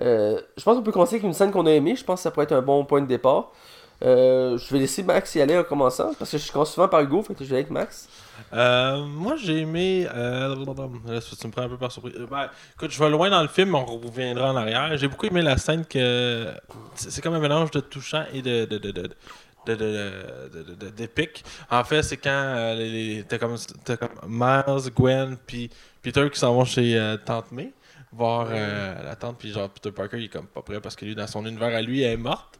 Je 0.00 0.62
pense 0.64 0.76
qu'on 0.76 0.82
peut 0.82 0.92
commencer 0.92 1.16
avec 1.16 1.24
une 1.24 1.34
scène 1.34 1.50
qu'on 1.52 1.66
a 1.66 1.70
aimée. 1.72 1.94
Je 1.96 2.04
pense 2.04 2.20
que 2.20 2.22
ça 2.24 2.30
pourrait 2.30 2.44
être 2.44 2.52
un 2.52 2.62
bon 2.62 2.84
point 2.84 3.00
de 3.02 3.06
départ. 3.06 3.52
Euh, 4.02 4.58
je 4.58 4.72
vais 4.72 4.80
laisser 4.80 5.02
Max 5.02 5.34
y 5.36 5.40
aller 5.40 5.56
en 5.56 5.62
commençant 5.62 6.12
parce 6.18 6.30
que 6.30 6.38
je 6.38 6.50
commence 6.50 6.72
souvent 6.74 6.88
par 6.88 7.00
Hugo, 7.02 7.22
fait 7.22 7.34
que 7.34 7.44
je 7.44 7.50
vais 7.50 7.56
avec 7.56 7.70
Max. 7.70 8.08
Euh, 8.52 9.04
moi, 9.04 9.36
j'ai 9.36 9.58
aimé. 9.58 10.08
Euh, 10.12 10.56
tu 10.56 11.46
me 11.46 11.52
prends 11.52 11.62
un 11.62 11.68
peu 11.68 11.76
par 11.78 11.92
surprise. 11.92 12.14
Ben, 12.30 12.48
écoute, 12.74 12.90
je 12.90 12.98
vais 12.98 13.10
loin 13.10 13.30
dans 13.30 13.42
le 13.42 13.48
film, 13.48 13.74
on 13.74 13.84
reviendra 13.84 14.50
en 14.52 14.56
arrière. 14.56 14.96
J'ai 14.96 15.06
beaucoup 15.06 15.26
aimé 15.26 15.42
la 15.42 15.56
scène 15.56 15.84
que. 15.84 16.48
C'est 16.96 17.22
comme 17.22 17.34
un 17.34 17.40
mélange 17.40 17.70
de 17.70 17.80
touchant 17.80 18.24
et 18.32 18.42
de. 18.42 18.64
de, 18.64 18.78
de, 18.78 18.90
de 18.90 19.10
de, 19.64 19.76
de, 19.76 20.74
de- 20.74 20.90
de-. 20.90 21.28
En 21.70 21.84
fait, 21.84 22.02
c'est 22.02 22.16
quand 22.16 22.30
euh, 22.32 23.22
comme, 23.38 23.54
t'as 23.84 23.96
comme 23.96 24.10
Miles, 24.26 24.90
Gwen, 24.92 25.36
puis 25.46 25.70
Peter 26.02 26.28
qui 26.32 26.40
s'en 26.40 26.52
vont 26.52 26.64
chez 26.64 27.16
Tante 27.24 27.52
May 27.52 27.72
voir 28.10 28.48
la 28.50 29.14
tante, 29.14 29.38
puis 29.38 29.52
genre 29.52 29.70
Peter 29.70 29.92
Parker 29.92 30.18
il 30.18 30.24
est 30.24 30.28
comme 30.28 30.46
pas 30.48 30.62
prêt 30.62 30.80
parce 30.80 30.96
que 30.96 31.04
lui, 31.04 31.14
dans 31.14 31.28
son 31.28 31.46
univers 31.46 31.74
à 31.74 31.80
lui, 31.80 32.02
elle 32.02 32.14
est 32.14 32.16
morte. 32.16 32.58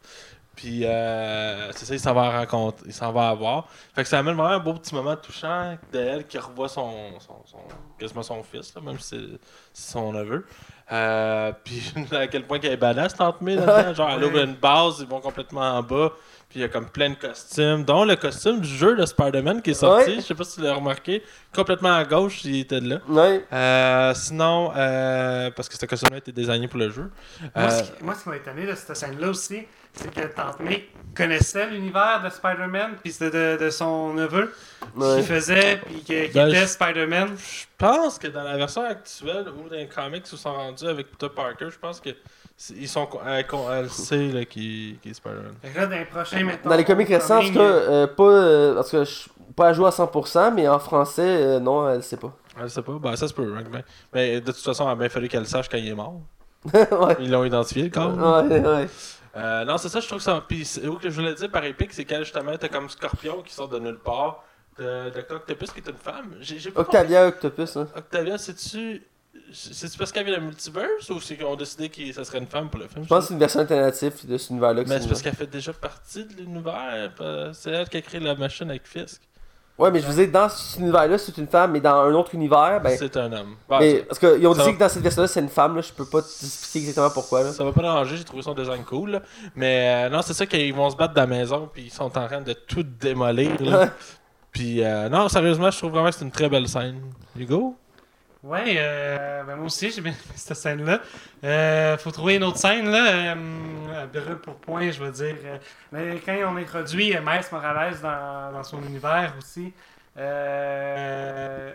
Puis 0.55 0.84
euh, 0.84 1.72
c'est 1.72 1.86
ça, 1.86 1.94
il 1.94 2.00
s'en 2.00 2.12
va 2.12 2.38
rencontrer, 2.40 2.84
il 2.86 2.92
s'en 2.92 3.11
va 3.11 3.28
avoir. 3.30 3.68
Fait 3.94 4.03
que 4.03 4.09
ça 4.09 4.18
amène 4.18 4.34
vraiment 4.34 4.55
un 4.55 4.59
beau 4.59 4.74
petit 4.74 4.94
moment 4.94 5.16
touchant 5.16 5.76
d'elle 5.90 6.26
qui 6.26 6.36
revoit 6.38 6.68
son, 6.68 7.18
son, 7.20 7.36
son- 7.46 7.59
quasiment 7.98 8.22
son 8.22 8.42
fils, 8.42 8.74
là, 8.74 8.80
même 8.82 8.98
si 8.98 9.38
c'est 9.72 9.90
son 9.92 10.12
neveu. 10.12 10.44
Euh, 10.90 11.53
puis 11.64 11.82
à 12.12 12.26
quel 12.26 12.46
point 12.46 12.59
qu'elle 12.59 12.72
est 12.72 12.76
badass, 12.76 13.14
Tante 13.14 13.40
May, 13.40 13.55
là-dedans. 13.57 13.94
Genre, 13.94 14.11
elle 14.11 14.24
ouvre 14.24 14.38
une 14.40 14.55
base, 14.57 14.96
ils 15.00 15.07
vont 15.07 15.20
complètement 15.20 15.62
en 15.78 15.82
bas. 15.82 16.12
Puis 16.50 16.59
il 16.59 16.62
y 16.62 16.64
a 16.66 16.68
comme 16.68 16.90
plein 16.90 17.09
de 17.09 17.14
costumes, 17.14 17.82
dont 17.82 18.05
le 18.05 18.14
costume 18.14 18.61
du 18.61 18.68
jeu 18.68 18.94
de 18.94 19.07
Spider-Man 19.07 19.62
qui 19.62 19.70
est 19.70 19.74
sorti. 19.74 20.11
Ouais. 20.11 20.16
Je 20.16 20.20
sais 20.20 20.34
pas 20.34 20.44
si 20.44 20.57
tu 20.57 20.61
l'as 20.61 20.74
remarqué. 20.74 21.22
Complètement 21.55 21.94
à 21.94 22.05
gauche, 22.05 22.44
il 22.44 22.61
était 22.61 22.78
de 22.82 22.90
là. 22.90 22.98
Ouais. 23.09 23.42
Euh, 23.55 24.12
sinon, 24.12 24.70
euh, 24.76 25.50
parce 25.57 25.70
que 25.70 25.78
ce 25.78 25.86
costume-là 25.86 26.18
était 26.18 26.30
désigné 26.32 26.68
pour 26.68 26.78
le 26.78 26.90
jeu. 26.90 27.11
Moi, 27.40 27.50
Euh, 27.57 27.70
ce 27.70 27.82
qui, 27.84 28.05
moi, 28.05 28.14
ce 28.14 28.24
qui 28.24 28.28
m'a 28.28 28.36
étonné 28.36 28.66
de 28.66 28.74
cette 28.74 28.94
scène-là 28.94 29.28
aussi, 29.30 29.66
c'est 29.95 30.12
que 30.14 30.26
Tante 30.34 30.61
May 30.61 30.88
connaissait 31.14 31.66
l'univers 31.68 32.22
de 32.24 32.30
Spider-Man, 32.30 32.93
puis 33.03 33.12
c'était 33.12 33.57
de, 33.59 33.64
de 33.64 33.70
son 33.70 34.14
neveu 34.14 34.53
Ouais. 34.97 35.20
qui 35.20 35.22
faisait, 35.26 35.76
puis 35.84 35.97
qui, 36.03 36.28
qui 36.28 36.30
Ben, 36.34 36.49
était 36.49 36.66
Spider-Man. 36.66 37.28
Je 37.36 37.64
pense 37.78 38.18
que 38.18 38.26
dans 38.28 38.43
la 38.43 38.57
version 38.57 38.82
actuelle 38.82 39.47
ou 39.57 39.68
dans 39.68 39.76
les 39.76 39.86
comics 39.86 40.24
où 40.24 40.34
ils 40.34 40.38
sont 40.38 40.53
rendus 40.53 40.86
avec 40.86 41.11
Peter 41.12 41.28
Parker, 41.34 41.66
je 41.70 41.78
pense 41.78 42.01
que 42.01 42.11
ils 42.76 42.88
sont 42.88 43.09
elle, 43.26 43.45
elle 43.72 43.90
sait 43.90 44.28
là, 44.28 44.45
qui, 44.45 44.99
qui 45.03 45.11
est 45.11 45.14
Spider-Man. 45.14 45.55
Là, 45.74 45.86
dans 45.86 45.97
les 45.97 46.05
prochains, 46.05 46.45
mettons, 46.45 46.68
Dans 46.68 46.76
les 46.76 46.84
comics 46.84 47.09
récents, 47.09 47.38
en 47.38 47.47
tout 47.47 47.55
cas, 47.55 47.61
euh, 47.61 48.07
pas, 48.07 48.22
euh, 48.24 48.74
parce 48.74 48.90
que 48.90 49.05
je 49.05 49.28
pas 49.55 49.68
à 49.68 49.72
jouer 49.74 49.86
à 49.86 49.90
100%, 49.90 50.55
mais 50.55 50.66
en 50.66 50.78
français, 50.78 51.22
euh, 51.22 51.61
non, 51.61 51.88
elle 51.88 52.03
sait 52.03 52.16
pas. 52.16 52.34
Elle 52.61 52.70
sait 52.70 52.82
pas, 52.82 52.93
ben 53.01 53.14
ça 53.16 53.28
se 53.28 53.34
peut, 53.34 53.55
hein, 53.57 53.62
ben. 53.70 53.82
Mais 54.14 54.40
de 54.40 54.53
toute 54.53 54.62
façon, 54.62 54.86
il 54.88 54.93
a 54.93 54.95
bien 54.95 55.09
fallu 55.11 55.28
qu'elle 55.28 55.40
le 55.40 55.47
sache 55.47 55.68
quand 55.68 55.76
il 55.76 55.88
est 55.88 55.95
mort. 55.95 56.20
ouais. 56.74 57.16
Ils 57.20 57.30
l'ont 57.30 57.45
identifié 57.45 57.82
le 57.84 57.90
corps. 57.90 58.14
Ouais, 58.16 58.61
ouais. 58.61 58.88
Euh, 59.35 59.64
non, 59.64 59.78
c'est 59.78 59.89
ça, 59.89 60.01
je 60.01 60.07
trouve 60.09 60.20
ça. 60.20 60.45
Puis 60.47 60.68
où 60.87 60.95
que 60.97 61.09
je 61.09 61.14
voulais 61.14 61.35
dire 61.35 61.51
par 61.51 61.64
épique, 61.64 61.93
c'est 61.93 62.05
qu'elle 62.05 62.24
justement, 62.24 62.57
t'as 62.59 62.68
comme 62.68 62.89
Scorpion 62.91 63.43
qui 63.43 63.53
sort 63.55 63.68
de 63.68 63.78
nulle 63.78 63.99
part, 63.99 64.45
de, 64.78 65.11
de 65.11 65.20
Octopus 65.35 65.70
qui 65.70 65.80
est 65.80 65.89
une 65.89 65.97
femme. 65.97 66.37
J'ai 66.41 66.59
j'ai 66.59 66.70
pas 66.70 66.83
Octavia 66.83 67.26
Octopus, 67.26 67.76
hein. 67.76 67.89
Octavia, 67.97 68.37
c'est-tu. 68.39 69.03
C'est-tu 69.51 69.97
parce 69.99 70.12
qu'il 70.12 70.20
y 70.22 70.24
avait 70.26 70.37
le 70.39 70.43
multiverse 70.45 71.09
ou 71.11 71.18
c'est 71.20 71.37
qu'ils 71.37 71.47
ont 71.47 71.57
décidé 71.57 71.89
que 71.89 72.12
ça 72.12 72.24
serait 72.24 72.39
une 72.39 72.47
femme 72.47 72.68
pour 72.68 72.80
le 72.80 72.89
film? 72.89 73.05
Je 73.05 73.09
pense 73.09 73.20
que 73.24 73.28
c'est 73.28 73.35
une 73.35 73.41
version 73.41 73.61
alternative 73.61 74.26
de 74.26 74.37
cet 74.37 74.51
univers-là. 74.51 74.85
que 74.85 74.89
Mais 74.91 75.01
c'est 75.01 75.09
parce 75.09 75.22
qu'elle 75.22 75.35
fait 75.35 75.47
déjà 75.47 75.72
partie 75.72 76.24
de 76.26 76.35
l'univers. 76.35 77.12
euh, 77.20 77.51
C'est 77.55 77.70
elle 77.70 77.89
qui 77.89 77.97
a 77.97 78.03
créé 78.03 78.20
la 78.20 78.35
machine 78.35 78.68
avec 78.68 78.87
Fisk. 78.87 79.22
Ouais, 79.83 79.91
mais 79.91 79.99
je 79.99 80.07
veux 80.07 80.14
dire, 80.14 80.30
dans 80.30 80.49
cet 80.49 80.78
univers-là, 80.78 81.18
c'est 81.18 81.37
une 81.39 81.49
femme, 81.49 81.72
mais 81.72 81.80
dans 81.80 82.03
un 82.03 82.14
autre 82.14 82.37
univers, 82.37 82.80
ben. 82.80 82.97
c'est 82.97 83.16
un 83.16 83.33
homme. 83.33 83.57
Bon, 83.68 83.80
mais, 83.80 84.05
parce 84.07 84.20
qu'ils 84.20 84.47
ont 84.47 84.55
ça 84.55 84.62
dit 84.62 84.68
va. 84.68 84.74
que 84.74 84.78
dans 84.78 84.89
cette 84.89 85.03
version-là, 85.03 85.26
c'est 85.26 85.41
une 85.41 85.49
femme, 85.49 85.74
là, 85.74 85.83
je 85.83 85.93
peux 85.93 86.05
pas 86.05 86.22
t'expliquer 86.22 86.87
exactement 86.87 87.11
pourquoi. 87.11 87.43
Là. 87.43 87.51
Ça 87.51 87.64
va 87.64 87.72
pas 87.72 87.83
déranger, 87.83 88.16
j'ai 88.16 88.22
trouvé 88.22 88.43
son 88.43 88.55
design 88.55 88.85
cool. 88.85 89.11
là. 89.11 89.22
Mais 89.57 90.07
euh, 90.07 90.09
non, 90.09 90.22
c'est 90.22 90.35
ça 90.35 90.47
qu'ils 90.47 90.72
vont 90.72 90.89
se 90.89 90.95
battre 90.95 91.14
dans 91.14 91.22
la 91.22 91.26
maison, 91.26 91.68
puis 91.72 91.83
ils 91.87 91.91
sont 91.91 92.05
en 92.05 92.26
train 92.28 92.41
de 92.41 92.53
tout 92.53 92.85
démolir. 92.85 93.61
là. 93.61 93.89
Puis 94.53 94.85
euh, 94.85 95.09
non, 95.09 95.28
sérieusement, 95.28 95.72
je 95.72 95.78
trouve 95.78 95.91
vraiment 95.91 96.11
que 96.11 96.14
c'est 96.14 96.24
une 96.24 96.30
très 96.30 96.49
belle 96.49 96.68
scène. 96.68 97.01
Hugo? 97.37 97.74
Ouais, 98.43 98.74
euh, 98.76 99.45
ben 99.45 99.55
moi 99.55 99.66
aussi, 99.66 99.93
j'ai 99.93 100.01
bien 100.01 100.14
cette 100.34 100.57
scène-là. 100.57 101.01
Euh, 101.45 101.97
faut 101.97 102.11
trouver 102.11 102.36
une 102.36 102.43
autre 102.43 102.59
scène, 102.59 102.90
là. 102.90 103.34
Euh, 103.36 104.07
brûle 104.07 104.38
pour 104.38 104.57
point, 104.57 104.90
je 104.90 104.99
veux 104.99 105.12
dire. 105.12 105.36
Euh, 105.45 105.59
mais 105.93 106.20
quand 106.26 106.36
on 106.53 106.57
introduit 106.57 107.16
euh, 107.16 107.20
Miles 107.20 107.45
Morales 107.53 108.01
dans, 108.03 108.53
dans 108.53 108.64
son 108.64 108.82
univers 108.82 109.32
aussi, 109.38 109.72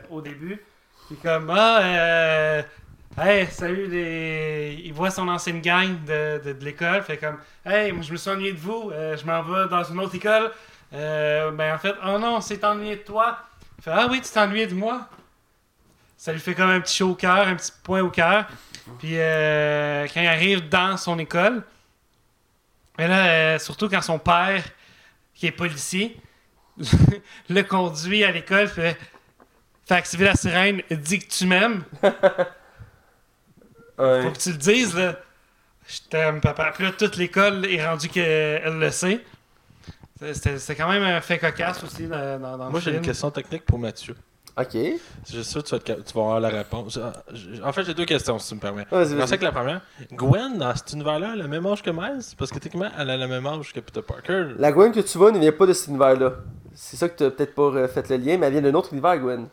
au 0.09 0.22
début, 0.22 0.61
puis 1.07 1.15
comme, 1.24 1.49
ah, 1.55 2.61
hey, 3.18 3.47
salut, 3.47 3.88
les... 3.88 4.82
il 4.84 4.93
voit 4.93 5.09
son 5.09 5.28
ancienne 5.30 5.61
gang 5.61 6.03
de, 6.03 6.53
de, 6.53 6.65
l'école, 6.65 7.01
fait 7.01 7.18
comme, 7.18 7.38
hey, 7.65 7.93
moi 7.93 8.03
je 8.03 8.11
me 8.11 8.18
suis 8.18 8.30
ennuyé 8.30 8.51
de 8.51 8.59
vous, 8.59 8.91
je 8.91 9.26
m'en 9.26 9.41
vais 9.41 9.70
dans 9.70 9.84
une 9.86 9.99
autre 10.01 10.15
école. 10.15 10.51
Ben 10.91 11.74
en 11.74 11.78
fait, 11.78 11.95
oh 12.05 12.20
non, 12.20 12.41
c'est 12.41 12.63
ennuyé 12.63 12.97
de 12.97 13.01
toi. 13.03 13.39
Fait, 13.82 13.91
ah 13.91 14.07
oui, 14.11 14.22
tu 14.22 14.38
ennuyé 14.38 14.68
de 14.68 14.76
moi? 14.76 15.07
Ça 16.18 16.34
lui 16.34 16.39
fait 16.39 16.55
comme 16.55 16.70
un 16.70 16.82
petit 16.82 16.95
chaud 16.97 17.11
au 17.11 17.15
cœur, 17.15 17.47
un 17.47 17.55
petit 17.55 17.72
point 17.84 18.01
au 18.01 18.09
cœur. 18.09 18.47
Puis 18.99 19.11
euh, 19.13 20.07
quand 20.13 20.22
il 20.22 20.28
arrive 20.28 20.68
dans 20.68 20.97
son 20.97 21.20
école, 21.20 21.63
mais 22.97 23.07
là, 23.07 23.28
euh, 23.28 23.59
surtout 23.59 23.88
quand 23.88 24.01
son 24.01 24.18
père, 24.18 24.63
qui 25.36 25.45
est 25.45 25.51
policier, 25.51 26.20
le 27.49 27.61
conduit 27.61 28.24
à 28.24 28.32
l'école, 28.32 28.68
fait, 28.68 28.97
fait 29.86 29.93
activer 29.93 30.26
la 30.26 30.36
sirène, 30.36 30.82
dis 30.89 31.20
que 31.20 31.28
tu 31.28 31.45
m'aimes. 31.45 31.84
Ouais. 33.99 34.22
Faut 34.22 34.32
que 34.32 34.38
tu 34.38 34.51
le 34.51 34.57
dises, 34.57 34.95
là. 34.95 35.20
Je 35.88 35.97
t'aime, 36.09 36.39
papa. 36.39 36.72
Puis 36.72 36.84
là, 36.84 36.91
toute 36.91 37.15
l'école 37.15 37.65
est 37.65 37.84
rendue 37.84 38.09
qu'elle 38.09 38.78
le 38.78 38.91
sait. 38.91 39.24
C'était 40.20 40.59
c'était 40.59 40.76
quand 40.76 40.89
même 40.89 41.03
un 41.03 41.22
fait 41.22 41.39
cocasse 41.39 41.84
aussi 41.84 42.07
dans, 42.07 42.39
dans, 42.39 42.57
dans 42.57 42.65
le 42.65 42.72
Moi, 42.72 42.80
j'ai 42.80 42.95
une 42.95 43.01
question 43.01 43.32
technique 43.32 43.65
pour 43.65 43.80
Mathieu. 43.80 44.15
Ok. 44.60 44.74
Je 45.30 45.41
suis 45.41 45.43
sûr 45.43 45.62
que 45.64 45.68
tu 45.68 45.74
vas, 45.76 45.80
tu 46.01 46.18
avoir 46.18 46.39
la 46.39 46.49
réponse. 46.49 46.97
Ah, 47.01 47.14
je- 47.34 47.62
En 47.62 47.72
fait, 47.72 47.84
j'ai 47.84 47.93
deux 47.93 48.05
questions, 48.05 48.39
si 48.39 48.49
tu 48.49 48.55
me 48.55 48.60
permets. 48.60 48.86
Vas-y, 48.89 49.03
Je 49.05 49.10
vas-y. 49.14 49.20
pensais 49.22 49.38
que 49.38 49.43
la 49.43 49.51
première, 49.51 49.82
Gwen, 50.14 50.58
dans 50.58 50.76
cet 50.76 50.93
univers-là, 50.93 51.32
elle 51.34 51.39
a 51.41 51.43
le 51.43 51.49
même 51.49 51.66
âge 51.68 51.84
que 51.84 51.89
Miles? 51.91 52.24
Parce 52.38 52.49
que 52.51 52.60
techniquement, 52.60 52.89
elle 52.97 53.10
a 53.10 53.18
le 53.18 53.28
même 53.28 53.45
âge 53.45 53.72
que 53.74 53.80
Peter 53.80 54.01
Parker. 54.01 54.47
La 54.58 54.72
Gwen 54.72 54.91
que 54.91 54.99
tu 55.01 55.18
vois 55.18 55.32
ne 55.32 55.39
vient 55.39 55.51
pas 55.51 55.66
de 55.68 55.74
cet 55.74 55.89
univers-là. 55.89 56.34
C'est 56.74 56.97
ça 56.97 57.08
que 57.10 57.16
t'as 57.18 57.30
peut-être 57.30 57.53
pas 57.55 57.64
euh, 57.64 57.88
fait 57.88 58.10
le 58.10 58.18
lien, 58.18 58.38
mais 58.38 58.47
elle 58.47 58.53
vient 58.53 58.62
d'un 58.62 58.74
autre 58.74 58.93
univers, 58.93 59.18
Gwen. 59.20 59.47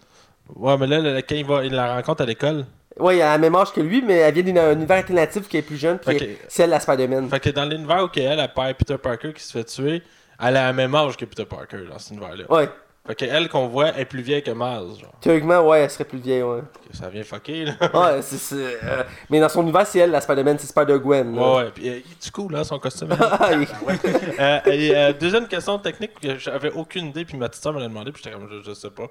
Ouais, 0.56 0.76
mais 0.78 0.86
là, 0.86 0.98
là, 1.00 1.22
quand 1.22 1.34
il, 1.34 1.44
va, 1.44 1.64
il 1.64 1.72
la 1.72 1.94
rencontre 1.96 2.22
à 2.22 2.26
l'école, 2.26 2.64
Ouais, 2.98 3.16
elle 3.16 3.22
a 3.22 3.32
la 3.32 3.38
même 3.38 3.56
âge 3.56 3.72
que 3.72 3.80
lui, 3.80 4.02
mais 4.02 4.14
elle 4.18 4.32
vient 4.40 4.54
d'un 4.54 4.72
univers 4.72 4.98
alternatif 4.98 5.48
qui 5.48 5.56
est 5.56 5.62
plus 5.62 5.76
jeune, 5.76 5.98
puis 5.98 6.14
Ok. 6.14 6.22
est 6.22 6.38
celle 6.48 6.66
de 6.66 6.70
la 6.70 6.80
Spider-Man. 6.80 7.28
Fait 7.28 7.40
que 7.40 7.50
dans 7.50 7.64
l'univers 7.64 8.04
où 8.04 8.08
elle, 8.16 8.38
elle 8.38 8.52
perd 8.54 8.74
Peter 8.76 8.96
Parker 8.98 9.32
qui 9.32 9.42
se 9.42 9.50
fait 9.50 9.64
tuer, 9.64 10.02
elle 10.40 10.56
a 10.56 10.70
le 10.70 10.76
même 10.76 10.94
âge 10.94 11.16
que 11.16 11.24
Peter 11.24 11.44
Parker 11.44 11.78
dans 11.90 11.98
cet 11.98 12.12
univers-là. 12.12 12.44
Ouais, 12.48 12.68
Fait 13.06 13.14
que 13.14 13.24
elle 13.26 13.50
qu'on 13.50 13.66
voit 13.68 13.98
est 13.98 14.06
plus 14.06 14.22
vieille 14.22 14.42
que 14.42 14.50
Miles, 14.50 14.98
genre. 14.98 15.12
théoriquement, 15.20 15.60
ouais, 15.68 15.80
elle 15.80 15.90
serait 15.90 16.04
plus 16.06 16.18
vieille, 16.18 16.42
ouais. 16.42 16.60
Ça 16.92 17.10
vient 17.10 17.22
fucker, 17.22 17.66
là. 17.66 17.72
Ouais, 17.92 18.22
c'est. 18.22 18.38
c'est, 18.38 18.78
euh, 18.82 19.02
Mais 19.28 19.40
dans 19.40 19.50
son 19.50 19.60
univers, 19.60 19.86
c'est 19.86 19.98
elle, 19.98 20.10
la 20.10 20.22
Spider-Man, 20.22 20.56
c'est 20.58 20.68
Spider-Gwen. 20.68 21.38
Ouais, 21.38 21.56
ouais. 21.56 21.70
Puis 21.74 21.88
euh, 21.90 22.00
il 22.04 22.12
est 22.12 22.24
du 22.24 22.30
cool, 22.32 22.52
là, 22.52 22.64
son 22.64 22.78
costume. 22.78 23.10
Ah, 23.20 23.50
Euh, 23.52 24.60
et, 24.66 24.96
euh, 24.96 25.12
deuxième 25.12 25.46
question 25.48 25.78
technique 25.78 26.18
que 26.18 26.38
j'avais 26.38 26.70
aucune 26.72 27.08
idée, 27.08 27.26
puis 27.26 27.36
ma 27.36 27.48
petite 27.50 27.62
sœur 27.62 27.74
me 27.74 27.80
l'a 27.80 27.88
demandé, 27.88 28.10
puis 28.10 28.22
j'étais 28.24 28.34
comme, 28.34 28.48
je, 28.50 28.62
je 28.66 28.72
sais 28.74 28.90
pas. 28.90 29.06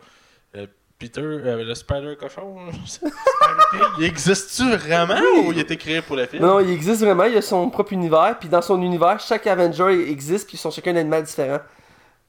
Euh, 0.56 0.66
Peter, 0.98 1.22
le 1.22 1.76
Spider 1.76 2.16
cochon, 2.20 2.56
je 2.86 2.90
sais 2.90 3.00
pas. 3.02 3.10
il 4.00 4.06
existe-tu 4.06 4.72
vraiment 4.76 5.16
Oui. 5.20 5.46
ou 5.48 5.52
il 5.52 5.60
a 5.60 5.62
été 5.62 5.78
créé 5.78 6.02
pour 6.02 6.16
le 6.16 6.26
film? 6.26 6.42
Non, 6.42 6.54
non, 6.56 6.60
il 6.62 6.72
existe 6.72 7.02
vraiment, 7.04 7.26
il 7.26 7.38
a 7.38 7.42
son 7.44 7.70
propre 7.70 7.94
univers, 7.94 8.38
puis 8.40 8.50
dans 8.50 8.62
son 8.64 8.82
univers, 8.82 9.20
chaque 9.20 9.46
Avenger 9.46 10.10
existe, 10.10 10.48
puis 10.48 10.56
ils 10.56 10.60
sont 10.60 10.72
chacun 10.72 10.94
un 10.96 11.00
animal 11.00 11.24
différent. 11.24 11.60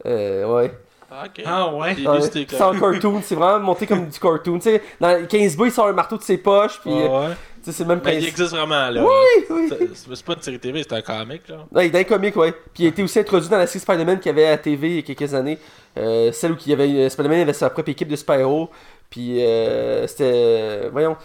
Euh, 0.06 0.44
ouais. 0.46 0.72
Ah. 1.10 1.24
Ah 1.44 1.74
ouais. 1.74 1.96
C'est 1.96 2.60
en 2.60 2.70
comme- 2.72 2.80
cartoon, 2.92 3.20
c'est 3.22 3.34
vraiment 3.34 3.60
monté 3.60 3.86
comme 3.86 4.08
du 4.08 4.18
cartoon. 4.18 4.58
Tu 4.58 4.62
sais, 4.70 4.82
dans 5.00 5.26
15 5.26 5.56
b 5.56 5.62
il 5.66 5.72
sort 5.72 5.86
un 5.88 5.92
marteau 5.92 6.16
de 6.16 6.22
ses 6.22 6.38
poches, 6.38 6.80
puis 6.80 6.90
Ouais, 6.92 7.04
euh, 7.08 7.28
ouais. 7.28 7.34
tu 7.62 7.64
sais, 7.64 7.72
c'est 7.72 7.82
le 7.84 7.88
même 7.90 8.00
Mais 8.04 8.16
il 8.20 8.26
existe 8.28 8.50
vraiment, 8.50 8.90
là. 8.90 9.04
Oui, 9.04 9.44
oui. 9.50 9.70
C'est 9.94 10.24
pas 10.24 10.32
une 10.34 10.42
série 10.42 10.58
TV, 10.58 10.82
c'est 10.82 10.92
un 10.94 11.02
comic, 11.02 11.46
genre. 11.46 11.66
Ouais, 11.72 11.88
dans 11.90 11.98
les 11.98 12.04
comics, 12.04 12.36
ouais. 12.36 12.52
Puis 12.52 12.82
il 12.82 12.86
a 12.86 12.88
été 12.88 13.02
aussi 13.02 13.18
introduit 13.18 13.48
dans 13.48 13.58
la 13.58 13.66
série 13.66 13.80
Spider-Man 13.80 14.18
qu'il 14.18 14.26
y 14.26 14.32
avait 14.34 14.46
à 14.46 14.50
la 14.50 14.58
TV 14.58 14.88
il 14.90 14.96
y 14.96 14.98
a 14.98 15.02
quelques 15.14 15.34
années. 15.34 15.58
Euh, 15.96 16.32
celle 16.32 16.52
où 16.52 16.56
il 16.66 16.70
y 16.70 16.72
avait, 16.72 16.88
euh, 16.88 17.08
Spider-Man 17.08 17.40
avait 17.40 17.52
sa 17.52 17.70
propre 17.70 17.90
équipe 17.90 18.08
de 18.08 18.16
super-héros. 18.16 18.70
Puis 19.10 19.42
euh, 19.44 20.06
c'était. 20.06 20.88
voyons. 20.90 21.16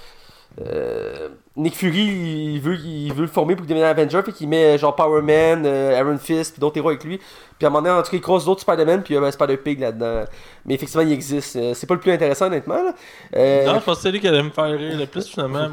euh, 0.62 1.30
Nick 1.60 1.76
Fury, 1.76 2.54
il 2.56 2.60
veut, 2.62 2.78
il 2.78 3.14
veut 3.14 3.22
le 3.24 3.28
former 3.28 3.56
pour 3.56 3.66
qu'il 3.66 3.76
devienne 3.76 3.90
Avenger. 3.90 4.22
Fait 4.24 4.32
qu'il 4.32 4.48
met 4.48 4.64
euh, 4.64 4.78
genre 4.78 4.96
Power 4.96 5.22
Man, 5.22 5.64
euh, 5.66 5.98
Iron 6.00 6.18
Fist, 6.18 6.54
puis 6.54 6.60
d'autres 6.62 6.78
héros 6.78 6.90
avec 6.90 7.04
lui. 7.04 7.18
Puis 7.18 7.66
à 7.66 7.68
un 7.68 7.70
moment 7.70 7.82
donné, 7.82 8.00
en 8.00 8.02
tout 8.02 8.12
cas, 8.12 8.18
il 8.18 8.22
croise 8.22 8.46
d'autres 8.46 8.62
Spider-Man, 8.62 9.04
puis 9.04 9.14
il 9.14 9.16
y 9.16 9.18
a 9.18 9.22
ben, 9.22 9.32
Spider-Pig 9.32 9.80
là-dedans. 9.80 10.24
Mais 10.66 10.76
effectivement, 10.76 11.04
il 11.04 11.12
existe. 11.12 11.56
Euh, 11.58 11.74
c'est 11.74 11.86
pas 11.88 11.96
le 11.96 12.00
plus 12.00 12.12
intéressant, 12.12 12.46
honnêtement. 12.48 12.82
Là. 12.82 12.94
Euh, 13.36 13.66
Non, 13.66 13.76
je 13.80 13.84
pense 13.86 13.98
que 13.98 14.02
c'est 14.04 14.12
lui 14.12 14.20
qui 14.20 14.28
allait 14.28 14.42
me 14.44 14.50
faire 14.52 14.66
rire 14.72 14.98
le 14.98 15.06
plus, 15.06 15.28
finalement. 15.28 15.70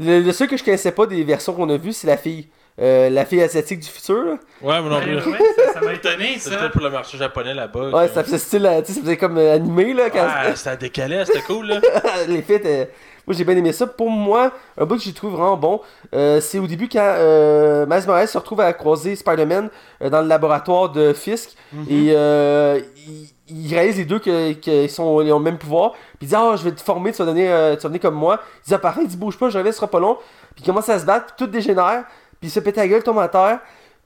le, 0.00 0.20
le 0.20 0.32
seul 0.32 0.48
que 0.48 0.56
je 0.56 0.64
connaissais 0.64 0.92
pas 0.92 1.06
des 1.06 1.22
versions 1.22 1.52
qu'on 1.52 1.68
a 1.68 1.76
vues, 1.76 1.92
c'est 1.92 2.06
la 2.06 2.16
fille. 2.16 2.48
Euh, 2.80 3.08
la 3.08 3.24
fille 3.24 3.40
asiatique 3.40 3.78
du 3.80 3.88
futur. 3.88 4.24
là. 4.24 4.32
Ouais, 4.60 4.82
mais 4.82 4.88
non 4.88 4.96
Ouais, 4.96 5.02
plus. 5.02 5.30
ouais, 5.30 5.38
ça- 5.64 5.72
ça 5.74 5.80
m'a 5.80 5.92
étonné, 5.92 6.34
C'était 6.38 6.56
ça. 6.56 6.68
pour 6.70 6.80
le 6.80 6.90
marché 6.90 7.16
japonais 7.16 7.54
là-bas. 7.54 7.90
Ouais, 7.90 8.08
ça 8.08 8.24
faisait 8.24 8.38
style, 8.38 8.68
tu 8.84 8.86
sais, 8.86 8.92
ça 8.94 9.00
faisait 9.02 9.16
comme 9.16 9.38
euh, 9.38 9.54
animé 9.54 9.92
là. 9.92 10.10
Quand 10.10 10.24
Ouais, 10.24 10.56
c'était 10.56 10.76
décalé, 10.78 11.22
c'était 11.24 11.42
cool, 11.42 11.66
là. 11.68 11.80
les 12.26 12.44
euh, 12.50 12.84
moi 13.26 13.34
j'ai 13.36 13.44
bien 13.44 13.56
aimé 13.56 13.72
ça. 13.72 13.86
Pour 13.86 14.10
moi, 14.10 14.50
un 14.78 14.84
bout 14.84 14.96
que 14.96 15.02
j'ai 15.02 15.12
trouvé 15.12 15.32
vraiment 15.36 15.56
bon, 15.56 15.80
euh, 16.14 16.40
c'est 16.40 16.58
au 16.58 16.66
début 16.66 16.88
quand 16.88 16.98
euh, 17.00 17.86
Miles 17.86 18.04
Morales 18.06 18.28
se 18.28 18.38
retrouve 18.38 18.60
à 18.60 18.72
croiser 18.72 19.16
Spider-Man 19.16 19.70
euh, 20.02 20.10
dans 20.10 20.20
le 20.22 20.28
laboratoire 20.28 20.90
de 20.90 21.12
Fisk 21.12 21.50
et 21.90 22.12
euh, 22.14 22.80
il, 23.06 23.28
il 23.66 23.74
réalise 23.74 23.96
les 23.98 24.04
deux 24.04 24.18
que- 24.18 24.52
qu'ils 24.52 24.90
sont 24.90 25.20
ils 25.20 25.32
ont 25.32 25.38
le 25.38 25.44
même 25.44 25.58
pouvoir. 25.58 25.92
Puis 25.92 26.22
il 26.22 26.28
dit 26.28 26.34
Ah, 26.34 26.54
je 26.56 26.64
vais 26.64 26.72
te 26.72 26.80
former, 26.80 27.12
tu 27.12 27.18
vas, 27.18 27.24
donner, 27.26 27.44
tu 27.76 27.82
vas 27.82 27.88
venir 27.88 28.00
comme 28.00 28.14
moi. 28.14 28.40
Il 28.64 28.68
dit 28.68 28.74
Ah, 28.74 28.78
parfait, 28.78 29.00
il 29.02 29.08
dit 29.08 29.16
Bouge 29.16 29.38
pas, 29.38 29.48
je 29.48 29.58
reviens, 29.58 29.72
ce 29.72 29.76
sera 29.78 29.88
pas 29.88 30.00
long. 30.00 30.16
Puis 30.54 30.62
il 30.62 30.66
commence 30.66 30.88
à 30.88 30.98
se 30.98 31.04
battre, 31.04 31.26
puis 31.26 31.34
tout 31.38 31.50
dégénère. 31.50 32.04
Puis 32.40 32.48
il 32.48 32.50
se 32.50 32.60
pète 32.60 32.76
la 32.76 32.86
gueule, 32.88 33.02
tombe 33.02 33.18
à 33.18 33.28
terre. 33.28 33.58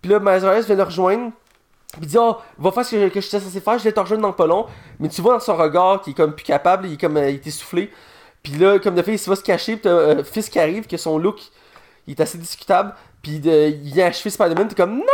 Puis 0.02 0.10
là, 0.10 0.18
Miles 0.20 0.40
Morales 0.42 0.62
vient 0.62 0.76
le 0.76 0.82
rejoindre. 0.82 1.30
Puis 1.92 2.02
il 2.02 2.08
dit, 2.08 2.18
oh, 2.18 2.36
va 2.58 2.70
faire 2.70 2.84
ce 2.84 3.08
que, 3.08 3.20
je 3.20 3.30
t'ai 3.30 3.40
censé 3.40 3.60
faire, 3.60 3.78
je 3.78 3.84
vais 3.84 3.92
te 3.92 3.98
rejoindre 3.98 4.22
dans 4.22 4.32
pas 4.32 4.46
long. 4.46 4.66
Mais 5.00 5.08
tu 5.08 5.22
vois 5.22 5.32
dans 5.34 5.40
son 5.40 5.56
regard 5.56 6.02
qu'il 6.02 6.12
est 6.12 6.14
comme 6.16 6.34
plus 6.34 6.44
capable, 6.44 6.86
il 6.86 6.92
est 6.94 7.00
comme, 7.00 7.16
il 7.16 7.22
est 7.36 7.46
essoufflé. 7.46 7.90
Puis 8.42 8.52
là, 8.54 8.78
comme 8.78 8.94
de 8.94 9.02
fait, 9.02 9.14
il 9.14 9.28
va 9.28 9.36
se 9.36 9.42
cacher, 9.42 9.72
puis 9.74 9.82
t'as 9.82 9.90
euh, 9.90 10.24
Fils 10.24 10.48
qui 10.48 10.58
arrive, 10.58 10.86
que 10.86 10.96
son 10.96 11.18
look, 11.18 11.40
il 12.06 12.12
est 12.12 12.20
assez 12.20 12.38
discutable. 12.38 12.94
Puis 13.22 13.40
de- 13.40 13.68
il 13.68 13.92
vient 13.92 14.06
achever 14.06 14.30
Spider-Man, 14.30 14.68
t'es 14.68 14.74
comme, 14.74 14.98
non! 14.98 15.04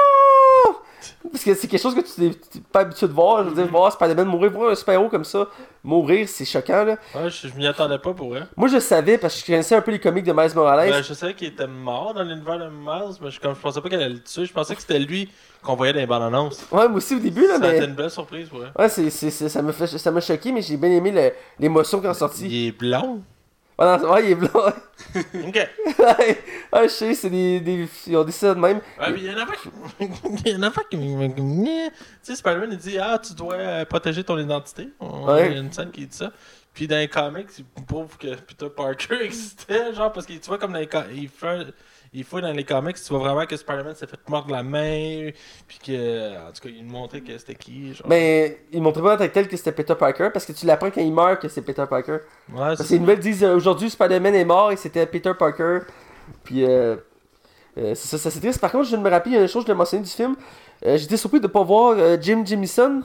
Parce 1.30 1.44
que 1.44 1.54
c'est 1.54 1.68
quelque 1.68 1.80
chose 1.82 1.94
que 1.94 2.00
tu 2.00 2.20
n'es 2.20 2.30
pas 2.72 2.80
habitué 2.80 3.06
de 3.08 3.12
voir. 3.12 3.44
Je 3.44 3.48
veux 3.50 3.54
dire, 3.54 3.70
voir 3.70 3.92
Spider-Man 3.92 4.26
mourir, 4.26 4.50
voir 4.52 4.70
un 4.70 4.74
super-héros 4.74 5.08
comme 5.08 5.24
ça, 5.24 5.48
mourir, 5.84 6.28
c'est 6.28 6.44
choquant, 6.44 6.84
là. 6.84 6.96
Ouais, 7.14 7.28
je, 7.30 7.46
je 7.46 7.54
m'y 7.54 7.66
attendais 7.66 7.98
pas 7.98 8.12
pour 8.14 8.30
vrai. 8.30 8.42
Moi, 8.56 8.68
je 8.68 8.78
savais, 8.80 9.18
parce 9.18 9.34
que 9.34 9.40
je 9.42 9.46
connaissais 9.46 9.74
un 9.76 9.82
peu 9.82 9.90
les 9.92 10.00
comics 10.00 10.24
de 10.24 10.32
Miles 10.32 10.54
Morales. 10.54 10.90
Ben, 10.90 11.02
je 11.04 11.12
savais 11.14 11.34
qu'il 11.34 11.46
était 11.48 11.66
mort 11.66 12.14
dans 12.14 12.22
l'univers 12.24 12.58
de 12.58 12.68
Miles, 12.70 13.16
mais 13.20 13.30
je, 13.30 13.38
comme, 13.38 13.54
je 13.54 13.60
pensais 13.60 13.80
pas 13.80 13.88
qu'elle 13.88 14.02
allait 14.02 14.14
le 14.14 14.22
tuer. 14.22 14.46
Je 14.46 14.52
pensais 14.52 14.74
que 14.74 14.80
c'était 14.80 14.98
lui 14.98 15.28
qu'on 15.62 15.76
voyait 15.76 15.92
dans 15.92 16.00
les 16.00 16.06
bandes 16.06 16.22
annonces. 16.22 16.66
Ouais, 16.72 16.88
moi 16.88 16.96
aussi 16.96 17.14
au 17.14 17.18
début, 17.20 17.42
là, 17.46 17.58
Ça 17.58 17.64
a 17.64 17.68
mais. 17.70 17.76
été 17.76 17.84
une 17.86 17.94
belle 17.94 18.10
surprise, 18.10 18.48
ouais. 18.52 18.66
Ouais, 18.78 18.88
c'est, 18.88 19.10
ça 19.10 19.62
fait, 19.72 19.86
ça 19.86 20.10
m'a 20.10 20.20
choqué, 20.20 20.50
mais 20.52 20.62
j'ai 20.62 20.76
bien 20.76 20.90
aimé 20.90 21.32
l'émotion 21.58 22.00
qui 22.00 22.08
en 22.08 22.14
sorti. 22.14 22.46
Il 22.48 22.68
est 22.68 22.72
blond. 22.72 23.22
Ah, 23.78 23.98
non, 24.02 24.12
ouais, 24.12 24.24
il 24.24 24.30
est 24.30 24.34
blanc. 24.36 24.50
Ok. 25.16 25.54
Ouais, 25.54 25.68
ouais, 25.98 26.38
ouais, 26.72 26.82
je 26.84 26.88
sais, 26.88 27.14
c'est 27.14 27.30
des, 27.30 27.60
des. 27.60 27.88
Ils 28.06 28.16
ont 28.16 28.24
décidé 28.24 28.48
de 28.54 28.60
même. 28.60 28.80
mais 29.00 29.14
il 29.18 29.24
y 29.24 29.30
en 29.34 29.38
a 29.38 29.46
pas 29.46 29.54
qui. 29.56 29.68
Il 30.46 30.52
y 30.52 30.56
en 30.56 30.62
a 30.62 30.70
pas 30.70 30.82
qui. 30.90 30.96
Tu 30.96 31.90
sais, 32.22 32.36
Spider-Man, 32.36 32.70
il 32.72 32.78
dit 32.78 32.98
Ah, 32.98 33.18
tu 33.18 33.34
dois 33.34 33.54
euh, 33.54 33.84
protéger 33.84 34.22
ton 34.24 34.38
identité. 34.38 34.88
Ouais. 35.00 35.48
Il 35.50 35.54
y 35.54 35.56
a 35.56 35.60
une 35.60 35.72
scène 35.72 35.90
qui 35.90 36.06
dit 36.06 36.16
ça. 36.16 36.32
Puis 36.72 36.86
dans 36.88 36.96
les 36.96 37.08
comics, 37.08 37.48
il 37.58 37.64
prouve 37.84 38.16
que 38.18 38.34
Peter 38.34 38.68
Parker 38.74 39.22
existait, 39.22 39.94
genre, 39.94 40.12
parce 40.12 40.26
que 40.26 40.32
tu 40.32 40.46
vois, 40.48 40.58
comme 40.58 40.72
dans 40.72 40.78
les 40.80 40.88
co- 40.88 40.98
il 41.14 41.28
fait, 41.28 41.66
il 42.14 42.24
faut 42.24 42.40
dans 42.40 42.52
les 42.52 42.64
comics, 42.64 42.96
tu 42.96 43.08
vois 43.12 43.18
vraiment 43.18 43.44
que 43.44 43.56
Spider-Man 43.56 43.94
s'est 43.94 44.06
fait 44.06 44.18
mordre 44.28 44.52
la 44.52 44.62
main, 44.62 45.30
puis 45.66 45.78
que, 45.84 46.36
en 46.48 46.52
tout 46.52 46.62
cas, 46.62 46.68
il 46.74 46.84
montrait 46.84 47.20
que 47.20 47.36
c'était 47.36 47.54
qui, 47.56 47.92
genre. 47.92 48.06
Mais 48.08 48.60
ils 48.72 48.80
montraient 48.80 49.02
pas 49.02 49.14
en 49.14 49.18
tant 49.18 49.26
que 49.26 49.32
tel 49.32 49.48
que 49.48 49.56
c'était 49.56 49.72
Peter 49.72 49.94
Parker 49.98 50.30
parce 50.32 50.46
que 50.46 50.52
tu 50.52 50.64
l'apprends 50.66 50.90
quand 50.90 51.00
il 51.00 51.12
meurt 51.12 51.42
que 51.42 51.48
c'est 51.48 51.62
Peter 51.62 51.84
Parker. 51.90 52.12
ouais, 52.12 52.20
Parce 52.54 52.78
que 52.78 52.84
c'est 52.84 52.94
les 52.94 53.00
nouvelles 53.00 53.18
disent 53.20 53.42
euh, 53.44 53.56
aujourd'hui 53.56 53.90
Spider-Man 53.90 54.34
est 54.34 54.44
mort 54.44 54.70
et 54.72 54.76
c'était 54.76 55.06
Peter 55.06 55.32
Parker. 55.38 55.80
Puis 56.44 56.64
euh, 56.64 56.96
euh, 57.76 57.94
c'est 57.94 58.08
ça, 58.08 58.18
ça 58.18 58.30
c'est 58.30 58.40
triste. 58.40 58.60
Par 58.60 58.70
contre, 58.70 58.88
je 58.88 58.96
me 58.96 59.10
rappeler 59.10 59.32
il 59.32 59.34
y 59.36 59.38
a 59.38 59.42
une 59.42 59.48
chose 59.48 59.64
que 59.64 59.68
je 59.68 59.72
l'ai 59.72 59.78
mentionné 59.78 60.04
du 60.04 60.10
film. 60.10 60.36
Euh, 60.86 60.96
J'étais 60.96 61.16
surpris 61.16 61.40
de 61.40 61.46
ne 61.46 61.52
pas 61.52 61.62
voir 61.64 61.96
Jim 62.22 62.44
Jamison. 62.46 63.02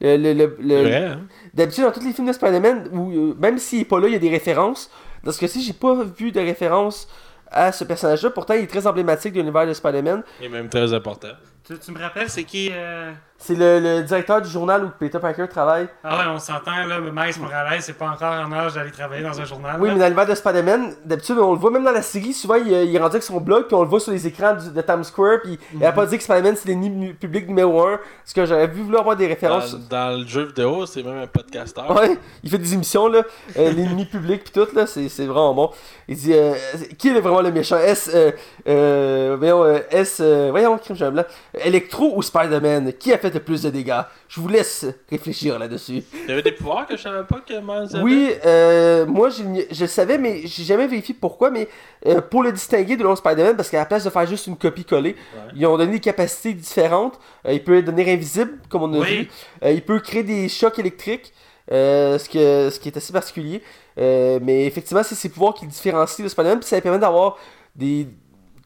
Le, 0.00 0.16
le, 0.16 0.56
le- 0.60 0.94
hein? 0.94 1.20
D'habitude, 1.54 1.84
dans 1.84 1.92
tous 1.92 2.00
les 2.04 2.12
films 2.12 2.26
de 2.26 2.32
Spider-Man, 2.32 2.88
où, 2.92 3.34
même 3.40 3.58
s'il 3.58 3.80
est 3.80 3.84
pas 3.86 3.98
là, 3.98 4.08
il 4.08 4.12
y 4.12 4.16
a 4.16 4.18
des 4.18 4.28
références. 4.28 4.90
Dans 5.24 5.32
ce 5.32 5.40
cas-ci, 5.40 5.62
j'ai 5.62 5.72
pas 5.72 5.94
vu 6.04 6.32
de 6.32 6.40
référence 6.40 7.08
à 7.50 7.72
ce 7.72 7.84
personnage-là. 7.84 8.30
Pourtant, 8.30 8.54
il 8.54 8.62
est 8.64 8.66
très 8.66 8.86
emblématique 8.86 9.32
de 9.32 9.40
l'univers 9.40 9.66
de 9.66 9.72
Spider-Man. 9.72 10.22
Est 10.42 10.48
même 10.48 10.68
très 10.68 10.92
important. 10.92 11.28
Tu, 11.66 11.76
tu 11.78 11.90
me 11.90 11.98
rappelles, 12.00 12.30
c'est 12.30 12.44
qui 12.44 12.70
euh, 12.72 13.10
C'est 13.38 13.56
le, 13.56 13.80
le 13.80 14.02
directeur 14.04 14.40
du 14.40 14.48
journal 14.48 14.84
où 14.84 14.90
Peter 15.00 15.18
Parker 15.18 15.48
travaille. 15.48 15.88
Ah 16.04 16.16
ouais, 16.18 16.24
on 16.28 16.38
s'entend, 16.38 16.84
là, 16.86 17.00
mais 17.00 17.10
Miles 17.10 17.40
Morales, 17.40 17.82
c'est 17.82 17.94
pas 17.98 18.08
encore 18.08 18.32
en 18.34 18.52
âge 18.52 18.74
d'aller 18.74 18.92
travailler 18.92 19.24
dans 19.24 19.40
un 19.40 19.44
journal. 19.44 19.76
Oui, 19.80 19.88
là. 19.88 19.94
mais 19.94 19.98
dans 20.00 20.06
l'univers 20.06 20.26
de 20.26 20.34
Spider-Man, 20.36 20.94
d'habitude, 21.04 21.36
on 21.40 21.52
le 21.54 21.58
voit 21.58 21.72
même 21.72 21.82
dans 21.82 21.90
la 21.90 22.02
série, 22.02 22.32
souvent 22.32 22.54
il, 22.54 22.68
il 22.68 22.94
est 22.94 22.98
rendu 23.00 23.16
avec 23.16 23.24
son 23.24 23.40
blog, 23.40 23.64
puis 23.66 23.74
on 23.74 23.82
le 23.82 23.88
voit 23.88 23.98
sur 23.98 24.12
les 24.12 24.28
écrans 24.28 24.54
du- 24.54 24.70
de 24.70 24.80
Times 24.80 25.02
Square, 25.02 25.38
puis 25.42 25.58
il 25.74 25.84
a 25.84 25.90
pas 25.90 26.06
dit 26.06 26.16
que 26.16 26.22
Spider-Man 26.22 26.54
c'est 26.56 26.68
l'ennemi 26.68 27.14
public 27.14 27.48
numéro 27.48 27.82
1. 27.84 27.98
Parce 28.22 28.32
que 28.32 28.46
j'aurais 28.46 28.68
vu 28.68 28.82
vouloir 28.82 29.00
avoir 29.00 29.16
des 29.16 29.26
références. 29.26 29.74
Dans, 29.88 30.10
dans 30.12 30.20
le 30.20 30.24
jeu 30.26 30.44
vidéo, 30.44 30.86
c'est 30.86 31.02
même 31.02 31.18
un 31.18 31.26
podcasteur. 31.26 31.90
Ouais, 31.96 32.16
il 32.44 32.48
fait 32.50 32.58
des 32.58 32.74
émissions, 32.74 33.08
là, 33.08 33.22
euh, 33.58 33.72
l'ennemi 33.72 34.04
public, 34.10 34.44
puis 34.44 34.52
tout, 34.52 34.68
là, 34.72 34.86
c'est 34.86 35.08
c'est 35.08 35.26
vraiment 35.26 35.52
bon. 35.52 35.70
Il 36.06 36.16
dit, 36.16 36.32
euh, 36.32 36.54
qui 36.96 37.08
est 37.08 37.20
vraiment 37.20 37.40
le 37.42 37.50
méchant? 37.50 37.78
S, 37.78 38.08
euh, 38.14 38.30
euh, 38.68 39.34
voyons, 39.36 39.64
euh, 39.64 39.78
S, 39.90 40.18
euh, 40.20 40.48
voyons, 40.52 40.78
crime, 40.78 40.94
j'ai 40.94 41.04
un 41.06 41.10
blanc. 41.10 41.24
Electro 41.64 42.12
ou 42.16 42.22
Spider-Man? 42.22 42.92
Qui 42.94 43.12
a 43.12 43.18
fait 43.18 43.32
le 43.32 43.40
plus 43.40 43.62
de 43.62 43.70
dégâts? 43.70 44.00
Je 44.28 44.40
vous 44.40 44.48
laisse 44.48 44.84
réfléchir 45.10 45.58
là-dessus. 45.58 46.02
Il 46.24 46.28
y 46.28 46.32
avait 46.32 46.42
des 46.42 46.52
pouvoirs 46.52 46.86
que 46.86 46.96
je 46.96 47.02
savais 47.02 47.24
pas 47.24 47.40
que 47.40 47.54
Miles 47.54 47.94
avait? 47.96 48.02
Oui, 48.02 48.30
euh, 48.44 49.06
moi 49.06 49.30
je, 49.30 49.42
je 49.70 49.80
le 49.84 49.88
savais, 49.88 50.18
mais 50.18 50.42
j'ai 50.46 50.64
jamais 50.64 50.86
vérifié 50.86 51.14
pourquoi. 51.18 51.50
Mais 51.50 51.68
euh, 52.06 52.20
pour 52.20 52.42
le 52.42 52.52
distinguer 52.52 52.96
de 52.96 53.02
l'autre 53.02 53.18
Spider-Man, 53.18 53.56
parce 53.56 53.70
qu'à 53.70 53.78
la 53.78 53.86
place 53.86 54.04
de 54.04 54.10
faire 54.10 54.26
juste 54.26 54.46
une 54.46 54.56
copie-collée, 54.56 55.16
Ouais. 55.34 55.52
ils 55.56 55.66
ont 55.66 55.76
donné 55.78 55.92
des 55.92 56.00
capacités 56.00 56.52
différentes. 56.52 57.18
Euh, 57.46 57.52
il 57.52 57.62
peut 57.64 57.80
devenir 57.82 58.08
invisible, 58.08 58.58
comme 58.68 58.82
on 58.82 58.92
a 58.94 58.98
Oui. 58.98 59.28
vu. 59.62 59.70
Il 59.72 59.82
peut 59.82 60.00
créer 60.00 60.22
des 60.22 60.48
chocs 60.48 60.78
électriques, 60.78 61.32
euh, 61.72 62.18
ce, 62.18 62.28
que, 62.28 62.70
ce 62.70 62.78
qui 62.78 62.88
est 62.88 62.96
assez 62.96 63.12
particulier. 63.12 63.62
Euh, 63.98 64.38
mais 64.42 64.66
effectivement, 64.66 65.02
c'est 65.02 65.14
ces 65.14 65.28
pouvoirs 65.30 65.54
qui 65.54 65.64
le 65.64 65.70
différencient 65.70 66.22
de 66.24 66.28
Spider-Man, 66.28 66.58
puis 66.60 66.68
ça 66.68 66.80
permet 66.80 66.98
d'avoir 66.98 67.38
des, 67.74 68.06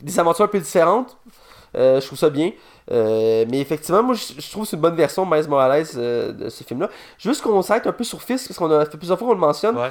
des 0.03 0.19
aventures 0.19 0.45
un 0.45 0.49
peu 0.49 0.59
différentes. 0.59 1.17
Euh, 1.77 2.01
je 2.01 2.07
trouve 2.07 2.19
ça 2.19 2.31
bien. 2.31 2.51
Euh, 2.93 3.45
mais 3.51 3.61
effectivement, 3.61 4.03
moi 4.03 4.15
je, 4.15 4.41
je 4.41 4.51
trouve 4.51 4.65
que 4.65 4.71
c'est 4.71 4.77
une 4.77 4.83
bonne 4.83 4.97
version 4.97 5.25
de 5.25 5.35
Miles 5.35 5.49
Morales 5.49 5.87
euh, 5.97 6.33
de 6.33 6.49
ce 6.49 6.65
film-là. 6.65 6.89
Juste 7.19 7.41
qu'on 7.43 7.63
s'arrête 7.63 7.87
un 7.87 7.93
peu 7.93 8.03
sur 8.05 8.21
Fisk, 8.23 8.49
parce 8.49 8.59
qu'on 8.59 8.71
a 8.71 8.85
fait 8.85 8.97
plusieurs 8.99 9.19
fois 9.19 9.29
qu'on 9.29 9.35
le 9.35 9.41
mentionne. 9.41 9.77
Ouais. 9.79 9.91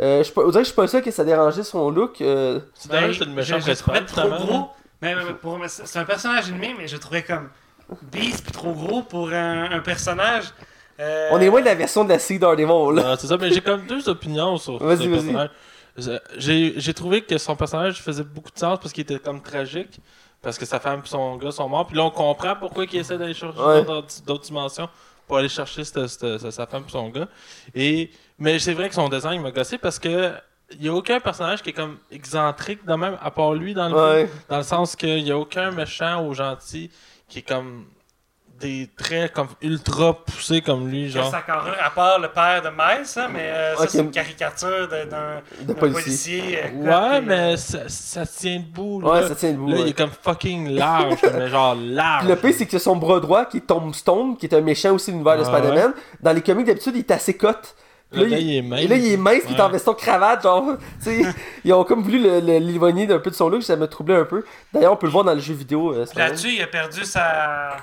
Euh, 0.00 0.22
je, 0.22 0.30
on 0.36 0.42
dirait 0.48 0.52
que 0.52 0.58
je 0.60 0.64
suis 0.64 0.74
pas 0.74 0.82
le 0.82 0.88
seul 0.88 1.02
que 1.02 1.10
ça 1.10 1.24
dérangeait 1.24 1.64
son 1.64 1.90
look. 1.90 2.20
euh, 2.20 2.60
C'est 2.74 2.90
Ben, 2.90 3.12
c'est 3.12 3.24
le 3.24 3.32
méchant 3.32 3.58
je- 3.58 3.64
je 3.66 3.70
le 3.70 3.76
trouvais 3.76 3.98
principal, 4.00 4.06
trop 4.06 4.34
finalement. 4.36 4.46
gros. 4.60 4.68
Mais, 5.02 5.14
mais 5.14 5.34
pour- 5.34 5.58
mais 5.58 5.68
c'est 5.68 5.98
un 5.98 6.04
personnage 6.04 6.48
ennemi, 6.48 6.74
mais 6.78 6.88
je 6.88 6.96
trouvais 6.96 7.22
comme 7.22 7.48
beast 8.10 8.42
puis 8.44 8.52
trop 8.52 8.72
gros 8.72 9.02
pour 9.02 9.30
un, 9.32 9.70
un 9.70 9.80
personnage. 9.80 10.44
Euh, 11.00 11.28
On 11.32 11.40
est 11.40 11.46
loin 11.46 11.60
de 11.60 11.66
la 11.66 11.74
version 11.74 12.04
de 12.04 12.08
la 12.08 12.18
série 12.18 12.38
Daredevil, 12.38 12.66
là. 12.96 13.02
Non, 13.10 13.16
c'est 13.18 13.26
ça, 13.28 13.36
mais 13.36 13.50
j'ai 13.52 13.60
comme 13.60 13.86
deux 13.86 14.08
opinions 14.08 14.56
sur 14.56 14.78
Vas-y, 14.82 14.96
ce 14.98 15.02
vas-y. 15.08 15.10
personnage. 15.12 15.50
J'ai 16.36 16.74
j'ai 16.76 16.94
trouvé 16.94 17.22
que 17.22 17.36
son 17.38 17.56
personnage 17.56 18.00
faisait 18.02 18.22
beaucoup 18.24 18.50
de 18.52 18.58
sens 18.58 18.78
parce 18.80 18.92
qu'il 18.92 19.02
était 19.02 19.18
comme 19.18 19.42
tragique. 19.42 20.00
Parce 20.42 20.56
que 20.58 20.64
sa 20.64 20.78
femme 20.78 21.02
et 21.04 21.08
son 21.08 21.36
gars 21.36 21.50
sont 21.50 21.68
morts. 21.68 21.86
Puis 21.86 21.96
là, 21.96 22.04
on 22.04 22.10
comprend 22.10 22.54
pourquoi 22.56 22.84
il 22.84 22.96
essaie 22.96 23.18
d'aller 23.18 23.34
chercher 23.34 23.58
Ouais. 23.60 23.84
d'autres 23.84 24.44
dimensions 24.44 24.88
pour 25.26 25.38
aller 25.38 25.48
chercher 25.48 25.84
cette- 25.84 26.06
cette- 26.06 26.38
cette- 26.38 26.50
sa 26.50 26.66
femme 26.66 26.84
et 26.86 26.90
son 26.90 27.08
gars. 27.08 27.28
Et, 27.74 28.10
mais 28.38 28.58
c'est 28.58 28.72
vrai 28.74 28.88
que 28.88 28.94
son 28.94 29.08
design 29.08 29.42
m'a 29.42 29.50
gossé 29.50 29.78
parce 29.78 29.98
que 29.98 30.32
il 30.70 30.80
n'y 30.82 30.88
a 30.88 30.92
aucun 30.94 31.18
personnage 31.18 31.62
qui 31.62 31.70
est 31.70 31.72
comme 31.72 31.96
excentrique 32.10 32.84
de 32.84 32.92
même, 32.94 33.16
à 33.22 33.30
part 33.30 33.54
lui 33.54 33.72
dans 33.74 33.88
le 33.88 33.94
film. 34.26 34.28
Dans 34.50 34.58
le 34.58 34.62
sens 34.62 34.94
qu'il 34.96 35.24
n'y 35.24 35.30
a 35.30 35.38
aucun 35.38 35.70
méchant 35.70 36.24
ou 36.26 36.34
gentil 36.34 36.90
qui 37.26 37.38
est 37.40 37.42
comme 37.48 37.86
des 38.60 38.88
traits 38.96 39.32
comme 39.32 39.48
ultra 39.62 40.14
poussés 40.24 40.60
comme 40.60 40.88
lui, 40.88 41.08
genre. 41.08 41.32
à 41.34 41.90
part 41.90 42.18
le 42.18 42.28
père 42.28 42.60
de 42.62 42.68
Miles, 42.68 43.06
hein, 43.16 43.28
mais 43.32 43.40
euh, 43.42 43.76
ça, 43.76 43.86
c'est 43.88 43.98
une 44.00 44.10
caricature 44.10 44.88
de- 44.88 45.08
d'un 45.08 45.40
De 45.62 45.72
policier. 45.74 46.02
policier. 46.02 46.58
euh, 46.64 47.10
Ouais, 47.10 47.20
mais 47.20 47.52
et, 47.52 47.56
ça, 47.56 47.88
ça 47.88 48.26
tient 48.26 48.58
debout. 48.58 49.00
Là, 49.00 49.08
Ouais, 49.12 49.28
ça 49.28 49.34
tient 49.34 49.52
debout. 49.52 49.68
Là, 49.68 49.76
il 49.80 49.88
est 49.88 49.96
comme 49.96 50.10
fucking 50.10 50.70
large, 50.70 51.18
mais 51.34 51.48
genre 51.48 51.76
large. 51.78 52.20
Puis 52.20 52.28
le 52.30 52.36
pire, 52.36 52.54
c'est 52.56 52.66
que 52.66 52.78
son 52.78 52.96
bras 52.96 53.20
droit, 53.20 53.44
qui 53.44 53.58
est 53.58 53.66
Tombstone, 53.66 54.36
qui 54.36 54.46
est 54.46 54.54
un 54.54 54.60
méchant 54.60 54.92
aussi 54.92 55.10
de 55.10 55.16
l'univers 55.16 55.36
de 55.36 55.42
Ah, 55.42 55.44
Spider-Man, 55.58 55.92
dans 56.20 56.32
les 56.32 56.42
comics 56.42 56.66
d'habitude, 56.66 56.94
il 56.96 57.00
est 57.00 57.10
assez 57.10 57.36
cote. 57.36 57.74
Là, 58.10 58.22
là, 58.24 58.38
il 58.38 58.56
est 58.56 58.62
mince. 58.62 58.80
Et 58.80 58.88
là, 58.88 58.96
il 58.96 59.12
est 59.12 59.16
mince, 59.18 59.42
puis 59.44 59.52
il 59.52 59.56
est 59.58 59.60
en 59.62 59.68
veston 59.68 59.92
cravate, 59.92 60.42
genre. 60.42 60.64
tu 61.04 61.22
sais, 61.22 61.22
ils 61.62 61.72
ont 61.74 61.84
comme 61.84 62.02
voulu 62.02 62.18
l'éloigner 62.40 63.06
d'un 63.06 63.18
peu 63.18 63.28
de 63.28 63.34
son 63.34 63.50
look, 63.50 63.62
ça 63.62 63.76
m'a 63.76 63.86
troublé 63.86 64.14
un 64.14 64.24
peu. 64.24 64.42
D'ailleurs, 64.72 64.94
on 64.94 64.96
peut 64.96 65.06
le 65.06 65.12
voir 65.12 65.24
dans 65.24 65.34
le 65.34 65.40
jeu 65.40 65.52
vidéo. 65.52 65.92
euh, 65.92 66.06
Là-dessus, 66.16 66.54
il 66.54 66.62
a 66.62 66.66
perdu 66.66 67.04
sa, 67.04 67.76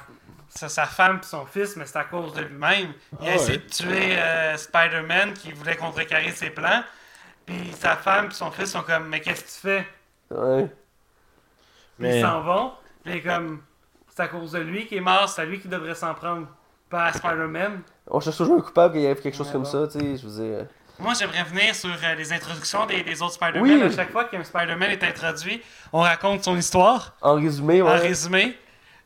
sa, 0.56 0.70
sa 0.70 0.86
femme 0.86 1.20
et 1.22 1.26
son 1.26 1.46
fils, 1.46 1.76
mais 1.76 1.86
c'est 1.86 1.98
à 1.98 2.06
cause 2.06 2.34
de 2.34 2.42
lui-même. 2.42 2.94
Il 3.22 3.28
a 3.28 3.32
Ah 3.32 3.36
essayé 3.36 3.58
ouais. 3.58 3.64
de 3.64 3.70
tuer 3.70 4.18
euh, 4.18 4.58
Spider-Man 4.58 5.34
qui 5.34 5.52
voulait 5.52 5.76
contrecarrer 5.76 6.32
ses 6.32 6.50
plans. 6.50 6.84
Puis 7.46 7.72
sa 7.80 7.96
femme 7.98 8.28
et 8.28 8.34
son 8.34 8.50
fils 8.52 8.72
sont 8.72 8.82
comme 8.82 9.08
Mais 9.10 9.20
qu'est-ce 9.22 9.42
que 9.44 9.48
tu 9.50 9.68
fais? 9.68 9.88
Ouais. 10.32 10.68
Mais- 12.00 12.20
Ils 12.20 12.22
s'en 12.22 12.42
vont. 12.42 12.72
Puis 13.04 13.22
comme 13.22 13.62
C'est 14.16 14.24
à 14.24 14.28
cause 14.30 14.54
de 14.54 14.60
lui 14.60 14.88
qui 14.88 14.96
est 14.98 15.02
mort, 15.02 15.28
c'est 15.30 15.42
à 15.42 15.46
lui 15.46 15.60
qui 15.60 15.68
devrait 15.68 15.96
s'en 15.96 16.14
prendre. 16.14 16.48
Pas 16.90 17.06
à 17.06 17.14
Spider-Man. 17.14 17.82
On 18.08 18.20
cherche 18.20 18.38
toujours 18.38 18.58
un 18.60 18.62
coupable 18.62 18.94
quand 18.94 19.00
il 19.00 19.06
arrive 19.08 19.22
quelque 19.22 19.36
chose 19.36 19.48
Ouais, 19.48 19.54
comme 19.54 19.64
bon. 19.64 19.70
ça, 19.70 19.88
tu 19.88 20.00
sais, 20.00 20.18
je 20.18 20.28
veux 20.28 20.44
dire. 20.56 20.66
Moi, 21.00 21.14
j'aimerais 21.20 21.42
revenir 21.42 21.76
sur 21.76 21.90
euh, 21.90 22.16
les 22.16 22.32
introductions 22.32 22.86
des, 22.86 23.04
des 23.04 23.22
autres 23.22 23.34
Spider-Man. 23.34 23.62
Oui. 23.64 23.82
À 23.84 23.92
chaque 23.92 24.12
fois 24.12 24.26
qu'un 24.26 24.44
Spider-Man 24.44 24.92
est 24.92 25.04
introduit, 25.04 25.62
on 25.92 26.00
raconte 26.02 26.44
son 26.46 26.56
histoire. 26.56 27.16
En 27.22 27.34
résumé, 27.36 27.82
En 27.82 27.88
ouais. 27.88 27.98
résumé. 28.00 28.58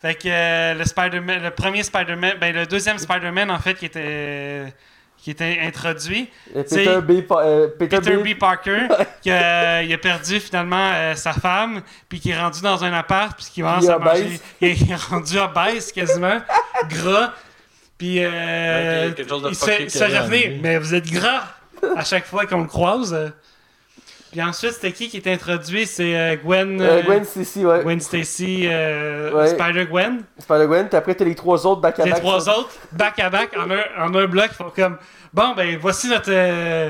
Fait 0.02 0.16
que 0.16 0.28
euh, 0.30 0.74
le 0.76 0.86
Spider-Man, 0.86 1.44
le 1.44 1.52
premier 1.52 1.84
Spider-Man, 1.84 2.34
ben 2.40 2.56
le 2.56 2.66
deuxième 2.66 2.98
Spider-Man 2.98 3.52
en 3.52 3.60
fait 3.60 3.74
qui 3.76 3.86
était 3.86 4.74
qui 5.18 5.32
était 5.32 5.60
introduit, 5.62 6.30
Euh, 6.56 6.64
c'est- 6.66 6.86
Peter 6.86 7.02
B. 7.02 7.22
Pa- 7.28 7.44
euh, 7.44 7.68
Peter, 7.78 7.98
Peter 7.98 8.16
B. 8.16 8.24
B. 8.36 8.40
Parker, 8.40 8.88
qui 9.22 9.30
a, 9.30 9.84
il 9.84 9.94
a 9.94 9.98
perdu 9.98 10.40
finalement 10.40 10.92
euh, 10.94 11.14
sa 11.16 11.34
femme, 11.34 11.82
puis 12.08 12.22
qui 12.22 12.30
est 12.32 12.40
rendu 12.40 12.62
dans 12.62 12.82
un 12.86 12.94
appart, 12.94 13.36
puis 13.36 13.46
qui 13.52 13.60
commence 13.62 13.90
à 13.90 14.00
manger, 14.00 14.40
il 14.62 14.70
est 14.92 14.96
rendu 14.96 15.38
obèse 15.38 15.92
quasiment, 15.92 16.40
gras, 16.90 17.34
puis 17.98 18.24
euh, 18.24 19.10
Ouais, 19.10 19.16
il 19.50 19.56
se 19.56 19.66
fait, 19.66 19.90
se 19.90 20.04
revenir, 20.06 20.52
mais 20.64 20.78
vous 20.78 20.96
êtes 20.96 21.12
gras 21.12 21.44
à 21.98 22.06
chaque 22.06 22.26
fois 22.26 22.46
qu'on 22.46 22.62
le 22.62 22.68
croise. 22.68 23.14
Puis 24.32 24.42
ensuite, 24.44 24.74
c'était 24.74 24.92
qui 24.92 25.10
qui 25.10 25.18
est 25.18 25.28
introduit? 25.28 25.86
C'est 25.88 26.16
euh, 26.16 26.36
Gwen, 26.36 26.80
Euh, 26.80 27.00
euh, 27.00 27.02
Gwen 27.04 27.26
Stacy, 27.26 27.66
ouais. 27.66 27.82
Gwen 27.84 28.00
Stacy, 28.00 28.68
euh, 28.70 29.32
Ouais. 29.34 29.48
Spider-Gwen. 29.48 30.22
Spider-Gwen, 30.38 30.88
puis 30.88 30.98
après 30.98 31.16
t'as 31.16 31.26
les 31.26 31.34
trois 31.36 31.66
autres 31.66 31.82
back 31.82 32.00
à 32.00 32.06
Les 32.06 32.12
back. 32.12 32.20
trois 32.20 32.48
autres, 32.50 32.70
back 32.92 33.18
à 33.20 33.30
back, 33.32 33.50
en 33.58 33.70
un, 33.72 34.06
en 34.08 34.14
un 34.16 34.28
bloc, 34.28 34.48
ils 34.52 34.56
font 34.56 34.72
comme 34.76 34.98
Bon, 35.34 35.54
ben 35.56 35.78
voici 35.80 36.08
notre, 36.10 36.32
euh, 36.32 36.90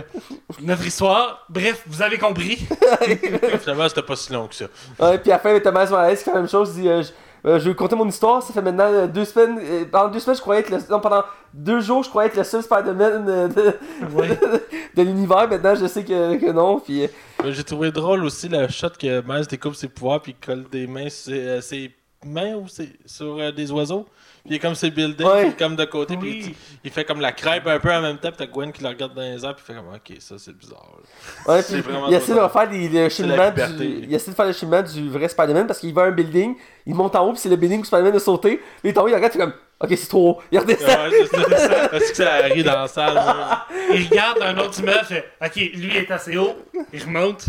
notre 0.62 0.86
histoire. 0.86 1.46
Bref, 1.50 1.84
vous 1.88 2.02
avez 2.02 2.18
compris. 2.18 2.58
Finalement, 3.62 3.90
c'était 3.90 4.02
pas 4.02 4.16
si 4.16 4.32
long 4.32 4.48
que 4.48 4.56
ça. 4.56 4.66
Ouais, 5.00 5.18
puis 5.18 5.30
à 5.32 5.36
la 5.36 5.40
fin, 5.40 5.60
Thomas 5.60 5.86
qui 6.16 6.24
fait 6.24 6.32
la 6.32 6.38
même 6.38 6.48
chose, 6.50 6.74
il 6.78 6.84
dit 6.84 7.12
euh, 7.46 7.58
je, 7.60 7.66
vais 7.66 7.70
vous 7.72 7.76
conter 7.76 7.96
mon 7.96 8.08
histoire, 8.08 8.44
ça 8.44 8.54
fait 8.54 8.62
maintenant 8.62 8.86
euh, 8.92 9.08
deux 9.08 9.26
semaines. 9.26 9.60
euh, 9.62 9.86
pendant 9.92 10.10
deux 10.10 10.20
semaines, 10.20 10.36
je 10.38 10.42
croyais 10.42 10.62
être 10.62 10.70
le. 10.70 10.78
Non, 10.90 11.00
pendant 11.00 11.24
deux 11.54 11.80
jours, 11.80 12.04
je 12.04 12.10
croyais 12.10 12.30
être 12.30 12.38
le 12.38 12.44
seul 12.44 12.62
Spider-Man 12.64 13.26
euh, 13.28 13.48
de, 13.48 13.74
Ouais. 14.16 14.38
de 14.96 15.02
l'univers. 15.04 15.48
Maintenant, 15.50 15.76
je 15.76 15.86
sais 15.88 16.04
que, 16.04 16.36
que 16.38 16.52
non. 16.52 16.80
Puis, 16.80 17.08
J'ai 17.46 17.64
trouvé 17.64 17.92
drôle 17.92 18.24
aussi 18.26 18.50
le 18.50 18.68
shot 18.68 18.90
que 19.00 19.22
Miles 19.26 19.48
découpe 19.48 19.76
ses 19.76 19.88
pouvoirs 19.88 20.22
puis 20.22 20.34
colle 20.36 20.66
des 20.70 20.86
mains 20.88 21.10
sur 21.10 21.34
ses, 21.34 21.62
ses 21.62 21.96
mains 22.26 22.56
ou 22.56 22.68
ses- 22.68 22.94
sur 23.06 23.54
des 23.54 23.72
oiseaux. 23.72 24.06
Puis 24.50 24.56
il 24.56 24.56
est 24.56 24.60
comme 24.60 24.74
ses 24.74 24.90
buildings, 24.90 25.28
Ouais. 25.28 25.42
puis 25.42 25.48
il 25.50 25.52
est 25.52 25.60
comme 25.60 25.76
de 25.76 25.86
côté, 25.86 26.18
puis 26.18 26.40
il, 26.48 26.56
il 26.84 26.90
fait 26.90 27.06
comme 27.06 27.22
la 27.22 27.32
crêpe 27.32 27.68
un 27.68 27.78
peu 27.80 27.94
en 27.94 28.02
même 28.02 28.18
temps, 28.18 28.30
puis 28.30 28.38
t'as 28.40 28.48
Gwen 28.48 28.72
qui 28.72 28.82
le 28.82 28.90
regarde 28.90 29.14
dans 29.14 29.22
les 29.22 29.46
airs, 29.46 29.54
puis 29.56 29.64
il 29.64 29.74
fait 29.74 29.80
comme 29.80 29.94
ok, 29.94 30.18
ça 30.20 30.36
c'est 30.40 30.58
bizarre. 30.58 30.88
ouais, 31.48 31.62
puis 31.62 31.84
il 32.08 32.14
essaie 32.16 32.34
de 32.34 32.40
refaire 32.40 32.68
des, 32.68 32.90
le 32.90 33.10
cheminement 33.10 33.52
du, 33.52 33.86
il 34.08 34.14
essaie 34.16 34.32
de 34.32 34.36
faire 34.36 34.48
le 34.48 34.54
cheminement 34.54 34.82
du 34.82 35.08
vrai 35.10 35.28
Spider-Man 35.30 35.68
parce 35.68 35.78
qu'il 35.80 35.94
va 35.94 36.02
à 36.02 36.06
un 36.06 36.12
building, 36.12 36.56
il 36.88 36.96
monte 36.96 37.16
en 37.16 37.28
haut, 37.28 37.32
puis 37.34 37.40
c'est 37.42 37.50
le 37.50 37.58
building 37.58 37.82
où 37.82 37.86
Spider-Man 37.86 38.16
a 38.16 38.20
sauté. 38.20 38.58
Puis 38.58 38.66
il 38.86 38.90
est 38.90 38.98
en 38.98 39.04
haut, 39.04 39.08
il 39.08 39.14
regarde, 39.14 39.32
il 39.36 39.38
fait 39.40 39.46
comme 39.46 39.54
Ok, 39.82 39.90
c'est 39.98 40.10
trop 40.10 40.32
haut. 40.32 40.42
Il 40.52 40.60
redescend. 40.60 40.90
Ouais, 40.90 41.26
c'est 41.32 41.58
ça. 41.58 41.88
Parce 41.90 42.04
que 42.12 42.16
ça 42.18 42.34
arrive 42.34 42.66
dans 42.66 42.82
la 42.82 42.88
salle. 42.90 43.18
Il 43.94 44.08
regarde 44.10 44.42
un 44.42 44.58
autre 44.58 44.78
immeuble, 44.80 45.06
fait 45.06 45.32
Ok, 45.42 45.56
lui 45.56 45.96
est 45.96 46.12
assez 46.12 46.36
haut. 46.36 46.56
Il 46.92 47.02
remonte. 47.04 47.46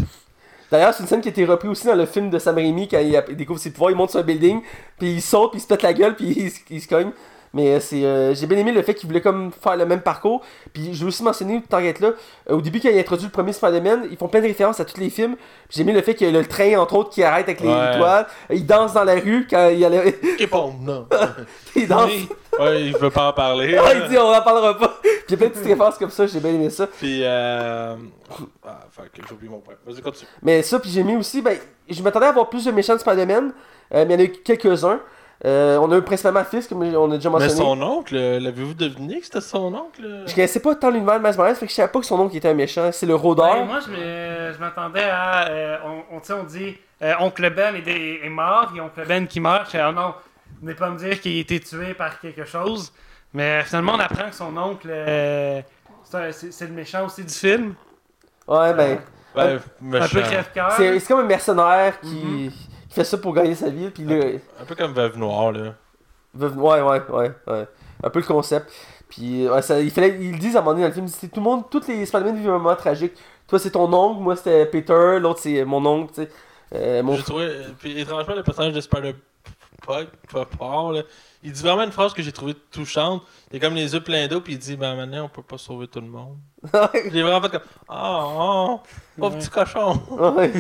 D'ailleurs, 0.71 0.95
c'est 0.95 1.03
une 1.03 1.09
scène 1.09 1.21
qui 1.21 1.29
a 1.29 1.31
été 1.31 1.45
reprise 1.45 1.71
aussi 1.71 1.87
dans 1.87 1.95
le 1.95 2.07
film 2.07 2.31
de 2.31 2.39
Sam 2.39 2.55
Raimi 2.55 2.89
quand 2.89 3.01
il, 3.01 3.37
découvre 3.37 3.59
ses 3.59 3.71
pouvoirs, 3.71 3.91
il 3.91 3.97
monte 3.97 4.11
sur 4.11 4.21
un 4.21 4.23
building, 4.23 4.61
puis 4.99 5.15
il 5.15 5.23
saute, 5.23 5.51
puis 5.51 5.59
il 5.59 5.63
se 5.63 5.67
pète 5.67 5.83
la 5.83 5.93
gueule, 5.93 6.15
puis 6.15 6.53
il 6.71 6.81
se 6.81 6.89
cogne. 6.89 7.11
Mais 7.53 7.75
euh, 7.75 7.81
c'est, 7.81 8.05
euh, 8.05 8.35
j'ai 8.35 8.47
bien 8.47 8.59
aimé 8.59 8.71
le 8.73 8.83
fait 8.83 8.95
qu'il 8.95 9.09
voulait 9.09 9.21
comme 9.21 9.51
faire 9.53 9.77
le 9.77 9.85
même 9.85 10.03
parcours. 10.03 10.43
Puis 10.73 10.95
je 10.95 11.01
veux 11.03 11.09
aussi 11.09 11.23
mentionner, 11.23 11.63
qu'être 11.69 12.01
là, 12.01 12.13
euh, 12.49 12.55
au 12.55 12.61
début 12.61 12.81
quand 12.81 12.89
il 12.89 12.97
a 12.97 13.01
introduit 13.01 13.27
le 13.27 13.33
premier 13.33 13.53
Spider-Man, 13.53 14.07
ils 14.11 14.17
font 14.17 14.29
plein 14.29 14.41
de 14.41 14.47
références 14.47 14.79
à 14.79 14.85
tous 14.85 15.01
les 15.01 15.11
films. 15.11 15.35
Puis 15.37 15.77
j'ai 15.77 15.83
aimé 15.83 15.93
le 15.93 16.03
fait 16.03 16.15
qu'il 16.15 16.31
y 16.31 16.37
a 16.37 16.39
le 16.39 16.47
train, 16.47 16.77
entre 16.79 16.95
autres, 16.95 17.11
qui 17.11 17.23
arrête 17.23 17.49
avec 17.49 17.61
les 17.61 17.69
Ouais. 17.69 17.95
étoiles. 17.95 18.27
Il 18.51 18.67
danse 18.67 18.93
dans 18.93 19.05
la 19.05 19.15
rue 19.15 19.47
quand 19.51 19.69
il 19.69 19.85
allait... 19.85 20.09
Ok, 20.09 20.51
bon, 20.51 20.75
non. 20.81 21.07
il 21.77 21.89
danse. 21.89 22.11
Oui. 22.11 22.29
Ouais, 22.59 22.83
il 22.87 22.97
veut 22.97 23.11
pas 23.11 23.29
en 23.29 23.33
parler. 23.33 23.77
Ah, 23.79 23.95
il 23.95 24.09
dit 24.09 24.19
on 24.19 24.33
en 24.33 24.43
parlera 24.43 24.77
pas. 24.77 24.99
Puis 25.03 25.11
il 25.29 25.33
y 25.33 25.35
a 25.35 25.37
plein 25.37 25.47
de 25.49 25.53
petites 25.53 25.67
références 25.67 25.99
comme 25.99 26.11
ça, 26.11 26.27
j'ai 26.27 26.41
bien 26.41 26.51
aimé 26.51 26.71
ça. 26.71 26.87
Puis, 26.87 27.21
euh. 27.25 27.97
Ah, 28.65 28.81
fuck, 28.91 29.11
j'ai 29.17 29.35
oublié 29.35 29.51
mon 29.51 29.59
point. 29.61 29.75
Vas-y, 29.87 30.01
continue. 30.03 30.29
Mais 30.43 30.63
ça, 30.63 30.79
puis 30.79 30.91
j'ai 30.91 31.03
mis 31.03 31.17
aussi, 31.17 31.43
ben, 31.43 31.57
je 31.89 32.03
m'attendais 32.03 32.27
à 32.27 32.31
avoir 32.31 32.49
plus 32.49 32.65
de 32.65 32.71
méchants 32.71 32.95
de 32.95 33.01
Spider-Man, 33.01 33.53
euh, 33.95 34.05
mais 34.07 34.15
il 34.15 34.21
y 34.21 34.23
en 34.23 34.27
a 34.27 34.29
eu 34.29 34.33
quelques-uns. 34.33 35.01
Euh, 35.47 35.79
on 35.79 35.91
a 35.91 35.97
eu 35.97 36.03
principalement 36.03 36.45
Fisk, 36.45 36.69
comme 36.69 36.83
on 36.83 37.11
a 37.13 37.17
déjà 37.17 37.31
Mais 37.31 37.39
mentionné. 37.39 37.55
son 37.57 37.81
oncle, 37.81 38.15
euh, 38.15 38.39
l'avez-vous 38.41 38.75
deviné 38.75 39.21
que 39.21 39.25
c'était 39.25 39.41
son 39.41 39.73
oncle 39.75 40.25
Je 40.27 40.35
connaissais 40.35 40.61
pas 40.61 40.75
tant 40.75 40.91
l'univers 40.91 41.19
de 41.19 41.27
Miles 41.27 41.37
Morales, 41.37 41.55
fait 41.57 41.65
que 41.65 41.71
je 41.71 41.77
savais 41.77 41.91
pas 41.91 41.99
que 42.01 42.05
son 42.05 42.21
oncle 42.21 42.37
était 42.37 42.49
un 42.51 42.55
méchant. 42.55 42.91
C'est 42.93 43.07
le 43.07 43.15
rôdeur. 43.15 43.55
Ben, 43.55 43.65
moi, 43.65 43.79
je 43.81 44.59
m'attendais 44.61 45.05
à. 45.11 45.49
euh, 45.49 45.77
on, 46.13 46.43
dit 46.45 46.77
euh, 47.03 47.15
Oncle 47.21 47.49
Ben 47.55 47.75
est, 47.75 48.21
est 48.23 48.29
mort, 48.29 48.71
et 48.77 48.81
Oncle 48.83 49.03
Ben 49.09 49.27
qui 49.27 49.41
meurt. 49.41 49.65
Je 49.67 49.71
fais, 49.71 49.81
ah 49.81 49.93
non, 49.93 50.13
venez 50.61 50.75
pas 50.75 50.91
me 50.91 50.99
dire 50.99 51.19
qu'il 51.21 51.39
a 51.39 51.41
été 51.41 51.59
tué 51.59 51.95
par 51.95 52.21
quelque 52.21 52.45
chose. 52.45 52.93
Mais 53.33 53.63
finalement, 53.63 53.93
on 53.95 54.01
apprend 54.01 54.29
que 54.29 54.35
son 54.37 54.55
oncle, 54.59 54.89
euh, 54.91 55.63
c'est 56.05 56.17
un- 56.19 56.33
c'est 56.33 56.53
c'est 56.53 56.67
le 56.67 56.73
méchant 56.75 57.07
aussi 57.07 57.25
du 57.25 57.33
film. 57.33 57.75
Ouais, 58.47 58.75
ben. 58.75 58.99
Ben, 59.35 59.61
Un 60.03 60.09
peu 60.09 60.21
crève-cœur. 60.23 60.73
C'est 60.73 60.99
c'est 60.99 61.07
comme 61.09 61.21
un 61.21 61.29
mercenaire 61.29 61.99
qui, 62.01 62.09
Mhm. 62.15 62.51
Qui 62.91 62.95
fait 62.97 63.05
ça 63.05 63.17
pour 63.17 63.33
gagner 63.33 63.55
sa 63.55 63.71
vie, 63.71 63.89
puis 63.89 64.05
là. 64.05 64.17
Un 64.61 64.65
peu 64.67 64.75
comme 64.75 64.93
Veuve 64.93 65.17
Noire, 65.17 65.53
là. 65.53 65.75
veut- 66.35 66.51
Ouais, 66.51 66.83
ouais, 66.83 67.01
ouais, 67.09 67.33
ouais. 67.47 67.67
Un 68.03 68.11
peu 68.11 68.19
le 68.19 68.27
concept. 68.27 68.71
Puis, 69.09 69.49
ouais, 69.49 69.63
ça, 69.63 69.81
il 69.81 69.91
fallait, 69.91 70.19
ils 70.21 70.39
disent 70.39 70.55
à 70.57 70.59
un 70.59 70.63
moment 70.63 70.73
donné 70.73 70.83
dans 70.83 70.89
le 70.89 70.95
film, 70.95 71.09
c'est 71.09 71.29
tout 71.29 71.41
le 71.41 71.45
monde, 71.45 71.65
tous 71.71 71.89
les 71.89 72.05
Spider-Man 72.07 72.37
vivent 72.37 72.51
un 72.51 72.59
moment 72.59 72.77
tragique. 72.77 73.15
Toi, 73.49 73.59
c'est 73.59 73.71
ton 73.71 73.93
oncle, 73.93 74.21
moi, 74.23 74.37
c'était 74.37 74.67
Peter, 74.67 75.19
l'autre, 75.19 75.41
c'est 75.41 75.65
mon 75.65 75.85
oncle, 75.87 76.13
tu 76.15 76.23
sais. 76.23 76.31
Euh, 76.75 77.03
mon 77.03 77.17
J'ai 77.17 77.23
trouvé. 77.25 77.45
euh, 77.47 77.65
Puis 77.79 77.99
étrangement, 78.01 78.35
le 78.37 78.45
personnage 78.45 78.73
de 78.75 78.81
Spider-Pug, 78.81 80.07
pas 80.33 80.47
fort, 80.57 80.93
là. 80.93 81.03
Il 81.43 81.53
dit 81.53 81.63
vraiment 81.63 81.85
une 81.85 81.93
phrase 81.93 82.13
que 82.13 82.21
j'ai 82.23 82.33
trouvée 82.33 82.55
touchante. 82.71 83.23
Il 83.51 83.57
a 83.57 83.61
comme 83.61 83.75
les 83.75 83.95
yeux 83.95 84.03
pleins 84.03 84.27
d'eau, 84.29 84.41
puis 84.43 84.53
il 84.55 84.59
dit 84.59 84.77
Ben 84.77 84.95
maintenant, 84.95 85.25
on 85.25 85.29
peut 85.29 85.43
pas 85.43 85.57
sauver 85.57 85.89
tout 85.89 86.01
le 86.01 86.07
monde. 86.09 86.37
J'ai 87.11 87.23
vraiment 87.23 87.41
fait 87.41 87.49
comme 87.51 87.63
Ah, 87.89 88.25
oh, 88.27 88.81
pauvre 89.19 89.39
petit 89.39 89.49
cochon. 89.49 89.99
ouais, 90.11 90.53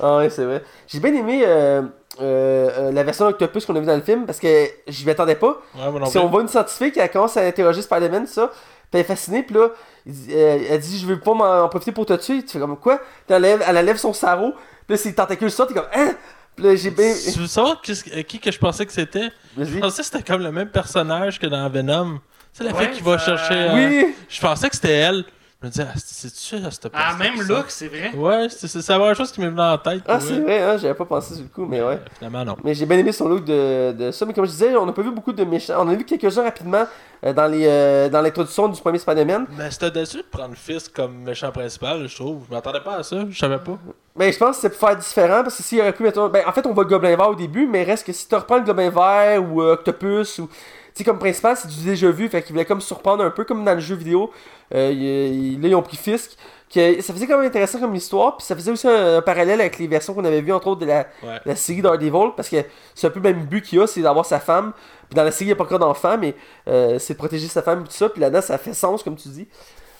ah 0.00 0.16
ouais 0.18 0.30
c'est 0.30 0.44
vrai. 0.44 0.64
J'ai 0.88 0.98
bien 0.98 1.14
aimé 1.14 1.42
euh, 1.46 1.82
euh, 2.20 2.70
euh, 2.88 2.92
la 2.92 3.02
version 3.04 3.26
d'Octopus 3.26 3.64
qu'on 3.66 3.76
a 3.76 3.80
vu 3.80 3.86
dans 3.86 3.94
le 3.94 4.02
film 4.02 4.26
parce 4.26 4.40
que 4.40 4.66
je 4.88 5.04
m'y 5.04 5.10
attendais 5.12 5.36
pas. 5.36 5.60
Ouais, 5.76 6.06
Si 6.06 6.18
on 6.18 6.26
voit 6.28 6.42
une 6.42 6.48
scientifique, 6.48 6.96
elle 6.96 7.10
commence 7.10 7.36
à 7.36 7.42
interroger 7.46 7.82
Spider-Man, 7.82 8.26
ça, 8.26 8.48
puis 8.48 8.58
elle 8.94 9.00
est 9.00 9.04
fascinée, 9.04 9.44
puis 9.44 9.54
là, 9.54 9.68
elle 10.06 10.80
dit 10.80 10.98
Je 10.98 11.06
veux 11.06 11.20
pas 11.20 11.34
m'en 11.34 11.62
en 11.64 11.68
profiter 11.68 11.92
pour 11.92 12.04
te 12.06 12.14
tuer. 12.14 12.42
Tu 12.44 12.48
fais 12.54 12.58
comme 12.58 12.76
quoi 12.76 12.98
Puis 12.98 13.36
elle, 13.36 13.42
lève- 13.42 13.62
elle 13.64 13.98
son 13.98 14.12
sarrau, 14.12 14.52
puis 14.88 14.96
là, 14.96 14.96
ses 14.96 15.14
tentacules 15.14 15.52
sortent, 15.52 15.68
t'es 15.72 15.76
comme 15.80 15.88
Hein? 15.94 16.14
Puis 16.56 16.64
là. 16.64 16.74
Tu 16.76 17.38
veux 17.38 17.46
savoir 17.46 17.80
euh, 17.88 18.22
qui 18.22 18.38
que 18.40 18.50
je 18.50 18.58
pensais 18.58 18.86
que 18.86 18.92
c'était? 18.92 19.28
Je 19.58 19.78
pensais 19.78 20.02
que 20.02 20.08
c'était 20.08 20.22
comme 20.22 20.42
le 20.42 20.52
même 20.52 20.70
personnage 20.70 21.38
que 21.38 21.46
dans 21.46 21.68
Venom. 21.68 22.18
Tu 22.18 22.20
sais, 22.52 22.64
la 22.64 22.72
Ouais, 22.74 22.86
fille 22.86 22.96
qui 22.96 23.02
va 23.02 23.18
chercher. 23.18 23.54
euh, 23.54 23.74
Oui 23.74 24.14
Je 24.28 24.40
pensais 24.40 24.68
que 24.70 24.74
c'était 24.74 24.92
elle. 24.94 25.24
Je 25.62 25.66
me 25.66 25.70
disais, 25.72 25.86
ah, 25.88 25.94
c'est-tu 25.96 26.56
à 26.66 26.70
cette 26.70 26.88
Ah, 26.92 27.14
même 27.18 27.40
look, 27.40 27.64
c'est 27.68 27.88
vrai. 27.88 28.12
Ouais, 28.14 28.48
c'est 28.50 28.68
c'est 28.68 28.88
la 28.92 28.98
première 28.98 29.16
chose 29.16 29.32
qui 29.32 29.40
m'est 29.40 29.48
venue 29.48 29.60
en 29.60 29.78
tête. 29.78 30.02
Ah, 30.06 30.20
c'est 30.20 30.38
vrai, 30.38 30.62
hein, 30.62 30.76
j'avais 30.76 30.92
pas 30.94 31.06
pensé 31.06 31.32
sur 31.34 31.42
le 31.44 31.48
coup, 31.48 31.64
mais 31.64 31.80
ouais. 31.80 31.94
Euh, 31.94 31.98
Finalement, 32.18 32.44
non. 32.44 32.56
Mais 32.62 32.74
j'ai 32.74 32.84
bien 32.84 32.98
aimé 32.98 33.10
son 33.10 33.26
look 33.26 33.44
de, 33.46 33.92
de 33.92 34.10
ça. 34.10 34.26
Mais 34.26 34.34
comme 34.34 34.44
je 34.44 34.50
disais, 34.50 34.76
on 34.76 34.84
n'a 34.84 34.92
pas 34.92 35.00
vu 35.00 35.10
beaucoup 35.10 35.32
de 35.32 35.44
méchants. 35.44 35.74
On 35.78 35.88
a 35.88 35.94
vu 35.94 36.04
quelques-uns 36.04 36.42
rapidement 36.42 36.84
euh, 37.24 37.32
dans 37.32 37.46
les 37.46 37.64
euh, 37.66 38.10
dans 38.10 38.20
l'introduction 38.20 38.68
du 38.68 38.78
premier 38.80 38.98
Spider-Man. 38.98 39.46
Mais 39.56 39.70
c'était 39.70 39.90
déçu 39.90 40.18
de 40.18 40.22
prendre 40.30 40.54
Fist 40.54 40.92
comme 40.94 41.22
méchant 41.22 41.50
principal, 41.50 42.06
je 42.06 42.14
trouve. 42.14 42.44
Je 42.48 42.54
m'attendais 42.54 42.80
pas 42.80 42.96
à 42.96 43.02
ça, 43.02 43.24
je 43.28 43.36
savais 43.38 43.58
pas. 43.58 43.78
Mais 44.18 44.32
je 44.32 44.38
pense 44.38 44.56
que 44.56 44.62
c'est 44.62 44.70
pour 44.70 44.88
faire 44.88 44.96
différent 44.96 45.42
parce 45.42 45.56
que 45.56 45.62
s'il 45.62 45.80
aurait 45.80 45.92
pu 45.92 46.02
mettre. 46.02 46.28
Ben, 46.28 46.42
en 46.46 46.52
fait, 46.52 46.66
on 46.66 46.72
voit 46.72 46.84
Gobelin 46.84 47.16
Vert 47.16 47.30
au 47.30 47.34
début, 47.34 47.66
mais 47.66 47.82
reste 47.84 48.06
que 48.06 48.12
si 48.12 48.26
tu 48.28 48.34
reprends 48.34 48.56
le 48.56 48.64
Gobelin 48.64 48.90
Vert 48.90 49.42
ou 49.42 49.62
euh, 49.62 49.74
Octopus 49.74 50.38
ou. 50.38 50.48
Tu 50.48 51.02
sais, 51.02 51.04
comme 51.04 51.18
principal, 51.18 51.54
c'est 51.58 51.68
du 51.68 51.84
déjà 51.84 52.10
vu, 52.10 52.26
fait 52.30 52.40
qu'il 52.42 52.52
voulait 52.52 52.64
comme 52.64 52.80
surprendre 52.80 53.22
un 53.22 53.28
peu 53.28 53.44
comme 53.44 53.62
dans 53.64 53.74
le 53.74 53.80
jeu 53.80 53.94
vidéo. 53.94 54.30
Euh, 54.74 54.88
là, 54.88 55.68
ils 55.68 55.74
ont 55.74 55.82
pris 55.82 55.98
Fisk. 55.98 56.36
Que, 56.74 57.00
ça 57.02 57.12
faisait 57.12 57.26
quand 57.26 57.36
même 57.36 57.46
intéressant 57.46 57.78
comme 57.78 57.94
histoire, 57.94 58.38
puis 58.38 58.46
ça 58.46 58.56
faisait 58.56 58.72
aussi 58.72 58.88
un, 58.88 59.18
un 59.18 59.22
parallèle 59.22 59.60
avec 59.60 59.78
les 59.78 59.86
versions 59.86 60.14
qu'on 60.14 60.24
avait 60.24 60.40
vues, 60.40 60.52
entre 60.52 60.66
autres, 60.68 60.80
de 60.80 60.86
la, 60.86 61.06
Ouais. 61.22 61.38
la 61.44 61.54
série 61.54 61.82
Daredevil, 61.82 62.30
parce 62.34 62.48
que 62.48 62.56
c'est 62.94 63.06
un 63.06 63.10
peu 63.10 63.20
le 63.20 63.34
même 63.34 63.44
but 63.44 63.62
qu'il 63.62 63.78
a, 63.80 63.86
c'est 63.86 64.00
d'avoir 64.00 64.24
sa 64.24 64.40
femme. 64.40 64.72
Puis 65.08 65.14
dans 65.14 65.22
la 65.22 65.30
série, 65.30 65.44
il 65.44 65.48
n'y 65.48 65.52
a 65.52 65.56
pas 65.56 65.64
encore 65.64 65.78
d'enfant, 65.78 66.16
mais 66.18 66.34
euh, 66.66 66.98
c'est 66.98 67.12
de 67.12 67.18
protéger 67.18 67.46
sa 67.46 67.62
femme 67.62 67.82
et 67.82 67.84
tout 67.84 67.92
ça. 67.92 68.08
Puis 68.08 68.20
là-dedans, 68.20 68.40
ça 68.40 68.56
fait 68.58 68.72
sens, 68.74 69.02
comme 69.04 69.16
tu 69.16 69.28
dis. 69.28 69.46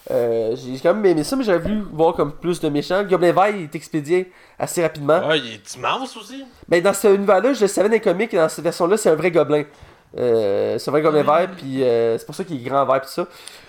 Euh, 0.09 0.55
j'ai 0.55 0.79
quand 0.79 0.93
même 0.93 1.05
aimé 1.05 1.23
ça, 1.23 1.35
mais 1.35 1.43
j'aurais 1.43 1.59
voulu 1.59 1.81
voir 1.91 2.13
comme 2.13 2.31
plus 2.31 2.59
de 2.59 2.69
méchants. 2.69 3.01
Le 3.01 3.07
Gobelin 3.07 3.33
Vert, 3.33 3.49
il 3.49 3.63
est 3.63 3.75
expédié 3.75 4.31
assez 4.57 4.81
rapidement. 4.81 5.27
Ouais, 5.27 5.39
il 5.39 5.53
est 5.55 5.75
immense 5.75 6.15
aussi. 6.15 6.45
Mais 6.69 6.81
dans 6.81 6.93
ce 6.93 7.13
univers-là, 7.13 7.53
je 7.53 7.61
le 7.61 7.67
savais 7.67 7.89
dans 7.89 7.93
les 7.93 8.01
comics, 8.01 8.33
et 8.33 8.37
dans 8.37 8.49
cette 8.49 8.63
version-là, 8.63 8.97
c'est 8.97 9.09
un 9.09 9.15
vrai 9.15 9.31
gobelin. 9.31 9.63
Euh, 10.17 10.77
c'est 10.77 10.89
un 10.89 10.91
vrai 10.91 11.01
gobelin 11.01 11.23
vert, 11.23 11.49
puis 11.57 11.83
euh, 11.83 12.17
c'est 12.17 12.25
pour 12.25 12.35
ça 12.35 12.43
qu'il 12.45 12.55
est 12.55 12.69
grand 12.69 12.85
vert, 12.85 13.01
pis 13.01 13.09
ça. 13.09 13.27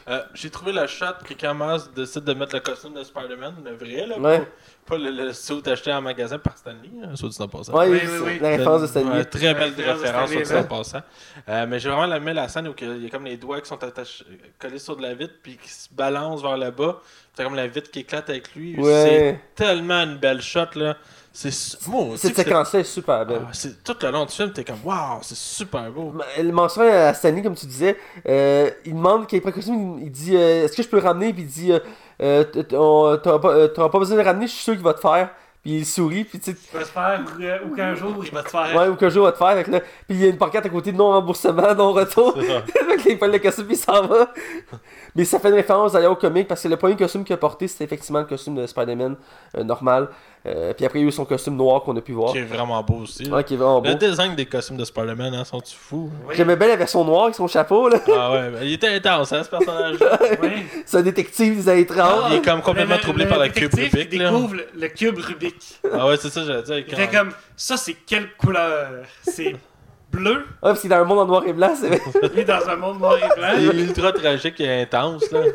Euh, 0.09 0.23
J'ai 0.35 0.49
trouvé 0.51 0.73
la 0.73 0.87
shot 0.87 1.05
que 1.25 1.53
Miles 1.53 1.83
décide 1.95 2.25
de 2.25 2.33
mettre 2.33 2.55
le 2.55 2.61
costume 2.61 2.95
de 2.95 3.03
Spider-Man, 3.03 3.57
le 3.65 3.73
vrai, 3.75 4.07
là, 4.07 4.19
Ouais. 4.19 4.39
pas, 4.39 4.47
pas 4.87 4.99
le, 4.99 5.11
le 5.11 5.33
suit 5.35 5.63
acheté 5.67 5.93
en 5.93 6.01
magasin 6.01 6.39
par 6.39 6.57
Stanley, 6.57 6.89
hein, 7.05 7.15
soit 7.15 7.29
dit 7.29 7.37
en 7.43 7.49
passant. 7.49 7.75
Ouais, 7.77 7.89
Oui, 7.89 7.99
c'est 8.03 8.09
oui, 8.19 8.19
oui. 8.25 8.39
la 8.41 8.49
référence 8.49 8.83
de 8.83 8.87
Stanley. 8.87 9.25
Très 9.27 9.53
belle 9.55 9.75
référence 9.77 10.31
sur 10.31 10.47
ça 10.47 10.61
en 10.61 10.65
passant. 10.65 11.03
Euh, 11.49 11.67
mais 11.69 11.79
j'ai 11.79 11.91
vraiment 11.91 12.15
aimé 12.15 12.33
la 12.33 12.49
scène 12.49 12.69
où 12.69 12.75
il 12.81 13.03
y 13.03 13.07
a 13.07 13.11
comme 13.11 13.25
les 13.27 13.37
doigts 13.37 13.61
qui 13.61 13.69
sont 13.69 13.83
attachés, 13.85 14.25
collés 14.59 14.79
sur 14.79 14.97
de 14.97 15.03
la 15.03 15.13
vitre 15.15 15.35
puis 15.43 15.59
qui 15.59 15.69
se 15.69 15.89
balancent 15.93 16.41
vers 16.43 16.57
le 16.57 16.71
bas. 16.71 17.01
C'est 17.35 17.45
comme 17.45 17.55
la 17.55 17.67
vitre 17.67 17.91
qui 17.91 18.01
éclate 18.01 18.31
avec 18.31 18.55
lui. 18.55 18.77
C'est 18.83 19.41
tellement 19.55 20.03
une 20.05 20.17
belle 20.17 20.41
shot 20.41 20.61
là. 20.75 20.97
C'est 21.41 21.53
Cette 21.53 22.35
séquence-là 22.35 22.81
est 22.81 22.85
super 22.85 23.25
belle. 23.25 23.43
Ah, 23.47 23.51
c'est 23.53 23.85
tout 23.85 23.95
le 24.03 24.11
long 24.11 24.25
du 24.25 24.33
film, 24.33 24.53
t'es 24.53 24.65
comme 24.65 24.81
waouh, 24.83 25.21
c'est 25.23 25.37
super 25.37 25.89
beau. 25.93 26.13
Elle 26.37 26.53
mentionne 26.53 26.89
à 26.89 27.15
Stanley, 27.15 27.43
comme 27.43 27.55
tu 27.55 27.67
disais, 27.67 27.97
euh, 28.29 28.69
il 28.85 28.93
demande 28.93 29.29
qu'il 29.29 29.41
prend 29.41 29.51
le 29.51 29.55
costume, 29.55 30.01
il 30.03 30.11
dit 30.11 30.35
euh, 30.35 30.65
Est-ce 30.65 30.77
que 30.77 30.83
je 30.83 30.89
peux 30.89 30.97
le 30.97 31.05
ramener? 31.05 31.33
Puis 31.33 31.43
il 31.43 31.49
dit 31.49 31.71
euh, 31.73 31.79
euh, 32.21 32.43
T'auras 32.65 33.39
pas, 33.39 33.89
pas 33.89 33.99
besoin 34.01 34.17
de 34.17 34.23
le 34.23 34.27
ramener, 34.27 34.49
je 34.49 34.53
suis 34.53 34.65
sûr 34.65 34.75
qu'il 34.75 34.83
va 34.83 34.95
te 34.95 35.01
faire. 35.01 35.31
Puis 35.63 35.79
il 35.79 35.87
sourit, 35.87 36.23
puis 36.23 36.39
tu 36.39 36.53
sais, 36.53 36.59
Il 36.73 36.79
va 36.79 36.85
se 36.85 36.91
faire, 36.91 37.21
ou, 37.21 37.43
euh, 37.43 37.59
ou 37.67 37.75
qu'un 37.75 37.95
jour, 37.95 38.15
il 38.25 38.31
va 38.33 38.45
te 38.45 38.49
faire. 38.49 38.77
ouais, 38.77 38.89
ou 38.89 38.95
qu'un 38.95 39.09
jour 39.09 39.25
il 39.25 39.27
va 39.27 39.33
te 39.33 39.39
faire. 39.39 39.65
Que 39.65 39.71
là, 39.73 39.81
puis 39.81 40.17
il 40.17 40.21
y 40.21 40.25
a 40.25 40.29
une 40.29 40.39
pancarte 40.39 40.67
à 40.67 40.69
côté 40.69 40.93
de 40.93 40.97
non 40.97 41.09
remboursement, 41.09 41.75
non 41.75 41.93
retour. 41.93 42.37
Là, 42.39 42.63
il 43.07 43.19
prend 43.19 43.27
le 43.27 43.39
costume, 43.41 43.67
puis 43.67 43.75
il 43.75 43.79
s'en 43.79 44.07
va. 44.07 44.33
Mais 45.17 45.25
ça 45.25 45.41
fait 45.41 45.49
une 45.49 45.55
référence 45.55 45.93
d'ailleurs 45.93 46.13
au 46.13 46.17
comic 46.17 46.47
parce 46.47 46.63
que 46.63 46.69
le 46.69 46.77
premier 46.77 46.95
costume 46.95 47.25
qu'il 47.25 47.35
a 47.35 47.39
porté, 47.39 47.67
c'était 47.67 47.85
effectivement 47.85 48.21
le 48.21 48.27
costume 48.27 48.55
de 48.55 48.67
Spider-Man 48.67 49.17
euh, 49.57 49.65
normal. 49.65 50.09
Euh, 50.47 50.73
puis 50.73 50.87
après, 50.87 51.01
il 51.01 51.03
y 51.03 51.05
a 51.05 51.09
eu 51.09 51.13
son 51.13 51.25
costume 51.25 51.57
noir 51.57 51.83
qu'on 51.83 51.97
a 51.97 52.01
pu 52.01 52.13
voir. 52.13 52.33
Qui 52.33 52.39
est 52.39 52.43
vraiment 52.45 52.83
beau 52.83 53.01
aussi. 53.03 53.29
Ouais, 53.29 53.43
qui 53.45 53.55
est 53.55 53.57
vraiment 53.57 53.81
beau. 53.81 53.89
Le 53.89 53.97
design 53.97 54.35
des 54.37 54.47
costumes 54.47 54.77
de 54.77 54.85
Spider-Man, 54.85 55.35
hein, 55.35 55.45
sont-tu 55.45 55.75
fous? 55.77 56.11
Oui. 56.27 56.35
J'aimais 56.37 56.57
bien 56.57 56.69
la 56.69 56.77
version 56.77 57.05
noire 57.05 57.25
avec 57.25 57.35
son 57.35 57.49
chapeau, 57.49 57.89
là. 57.89 57.99
Ah 58.09 58.33
ouais, 58.33 58.51
ben, 58.51 58.61
il 58.63 58.73
était 58.75 58.89
intense, 58.89 59.33
hein, 59.33 59.43
ce 59.43 59.51
personnage-là. 59.51 60.19
Oui. 60.43 60.51
C'est 60.87 60.99
un 60.99 61.03
détective 61.03 61.57
des 61.57 61.69
années 61.69 61.87
30. 61.87 62.27
il 62.31 62.37
est 62.37 62.45
comme 62.45 62.63
complètement 62.63 62.95
Le- 62.95 63.01
troublé 63.01 63.25
le 63.25 63.31
par 63.31 63.39
la 63.39 63.49
cube 63.49 63.75
Rubik. 63.75 64.13
là. 64.15 64.31
découvre 64.31 64.55
le, 64.55 64.69
le 64.75 64.89
cube 64.89 65.19
Rubik. 65.19 65.81
Ah 65.93 66.07
ouais, 66.07 66.17
c'est 66.17 66.31
ça, 66.31 66.45
j'allais 66.45 66.63
dire. 66.63 66.79
Il 66.87 66.95
fait 66.95 67.09
comme 67.09 67.31
ça, 67.57 67.77
c'est 67.77 67.95
quelle 68.07 68.31
couleur? 68.37 68.89
C'est 69.23 69.57
bleu? 70.13 70.33
Ouais, 70.37 70.45
parce 70.63 70.81
qu'il 70.81 70.91
est 70.93 70.95
dans 70.95 71.03
un 71.03 71.05
monde 71.05 71.19
en 71.19 71.27
noir 71.27 71.43
et 71.47 71.53
blanc, 71.53 71.73
c'est 71.79 71.89
vrai. 71.89 72.01
Lui 72.35 72.45
dans 72.45 72.67
un 72.69 72.77
monde 72.77 73.01
noir 73.01 73.17
et 73.19 73.23
Il 73.59 73.69
blanc. 73.69 73.73
est 73.73 73.83
ultra 73.83 74.13
tragique 74.13 74.61
et 74.61 74.83
intense, 74.83 75.31
là. 75.33 75.41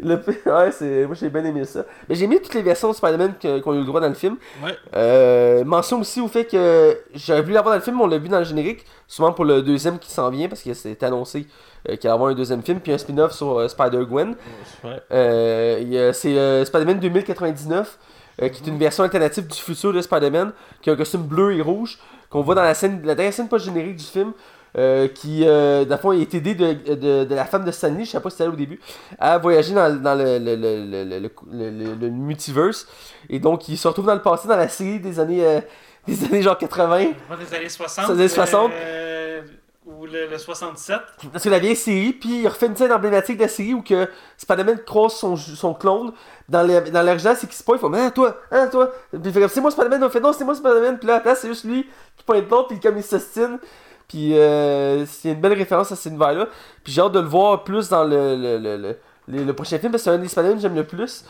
Le... 0.00 0.16
Ouais, 0.46 0.70
c'est... 0.72 1.06
Moi, 1.06 1.14
j'ai 1.14 1.28
bien 1.28 1.44
aimé 1.44 1.64
ça. 1.64 1.84
Mais 2.08 2.14
j'ai 2.14 2.24
aimé 2.24 2.40
toutes 2.42 2.54
les 2.54 2.62
versions 2.62 2.90
de 2.90 2.94
Spider-Man 2.94 3.34
qu'on 3.62 3.72
a 3.72 3.74
eu 3.74 3.80
le 3.80 3.84
droit 3.84 4.00
dans 4.00 4.08
le 4.08 4.14
film. 4.14 4.36
Ouais. 4.62 4.76
Euh, 4.94 5.64
mention 5.64 6.00
aussi 6.00 6.20
au 6.20 6.28
fait 6.28 6.44
que 6.44 6.98
j'aurais 7.14 7.42
voulu 7.42 7.54
l'avoir 7.54 7.74
dans 7.74 7.78
le 7.78 7.84
film, 7.84 7.96
mais 7.96 8.04
on 8.04 8.06
l'a 8.06 8.18
vu 8.18 8.28
dans 8.28 8.38
le 8.38 8.44
générique, 8.44 8.84
souvent 9.06 9.32
pour 9.32 9.44
le 9.44 9.62
deuxième 9.62 9.98
qui 9.98 10.10
s'en 10.10 10.30
vient, 10.30 10.48
parce 10.48 10.62
que 10.62 10.74
c'est 10.74 11.02
annoncé 11.02 11.46
euh, 11.88 11.96
qu'il 11.96 12.08
y 12.08 12.12
avoir 12.12 12.30
un 12.30 12.34
deuxième 12.34 12.62
film, 12.62 12.80
puis 12.80 12.92
un 12.92 12.98
spin-off 12.98 13.32
sur 13.32 13.58
euh, 13.58 13.68
Spider-Gwen. 13.68 14.36
Ouais. 14.84 15.02
Euh, 15.12 16.12
c'est 16.12 16.64
Spider-Man 16.64 17.00
2099, 17.00 17.98
euh, 18.40 18.48
qui 18.48 18.62
est 18.62 18.66
une 18.68 18.78
version 18.78 19.02
alternative 19.04 19.46
du 19.46 19.58
futur 19.58 19.92
de 19.92 20.00
Spider-Man, 20.00 20.52
qui 20.80 20.90
a 20.90 20.92
un 20.92 20.96
costume 20.96 21.22
bleu 21.22 21.54
et 21.54 21.62
rouge, 21.62 21.98
qu'on 22.30 22.42
voit 22.42 22.54
dans 22.54 22.62
la 22.62 22.74
scène, 22.74 23.00
la 23.04 23.14
dernière 23.14 23.32
scène 23.32 23.48
pas 23.48 23.58
générique 23.58 23.96
du 23.96 24.04
film, 24.04 24.32
euh, 24.76 25.08
qui, 25.08 25.44
euh, 25.46 25.84
dans 25.84 25.96
le 25.96 26.00
fond, 26.00 26.12
est 26.12 26.34
aidé 26.34 26.54
de, 26.54 26.94
de, 26.94 27.24
de 27.24 27.34
la 27.34 27.44
femme 27.44 27.64
de 27.64 27.70
Stanley, 27.70 28.04
je 28.04 28.10
sais 28.10 28.20
pas 28.20 28.30
si 28.30 28.36
c'était 28.36 28.44
elle 28.44 28.50
au 28.54 28.56
début, 28.56 28.80
à 29.18 29.38
voyager 29.38 29.74
dans, 29.74 29.94
dans 30.00 30.14
le, 30.14 30.38
le, 30.38 30.56
le, 30.56 31.94
le, 31.94 32.10
multiverse. 32.10 32.86
Et 33.30 33.38
donc, 33.38 33.68
il 33.68 33.78
se 33.78 33.88
retrouve 33.88 34.06
dans 34.06 34.14
le 34.14 34.22
passé, 34.22 34.46
dans 34.48 34.56
la 34.56 34.68
série 34.68 35.00
des 35.00 35.18
années, 35.20 35.44
euh, 35.44 35.60
des 36.06 36.24
années 36.24 36.42
genre 36.42 36.58
80. 36.58 37.06
Pas 37.28 37.36
des 37.36 37.54
années 37.54 37.68
60. 37.68 38.06
Des 38.08 38.12
années 38.12 38.28
60. 38.28 38.72
euh, 38.72 39.42
ou 39.86 40.04
le, 40.04 40.26
le 40.28 40.36
67. 40.38 40.98
Parce 41.32 41.42
que 41.44 41.48
la 41.48 41.58
vieille 41.58 41.74
série, 41.76 42.12
puis 42.12 42.42
il 42.42 42.48
refait 42.48 42.66
une 42.66 42.76
scène 42.76 42.92
emblématique 42.92 43.38
de 43.38 43.42
la 43.42 43.48
série 43.48 43.72
où 43.72 43.80
que 43.82 44.08
Spider-Man 44.36 44.80
croise 44.84 45.14
son, 45.14 45.34
son 45.36 45.72
clone. 45.72 46.12
Dans 46.48 46.62
l'original, 46.66 47.36
c'est 47.36 47.46
qu'il 47.46 47.56
se 47.56 47.64
pointe, 47.64 47.80
il 47.82 47.90
fait 47.90 48.04
Ah, 48.06 48.10
toi, 48.10 48.36
ah, 48.50 48.66
toi. 48.66 48.92
Puis 49.10 49.20
il 49.24 49.32
fait 49.32 49.40
comme, 49.40 49.48
c'est 49.48 49.60
moi 49.62 49.70
Spider-Man, 49.70 50.02
il 50.04 50.10
fait 50.10 50.20
non, 50.20 50.32
c'est 50.34 50.44
moi 50.44 50.54
Spider-Man. 50.54 50.98
Puis 50.98 51.08
là, 51.08 51.20
place, 51.20 51.40
c'est 51.40 51.48
juste 51.48 51.64
lui 51.64 51.88
qui 52.16 52.24
pointe 52.24 52.48
l'autre, 52.50 52.68
puis 52.68 52.80
comme 52.80 52.98
il 52.98 53.02
s'ostine. 53.02 53.58
Puis 54.08 54.36
euh, 54.38 55.04
c'est 55.06 55.30
une 55.32 55.40
belle 55.40 55.52
référence 55.52 55.92
à 55.92 55.96
cet 55.96 56.06
univers-là. 56.10 56.48
Puis 56.82 56.92
j'ai 56.92 57.00
hâte 57.02 57.12
de 57.12 57.20
le 57.20 57.26
voir 57.28 57.64
plus 57.64 57.88
dans 57.88 58.04
le, 58.04 58.36
le, 58.36 58.58
le, 58.58 58.96
le, 59.28 59.44
le- 59.44 59.52
prochain 59.52 59.78
film, 59.78 59.92
parce 59.92 60.02
que 60.02 60.10
c'est 60.10 60.38
un 60.40 60.48
des 60.48 60.54
que 60.54 60.60
j'aime 60.60 60.74
le 60.74 60.84
plus. 60.86 61.24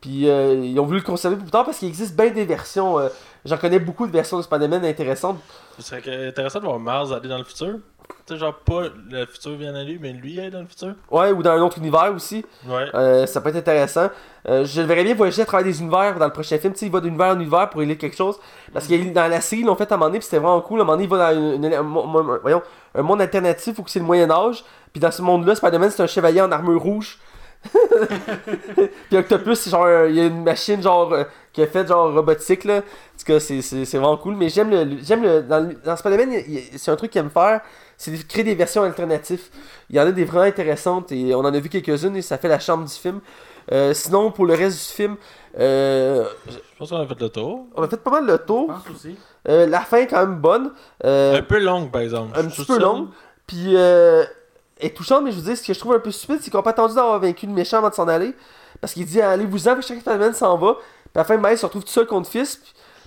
Puis 0.00 0.28
euh, 0.28 0.54
ils 0.54 0.78
ont 0.80 0.84
voulu 0.84 0.98
le 0.98 1.04
conserver 1.04 1.36
plus 1.36 1.50
tard 1.50 1.64
parce 1.64 1.78
qu'il 1.78 1.88
existe 1.88 2.16
bien 2.16 2.30
des 2.30 2.44
versions. 2.44 2.98
euh, 2.98 3.08
J'en 3.44 3.56
connais 3.58 3.78
beaucoup 3.78 4.06
de 4.06 4.12
versions 4.12 4.38
de 4.38 4.42
Spider-Man 4.42 4.84
intéressantes. 4.84 5.38
Ce 5.78 5.82
serait 5.82 6.28
intéressant 6.28 6.58
de 6.60 6.64
voir 6.64 6.78
Mars 6.78 7.12
aller 7.12 7.28
dans 7.28 7.38
le 7.38 7.44
futur. 7.44 7.78
Tu 8.26 8.34
sais, 8.34 8.38
genre, 8.40 8.54
pas 8.54 8.82
le 9.10 9.26
futur 9.26 9.52
vient 9.56 9.74
à 9.74 9.82
lui, 9.82 9.98
mais 10.00 10.12
lui 10.12 10.38
aller 10.40 10.50
dans 10.50 10.60
le 10.60 10.66
futur. 10.66 10.94
Ouais, 11.10 11.32
ou 11.32 11.42
dans 11.42 11.50
un 11.52 11.60
autre 11.62 11.78
univers 11.78 12.12
aussi. 12.14 12.44
Ouais. 12.66 12.86
Euh, 12.94 13.26
ça 13.26 13.40
peut 13.40 13.48
être 13.50 13.56
intéressant. 13.56 14.08
Euh, 14.48 14.64
je 14.64 14.80
le 14.80 14.86
verrais 14.86 15.04
bien 15.04 15.14
voyager 15.14 15.42
à 15.42 15.44
travers 15.44 15.64
des 15.66 15.80
univers 15.80 16.18
dans 16.18 16.26
le 16.26 16.32
prochain 16.32 16.58
film. 16.58 16.72
Tu 16.72 16.80
sais, 16.80 16.86
il 16.86 16.92
va 16.92 17.00
d'univers 17.00 17.28
en 17.28 17.36
univers 17.40 17.68
pour 17.70 17.82
élire 17.82 17.98
quelque 17.98 18.16
chose. 18.16 18.38
Parce 18.72 18.86
que 18.86 19.12
dans 19.12 19.28
la 19.28 19.40
série, 19.40 19.62
ils 19.62 19.66
l'ont 19.66 19.76
fait 19.76 19.90
à 19.90 19.94
un 19.94 19.98
moment 19.98 20.06
donné, 20.08 20.18
puis 20.20 20.24
c'était 20.26 20.38
vraiment 20.38 20.60
cool. 20.60 20.80
À 20.80 20.82
un 20.82 20.84
moment 20.86 20.92
donné, 20.96 21.04
il 21.04 21.10
va 21.10 21.32
dans 21.32 21.38
une- 21.38 21.64
une- 21.64 21.74
un, 21.74 21.82
voyons, 22.42 22.62
un 22.94 23.02
monde 23.02 23.20
alternatif 23.20 23.78
où 23.78 23.84
c'est 23.86 23.98
le 23.98 24.04
Moyen-Âge. 24.04 24.64
Puis 24.92 25.00
dans 25.00 25.10
ce 25.10 25.22
monde-là, 25.22 25.54
Spider-Man, 25.54 25.90
c'est 25.90 26.02
un 26.02 26.06
chevalier 26.06 26.40
en 26.42 26.52
armure 26.52 26.80
rouge. 26.82 27.18
puis 29.08 29.16
Octopus, 29.18 29.60
c'est 29.60 29.70
genre, 29.70 29.86
il 30.08 30.16
y 30.16 30.20
a 30.20 30.26
une 30.26 30.42
machine 30.42 30.82
genre 30.82 31.12
euh, 31.12 31.24
qui 31.52 31.60
est 31.62 31.66
faite 31.66 31.88
genre 31.88 32.12
robotique 32.12 32.64
là. 32.64 32.78
En 32.78 32.80
tout 32.80 33.24
cas, 33.24 33.40
c'est, 33.40 33.62
c'est, 33.62 33.84
c'est 33.84 33.98
vraiment 33.98 34.16
cool. 34.16 34.34
Mais 34.34 34.48
j'aime 34.48 34.70
le, 34.70 34.96
j'aime 35.02 35.22
le, 35.22 35.42
dans, 35.42 35.70
dans 35.84 35.96
Spider-Man, 35.96 36.32
il 36.48 36.60
c'est 36.78 36.90
un 36.90 36.96
truc 36.96 37.10
qu'il 37.12 37.20
aime 37.20 37.30
faire, 37.30 37.60
c'est 38.04 38.10
de 38.10 38.22
créer 38.22 38.42
des 38.44 38.54
versions 38.54 38.82
alternatives. 38.82 39.42
Il 39.90 39.96
y 39.96 40.00
en 40.00 40.06
a 40.06 40.12
des 40.12 40.24
vraiment 40.24 40.44
intéressantes 40.44 41.12
et 41.12 41.34
on 41.34 41.40
en 41.40 41.54
a 41.54 41.60
vu 41.60 41.68
quelques-unes 41.68 42.16
et 42.16 42.22
ça 42.22 42.36
fait 42.38 42.48
la 42.48 42.58
charme 42.58 42.84
du 42.84 42.92
film. 42.92 43.20
Euh, 43.70 43.94
sinon, 43.94 44.32
pour 44.32 44.44
le 44.44 44.54
reste 44.54 44.76
du 44.88 44.94
film, 44.94 45.16
euh, 45.58 46.24
Je 46.48 46.56
pense 46.78 46.90
qu'on 46.90 46.96
a 47.00 47.06
fait 47.06 47.20
le 47.20 47.28
tour. 47.28 47.66
on 47.76 47.82
a 47.82 47.88
fait 47.88 47.96
pas 47.96 48.10
mal 48.10 48.26
le 48.26 48.32
Je 48.32 48.36
tour. 48.38 48.66
pense 48.66 48.90
aussi. 48.96 49.16
Euh, 49.48 49.66
la 49.66 49.80
fin 49.80 49.98
est 49.98 50.06
quand 50.08 50.18
même 50.26 50.40
bonne. 50.40 50.72
Euh, 51.04 51.38
Un 51.38 51.42
peu 51.42 51.60
longue, 51.60 51.90
par 51.92 52.00
exemple. 52.02 52.36
un 52.38 52.46
petit 52.46 52.64
peu 52.64 52.78
longue. 52.78 53.08
Puis, 53.46 53.76
euh, 53.76 54.24
elle 54.80 54.86
est 54.86 54.96
touchante, 54.96 55.22
mais 55.24 55.30
je 55.30 55.36
vous 55.38 55.48
dis, 55.48 55.56
ce 55.56 55.64
que 55.66 55.72
je 55.74 55.78
trouve 55.78 55.94
un 55.94 56.00
peu 56.00 56.10
stupide, 56.10 56.38
c'est 56.40 56.50
qu'on 56.50 56.58
n'a 56.58 56.62
pas 56.64 56.70
attendu 56.70 56.94
d'avoir 56.96 57.20
vaincu 57.20 57.46
le 57.46 57.52
méchant 57.52 57.78
avant 57.78 57.90
de 57.90 57.94
s'en 57.94 58.08
aller. 58.08 58.34
Parce 58.80 58.94
qu'il 58.94 59.06
dit, 59.06 59.20
allez-vous-en, 59.20 59.80
chaque 59.80 60.00
Spider-Man 60.00 60.34
s'en 60.34 60.56
va. 60.58 60.74
Puis 60.74 61.10
à 61.14 61.18
la 61.18 61.24
fin, 61.24 61.36
Miles 61.36 61.58
se 61.58 61.66
retrouve 61.66 61.84
tout 61.84 61.90
seul 61.90 62.06
contre. 62.06 62.28
Puis, 62.30 62.42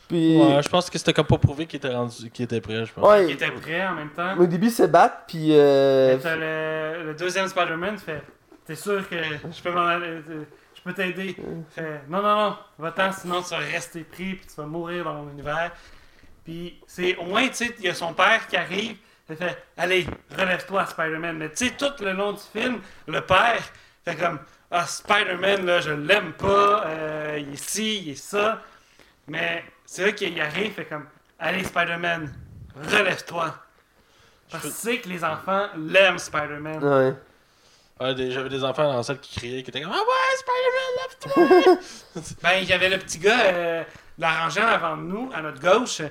puis- 0.07 0.37
Ouais, 0.37 0.61
je 0.63 0.69
pense 0.69 0.89
que 0.89 0.97
c'était 0.97 1.13
comme 1.13 1.25
pas 1.27 1.37
prouvé 1.37 1.65
qu'il 1.65 1.77
était 1.77 1.93
rendu, 1.93 2.29
qu'il 2.31 2.45
était 2.45 2.61
prêt, 2.61 2.85
je 2.85 2.93
pense. 2.93 3.07
Ouais. 3.07 3.25
Qui 3.27 3.31
était 3.33 3.51
prêt 3.51 3.85
en 3.85 3.93
même 3.95 4.09
temps. 4.11 4.37
au 4.37 4.45
début, 4.45 4.69
se 4.69 4.83
battent, 4.83 5.23
puis. 5.27 5.49
euh, 5.51 6.17
t'as 6.21 6.35
le, 6.35 7.03
le 7.07 7.13
deuxième 7.15 7.47
Spider-Man 7.47 7.97
fait 7.97 8.21
T'es 8.65 8.75
sûr 8.75 9.07
que 9.07 9.15
je 9.15 9.61
peux 9.61 9.71
m'en 9.71 9.85
aller 9.85 10.07
euh, 10.07 10.43
Je 10.75 10.81
peux 10.83 10.93
t'aider 10.93 11.35
Fait 11.69 12.01
Non, 12.09 12.21
non, 12.21 12.35
non, 12.35 12.57
va-t'en, 12.79 13.11
sinon 13.11 13.41
tu 13.43 13.49
vas 13.51 13.57
rester 13.59 14.01
pris 14.03 14.33
puis 14.35 14.45
tu 14.47 14.55
vas 14.55 14.65
mourir 14.65 15.03
dans 15.03 15.13
mon 15.13 15.29
univers. 15.31 15.71
Puis 16.43 16.79
c'est 16.87 17.15
au 17.17 17.25
moins, 17.25 17.47
tu 17.47 17.53
sais, 17.55 17.75
il 17.79 17.85
y 17.85 17.89
a 17.89 17.93
son 17.93 18.13
père 18.13 18.47
qui 18.47 18.57
arrive. 18.57 18.97
Il 19.29 19.35
fait 19.35 19.57
Allez, 19.77 20.05
relève-toi, 20.35 20.85
Spider-Man. 20.87 21.37
Mais 21.37 21.49
tu 21.49 21.67
sais, 21.67 21.73
tout 21.77 22.03
le 22.03 22.13
long 22.13 22.33
du 22.33 22.39
film, 22.53 22.79
le 23.07 23.21
père 23.21 23.61
fait 24.03 24.15
comme 24.15 24.39
Ah, 24.71 24.85
Spider-Man, 24.85 25.65
là, 25.65 25.79
je 25.81 25.91
l'aime 25.91 26.33
pas. 26.33 26.85
euh, 26.87 27.37
il 27.39 27.53
est 27.53 27.69
ci, 27.69 27.99
il 27.99 28.09
est 28.11 28.15
ça. 28.15 28.61
Mais 29.27 29.63
c'est 29.85 30.05
là 30.05 30.11
qu'il 30.11 30.39
arrive, 30.41 30.73
fait 30.73 30.85
comme 30.85 31.05
Allez, 31.39 31.63
Spider-Man, 31.63 32.33
relève-toi. 32.91 33.55
Parce 34.51 34.63
que 34.63 34.67
tu 34.69 34.73
sais 34.73 34.97
que 34.99 35.09
les 35.09 35.23
enfants 35.23 35.67
l'aiment, 35.77 36.17
Spider-Man. 36.19 36.83
Ouais. 36.83 37.13
J'avais 38.29 38.49
des 38.49 38.63
enfants 38.63 38.83
dans 38.83 38.97
la 38.97 39.03
salle 39.03 39.19
qui 39.19 39.39
criaient, 39.39 39.63
qui 39.63 39.69
étaient 39.69 39.81
comme 39.81 39.91
Ah 39.93 39.97
ouais, 39.97 41.35
Spider-Man, 41.35 41.57
lève-toi! 41.73 42.23
Ben, 42.43 42.51
il 42.61 42.67
y 42.67 42.73
avait 42.73 42.89
le 42.89 42.97
petit 42.97 43.19
gars, 43.19 43.39
euh, 43.45 43.83
la 44.17 44.39
rangée 44.43 44.61
avant 44.61 44.97
nous, 44.97 45.29
à 45.33 45.41
notre 45.41 45.61
gauche. 45.61 46.01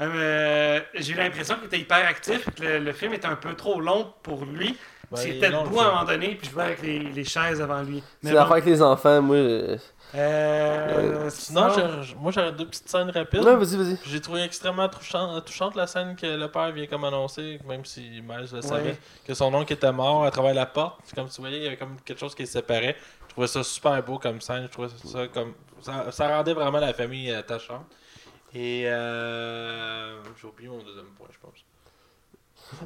Euh, 0.00 0.80
J'ai 0.94 1.12
eu 1.12 1.16
l'impression 1.16 1.56
qu'il 1.56 1.64
était 1.66 1.80
hyper 1.80 2.06
actif, 2.06 2.44
que 2.56 2.62
le, 2.62 2.78
le 2.78 2.92
film 2.92 3.12
était 3.14 3.26
un 3.26 3.36
peu 3.36 3.54
trop 3.54 3.80
long 3.80 4.12
pour 4.22 4.44
lui. 4.44 4.76
Ben, 5.10 5.20
il 5.24 5.36
était 5.36 5.50
debout 5.50 5.80
à 5.80 5.84
un 5.86 5.90
moment 5.90 6.04
donné, 6.04 6.34
puis 6.36 6.46
je 6.48 6.52
jouais 6.52 6.64
avec 6.64 6.82
les, 6.82 6.98
les 7.00 7.24
chaises 7.24 7.60
avant 7.60 7.82
lui. 7.82 8.02
C'est 8.22 8.28
Mais 8.28 8.32
l'affaire 8.32 8.46
bon, 8.48 8.52
avec 8.52 8.64
les 8.64 8.82
enfants, 8.82 9.20
moi. 9.20 9.36
euh, 9.36 9.76
euh, 10.14 11.30
Sinon, 11.30 11.68
j'ai- 12.02 12.14
moi 12.16 12.30
j'aurais 12.32 12.52
deux 12.52 12.66
petites 12.66 12.88
scènes 12.88 13.10
rapides. 13.10 13.42
Ouais, 13.44 13.56
vas-y, 13.56 13.76
vas-y. 13.76 13.98
J'ai 14.06 14.20
trouvé 14.20 14.42
extrêmement 14.42 14.88
touchante, 14.88 15.44
touchante 15.44 15.74
la 15.74 15.86
scène 15.86 16.16
que 16.16 16.26
le 16.26 16.48
père 16.50 16.70
vient 16.72 16.86
comme 16.86 17.04
annoncer, 17.04 17.58
même 17.66 17.84
si 17.84 18.20
Miles 18.22 18.48
le 18.52 18.60
savait, 18.62 18.82
Ouais. 18.90 18.98
que 19.26 19.34
son 19.34 19.52
oncle 19.54 19.72
était 19.72 19.92
mort 19.92 20.24
à 20.24 20.30
travers 20.30 20.54
la 20.54 20.66
porte. 20.66 21.00
C'est 21.04 21.14
Comme 21.14 21.28
tu 21.28 21.40
voyais, 21.40 21.56
il 21.58 21.62
y 21.64 21.66
avait 21.66 21.76
comme 21.76 21.96
quelque 22.04 22.18
chose 22.20 22.34
qui 22.34 22.42
les 22.42 22.46
séparait. 22.46 22.96
Je 23.28 23.32
trouvais 23.32 23.46
ça 23.46 23.62
super 23.62 24.02
beau 24.02 24.18
comme 24.18 24.40
scène. 24.40 24.64
Je 24.64 24.68
trouvais 24.72 24.88
ça 25.04 25.26
comme. 25.28 25.54
Ça, 25.80 26.12
ça 26.12 26.28
rendait 26.28 26.52
vraiment 26.54 26.78
la 26.78 26.92
famille 26.92 27.32
attachante. 27.32 27.86
Et 28.54 28.84
euh, 28.86 30.22
j'ai 30.40 30.46
oublié 30.46 30.68
mon 30.68 30.78
deuxième 30.82 31.06
point, 31.18 31.26
je 31.30 31.38
pense. 31.38 31.54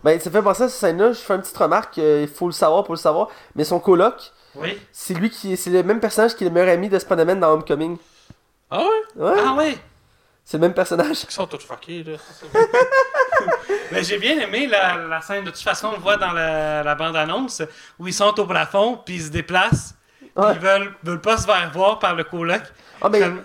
Ben, 0.02 0.18
ça 0.18 0.30
fait 0.30 0.42
penser 0.42 0.62
à 0.64 0.68
cette 0.68 0.78
scène-là, 0.80 1.08
je 1.12 1.18
fais 1.18 1.34
une 1.34 1.42
petite 1.42 1.56
remarque, 1.56 1.98
euh, 1.98 2.22
il 2.22 2.28
faut 2.28 2.46
le 2.46 2.52
savoir 2.52 2.82
pour 2.84 2.94
le 2.94 2.98
savoir. 3.00 3.28
Mais 3.54 3.64
son 3.64 3.78
coloc, 3.80 4.32
Oui. 4.56 4.78
c'est 4.92 5.14
lui 5.14 5.30
qui. 5.30 5.56
C'est 5.56 5.70
le 5.70 5.82
même 5.82 6.00
personnage 6.00 6.34
qui 6.34 6.44
est 6.44 6.48
le 6.48 6.52
meilleur 6.52 6.72
ami 6.74 6.88
de 6.88 6.98
Spider-Man 6.98 7.40
dans 7.40 7.52
Homecoming. 7.52 7.96
Ah 8.70 8.78
ouais? 8.82 8.86
Ouais, 9.24 9.40
Ah 9.46 9.54
ouais! 9.54 9.78
c'est 10.44 10.56
le 10.56 10.62
même 10.62 10.74
personnage. 10.74 11.24
Ils 11.24 11.30
sont 11.30 11.46
tous 11.46 11.64
fuckés 11.64 12.04
là. 12.04 12.16
Mais 13.92 14.02
j'ai 14.02 14.18
bien 14.18 14.38
aimé 14.40 14.66
la, 14.66 14.96
la 14.96 15.20
scène. 15.20 15.44
De 15.44 15.50
toute 15.50 15.60
façon, 15.60 15.88
on 15.88 15.92
le 15.92 15.98
voit 15.98 16.16
dans 16.16 16.32
la, 16.32 16.82
la 16.82 16.94
bande-annonce 16.94 17.62
où 17.98 18.06
ils 18.08 18.14
sont 18.14 18.38
au 18.38 18.46
plafond, 18.46 19.00
puis 19.04 19.16
ils 19.16 19.22
se 19.22 19.30
déplacent. 19.30 19.94
puis 20.20 20.30
Ouais. 20.36 20.52
Ils 20.54 20.58
veulent, 20.60 20.94
veulent 21.02 21.20
pas 21.20 21.36
se 21.38 21.46
faire 21.46 21.70
voir 21.72 21.98
par 21.98 22.14
le 22.14 22.24
coloc. 22.24 22.62
Ah, 23.00 23.08
mais. 23.08 23.18
Finalement-. 23.18 23.42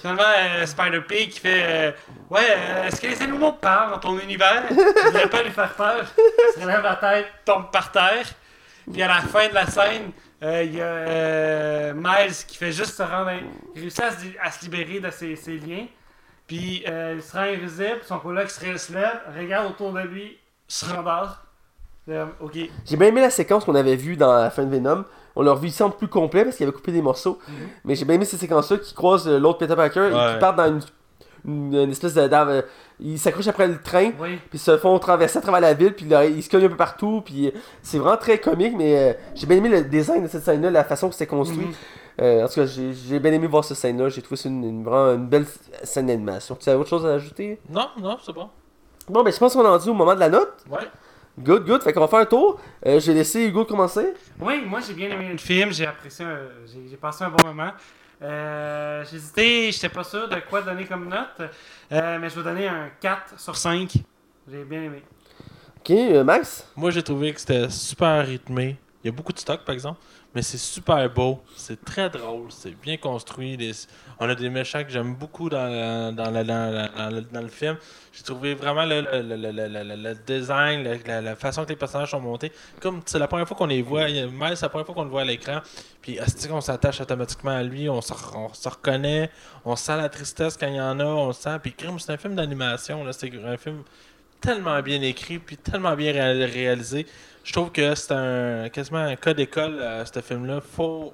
Finalement, 0.00 0.22
euh, 0.38 0.64
Spider-Pig 0.66 1.30
qui 1.30 1.40
fait 1.40 1.62
euh, 1.64 1.92
Ouais, 2.30 2.40
euh, 2.48 2.86
est-ce 2.86 3.00
que 3.00 3.08
les 3.08 3.20
animaux 3.22 3.52
parlent 3.52 3.90
dans 3.90 3.98
ton 3.98 4.16
univers? 4.20 4.62
Je 4.70 5.04
voudrais 5.06 5.28
pas 5.28 5.42
lui 5.42 5.50
faire 5.50 5.72
peur. 5.74 6.04
Il 6.18 6.54
se 6.54 6.60
relève 6.64 6.82
la 6.82 6.94
tête, 6.96 7.26
tombe 7.44 7.70
par 7.72 7.90
terre. 7.90 8.26
Puis 8.92 9.02
à 9.02 9.08
la 9.08 9.20
fin 9.22 9.48
de 9.48 9.54
la 9.54 9.66
scène, 9.66 10.04
euh, 10.04 10.10
il 10.42 10.74
y 10.76 10.80
a 10.80 10.84
euh, 10.84 11.92
Miles 11.94 12.34
qui 12.48 12.56
fait 12.56 12.72
juste 12.72 12.94
se 12.94 13.02
rendre. 13.02 13.28
in- 13.28 13.40
Il 13.74 13.80
réussit 13.82 14.00
à 14.00 14.10
se, 14.10 14.26
à 14.42 14.50
se 14.50 14.64
libérer 14.64 15.00
de 15.00 15.10
ses, 15.10 15.36
ses 15.36 15.58
liens. 15.58 15.86
Puis 16.46 16.82
euh, 16.88 17.14
il 17.16 17.22
se 17.22 17.32
rend 17.36 17.42
invisible. 17.44 18.00
Son 18.06 18.18
coloc 18.18 18.48
se 18.50 18.64
lève, 18.92 19.20
regarde 19.38 19.70
autour 19.70 19.92
de 19.92 20.00
lui, 20.00 20.38
se 20.66 20.86
rendort. 20.86 21.38
Euh, 22.08 22.26
ok. 22.40 22.58
J'ai 22.86 22.96
bien 22.96 23.08
aimé 23.08 23.20
la 23.20 23.30
séquence 23.30 23.64
qu'on 23.64 23.74
avait 23.74 23.96
vue 23.96 24.16
dans 24.16 24.32
la 24.32 24.50
fin 24.50 24.64
de 24.64 24.70
Venom. 24.74 25.04
On 25.36 25.42
l'a 25.42 25.52
revu 25.52 25.68
ici 25.68 25.82
en 25.82 25.90
plus 25.90 26.08
complet 26.08 26.42
parce 26.44 26.56
qu'il 26.56 26.64
avait 26.66 26.74
coupé 26.74 26.90
des 26.90 27.02
morceaux. 27.02 27.38
Mais 27.84 27.94
j'ai 27.94 28.04
bien 28.04 28.16
aimé 28.16 28.24
cette 28.24 28.40
séquence-là 28.40 28.78
qui 28.78 28.94
croise 28.94 29.28
euh, 29.28 29.38
l'autre 29.38 29.58
Peter 29.58 29.76
Parker 29.76 30.08
et 30.08 30.10
qui 30.34 30.38
partent 30.40 30.56
dans 30.56 30.66
une, 30.68 30.80
une, 31.46 31.74
une 31.74 31.90
espèce 31.90 32.14
de. 32.14 32.26
d'arbre, 32.28 32.52
euh, 32.52 32.62
ils 32.98 33.18
s'accrochent 33.18 33.48
après 33.48 33.66
le 33.68 33.80
train. 33.80 34.10
Oui. 34.20 34.36
Puis 34.50 34.54
ils 34.54 34.58
se 34.58 34.76
font 34.78 34.98
traverser 34.98 35.38
à 35.38 35.40
travers 35.40 35.60
la 35.60 35.74
ville, 35.74 35.94
puis 35.94 36.06
là, 36.06 36.24
ils 36.26 36.42
se 36.42 36.50
cognent 36.50 36.66
un 36.66 36.68
peu 36.68 36.76
partout, 36.76 37.22
puis 37.24 37.48
euh, 37.48 37.50
c'est 37.82 37.98
vraiment 37.98 38.16
très 38.16 38.38
comique, 38.38 38.74
mais 38.76 38.96
euh, 38.98 39.12
j'ai 39.34 39.46
bien 39.46 39.56
aimé 39.56 39.68
le 39.68 39.82
design 39.84 40.22
de 40.22 40.28
cette 40.28 40.42
scène-là, 40.44 40.70
la 40.70 40.84
façon 40.84 41.08
que 41.08 41.14
c'était 41.14 41.26
construit. 41.26 41.66
Mhm. 41.66 41.72
Euh, 42.22 42.44
en 42.44 42.48
tout 42.48 42.54
cas, 42.56 42.66
j'ai 42.66 42.92
j'ai 42.92 43.18
bien 43.18 43.32
aimé 43.32 43.46
voir 43.46 43.64
cette 43.64 43.78
scène-là, 43.78 44.08
j'ai 44.10 44.20
trouvé 44.20 44.36
ça 44.36 44.48
une, 44.50 44.62
une- 44.64 44.84
vraiment 44.84 45.14
une 45.14 45.26
belle 45.26 45.46
scène 45.82 46.06
d'animation. 46.06 46.54
Tu 46.60 46.68
as 46.68 46.78
autre 46.78 46.88
chose 46.90 47.06
à 47.06 47.14
ajouter? 47.14 47.58
Non, 47.70 47.88
non, 48.00 48.18
c'est 48.24 48.32
bon. 48.34 48.48
Bon, 49.08 49.22
ben 49.22 49.32
je 49.32 49.38
pense 49.38 49.54
qu'on 49.54 49.64
est 49.64 49.68
rendu 49.68 49.88
au 49.88 49.94
moment 49.94 50.14
de 50.14 50.20
la 50.20 50.28
note. 50.28 50.52
Ouais. 50.70 50.86
Good, 51.38 51.64
good, 51.64 51.82
fait 51.82 51.92
qu'on 51.94 52.00
va 52.00 52.08
faire 52.08 52.18
un 52.18 52.26
tour. 52.26 52.60
Euh, 52.84 53.00
je 53.00 53.06
vais 53.06 53.14
laisser 53.18 53.46
Hugo 53.46 53.64
commencer. 53.64 54.12
Oui, 54.38 54.62
moi 54.68 54.80
j'ai 54.86 54.92
bien 54.92 55.08
aimé 55.08 55.30
le 55.32 55.38
film, 55.38 55.72
j'ai 55.72 55.86
apprécié, 55.86 56.26
j'ai 56.90 56.96
passé 56.98 57.24
un 57.24 57.30
bon 57.30 57.46
moment. 57.48 57.70
Euh, 58.22 59.04
j'ai 59.10 59.16
hésité, 59.16 59.72
j'étais 59.72 59.88
pas 59.88 60.04
sûr 60.04 60.28
de 60.28 60.36
quoi 60.48 60.60
donner 60.60 60.84
comme 60.84 61.08
note, 61.08 61.40
euh, 61.92 62.18
mais 62.18 62.28
je 62.28 62.36
vais 62.36 62.42
donner 62.42 62.68
un 62.68 62.90
4 63.00 63.40
sur 63.40 63.56
5. 63.56 63.94
J'ai 64.50 64.64
bien 64.64 64.82
aimé. 64.82 65.02
Ok, 65.78 65.90
euh, 65.90 66.22
Max? 66.22 66.66
Moi, 66.76 66.90
j'ai 66.90 67.02
trouvé 67.02 67.32
que 67.32 67.40
c'était 67.40 67.70
super 67.70 68.26
rythmé. 68.26 68.76
Il 69.02 69.06
y 69.06 69.08
a 69.08 69.12
beaucoup 69.12 69.32
de 69.32 69.38
stock, 69.38 69.64
par 69.64 69.72
exemple, 69.72 70.00
mais 70.34 70.42
c'est 70.42 70.58
super 70.58 71.08
beau. 71.12 71.42
C'est 71.56 71.84
très 71.84 72.08
drôle. 72.08 72.46
C'est 72.50 72.78
bien 72.80 72.96
construit. 72.96 73.58
On 74.20 74.28
a 74.28 74.34
des 74.34 74.48
méchants 74.48 74.84
que 74.84 74.90
j'aime 74.90 75.14
beaucoup 75.14 75.48
dans, 75.48 76.14
dans, 76.14 76.30
la- 76.30 76.44
dans 76.44 76.70
la- 76.96 77.10
le, 77.10 77.20
dans 77.22 77.40
le 77.40 77.48
film. 77.48 77.76
J'ai 78.12 78.22
trouvé 78.22 78.54
vraiment 78.54 78.84
le, 78.84 79.00
le- 79.00 79.96
le- 79.96 80.14
design, 80.26 80.86
la, 81.06 81.34
façon 81.36 81.64
que 81.64 81.70
les 81.70 81.76
personnages 81.76 82.10
sont 82.10 82.20
montés. 82.20 82.52
Comme 82.80 83.00
c'est 83.06 83.18
la 83.18 83.26
première 83.26 83.48
fois 83.48 83.56
qu'on 83.56 83.66
les 83.66 83.82
voit. 83.82 84.06
Miles, 84.08 84.52
c'est 84.54 84.62
la 84.62 84.68
première 84.68 84.86
fois 84.86 84.94
qu'on 84.94 85.04
le 85.04 85.10
voit 85.10 85.22
à 85.22 85.24
l'écran. 85.24 85.60
Puis, 86.00 86.18
qu'on 86.48 86.60
s'attache 86.60 87.00
automatiquement 87.00 87.50
à 87.56 87.62
lui. 87.62 87.88
On 87.88 88.00
se, 88.00 88.12
on 88.34 88.48
reconnaît. 88.68 89.30
On 89.64 89.74
sent 89.74 89.96
la 89.96 90.08
tristesse 90.08 90.56
quand 90.56 90.68
il 90.68 90.76
y 90.76 90.80
en 90.80 91.00
a. 91.00 91.04
On 91.04 91.32
sent. 91.32 91.58
Puis, 91.62 91.74
c'est 91.98 92.12
un 92.12 92.16
film 92.16 92.34
d'animation. 92.36 93.04
C'est 93.12 93.32
un 93.44 93.56
film 93.56 93.82
tellement 94.40 94.80
bien 94.80 95.02
écrit 95.02 95.38
puis 95.38 95.56
tellement 95.56 95.94
bien 95.94 96.12
ré- 96.12 96.44
réalisé. 96.46 97.06
Je 97.50 97.54
trouve 97.54 97.72
que 97.72 97.96
c'est 97.96 98.12
un 98.12 98.68
quasiment 98.68 99.00
un 99.00 99.16
cas 99.16 99.34
d'école 99.34 99.80
euh, 99.80 100.04
ce 100.04 100.20
film-là. 100.20 100.60
Faut 100.60 101.12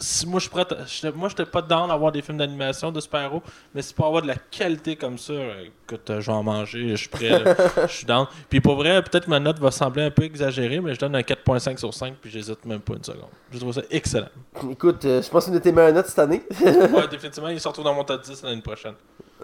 si 0.00 0.26
moi 0.26 0.38
je 0.38 0.44
suis 0.44 0.50
prêt, 0.50 0.62
à- 0.62 0.84
j'étais- 0.86 1.12
moi 1.16 1.28
j'étais 1.28 1.44
pas 1.44 1.62
down 1.62 1.88
d'avoir 1.88 2.10
des 2.10 2.22
films 2.22 2.38
d'animation 2.38 2.90
de 2.90 3.00
super-héros, 3.00 3.42
mais 3.74 3.82
si 3.82 3.94
pour 3.94 4.06
avoir 4.06 4.22
de 4.22 4.26
la 4.28 4.34
qualité 4.36 4.96
comme 4.96 5.18
ça, 5.18 5.32
euh, 5.34 5.64
écoute, 5.86 6.08
euh, 6.10 6.20
je 6.20 6.26
vais 6.26 6.32
en 6.32 6.42
manger, 6.42 6.88
je 6.90 6.96
suis 6.96 7.08
prêt, 7.08 7.28
là. 7.28 7.54
je 7.86 7.92
suis 7.92 8.06
down. 8.06 8.26
Puis 8.48 8.60
pour 8.60 8.76
vrai, 8.76 9.02
peut-être 9.02 9.28
ma 9.28 9.38
note 9.40 9.58
va 9.58 9.70
sembler 9.70 10.02
un 10.04 10.10
peu 10.10 10.22
exagérée, 10.24 10.80
mais 10.80 10.94
je 10.94 11.00
donne 11.00 11.14
un 11.14 11.22
4.5 11.22 11.78
sur 11.78 11.92
5, 11.94 12.14
puis 12.20 12.30
j'hésite 12.30 12.64
même 12.64 12.80
pas 12.80 12.94
une 12.94 13.04
seconde. 13.04 13.28
Je 13.52 13.58
trouve 13.58 13.72
ça 13.74 13.82
excellent. 13.90 14.28
Écoute, 14.70 15.04
euh, 15.04 15.22
je 15.22 15.28
pense 15.28 15.44
que 15.44 15.50
c'est 15.50 15.50
une 15.52 15.58
de 15.58 15.62
tes 15.62 15.72
meilleures 15.72 15.92
notes 15.94 16.06
cette 16.06 16.18
année. 16.18 16.42
Ouais, 16.60 17.06
définitivement, 17.10 17.48
il 17.48 17.60
se 17.60 17.68
retrouve 17.68 17.84
dans 17.84 17.94
mon 17.94 18.04
top 18.04 18.22
10 18.22 18.42
l'année 18.42 18.62
prochaine. 18.62 18.94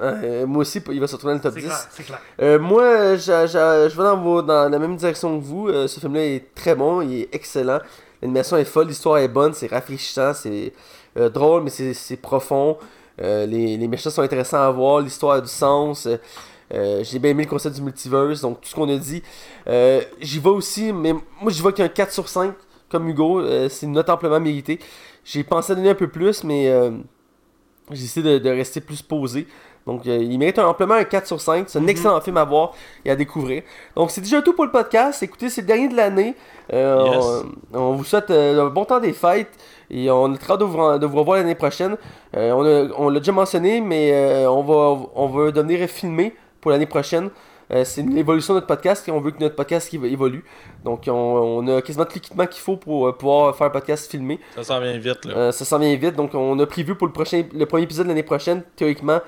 Euh, 0.01 0.47
moi 0.47 0.61
aussi, 0.61 0.83
il 0.91 1.01
va 1.01 1.07
se 1.07 1.15
retrouver 1.15 1.33
dans 1.35 1.39
le 1.39 1.43
top 1.43 1.55
C'est 1.55 1.61
10. 1.61 1.67
clair, 1.67 1.87
c'est 1.91 2.03
clair. 2.03 2.21
Euh, 2.43 2.59
moi, 2.59 3.17
je, 3.17 3.23
je- 3.47 3.89
je 3.91 3.97
vais 3.97 4.03
dans, 4.03 4.19
vos- 4.19 4.43
dans 4.43 4.69
la 4.69 4.79
même 4.79 4.95
direction 4.97 5.39
que 5.39 5.45
vous. 5.45 5.69
Euh, 5.69 5.87
ce 5.89 5.99
film-là 6.01 6.23
est 6.25 6.55
très 6.55 6.75
bon, 6.75 7.01
il 7.01 7.23
est 7.23 7.29
excellent. 7.35 7.79
L'animation 8.23 8.57
est 8.57 8.65
folle, 8.65 8.89
l'histoire 8.89 9.19
est 9.19 9.29
bonne, 9.29 9.53
c'est 9.55 9.67
rafraîchissant, 9.67 10.33
c'est 10.35 10.73
euh, 11.17 11.29
drôle, 11.29 11.63
mais 11.65 11.71
c'est 11.71 12.17
profond. 12.17 12.79
Euh, 13.21 13.47
les, 13.47 13.77
les 13.77 13.89
méchants 13.89 14.11
sont 14.11 14.23
intéressants 14.23 14.61
à 14.63 14.71
voir, 14.71 15.01
l'histoire 15.01 15.37
a 15.37 15.41
du 15.41 15.49
sens. 15.49 16.09
Euh, 16.75 17.03
J'ai 17.05 17.19
bien 17.19 17.31
aimé 17.31 17.45
le 17.45 17.49
concept 17.49 17.77
du 17.77 17.83
multiverse, 17.83 18.41
donc 18.41 18.61
tout 18.61 18.69
ce 18.69 18.75
qu'on 18.75 18.89
a 18.89 18.97
dit. 18.97 19.23
J'y 20.21 20.39
vais 20.39 20.51
aussi, 20.51 20.93
mais 20.93 21.13
moi 21.13 21.51
j'y 21.51 21.63
vais 21.63 21.73
qu'un 21.73 21.89
4 21.89 22.13
sur 22.13 22.29
5, 22.29 22.55
comme 22.89 23.09
Hugo. 23.09 23.43
c'est 23.69 23.87
une 23.87 23.93
note 23.93 24.09
amplement 24.11 24.41
méritée. 24.41 24.79
J'ai 25.25 25.45
pensé 25.45 25.73
à 25.73 25.75
donner 25.75 25.91
un 25.91 25.95
peu 25.95 26.09
plus, 26.09 26.45
mais 26.45 26.73
j'ai 27.91 28.05
essayé 28.05 28.27
de, 28.27 28.39
de 28.39 28.51
rester 28.51 28.81
plus 28.81 29.03
posé. 29.03 29.47
Donc, 29.87 30.07
euh, 30.07 30.17
il 30.17 30.37
mérite 30.39 30.59
un- 30.59 30.67
amplement 30.67 30.95
un 30.95 31.05
4 31.05 31.27
sur 31.27 31.41
5. 31.41 31.69
C'est 31.69 31.79
un 31.79 31.83
Mhm. 31.83 31.89
excellent 31.89 32.21
film 32.21 32.37
à 32.39 32.45
voir 32.45 32.73
et 33.05 33.11
à 33.11 33.17
découvrir. 33.17 33.63
Donc, 33.95 34.11
c'est 34.11 34.21
déjà 34.21 34.43
tout 34.43 34.53
pour 34.53 34.65
le 34.65 34.71
podcast. 34.73 35.23
Écoutez, 35.23 35.49
c'est 35.49 35.61
le 35.61 35.67
dernier 35.69 35.89
de 35.89 35.95
l'année. 35.97 36.35
Euh, 36.73 37.05
Yes. 37.07 37.25
on, 37.73 37.79
on 37.79 37.93
vous 37.93 38.05
souhaite 38.05 38.31
euh, 38.31 38.67
un 38.67 38.71
bon 38.71 38.85
temps 38.85 38.99
des 38.99 39.13
fêtes 39.13 39.53
et 39.91 40.11
on 40.11 40.35
est 40.35 40.39
très 40.39 40.59
de 40.59 40.65
vous, 40.65 40.99
de 40.99 41.07
vous 41.07 41.19
revoir 41.19 41.39
l'année 41.39 41.55
prochaine. 41.55 41.97
Euh, 42.37 42.91
on 42.99 43.09
l'a 43.11 43.21
déjà 43.21 43.31
mentionné, 43.33 43.81
mais 43.81 44.11
euh, 44.13 44.51
on, 44.51 44.63
va, 44.63 45.07
on 45.15 45.27
va 45.29 45.51
devenir 45.53 45.87
filmé 45.89 46.35
pour 46.61 46.73
l'année 46.73 46.87
prochaine. 46.87 47.31
Euh, 47.73 47.85
c'est 47.85 48.03
l'évolution 48.03 48.55
de 48.55 48.59
notre 48.59 48.69
podcast 48.69 49.09
et 49.09 49.11
on 49.11 49.21
veut 49.21 49.33
que 49.33 49.41
notre 49.41 49.57
podcast 49.57 49.93
évo- 49.93 50.07
évolue. 50.07 50.45
Donc, 50.85 51.03
on, 51.09 51.13
on 51.13 51.67
a 51.77 51.83
quasiment 51.83 52.05
tout 52.05 52.15
l'équipement 52.15 52.47
qu'il 52.47 52.61
faut 52.63 52.77
pour 52.77 53.09
euh, 53.09 53.13
pouvoir 53.13 53.55
faire 53.57 53.67
un 53.69 53.71
podcast 53.71 54.09
filmé. 54.11 54.39
Ça 54.55 54.63
s'en 54.63 54.81
vient 54.81 54.97
vite, 54.99 55.25
là. 55.25 55.37
Euh, 55.37 55.53
ça 55.53 55.65
s'en 55.65 55.79
vient 55.81 55.95
vite, 55.97 56.15
donc 56.15 56.31
on 56.35 56.57
a 56.61 56.67
prévu 56.67 56.95
pour 56.95 57.07
le 57.09 57.13
prochain, 57.13 57.43
le 57.53 57.67
premier 57.67 57.83
épisode 57.85 58.07
de 58.07 58.11
l'année 58.11 58.23
prochaine, 58.23 58.63
théoriquement, 58.77 59.15
euh, 59.15 59.19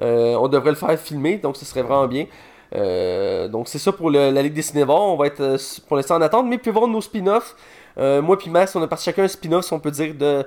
on 0.00 0.48
devrait 0.48 0.70
le 0.70 0.76
faire 0.76 0.98
filmer, 0.98 1.36
donc 1.38 1.56
ce 1.56 1.64
serait 1.64 1.82
vraiment 1.82 2.06
bien. 2.06 2.26
Euh, 2.74 3.48
donc 3.48 3.68
c'est 3.68 3.78
ça 3.78 3.92
pour 3.92 4.10
le- 4.10 4.30
la 4.30 4.42
Ligue 4.42 4.54
des 4.54 4.62
Cinévores, 4.62 5.02
on 5.12 5.16
va 5.16 5.26
être 5.26 5.40
euh, 5.40 5.58
pour 5.86 5.96
l'instant 5.96 6.16
en 6.16 6.22
attente, 6.22 6.46
mais 6.46 6.56
puis 6.58 6.70
voir 6.70 6.88
nos 6.88 7.02
spin-offs. 7.02 7.54
Euh, 7.98 8.22
moi 8.22 8.38
puis 8.38 8.48
Max, 8.50 8.74
on 8.74 8.82
a 8.82 8.86
parti 8.86 9.04
chacun 9.04 9.24
un 9.24 9.28
spin-off, 9.28 9.66
si 9.66 9.72
on 9.74 9.78
peut 9.80 9.90
dire, 9.90 10.14
de, 10.14 10.42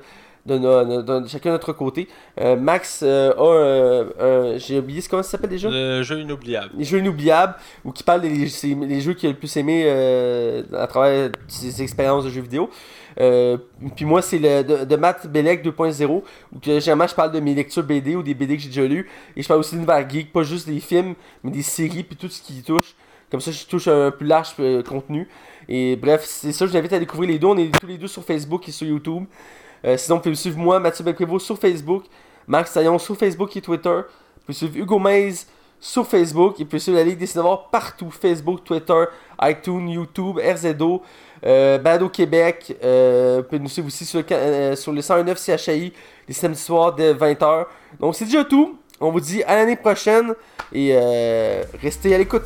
de, 0.48 0.58
no- 0.58 1.02
de- 1.04 1.20
de 1.20 1.28
chacun 1.28 1.50
de 1.50 1.54
notre 1.54 1.72
côté. 1.74 2.08
Euh, 2.41 2.56
Max 2.56 3.02
euh, 3.04 3.32
a 3.38 3.43
euh, 3.43 4.54
un- 4.56 4.58
j'ai 4.58 4.80
oublié, 4.80 5.04
comment 5.08 5.22
ça 5.22 5.30
s'appelle 5.32 5.52
déjà? 5.52 5.70
Le 5.70 6.02
jeu 6.02 6.20
inoubliable. 6.20 6.72
les 6.76 6.84
jeux 6.84 6.98
inoubliables 6.98 7.54
ou 7.84 7.91
qui 7.91 8.02
parlent 8.02 8.22
des 8.22 8.30
les 8.30 9.02
jeux 9.02 9.14
qu'il 9.14 9.30
a 9.30 9.32
le 9.32 9.38
plus 9.38 9.56
aimé 9.58 9.84
euh, 9.86 10.64
à 10.76 10.88
travers 10.88 11.30
ses 11.48 11.84
expériences 11.84 12.24
de 12.26 12.32
jeux 12.32 12.41
vidéo. 12.41 12.72
Euh, 13.20 13.57
puis 13.95 14.05
moi, 14.05 14.22
c'est 14.22 14.39
le 14.39 14.86
de, 14.86 14.95
Matt 14.95 15.28
Bellec 15.28 15.66
2.0 15.66 16.07
où 16.07 16.24
généralement 16.61 17.07
je 17.07 17.16
parle 17.16 17.32
de 17.32 17.39
mes 17.39 17.53
lectures 17.53 17.84
BD 17.84 18.16
ou 18.16 18.24
des 18.24 18.34
BD 18.34 18.57
que 18.57 18.63
j'ai 18.63 18.70
déjà 18.70 18.86
lues. 18.86 19.09
Et 19.36 19.41
je 19.41 19.47
parle 19.47 19.59
aussi 19.59 19.76
d'univers 19.76 20.09
geek, 20.09 20.34
pas 20.34 20.43
juste 20.43 20.68
des 20.68 20.80
films, 20.80 21.16
mais 21.43 21.51
des 21.51 21.61
séries 21.61 22.03
puis 22.03 22.16
tout 22.16 22.30
ce 22.30 22.41
qui 22.41 22.61
touche. 22.61 22.95
Comme 23.32 23.41
ça, 23.41 23.51
je 23.51 23.66
touche 23.66 23.88
un 23.88 24.11
plus 24.11 24.28
large 24.28 24.53
euh, 24.59 24.84
contenu. 24.84 25.28
Et 25.68 25.95
bref, 25.95 26.24
c'est 26.26 26.51
ça, 26.51 26.66
je 26.66 26.72
vous 26.72 26.78
invite 26.78 26.93
à 26.93 26.99
découvrir 26.99 27.30
les 27.30 27.39
deux. 27.39 27.47
On 27.47 27.57
est 27.57 27.72
tous 27.80 27.88
les 27.88 27.97
deux 27.97 28.07
sur 28.07 28.24
Facebook 28.24 28.68
et 28.70 28.72
sur 28.72 28.88
YouTube. 28.88 29.26
Euh, 29.84 29.97
sinon, 29.97 30.18
vous 30.18 30.24
pouvez 30.24 30.36
suivre 30.36 30.57
moi, 30.57 30.80
Mathieu 30.80 31.03
Belprévost, 31.03 31.45
sur 31.45 31.57
Facebook. 31.57 32.05
Max 32.47 32.74
Taillon 32.74 32.99
sur 32.99 33.18
Facebook 33.18 33.55
et 33.57 33.61
Twitter. 33.61 33.89
Vous 33.89 34.41
pouvez 34.45 34.53
suivre 34.53 34.78
Hugo 34.78 34.99
Maze 34.99 35.47
sur 35.80 36.05
Facebook. 36.05 36.59
Et 36.59 36.66
pouvez 36.66 36.80
suivre 36.80 36.97
la 36.97 37.03
Ligue 37.03 37.18
des 37.18 37.26
Cinévores 37.26 37.70
partout. 37.70 38.11
Facebook, 38.11 38.63
Twitter, 38.63 39.05
iTunes, 39.41 39.89
YouTube, 39.89 40.39
RZO, 40.39 41.01
euh, 41.45 41.77
Bado 41.77 42.09
Québec, 42.09 42.75
euh, 42.83 43.38
vous 43.38 43.43
pouvez 43.43 43.59
nous 43.59 43.69
suivre 43.69 43.88
aussi 43.88 44.05
sur 44.05 44.19
le, 44.19 44.25
euh, 44.31 44.75
sur 44.75 44.91
le 44.91 45.01
109 45.01 45.38
CHI, 45.38 45.93
les 46.27 46.33
samedis 46.33 46.59
soirs 46.59 46.93
dès 46.93 47.13
20h. 47.13 47.65
Donc 47.99 48.15
c'est 48.15 48.25
déjà 48.25 48.43
tout. 48.43 48.77
On 48.99 49.11
vous 49.11 49.19
dit 49.19 49.43
à 49.43 49.55
l'année 49.55 49.75
prochaine 49.75 50.33
et 50.73 50.97
restez 51.81 52.15
à 52.15 52.17
l'écoute. 52.17 52.43